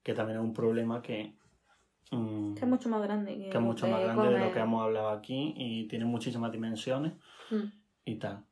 que 0.03 0.13
también 0.13 0.37
es 0.37 0.43
un 0.45 0.53
problema 0.53 1.01
que, 1.01 1.35
mm, 2.11 2.53
Que 2.55 2.61
es 2.61 2.67
mucho 2.67 2.89
más 2.89 3.01
grande. 3.01 3.37
Que, 3.37 3.49
que 3.49 3.57
es 3.57 3.63
mucho 3.63 3.87
más 3.87 4.01
grande 4.01 4.29
de 4.29 4.39
lo 4.39 4.51
que 4.51 4.59
hemos 4.59 4.83
hablado 4.83 5.09
aquí 5.09 5.53
y 5.57 5.87
tiene 5.87 6.05
muchísimas 6.05 6.51
dimensiones 6.51 7.13
Mm. 7.51 7.71
y 8.05 8.15
tal. 8.15 8.43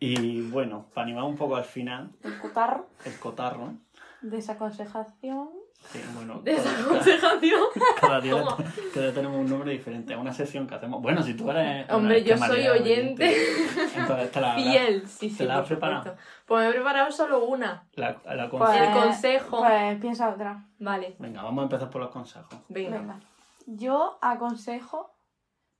Y 0.00 0.42
bueno, 0.42 0.86
para 0.94 1.06
animar 1.06 1.24
un 1.24 1.36
poco 1.36 1.56
al 1.56 1.64
final, 1.64 2.10
El 2.22 2.38
cotarro. 2.38 2.86
el 3.04 3.18
cotarro. 3.18 3.74
Desaconsejación. 4.22 5.48
Sí, 5.78 6.00
bueno, 6.14 6.40
Desaconsejación. 6.42 7.60
cada 8.00 8.20
día 8.20 8.32
¿Cómo? 8.32 8.56
Hombre, 11.90 12.16
una- 12.18 12.24
yo 12.26 12.34
que 12.34 12.38
soy 12.38 12.48
María 12.48 12.74
es 12.74 12.80
oyente. 12.80 13.36
Entonces 13.96 14.30
te 14.32 14.40
la 14.40 14.54
Fiel, 14.54 15.08
sí, 15.08 15.30
sí, 15.30 15.38
¿Te 15.38 15.44
la 15.44 15.58
has 15.60 15.66
preparado? 15.66 16.02
supuesto. 16.02 16.22
Pues 16.46 16.64
me 16.64 16.68
he 16.70 16.72
preparado 16.74 17.10
solo 17.10 17.44
una. 17.46 17.86
La, 17.94 18.16
la 18.26 18.50
Pues- 18.50 18.76
El 18.76 18.92
consejo. 18.92 19.58
Pues 19.60 19.98
piensa 20.00 20.28
otra. 20.28 20.66
Vale, 20.78 21.16
Venga, 21.18 21.42
vamos 21.42 21.62
a 21.62 21.64
empezar 21.64 21.88
por 21.90 22.02
los 22.02 22.10
consejos. 22.10 22.54
venga. 22.68 22.98
Venga. 22.98 23.20
Yo 23.66 24.18
aconsejo, 24.20 25.14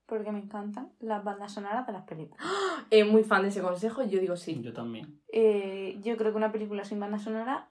porque 0.07 0.33
me 0.33 0.39
encantan, 0.39 0.91
las 1.01 1.23
bandas 1.23 1.53
sonoras 1.53 1.87
de 1.87 1.93
las 1.93 2.03
películas. 2.05 2.43
Es 2.91 3.07
muy 3.07 3.25
fan 3.25 3.43
de 3.43 3.49
ese 3.49 3.61
consejo, 3.61 4.03
yo 4.05 4.21
digo 4.21 4.37
sí. 4.37 4.59
Yo 4.63 4.73
también. 4.73 5.21
Eh, 5.33 5.99
yo 6.03 6.17
creo 6.17 6.31
que 6.33 6.37
una 6.39 6.53
película 6.53 6.85
sin 6.85 6.99
banda 7.01 7.19
sonora 7.19 7.69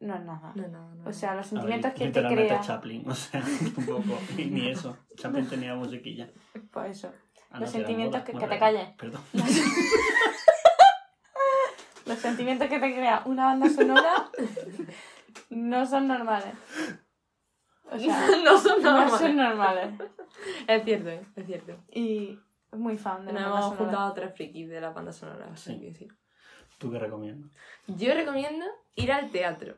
no 0.00 0.14
es 0.16 0.24
nada. 0.24 0.52
No, 0.54 0.68
no, 0.68 0.94
no. 0.94 1.08
O 1.08 1.12
sea, 1.12 1.34
los 1.34 1.46
A 1.52 1.54
ver, 1.54 1.62
sentimientos 1.62 1.92
que 1.92 1.98
te 1.98 2.04
literalmente 2.06 2.46
crea. 2.48 2.60
Chaplin, 2.60 3.08
o 3.08 3.14
sea, 3.14 3.42
un 3.76 3.86
poco. 3.86 4.18
Ni 4.36 4.68
eso. 4.70 4.96
Chaplin 5.16 5.48
tenía 5.48 5.74
musiquilla. 5.74 6.28
Pues 6.72 6.98
eso. 6.98 7.12
Ah, 7.50 7.60
Los 7.60 7.70
sentimientos 7.70 8.22
que- 8.22 8.32
te 8.32 8.58
calles. 8.58 8.88
Perdón. 8.98 9.22
Los 12.06 12.18
sentimientos 12.18 12.68
que 12.68 12.78
te 12.78 12.94
crea 12.94 13.22
una 13.24 13.46
banda 13.46 13.68
sonora 13.70 14.30
no 15.50 15.86
son 15.86 16.06
normales. 16.08 16.54
O 17.90 17.98
sea, 17.98 18.28
no 18.44 18.58
son 18.58 18.82
no 18.82 18.90
normales. 18.92 19.18
son 19.20 19.36
normales. 19.36 19.94
Es 20.66 20.84
cierto, 20.84 21.08
¿eh? 21.08 21.24
es 21.36 21.46
cierto. 21.46 21.76
Y 21.90 22.38
muy 22.72 22.98
fan 22.98 23.24
de 23.24 23.32
Nos 23.32 23.40
la 23.42 23.48
hemos 23.48 23.60
banda 23.60 23.76
sonora. 23.76 23.84
juntado 23.98 24.12
tres 24.14 24.34
frikis 24.34 24.68
de 24.68 24.80
la 24.80 24.90
banda 24.90 25.12
sonora, 25.12 25.46
así 25.52 25.74
Sí. 25.74 25.80
que 25.80 25.94
sí. 25.94 26.08
¿Tú 26.78 26.90
qué 26.90 26.98
recomiendas? 26.98 27.50
Yo 27.86 28.12
recomiendo 28.14 28.66
ir 28.96 29.12
al 29.12 29.30
teatro. 29.30 29.76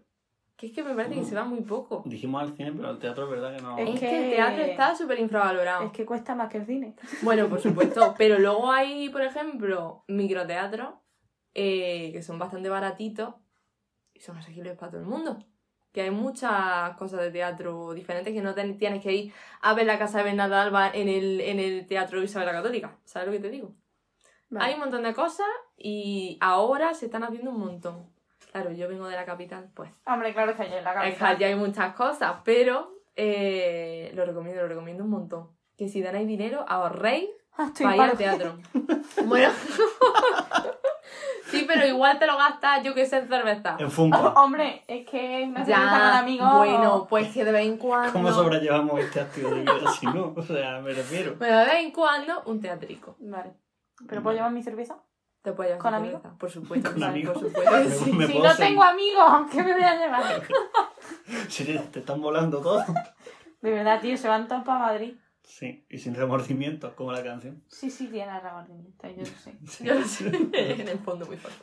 Que 0.57 0.69
es 0.69 0.73
que 0.73 0.83
me 0.83 0.95
parece 0.95 1.17
que 1.17 1.25
se 1.25 1.35
va 1.35 1.45
muy 1.45 1.61
poco. 1.61 2.03
Dijimos 2.07 2.41
al 2.43 2.55
cine, 2.57 2.73
pero 2.73 2.89
al 2.89 2.99
teatro 2.99 3.25
es 3.25 3.31
verdad 3.31 3.55
que 3.57 3.63
no. 3.63 3.77
Es 3.77 3.89
Es 3.91 4.01
que- 4.01 4.07
que 4.09 4.25
el 4.25 4.31
teatro 4.37 4.65
está 4.65 4.95
súper 4.95 5.19
infravalorado. 5.21 5.85
Es 5.85 5.93
que 5.93 6.07
cuesta 6.07 6.35
más 6.35 6.49
que 6.51 6.59
el 6.59 6.67
cine. 6.67 6.95
Bueno, 7.23 7.47
por 7.49 7.61
supuesto. 7.61 8.15
pero 8.17 8.39
luego 8.39 8.71
hay, 8.73 9.11
por 9.11 9.21
ejemplo, 9.23 10.05
microteatros 10.09 10.95
eh, 11.55 12.11
que 12.13 12.23
son 12.23 12.39
bastante 12.39 12.69
baratitos 12.71 13.35
y 14.15 14.21
son 14.21 14.39
asequibles 14.39 14.77
para 14.79 14.93
todo 14.93 15.01
el 15.03 15.07
mundo. 15.07 15.39
Que 15.93 16.03
hay 16.03 16.11
muchas 16.11 16.95
cosas 16.97 17.21
de 17.21 17.31
teatro 17.31 17.93
diferentes 17.95 18.33
que 18.35 18.41
no 18.43 18.55
te- 18.55 18.73
tienes 18.75 19.03
que 19.03 19.13
ir 19.13 19.33
a 19.63 19.75
ver 19.75 19.87
la 19.87 19.99
casa 19.99 20.19
de 20.19 20.25
Bernarda 20.25 20.63
Alba 20.63 20.91
en 20.91 21.09
el, 21.09 21.41
en 21.43 21.59
el 21.61 21.87
Teatro 21.87 22.23
Isabel 22.23 22.47
la 22.47 22.53
Católica. 22.53 22.99
¿Sabes 23.05 23.27
lo 23.29 23.33
que 23.33 23.41
te 23.41 23.51
digo? 23.51 23.75
Vale. 24.49 24.67
Hay 24.67 24.75
un 24.75 24.81
montón 24.81 25.03
de 25.03 25.13
cosas 25.15 25.47
y 25.77 26.39
ahora 26.41 26.93
se 26.95 27.07
están 27.07 27.25
haciendo 27.25 27.51
un 27.51 27.61
montón. 27.61 28.11
Claro, 28.57 28.73
yo 28.73 28.89
vengo 28.89 29.07
de 29.07 29.17
la 29.17 29.27
capital, 29.27 29.69
pues. 29.75 29.91
Hombre, 30.07 30.33
claro 30.33 30.57
que 30.57 30.63
hay 30.63 30.73
en 30.73 30.85
la 30.85 31.09
Es 31.09 31.19
que 31.19 31.45
hay 31.45 31.55
muchas 31.55 31.95
cosas, 31.95 32.37
pero 32.45 32.91
eh, 33.15 34.11
lo 34.15 34.25
recomiendo, 34.25 34.63
lo 34.63 34.69
recomiendo 34.69 35.05
un 35.05 35.11
montón. 35.11 35.51
Que 35.77 35.89
si 35.89 36.03
tenéis 36.03 36.27
dinero, 36.27 36.65
ahorréis 36.67 37.29
Ah, 37.59 37.67
estoy 37.67 37.87
para 37.87 37.97
ir 37.97 38.03
al 38.03 38.19
teatro. 38.19 38.59
bueno. 39.27 39.51
sí, 41.51 41.65
pero 41.67 41.87
igual 41.87 42.19
te 42.19 42.27
lo 42.27 42.37
gastas, 42.37 42.83
yo 42.83 42.95
que 42.95 43.07
sé, 43.07 43.19
en 43.19 43.29
cerveza. 43.29 43.77
En 43.79 43.91
Funko. 43.91 44.19
Hombre, 44.37 44.85
es 44.87 45.07
que 45.07 45.51
con 45.55 45.65
Ya, 45.65 46.19
amigos. 46.19 46.55
bueno, 46.55 47.07
pues 47.09 47.33
que 47.33 47.45
de 47.45 47.53
vez 47.53 47.67
en 47.67 47.79
cuando... 47.79 48.13
¿Cómo 48.13 48.31
sobrellevamos 48.31 49.01
este 49.01 49.21
activo 49.21 49.51
de 49.51 49.61
vida 49.61 49.91
si 49.99 50.07
no? 50.07 50.35
O 50.37 50.43
sea, 50.43 50.81
me 50.81 50.93
refiero. 50.93 51.37
Bueno, 51.37 51.59
de 51.61 51.65
vez 51.65 51.77
en 51.77 51.93
cuando, 51.93 52.43
un 52.45 52.61
teatrico. 52.61 53.17
Vale. 53.21 53.55
¿Pero 54.07 54.23
puedo 54.23 54.37
llevar 54.37 54.53
mi 54.53 54.63
cerveza? 54.63 54.99
Te 55.47 55.53
puedes 55.53 55.71
llevar 55.75 55.83
¿Con 55.83 55.95
amigos? 55.95 56.23
Por 56.41 56.51
supuesto, 56.51 56.91
¿Con 56.91 56.99
sí, 56.99 57.05
amigos? 57.05 57.35
por 57.39 57.45
supuesto. 57.47 57.71
que 57.77 57.85
Me- 57.85 57.91
sí. 57.95 58.13
me 58.13 58.27
si 58.27 58.33
puedo 58.33 58.45
no 58.49 58.51
seguir. 58.55 58.69
tengo 58.69 58.83
amigos, 58.83 59.33
¿qué 59.53 59.63
me 59.63 59.73
voy 59.75 59.83
a 59.85 59.95
llevar? 59.97 60.43
Si 61.49 61.65
te 61.65 61.99
están 62.01 62.21
volando 62.21 62.61
todo. 62.61 62.85
De 63.63 63.71
verdad, 63.71 64.01
tío, 64.01 64.17
se 64.17 64.27
van 64.29 64.49
todos 64.49 64.65
para 64.65 64.81
Madrid. 64.81 65.15
Sí, 65.45 65.87
y 65.89 65.99
sin 65.99 66.17
remordimiento, 66.17 66.97
como 66.97 67.13
la 67.13 67.23
canción. 67.23 67.63
Sí, 67.69 67.91
sí, 67.91 68.09
tiene 68.09 68.41
remordimiento, 68.41 69.09
yo 69.09 69.19
lo 69.19 69.25
sé. 69.27 69.57
Yo 69.85 69.95
lo 69.95 70.05
sé, 70.05 70.27
en 70.53 70.89
el 70.89 70.99
fondo 70.99 71.27
muy 71.27 71.37
fuerte. 71.37 71.63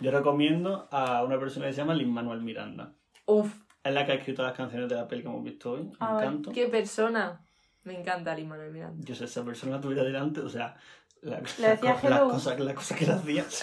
Yo 0.00 0.12
recomiendo 0.12 0.86
a 0.92 1.24
una 1.24 1.36
persona 1.40 1.66
que 1.66 1.72
se 1.72 1.78
llama 1.80 1.94
Lin 1.94 2.12
Manuel 2.12 2.42
Miranda. 2.42 2.92
Uf, 3.26 3.52
Es 3.82 3.92
la 3.92 4.06
que 4.06 4.12
ha 4.12 4.14
escrito 4.14 4.44
las 4.44 4.52
canciones 4.56 4.88
de 4.88 4.94
la 4.94 5.08
peli 5.08 5.22
que 5.22 5.28
hemos 5.28 5.42
visto 5.42 5.72
hoy. 5.72 5.90
A 5.98 6.14
ver, 6.14 6.24
Encanto. 6.26 6.52
qué 6.52 6.68
persona. 6.68 7.44
Me 7.82 7.98
encanta 7.98 8.34
Lin 8.36 8.48
Manuel 8.48 8.70
Miranda. 8.72 9.04
Yo 9.04 9.16
sé, 9.16 9.24
esa 9.24 9.44
persona 9.44 9.80
tuviera 9.80 10.04
delante, 10.04 10.40
o 10.40 10.48
sea, 10.48 10.76
la, 11.22 11.40
Le 11.58 11.68
decía 11.68 11.94
la- 12.02 12.16
hello. 12.16 12.28
cosas 12.30 12.58
la 12.60 12.74
cosa 12.74 12.94
que 12.96 13.06
le 13.06 13.12
hacía. 13.12 13.44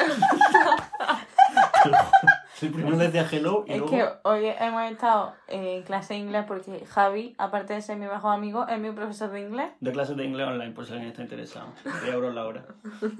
El 2.61 2.71
primero 2.71 2.95
le 2.97 3.05
decía 3.09 3.27
hello 3.29 3.63
y 3.67 3.73
Es 3.73 3.77
luego. 3.79 3.91
que 3.91 4.07
hoy 4.23 4.45
hemos 4.59 4.89
estado 4.91 5.33
en 5.47 5.83
clase 5.83 6.13
de 6.15 6.21
inglés 6.21 6.45
porque 6.47 6.85
Javi, 6.85 7.35
aparte 7.37 7.73
de 7.73 7.81
ser 7.81 7.97
mi 7.97 8.07
mejor 8.07 8.33
amigo, 8.33 8.65
es 8.67 8.79
mi 8.79 8.91
profesor 8.91 9.29
de 9.31 9.41
inglés. 9.41 9.71
De 9.81 9.91
clases 9.91 10.15
de 10.17 10.23
inglés 10.23 10.47
online, 10.47 10.71
por 10.73 10.85
si 10.85 10.93
alguien 10.93 11.09
está 11.11 11.21
interesado. 11.21 11.67
10 11.83 12.13
euros 12.13 12.33
la 12.33 12.45
hora. 12.45 12.65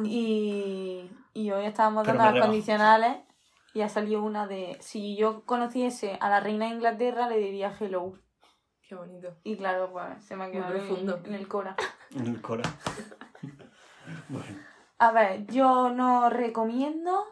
Y, 0.04 1.10
y 1.34 1.52
hoy 1.52 1.66
estábamos 1.66 2.06
dando 2.08 2.24
las 2.24 2.32
rebajo. 2.34 2.48
condicionales 2.50 3.18
y 3.74 3.82
ha 3.82 3.90
salido 3.90 4.24
una 4.24 4.48
de 4.48 4.78
si 4.80 5.18
yo 5.18 5.44
conociese 5.46 6.18
a 6.22 6.30
la 6.30 6.40
reina 6.40 6.66
de 6.68 6.72
Inglaterra 6.76 7.28
le 7.28 7.38
diría 7.38 7.74
hello. 7.80 8.14
Qué 8.88 8.96
bonito. 8.96 9.36
Y 9.44 9.58
claro, 9.58 9.92
pues 9.92 10.24
se 10.26 10.36
me 10.36 10.46
ha 10.46 10.52
quedado 10.52 10.76
en, 10.76 11.10
en 11.26 11.34
el 11.36 11.48
cora. 11.48 11.76
En 12.16 12.26
el 12.28 12.42
cora. 12.42 12.64
Bueno, 14.30 14.58
A 15.00 15.12
ver, 15.12 15.46
yo 15.48 15.90
no 15.90 16.30
recomiendo 16.30 17.26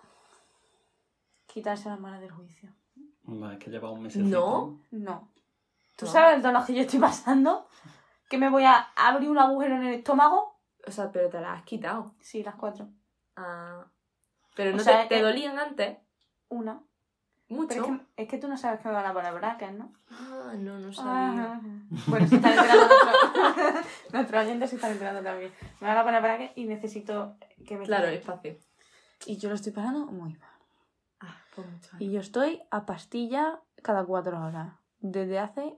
quitarse 1.47 1.89
las 1.89 1.99
manos 1.99 2.21
del 2.21 2.31
juicio. 2.31 2.69
va, 3.27 3.53
es 3.53 3.59
que 3.59 3.69
lleva 3.71 3.91
un 3.91 4.01
mesecito. 4.03 4.29
¿No? 4.39 4.79
No. 4.91 5.31
¿Tú 5.97 6.05
No. 6.05 6.11
sabes 6.11 6.35
el 6.37 6.41
dolor 6.41 6.65
que 6.65 6.73
yo 6.73 6.81
estoy 6.81 6.99
pasando? 6.99 7.67
¿Que 8.29 8.37
me 8.37 8.49
voy 8.49 8.63
a 8.65 8.75
abrir 8.95 9.29
un 9.29 9.37
agujero 9.37 9.75
en 9.75 9.83
el 9.83 9.93
estómago? 9.95 10.59
O 10.87 10.91
sea, 10.91 11.11
pero 11.11 11.29
te 11.29 11.39
la 11.39 11.53
has 11.53 11.63
quitado. 11.63 12.15
Sí, 12.19 12.43
las 12.43 12.55
cuatro. 12.55 12.89
Ah. 13.35 13.85
Pero 14.55 14.71
O 14.73 14.77
no 14.77 14.83
sea, 14.83 15.03
te, 15.03 15.09
te 15.09 15.19
eh, 15.19 15.21
dolían 15.23 15.59
antes. 15.59 15.97
Una. 16.49 16.81
Mucho. 17.53 17.67
Pero 17.69 17.81
es 17.81 17.87
que, 17.87 18.23
es 18.23 18.29
que 18.29 18.37
tú 18.37 18.47
no 18.47 18.57
sabes 18.57 18.79
que 18.79 18.87
me 18.87 18.93
van 18.93 19.05
a 19.05 19.13
poner 19.13 19.33
brackets, 19.33 19.73
¿no? 19.73 19.91
Ah, 20.11 20.53
no, 20.57 20.79
no 20.79 20.91
sabía. 20.91 21.61
Bueno, 22.07 22.27
se 22.29 22.35
están 22.35 22.51
enterando 22.51 22.87
nuestros 24.11 24.45
oyentes 24.45 24.69
se 24.69 24.75
están 24.75 24.91
enterando 24.91 25.21
también. 25.21 25.51
Me 25.81 25.87
van 25.87 25.97
a 25.97 26.03
poner 26.03 26.21
brackets 26.21 26.53
y 26.55 26.65
necesito 26.65 27.35
que 27.65 27.77
me 27.77 27.85
Claro, 27.85 28.07
espacio. 28.07 28.55
Y 29.25 29.37
yo 29.37 29.49
lo 29.49 29.55
estoy 29.55 29.71
pasando 29.71 30.05
muy 30.07 30.33
mal. 30.33 30.49
Ah, 31.19 31.37
pues 31.55 31.67
mucho. 31.67 31.89
Y 31.99 32.11
yo 32.11 32.19
estoy 32.19 32.61
a 32.71 32.85
pastilla 32.85 33.59
cada 33.81 34.05
cuatro 34.05 34.43
horas. 34.43 34.73
Desde 34.99 35.39
hace 35.39 35.77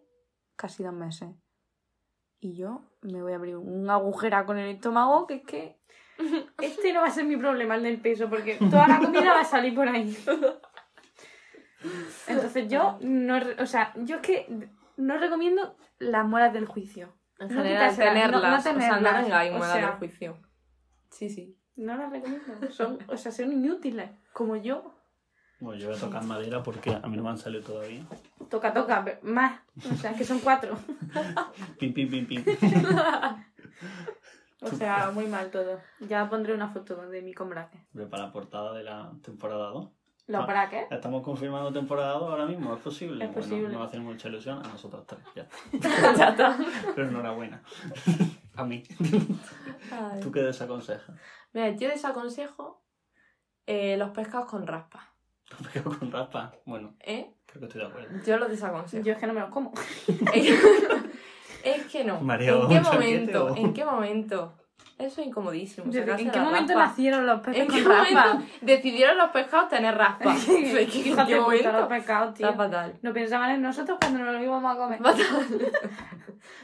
casi 0.55 0.83
dos 0.83 0.93
meses. 0.93 1.29
Y 2.39 2.55
yo 2.55 2.81
me 3.01 3.21
voy 3.21 3.33
a 3.33 3.35
abrir 3.35 3.57
un 3.57 3.89
agujero 3.89 4.45
con 4.45 4.57
el 4.57 4.75
estómago 4.75 5.27
que 5.27 5.35
es 5.35 5.43
que... 5.43 5.79
Este 6.61 6.93
no 6.93 7.01
va 7.01 7.07
a 7.07 7.11
ser 7.11 7.25
mi 7.25 7.35
problema, 7.35 7.75
el 7.75 7.83
del 7.83 7.99
peso, 7.99 8.29
porque 8.29 8.55
toda 8.55 8.87
la 8.87 8.99
comida 8.99 9.33
va 9.33 9.41
a 9.41 9.45
salir 9.45 9.75
por 9.75 9.87
ahí. 9.87 10.15
Entonces 12.27 12.67
yo 12.67 12.97
no... 13.01 13.39
O 13.59 13.65
sea, 13.65 13.93
yo 13.97 14.17
es 14.17 14.21
que 14.21 14.69
no 14.97 15.17
recomiendo 15.17 15.75
las 15.99 16.25
muelas 16.27 16.53
del 16.53 16.65
juicio. 16.65 17.13
En 17.39 17.49
no 17.49 17.55
general, 17.61 17.91
no- 17.91 17.97
tenerlas. 17.97 18.41
no 18.51 18.57
O 18.57 18.61
sea, 18.61 18.73
no 18.73 18.79
tenerlas, 18.79 19.49
o 19.49 19.57
muela 19.57 19.73
sea. 19.73 19.87
del 19.87 19.95
juicio. 19.97 20.37
Sí, 21.11 21.29
sí. 21.29 21.57
No 21.75 21.95
las 21.97 22.09
recomiendo. 22.11 22.71
Son, 22.71 22.97
o 23.07 23.17
sea, 23.17 23.31
son 23.31 23.51
inútiles. 23.51 24.09
Como 24.33 24.55
yo. 24.55 24.93
Bueno, 25.59 25.79
yo 25.81 25.87
voy 25.89 25.97
a 25.97 25.99
tocar 25.99 26.23
madera 26.23 26.63
porque 26.63 26.91
a 26.93 27.07
mí 27.07 27.15
no 27.17 27.23
me 27.23 27.29
han 27.29 27.37
salido 27.37 27.63
todavía. 27.63 28.05
Toca, 28.49 28.73
toca, 28.73 29.03
pero 29.03 29.19
más. 29.23 29.59
O 29.91 29.95
sea, 29.95 30.11
es 30.11 30.17
que 30.17 30.23
son 30.25 30.39
cuatro. 30.39 30.77
Pim, 31.79 31.93
pim, 31.93 32.09
pim, 32.09 32.25
pim. 32.25 32.43
O 34.61 34.67
sea, 34.69 35.11
muy 35.13 35.27
mal 35.27 35.51
todo. 35.51 35.79
Ya 35.99 36.29
pondré 36.29 36.53
una 36.53 36.69
foto 36.69 36.95
de 37.09 37.21
mi 37.21 37.33
con 37.33 37.49
brackets. 37.49 37.83
Para 38.09 38.23
la 38.27 38.31
portada 38.31 38.73
de 38.73 38.83
la 38.83 39.11
temporada 39.21 39.69
2. 39.69 39.89
Los 40.27 40.41
Ah. 40.41 40.45
brackets. 40.47 40.91
Estamos 40.91 41.21
confirmando 41.23 41.71
temporada 41.71 42.13
2 42.13 42.23
ahora 42.31 42.45
mismo, 42.47 42.73
¿es 42.73 42.81
posible? 42.81 43.25
Es 43.25 43.31
Bueno, 43.31 43.41
posible. 43.47 43.69
no 43.69 43.77
va 43.79 43.85
a 43.85 43.87
hacer 43.87 43.99
mucha 44.01 44.27
ilusión 44.27 44.57
a 44.65 44.67
nosotros 44.69 45.05
tres, 45.05 45.21
ya. 45.35 45.47
ya 46.17 46.29
está. 46.29 46.57
Pero 46.95 47.09
enhorabuena. 47.09 47.61
a 48.55 48.63
mí. 48.63 48.83
Ay. 49.91 50.19
¿Tú 50.21 50.31
qué 50.31 50.41
desaconsejas? 50.41 51.15
Mira, 51.53 51.69
yo 51.71 51.89
desaconsejo 51.89 52.81
eh, 53.67 53.97
los 53.97 54.09
pescados 54.11 54.49
con 54.49 54.65
raspa. 54.65 55.13
Me 55.63 55.69
quedo 55.69 55.97
con 55.97 56.11
raspa. 56.11 56.55
Bueno, 56.65 56.95
¿Eh? 57.01 57.31
creo 57.45 57.59
que 57.59 57.65
estoy 57.67 57.81
de 57.81 57.87
acuerdo. 57.87 58.09
Yo 58.25 58.37
los 58.39 58.49
desaconsejo. 58.49 59.03
Yo 59.05 59.13
es 59.13 59.19
que 59.19 59.27
no 59.27 59.33
me 59.33 59.41
los 59.41 59.49
como. 59.49 59.71
Es 61.63 61.85
que 61.87 62.03
no. 62.03 62.21
María, 62.21 62.51
¿En 62.51 62.67
qué 62.67 62.77
¿un 62.77 62.83
chanquete 62.83 62.93
momento? 63.33 63.55
¿En 63.55 63.73
qué 63.73 63.85
momento? 63.85 64.53
Eso 64.97 65.21
es 65.21 65.27
incomodísimo. 65.27 65.91
¿En 65.91 66.31
qué 66.31 66.39
momento 66.39 66.73
raspa. 66.73 66.87
nacieron 66.87 67.25
los 67.25 67.41
peces 67.41 67.61
¿En 67.61 67.67
qué 67.67 67.83
con 67.83 67.91
raspa? 67.91 68.25
momento 68.33 68.53
decidieron 68.61 69.17
los 69.17 69.29
pescados 69.31 69.69
tener 69.69 69.95
raspa? 69.95 70.33
¿En 70.47 71.25
qué, 71.27 71.39
momento? 71.39 71.71
los 71.71 71.87
pescados, 71.87 72.33
tío. 72.33 72.47
Está 72.47 72.57
fatal. 72.57 72.97
No 73.01 73.13
pensaban 73.13 73.51
en 73.51 73.61
nosotros 73.61 73.97
cuando 73.99 74.19
nos 74.19 74.33
lo 74.33 74.43
íbamos 74.43 74.73
a 74.73 74.77
comer. 74.77 74.99
Fatal. 75.01 75.71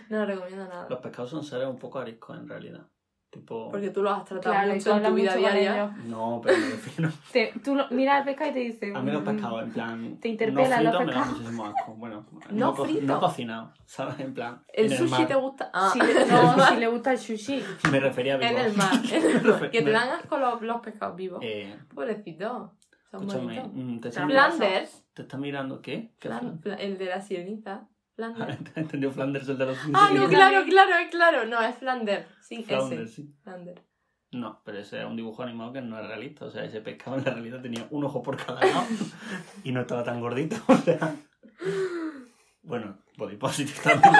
No 0.09 0.25
recomiendo 0.25 0.65
nada. 0.65 0.87
Los 0.89 0.99
pescados 0.99 1.29
son 1.31 1.43
seres 1.43 1.67
un 1.67 1.79
poco 1.79 1.99
ariscos 1.99 2.37
en 2.37 2.47
realidad. 2.47 2.85
Tipo. 3.31 3.69
Porque 3.71 3.91
tú 3.91 4.03
los 4.03 4.11
has 4.11 4.25
tratado 4.25 4.53
Claro, 4.53 4.73
mucho 4.73 4.97
en 4.97 5.03
tu 5.03 5.13
vida 5.13 5.35
diaria. 5.37 5.95
No, 6.05 6.41
pero 6.43 6.57
me 6.57 6.65
refiero. 6.71 7.09
Te- 7.31 7.53
tú 7.63 7.75
lo- 7.75 7.87
miras 7.89 8.17
al 8.19 8.23
pescado 8.25 8.51
y 8.51 8.53
te 8.53 8.59
dice... 8.59 8.91
A 8.93 8.99
mí 9.01 9.09
los 9.09 9.21
mm, 9.21 9.25
pescados, 9.25 9.63
en 9.63 9.71
plan. 9.71 10.17
Te 10.19 10.27
interpelan 10.27 10.83
no 10.83 10.91
los 10.91 10.97
frito, 10.97 10.99
me 10.99 11.05
da 11.05 11.19
pescados. 11.21 11.37
muchísimo 11.39 11.65
asco. 11.65 11.93
Bueno, 11.95 12.25
No 12.51 12.73
co- 12.75 12.83
frito. 12.83 13.01
no 13.05 13.19
cocinado, 13.21 13.73
¿sabes? 13.85 14.19
En 14.19 14.33
plan. 14.33 14.61
¿El 14.73 14.91
en 14.91 14.97
sushi 14.97 15.25
te 15.27 15.35
gusta? 15.35 15.71
Ah, 15.73 15.89
Si 15.93 15.99
le, 16.01 16.25
no, 16.25 16.65
si 16.67 16.75
le 16.75 16.87
gusta 16.89 17.11
el 17.13 17.17
sushi. 17.19 17.63
Me 17.89 17.99
refería 18.01 18.35
a 18.35 18.41
en 18.41 18.49
vivo. 18.49 18.59
el 18.67 18.75
mar. 18.75 18.91
En 19.09 19.23
el 19.37 19.43
mar. 19.43 19.71
Que 19.71 19.81
te 19.81 19.91
dan 19.91 20.09
asco 20.09 20.37
los, 20.37 20.61
los 20.61 20.81
pescados 20.81 21.15
vivos. 21.15 21.39
Eh, 21.41 21.73
Pobrecito. 21.95 22.73
Son 23.11 23.21
escúchame, 23.21 23.61
bonitos. 23.61 23.71
mm, 23.73 23.99
te 23.99 24.25
mirando, 24.25 24.57
Flanders. 24.57 25.03
te 25.13 25.21
está 25.21 25.37
mirando 25.37 25.81
qué? 25.81 26.11
¿Qué 26.19 26.29
Flan- 26.29 26.39
Flan- 26.39 26.59
Fla- 26.61 26.75
el 26.81 26.97
de 26.97 27.05
la 27.05 27.21
sirenita. 27.21 27.87
Flanders. 28.15 28.57
¿Te 28.73 28.79
entendió 28.79 29.11
Flanders 29.11 29.47
el 29.49 29.57
de 29.57 29.65
los 29.65 29.77
Ah, 29.93 30.09
no, 30.13 30.27
claro, 30.27 30.63
claro, 30.65 30.95
claro. 31.09 31.45
No, 31.45 31.61
es 31.61 31.75
Flanders. 31.75 32.27
Sí, 32.41 32.63
Flanders, 32.63 33.01
ese. 33.11 33.13
sí. 33.23 33.35
Flanders. 33.43 33.81
No, 34.31 34.61
pero 34.63 34.79
ese 34.79 34.97
era 34.97 35.07
un 35.07 35.17
dibujo 35.17 35.43
animado 35.43 35.73
que 35.73 35.81
no 35.81 35.99
es 35.99 36.07
realista. 36.07 36.45
O 36.45 36.51
sea, 36.51 36.63
ese 36.63 36.79
pescado 36.81 37.17
en 37.17 37.25
la 37.25 37.31
realidad 37.31 37.61
tenía 37.61 37.85
un 37.89 38.03
ojo 38.05 38.23
por 38.23 38.37
cada 38.37 38.61
lado 38.65 38.83
y 39.63 39.71
no 39.71 39.81
estaba 39.81 40.03
tan 40.03 40.19
gordito. 40.21 40.55
O 40.67 40.77
sea. 40.77 41.15
Bueno, 42.63 42.97
body 43.17 43.35
positive 43.37 43.77
también 43.83 44.13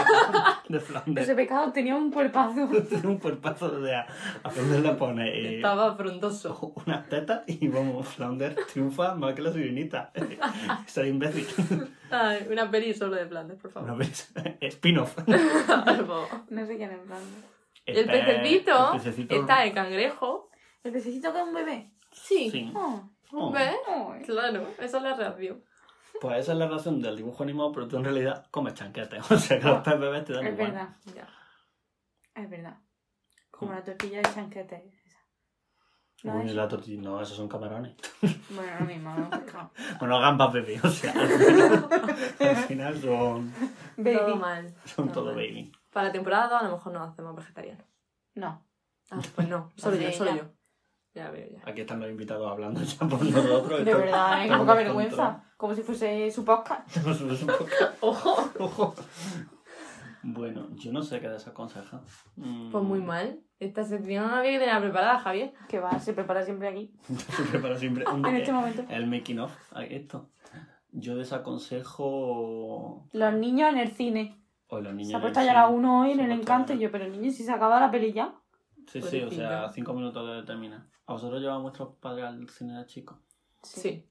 de, 0.67 0.73
de 0.73 0.79
Flanders. 0.79 1.27
Ese 1.27 1.35
pescado 1.35 1.71
tenía 1.71 1.95
un 1.95 2.11
cuerpazo. 2.11 2.67
Tiene 2.89 3.07
un 3.07 3.17
cuerpazo, 3.17 3.67
o 3.77 3.83
sea, 3.85 4.05
a 4.43 4.49
Flanders 4.49 4.83
le 4.83 4.91
pone 4.93 5.27
eh, 5.29 5.55
Estaba 5.55 5.95
frondoso. 5.95 6.73
unas 6.85 7.07
tetas 7.09 7.41
y 7.47 7.67
vamos, 7.67 8.07
Flanders 8.07 8.55
triunfa 8.67 9.15
más 9.15 9.33
que 9.33 9.41
la 9.41 9.51
sirenita. 9.51 10.11
Soy 10.87 11.09
imbécil. 11.09 11.47
Ay, 12.11 12.47
una 12.51 12.69
peli 12.69 12.93
solo 12.93 13.15
de 13.15 13.25
Flanders, 13.25 13.59
por 13.61 13.71
Una 13.77 13.93
favor. 13.93 13.97
vez, 14.05 14.33
spin-off. 14.61 15.15
Por 15.15 16.05
favor. 16.07 16.27
No 16.49 16.65
sé 16.65 16.77
quién 16.77 16.91
es 16.91 17.01
Flanders. 17.05 17.45
El 17.85 18.05
pececito, 18.05 18.93
el 18.93 18.99
pececito- 19.01 19.35
está 19.35 19.63
el 19.65 19.73
cangrejo. 19.73 20.49
¿El 20.83 20.91
pececito 20.91 21.31
que 21.33 21.39
es 21.39 21.43
un 21.45 21.53
bebé? 21.53 21.91
Sí. 22.11 22.49
Sí. 22.51 22.71
Oh, 22.75 23.09
Oh. 23.33 23.49
¿Ves? 23.51 23.75
oh. 23.87 24.13
Claro, 24.25 24.67
esa 24.77 24.97
es 24.97 25.03
la 25.03 25.15
reacción. 25.15 25.63
Pues 26.21 26.37
esa 26.37 26.51
es 26.51 26.57
la 26.59 26.67
razón 26.67 27.01
del 27.01 27.17
dibujo 27.17 27.41
animado, 27.41 27.71
pero 27.71 27.87
tú 27.87 27.97
en 27.97 28.03
realidad 28.03 28.45
comes 28.51 28.75
chanquetes. 28.75 29.19
O 29.31 29.37
sea 29.37 29.59
que 29.59 29.65
los 29.67 29.79
pez 29.81 29.99
bebés 29.99 30.23
te 30.25 30.33
dan 30.33 30.45
Es 30.45 30.53
igual. 30.53 30.71
verdad, 30.71 30.89
Ya. 31.15 31.27
es 32.41 32.49
verdad. 32.49 32.77
Como 33.49 33.73
la 33.73 33.83
tortilla 33.83 34.17
de 34.19 34.29
chanquete. 34.33 34.75
esa. 35.05 35.17
No, 36.23 36.35
Uy, 36.37 36.45
es- 36.45 36.53
la 36.53 36.67
tortilla, 36.67 37.01
no, 37.01 37.19
esos 37.19 37.35
son 37.35 37.47
camarones. 37.49 37.95
Bueno, 38.51 38.71
lo 38.81 38.85
mismo, 38.85 39.13
no 39.15 39.29
pescado. 39.31 39.71
Bueno, 39.99 40.19
gambas 40.19 40.53
bebé, 40.53 40.79
o 40.83 40.89
sea, 40.89 41.11
al 41.13 41.27
final, 41.27 41.87
al 42.39 42.55
final 42.55 43.01
son, 43.01 43.51
Todo 43.51 44.03
Baby. 44.27 44.35
mal. 44.35 44.75
son 44.85 45.05
Todo 45.07 45.13
todo 45.23 45.25
mal. 45.33 45.35
baby. 45.37 45.71
Para 45.91 46.07
la 46.07 46.11
temporada 46.13 46.47
2 46.49 46.61
a 46.61 46.63
lo 46.65 46.71
mejor 46.75 46.93
nos 46.93 47.09
hacemos 47.09 47.35
vegetarianos. 47.35 47.85
No. 48.35 48.63
Ah, 49.09 49.19
pues 49.35 49.47
no, 49.47 49.71
solo 49.75 49.95
yo, 49.97 50.11
solo 50.11 50.31
ya. 50.31 50.37
yo. 50.37 50.43
Ya 51.13 51.29
veo, 51.31 51.45
ya. 51.49 51.61
Aquí 51.69 51.81
están 51.81 51.99
los 51.99 52.09
invitados 52.09 52.49
hablando 52.49 52.81
ya 52.83 52.99
por 53.07 53.21
nosotros. 53.25 53.83
De 53.83 53.91
esto- 53.91 53.97
verdad, 54.03 54.45
¿eh? 54.45 54.47
poca 54.57 54.71
en 54.71 54.77
vergüenza. 54.77 55.43
Como 55.61 55.75
si 55.75 55.83
fuese 55.83 56.31
su 56.31 56.43
podcast. 56.43 56.89
¡Ojo! 58.01 58.49
Ojo. 58.57 58.95
Bueno, 60.23 60.69
yo 60.73 60.91
no 60.91 61.03
sé 61.03 61.19
qué 61.19 61.29
desaconseja. 61.29 62.01
Mm, 62.35 62.71
Pues 62.71 62.83
muy 62.83 62.99
mal. 62.99 63.39
Esta 63.59 63.83
sección 63.83 64.27
no 64.27 64.37
había 64.37 64.53
que 64.53 64.57
tenerla 64.57 64.81
preparada, 64.81 65.19
Javier. 65.19 65.53
Que 65.69 65.79
va, 65.79 65.99
se 65.99 66.13
prepara 66.13 66.43
siempre 66.43 66.67
aquí. 66.67 66.91
Se 67.37 67.43
prepara 67.43 67.77
siempre 67.77 68.03
un 68.11 68.25
En 68.25 68.37
este 68.37 68.51
momento. 68.51 68.83
el 68.89 69.05
making 69.05 69.37
of, 69.37 69.55
esto. 69.87 70.31
Yo 70.93 71.15
desaconsejo. 71.15 73.07
Los 73.13 73.33
niños 73.35 73.69
en 73.69 73.77
el 73.77 73.91
cine. 73.91 74.43
O 74.65 74.79
los 74.81 74.95
niños. 74.95 75.11
Se 75.11 75.17
ha 75.17 75.21
puesto 75.21 75.41
a 75.41 75.43
llorar 75.45 75.69
uno 75.71 76.01
hoy 76.01 76.13
en 76.13 76.21
el 76.21 76.31
encanto 76.31 76.73
y 76.73 76.79
yo, 76.79 76.91
pero 76.91 77.07
niño, 77.07 77.29
si 77.29 77.43
se 77.43 77.51
acaba 77.51 77.79
la 77.79 77.91
peli 77.91 78.13
ya. 78.13 78.33
Sí, 78.87 78.99
sí, 78.99 79.21
o 79.21 79.29
sea, 79.29 79.69
cinco 79.69 79.93
minutos 79.93 80.27
de 80.27 80.41
terminar. 80.41 80.87
¿A 81.05 81.13
vosotros 81.13 81.39
llevan 81.39 81.61
vuestros 81.61 81.97
padres 81.99 82.25
al 82.25 82.49
cine 82.49 82.79
de 82.79 82.85
chicos? 82.87 83.19
Sí. 83.61 84.07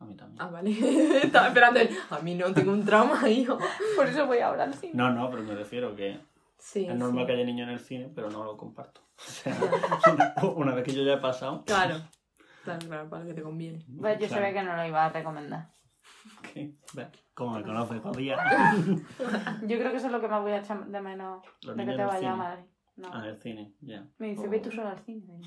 A 0.00 0.04
mí 0.04 0.14
también. 0.16 0.40
Ah, 0.42 0.48
vale. 0.48 0.70
Estaba 1.22 1.48
esperando 1.48 1.78
el... 1.80 1.90
A 2.10 2.18
mí 2.20 2.34
no, 2.34 2.52
tengo 2.52 2.72
un 2.72 2.84
trauma, 2.84 3.28
hijo. 3.28 3.58
Por 3.96 4.06
eso 4.06 4.26
voy 4.26 4.38
a 4.38 4.48
hablar 4.48 4.70
así. 4.70 4.90
No, 4.94 5.10
no, 5.12 5.30
pero 5.30 5.42
me 5.42 5.54
refiero 5.54 5.94
que 5.94 6.18
Sí, 6.58 6.84
es 6.86 6.94
normal 6.94 7.22
sí. 7.24 7.26
que 7.26 7.32
haya 7.34 7.44
niños 7.44 7.68
en 7.68 7.74
el 7.74 7.80
cine, 7.80 8.10
pero 8.14 8.30
no 8.30 8.44
lo 8.44 8.56
comparto. 8.56 9.00
O 9.20 9.30
sea, 9.30 9.54
una, 10.56 10.74
vez 10.74 10.84
que 10.84 10.92
yo 10.94 11.02
ya 11.02 11.14
he 11.14 11.18
pasado. 11.18 11.64
Claro. 11.66 11.96
Claro, 12.64 12.86
claro, 12.86 13.08
para 13.10 13.24
que 13.26 13.34
te 13.34 13.42
conviene. 13.42 13.78
Pues 13.98 14.18
yo 14.18 14.26
claro, 14.28 14.42
sabía 14.42 14.52
que 14.60 14.62
no 14.66 14.76
lo 14.76 14.86
iba 14.86 15.04
a 15.04 15.08
recomendar. 15.10 15.68
ve, 16.54 17.08
Como 17.34 17.56
me 17.58 17.62
conoces, 17.62 18.00
jodía. 18.00 18.36
Yo 19.62 19.78
creo 19.78 19.90
que 19.90 19.96
eso 19.96 20.06
es 20.06 20.12
lo 20.12 20.20
que 20.20 20.28
más 20.28 20.42
voy 20.42 20.52
a 20.52 20.58
echar 20.58 20.86
de 20.86 21.00
menos 21.00 21.42
Los 21.62 21.76
de 21.76 21.84
que 21.86 21.92
te 21.92 22.04
vaya 22.04 22.16
a 22.16 22.18
cine. 22.20 22.36
Madrid. 22.36 22.64
No. 22.96 23.08
Ah, 23.12 23.18
en 23.20 23.24
el 23.30 23.36
cine, 23.38 23.72
ya. 23.80 24.06
Me 24.18 24.28
dice, 24.28 24.46
Oh. 24.46 24.50
ve 24.50 24.58
tú 24.60 24.70
solo 24.70 24.88
al 24.88 24.98
cine. 25.00 25.40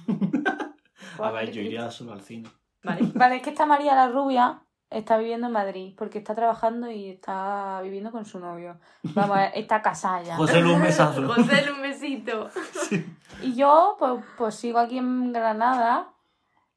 A 1.19 1.31
ver, 1.31 1.51
yo 1.51 1.61
iría 1.61 1.89
solo 1.91 2.13
al 2.13 2.21
cine. 2.21 2.49
Vale. 2.83 3.01
Vale, 3.15 3.35
es 3.37 3.41
que 3.41 3.49
esta 3.49 3.65
María 3.65 3.95
la 3.95 4.09
rubia 4.09 4.61
está 4.89 5.17
viviendo 5.17 5.47
en 5.47 5.53
Madrid 5.53 5.95
porque 5.97 6.19
está 6.19 6.35
trabajando 6.35 6.89
y 6.89 7.09
está 7.09 7.79
viviendo 7.81 8.11
con 8.11 8.25
su 8.25 8.39
novio. 8.39 8.79
Vamos 9.15 9.37
está 9.55 9.81
casada 9.81 10.21
ya. 10.21 10.37
José 10.37 10.61
Lu, 10.61 10.73
un 10.73 10.81
besazo. 10.81 11.27
José, 11.27 11.71
un 11.71 11.81
besito. 11.81 12.49
Y 13.41 13.55
yo, 13.55 13.95
pues, 13.97 14.23
pues 14.37 14.55
sigo 14.55 14.79
aquí 14.79 14.97
en 14.97 15.33
Granada 15.33 16.13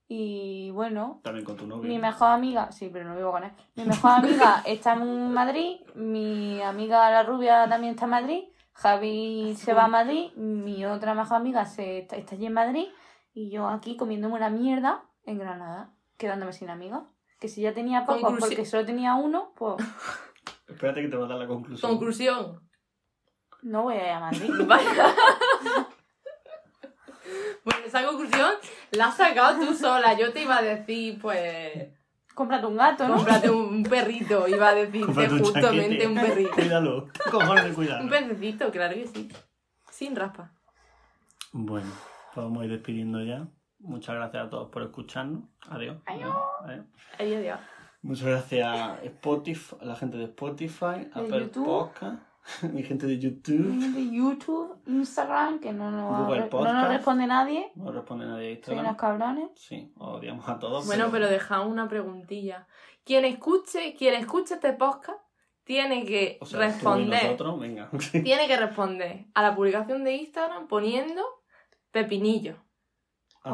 y 0.09 0.71
bueno, 0.71 1.21
También 1.25 1.45
con 1.45 1.57
tu 1.57 1.67
novio. 1.67 1.89
mi 1.89 1.99
mejor 1.99 2.29
amiga, 2.29 2.71
sí, 2.71 2.91
pero 2.93 3.09
no 3.09 3.17
vivo 3.17 3.33
con 3.33 3.43
él. 3.43 3.51
Mi 3.75 3.85
mejor 3.85 4.13
amiga 4.13 4.63
está 4.65 4.93
en 4.93 5.33
Madrid, 5.33 5.81
mi 5.97 6.63
amiga 6.63 7.11
la 7.11 7.25
rubia 7.25 7.69
también 7.69 7.95
está 7.95 8.05
en 8.05 8.11
Madrid, 8.13 8.45
Javi 8.73 9.57
se 9.57 9.75
va 9.75 9.85
a 9.85 9.89
Madrid, 9.89 10.33
mi 10.37 10.87
otra 10.87 11.15
mejor 11.15 11.39
amiga 11.39 11.65
se, 11.65 11.99
está, 11.99 12.15
está 12.17 12.37
allí 12.37 12.47
en 12.47 12.53
Madrid 12.53 12.87
y 13.35 13.51
yo 13.51 13.69
aquí 13.69 13.97
comiéndome 13.97 14.37
una 14.37 14.49
mierda 14.49 15.03
en 15.27 15.39
Granada, 15.39 15.91
quedándome 16.17 16.53
sin 16.53 16.71
amigos. 16.71 17.03
Que 17.39 17.49
si 17.49 17.61
ya 17.61 17.75
tenía 17.75 18.07
pocos 18.07 18.23
Conclusi- 18.23 18.41
porque 18.41 18.65
solo 18.65 18.87
tenía 18.87 19.15
uno, 19.15 19.53
pues 19.57 19.77
Espérate 20.69 21.03
que 21.03 21.09
te 21.09 21.17
voy 21.17 21.27
a 21.27 21.29
dar 21.29 21.39
la 21.39 21.47
conclusión. 21.47 21.91
Conclusión. 21.91 22.61
no 23.63 23.83
voy 23.85 23.97
a 23.97 24.05
ir 24.07 24.11
a 24.13 24.21
Madrid. 24.21 24.51
Bueno, 27.65 27.81
esa 27.85 28.07
conclusión 28.07 28.53
la 28.93 29.07
has 29.07 29.17
sacado 29.17 29.59
tú 29.59 29.75
sola. 29.75 30.17
Yo 30.17 30.33
te 30.33 30.43
iba 30.43 30.59
a 30.59 30.63
decir, 30.63 31.19
pues. 31.21 31.89
Cómprate 32.35 32.67
un 32.67 32.77
gato, 32.77 33.09
¿no? 33.09 33.17
Cómprate 33.17 33.51
un 33.51 33.83
perrito. 33.91 34.47
Iba 34.47 34.69
a 34.69 34.75
decirte 34.75 35.07
Cómprate 35.07 35.33
un 35.35 35.39
justamente 35.41 35.83
chaquete. 35.99 36.07
un 36.07 36.15
perrito. 36.15 36.51
Cuídalo. 36.53 37.09
¿Qué 37.13 37.31
cojones 37.31 37.65
de 37.65 37.73
cuidado? 37.73 38.05
Un 38.05 38.11
pececito, 38.11 38.71
claro 38.71 38.95
que 38.95 39.07
sí. 39.09 39.29
Sin 39.91 40.15
raspa. 40.15 40.53
Bueno, 41.53 41.91
pues 42.35 42.45
vamos 42.47 42.63
a 42.63 42.65
ir 42.67 42.71
despidiendo 42.73 43.21
ya. 43.25 43.49
Muchas 43.79 44.15
gracias 44.15 44.47
a 44.47 44.51
todos 44.51 44.69
por 44.71 44.83
escucharnos. 44.83 45.45
Adiós. 45.69 45.99
Adiós. 46.07 46.35
Adiós. 46.65 46.87
Adiós, 47.19 47.39
adiós. 47.39 47.61
Muchas 48.03 48.25
gracias 48.27 48.67
a 48.67 48.99
Spotify, 49.05 49.77
a 49.81 49.85
la 49.85 49.97
gente 49.97 50.17
de 50.17 50.25
Spotify, 50.25 50.85
a 51.13 51.21
Apple 51.21 51.41
YouTube. 51.41 51.65
Podcast, 51.67 52.23
mi 52.73 52.83
gente 52.85 53.07
de 53.07 53.19
YouTube. 53.19 53.93
De 53.95 54.11
YouTube, 54.11 54.77
Instagram, 54.87 55.59
que 55.59 55.73
no 55.73 55.91
nos, 55.91 56.19
Google 56.19 56.37
no 56.37 56.41
nos 56.43 56.51
Podcast. 56.51 56.89
responde 56.91 57.27
nadie. 57.27 57.73
No 57.75 57.91
responde 57.91 58.27
nadie 58.27 58.45
a 58.47 58.49
Soy 58.49 58.55
Instagram. 58.57 58.85
unos 58.85 58.97
cabrones. 58.97 59.49
Sí, 59.57 59.93
os 59.99 60.19
odiamos 60.19 60.49
a 60.49 60.59
todos. 60.59 60.87
Bueno, 60.87 61.09
pero 61.11 61.27
dejamos 61.29 61.67
una 61.69 61.89
preguntilla. 61.89 62.67
Quien 63.05 63.25
escuche, 63.25 63.95
quien 63.95 64.15
escuche 64.15 64.55
este 64.55 64.73
podcast 64.73 65.19
tiene 65.65 66.05
que 66.05 66.39
O 66.41 66.47
sea, 66.47 66.59
tú 66.61 66.65
y 66.65 66.69
responder. 66.69 67.25
nosotros, 67.25 67.59
venga. 67.61 67.91
Tiene 68.13 68.47
que 68.47 68.57
responder 68.57 69.27
a 69.35 69.43
la 69.43 69.55
publicación 69.57 70.05
de 70.05 70.15
Instagram 70.15 70.69
poniendo 70.69 71.23
pepinillo. 71.91 72.57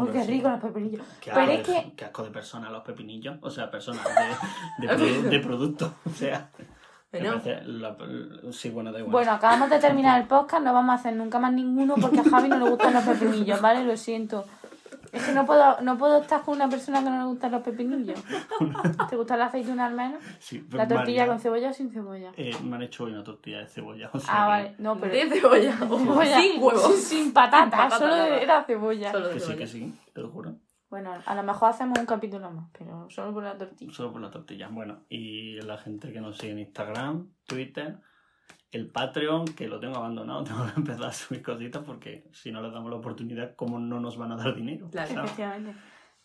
¡Uy, 0.00 0.08
qué 0.10 0.24
rico 0.24 0.48
los 0.48 0.60
pepinillos! 0.60 1.02
Qué 1.20 1.30
Pero 1.32 1.52
asco, 1.52 1.52
es 1.72 1.84
que- 1.84 1.92
qué 1.96 2.04
asco 2.04 2.22
de 2.24 2.30
personas 2.30 2.70
los 2.72 2.82
pepinillos. 2.82 3.36
O 3.42 3.50
sea, 3.50 3.70
personas 3.70 4.04
de, 4.78 4.86
de, 4.86 4.94
produ- 4.94 5.22
de 5.30 5.38
producto. 5.40 5.94
O 6.06 6.10
sea, 6.10 6.50
me 7.12 7.20
Bueno, 7.20 7.42
parece 7.42 7.64
la- 7.66 7.96
sí, 8.52 8.70
bueno, 8.70 8.90
da 8.90 8.98
igual. 9.00 9.12
Bueno, 9.12 9.32
acabamos 9.32 9.68
de 9.68 9.78
terminar 9.78 10.20
el 10.20 10.26
podcast, 10.26 10.64
no 10.64 10.72
vamos 10.72 10.92
a 10.92 10.94
hacer 10.94 11.14
nunca 11.14 11.38
más 11.38 11.52
ninguno 11.52 11.94
porque 12.00 12.20
a 12.20 12.24
Javi 12.24 12.48
no 12.48 12.58
le 12.58 12.70
gustan 12.70 12.94
los 12.94 13.04
pepinillos, 13.04 13.60
¿vale? 13.60 13.84
Lo 13.84 13.96
siento. 13.96 14.46
Es 15.12 15.22
que 15.24 15.32
no 15.32 15.44
puedo, 15.44 15.80
no 15.82 15.98
puedo 15.98 16.22
estar 16.22 16.42
con 16.42 16.54
una 16.56 16.68
persona 16.70 17.04
que 17.04 17.10
no 17.10 17.18
le 17.18 17.24
gustan 17.26 17.52
los 17.52 17.62
pepinillos. 17.62 18.18
¿Te 19.10 19.16
gusta 19.16 19.36
la 19.36 19.46
aceituna 19.46 19.86
al 19.86 19.94
menos? 19.94 20.22
Sí, 20.38 20.66
La 20.72 20.88
tortilla 20.88 21.20
María, 21.20 21.26
con 21.26 21.38
cebolla 21.38 21.70
o 21.70 21.72
sin 21.74 21.90
cebolla. 21.92 22.32
eh, 22.36 22.56
me 22.64 22.76
han 22.76 22.82
hecho 22.82 23.04
hoy 23.04 23.12
una 23.12 23.22
tortilla 23.22 23.58
de 23.58 23.66
cebolla. 23.66 24.10
O 24.12 24.18
sea 24.18 24.30
Ah, 24.32 24.42
que- 24.44 24.48
vale. 24.64 24.74
No, 24.78 24.98
pero... 24.98 25.12
de 25.14 25.28
cebolla. 25.40 25.76
Sin 26.40 26.62
huevos. 26.62 26.96
Sin 26.96 27.32
patata, 27.32 27.60
Sin 27.62 27.70
patata, 27.70 27.98
solo 27.98 28.16
nada. 28.16 28.40
era 28.40 28.64
cebolla. 28.64 29.10
Solo 29.12 29.28
de 29.28 29.34
Que 29.34 29.40
sí, 29.40 29.46
cebolla. 29.46 29.58
que 29.58 29.66
sí, 29.66 29.94
te 30.14 30.20
lo 30.22 30.30
juro. 30.30 30.54
Bueno, 30.88 31.12
a 31.24 31.34
lo 31.34 31.42
mejor 31.42 31.70
hacemos 31.70 31.98
un 31.98 32.04
capítulo 32.06 32.50
más, 32.50 32.68
pero 32.78 33.08
solo 33.08 33.32
por 33.32 33.42
la 33.44 33.56
tortilla. 33.56 33.92
Solo 33.94 34.12
por 34.12 34.20
la 34.20 34.30
tortilla. 34.30 34.68
Bueno, 34.68 35.00
y 35.08 35.60
la 35.62 35.78
gente 35.78 36.12
que 36.12 36.20
nos 36.20 36.36
sigue 36.38 36.52
en 36.52 36.58
Instagram, 36.60 37.28
Twitter 37.46 37.98
el 38.72 38.88
Patreon, 38.90 39.44
que 39.46 39.68
lo 39.68 39.78
tengo 39.78 39.96
abandonado, 39.96 40.42
tengo 40.44 40.64
que 40.64 40.72
empezar 40.80 41.04
a 41.06 41.12
subir 41.12 41.42
cositas 41.42 41.82
porque 41.84 42.24
si 42.32 42.50
no 42.50 42.60
les 42.62 42.72
damos 42.72 42.90
la 42.90 42.96
oportunidad, 42.96 43.54
¿cómo 43.54 43.78
no 43.78 44.00
nos 44.00 44.16
van 44.16 44.32
a 44.32 44.36
dar 44.36 44.54
dinero? 44.54 44.88
Claro. 44.90 45.08
¿sabes? 45.08 45.24
Efectivamente. 45.30 45.74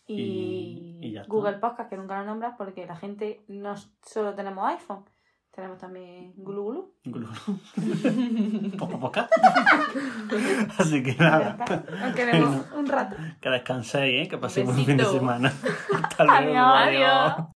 Y, 0.06 0.14
Y- 0.22 0.98
y 1.08 1.12
ya 1.12 1.20
está. 1.20 1.30
Google 1.32 1.58
Podcast, 1.58 1.90
que 1.90 1.96
nunca 1.98 2.18
lo 2.18 2.24
nombras 2.26 2.54
porque 2.56 2.86
la 2.86 2.96
gente 2.96 3.44
no 3.48 3.74
solo 4.02 4.34
tenemos 4.34 4.66
iPhone, 4.66 5.04
tenemos 5.50 5.78
también 5.78 6.32
Gulu 6.36 6.94
Gulu. 7.04 7.28
Poca. 9.00 9.28
Así 10.78 11.02
que 11.02 11.14
nada. 11.16 11.56
Aunque 12.04 12.24
vemos 12.24 12.64
un 12.76 12.86
rato. 12.86 13.16
que 13.40 13.48
descanséis, 13.50 14.26
¿eh? 14.26 14.28
que 14.28 14.38
paséis 14.38 14.68
un 14.68 14.76
fin 14.84 14.96
de 14.96 15.04
semana. 15.04 15.52
Hasta 16.02 16.24
luego. 16.24 16.58
Adiós, 16.58 16.66
adiós. 17.36 17.46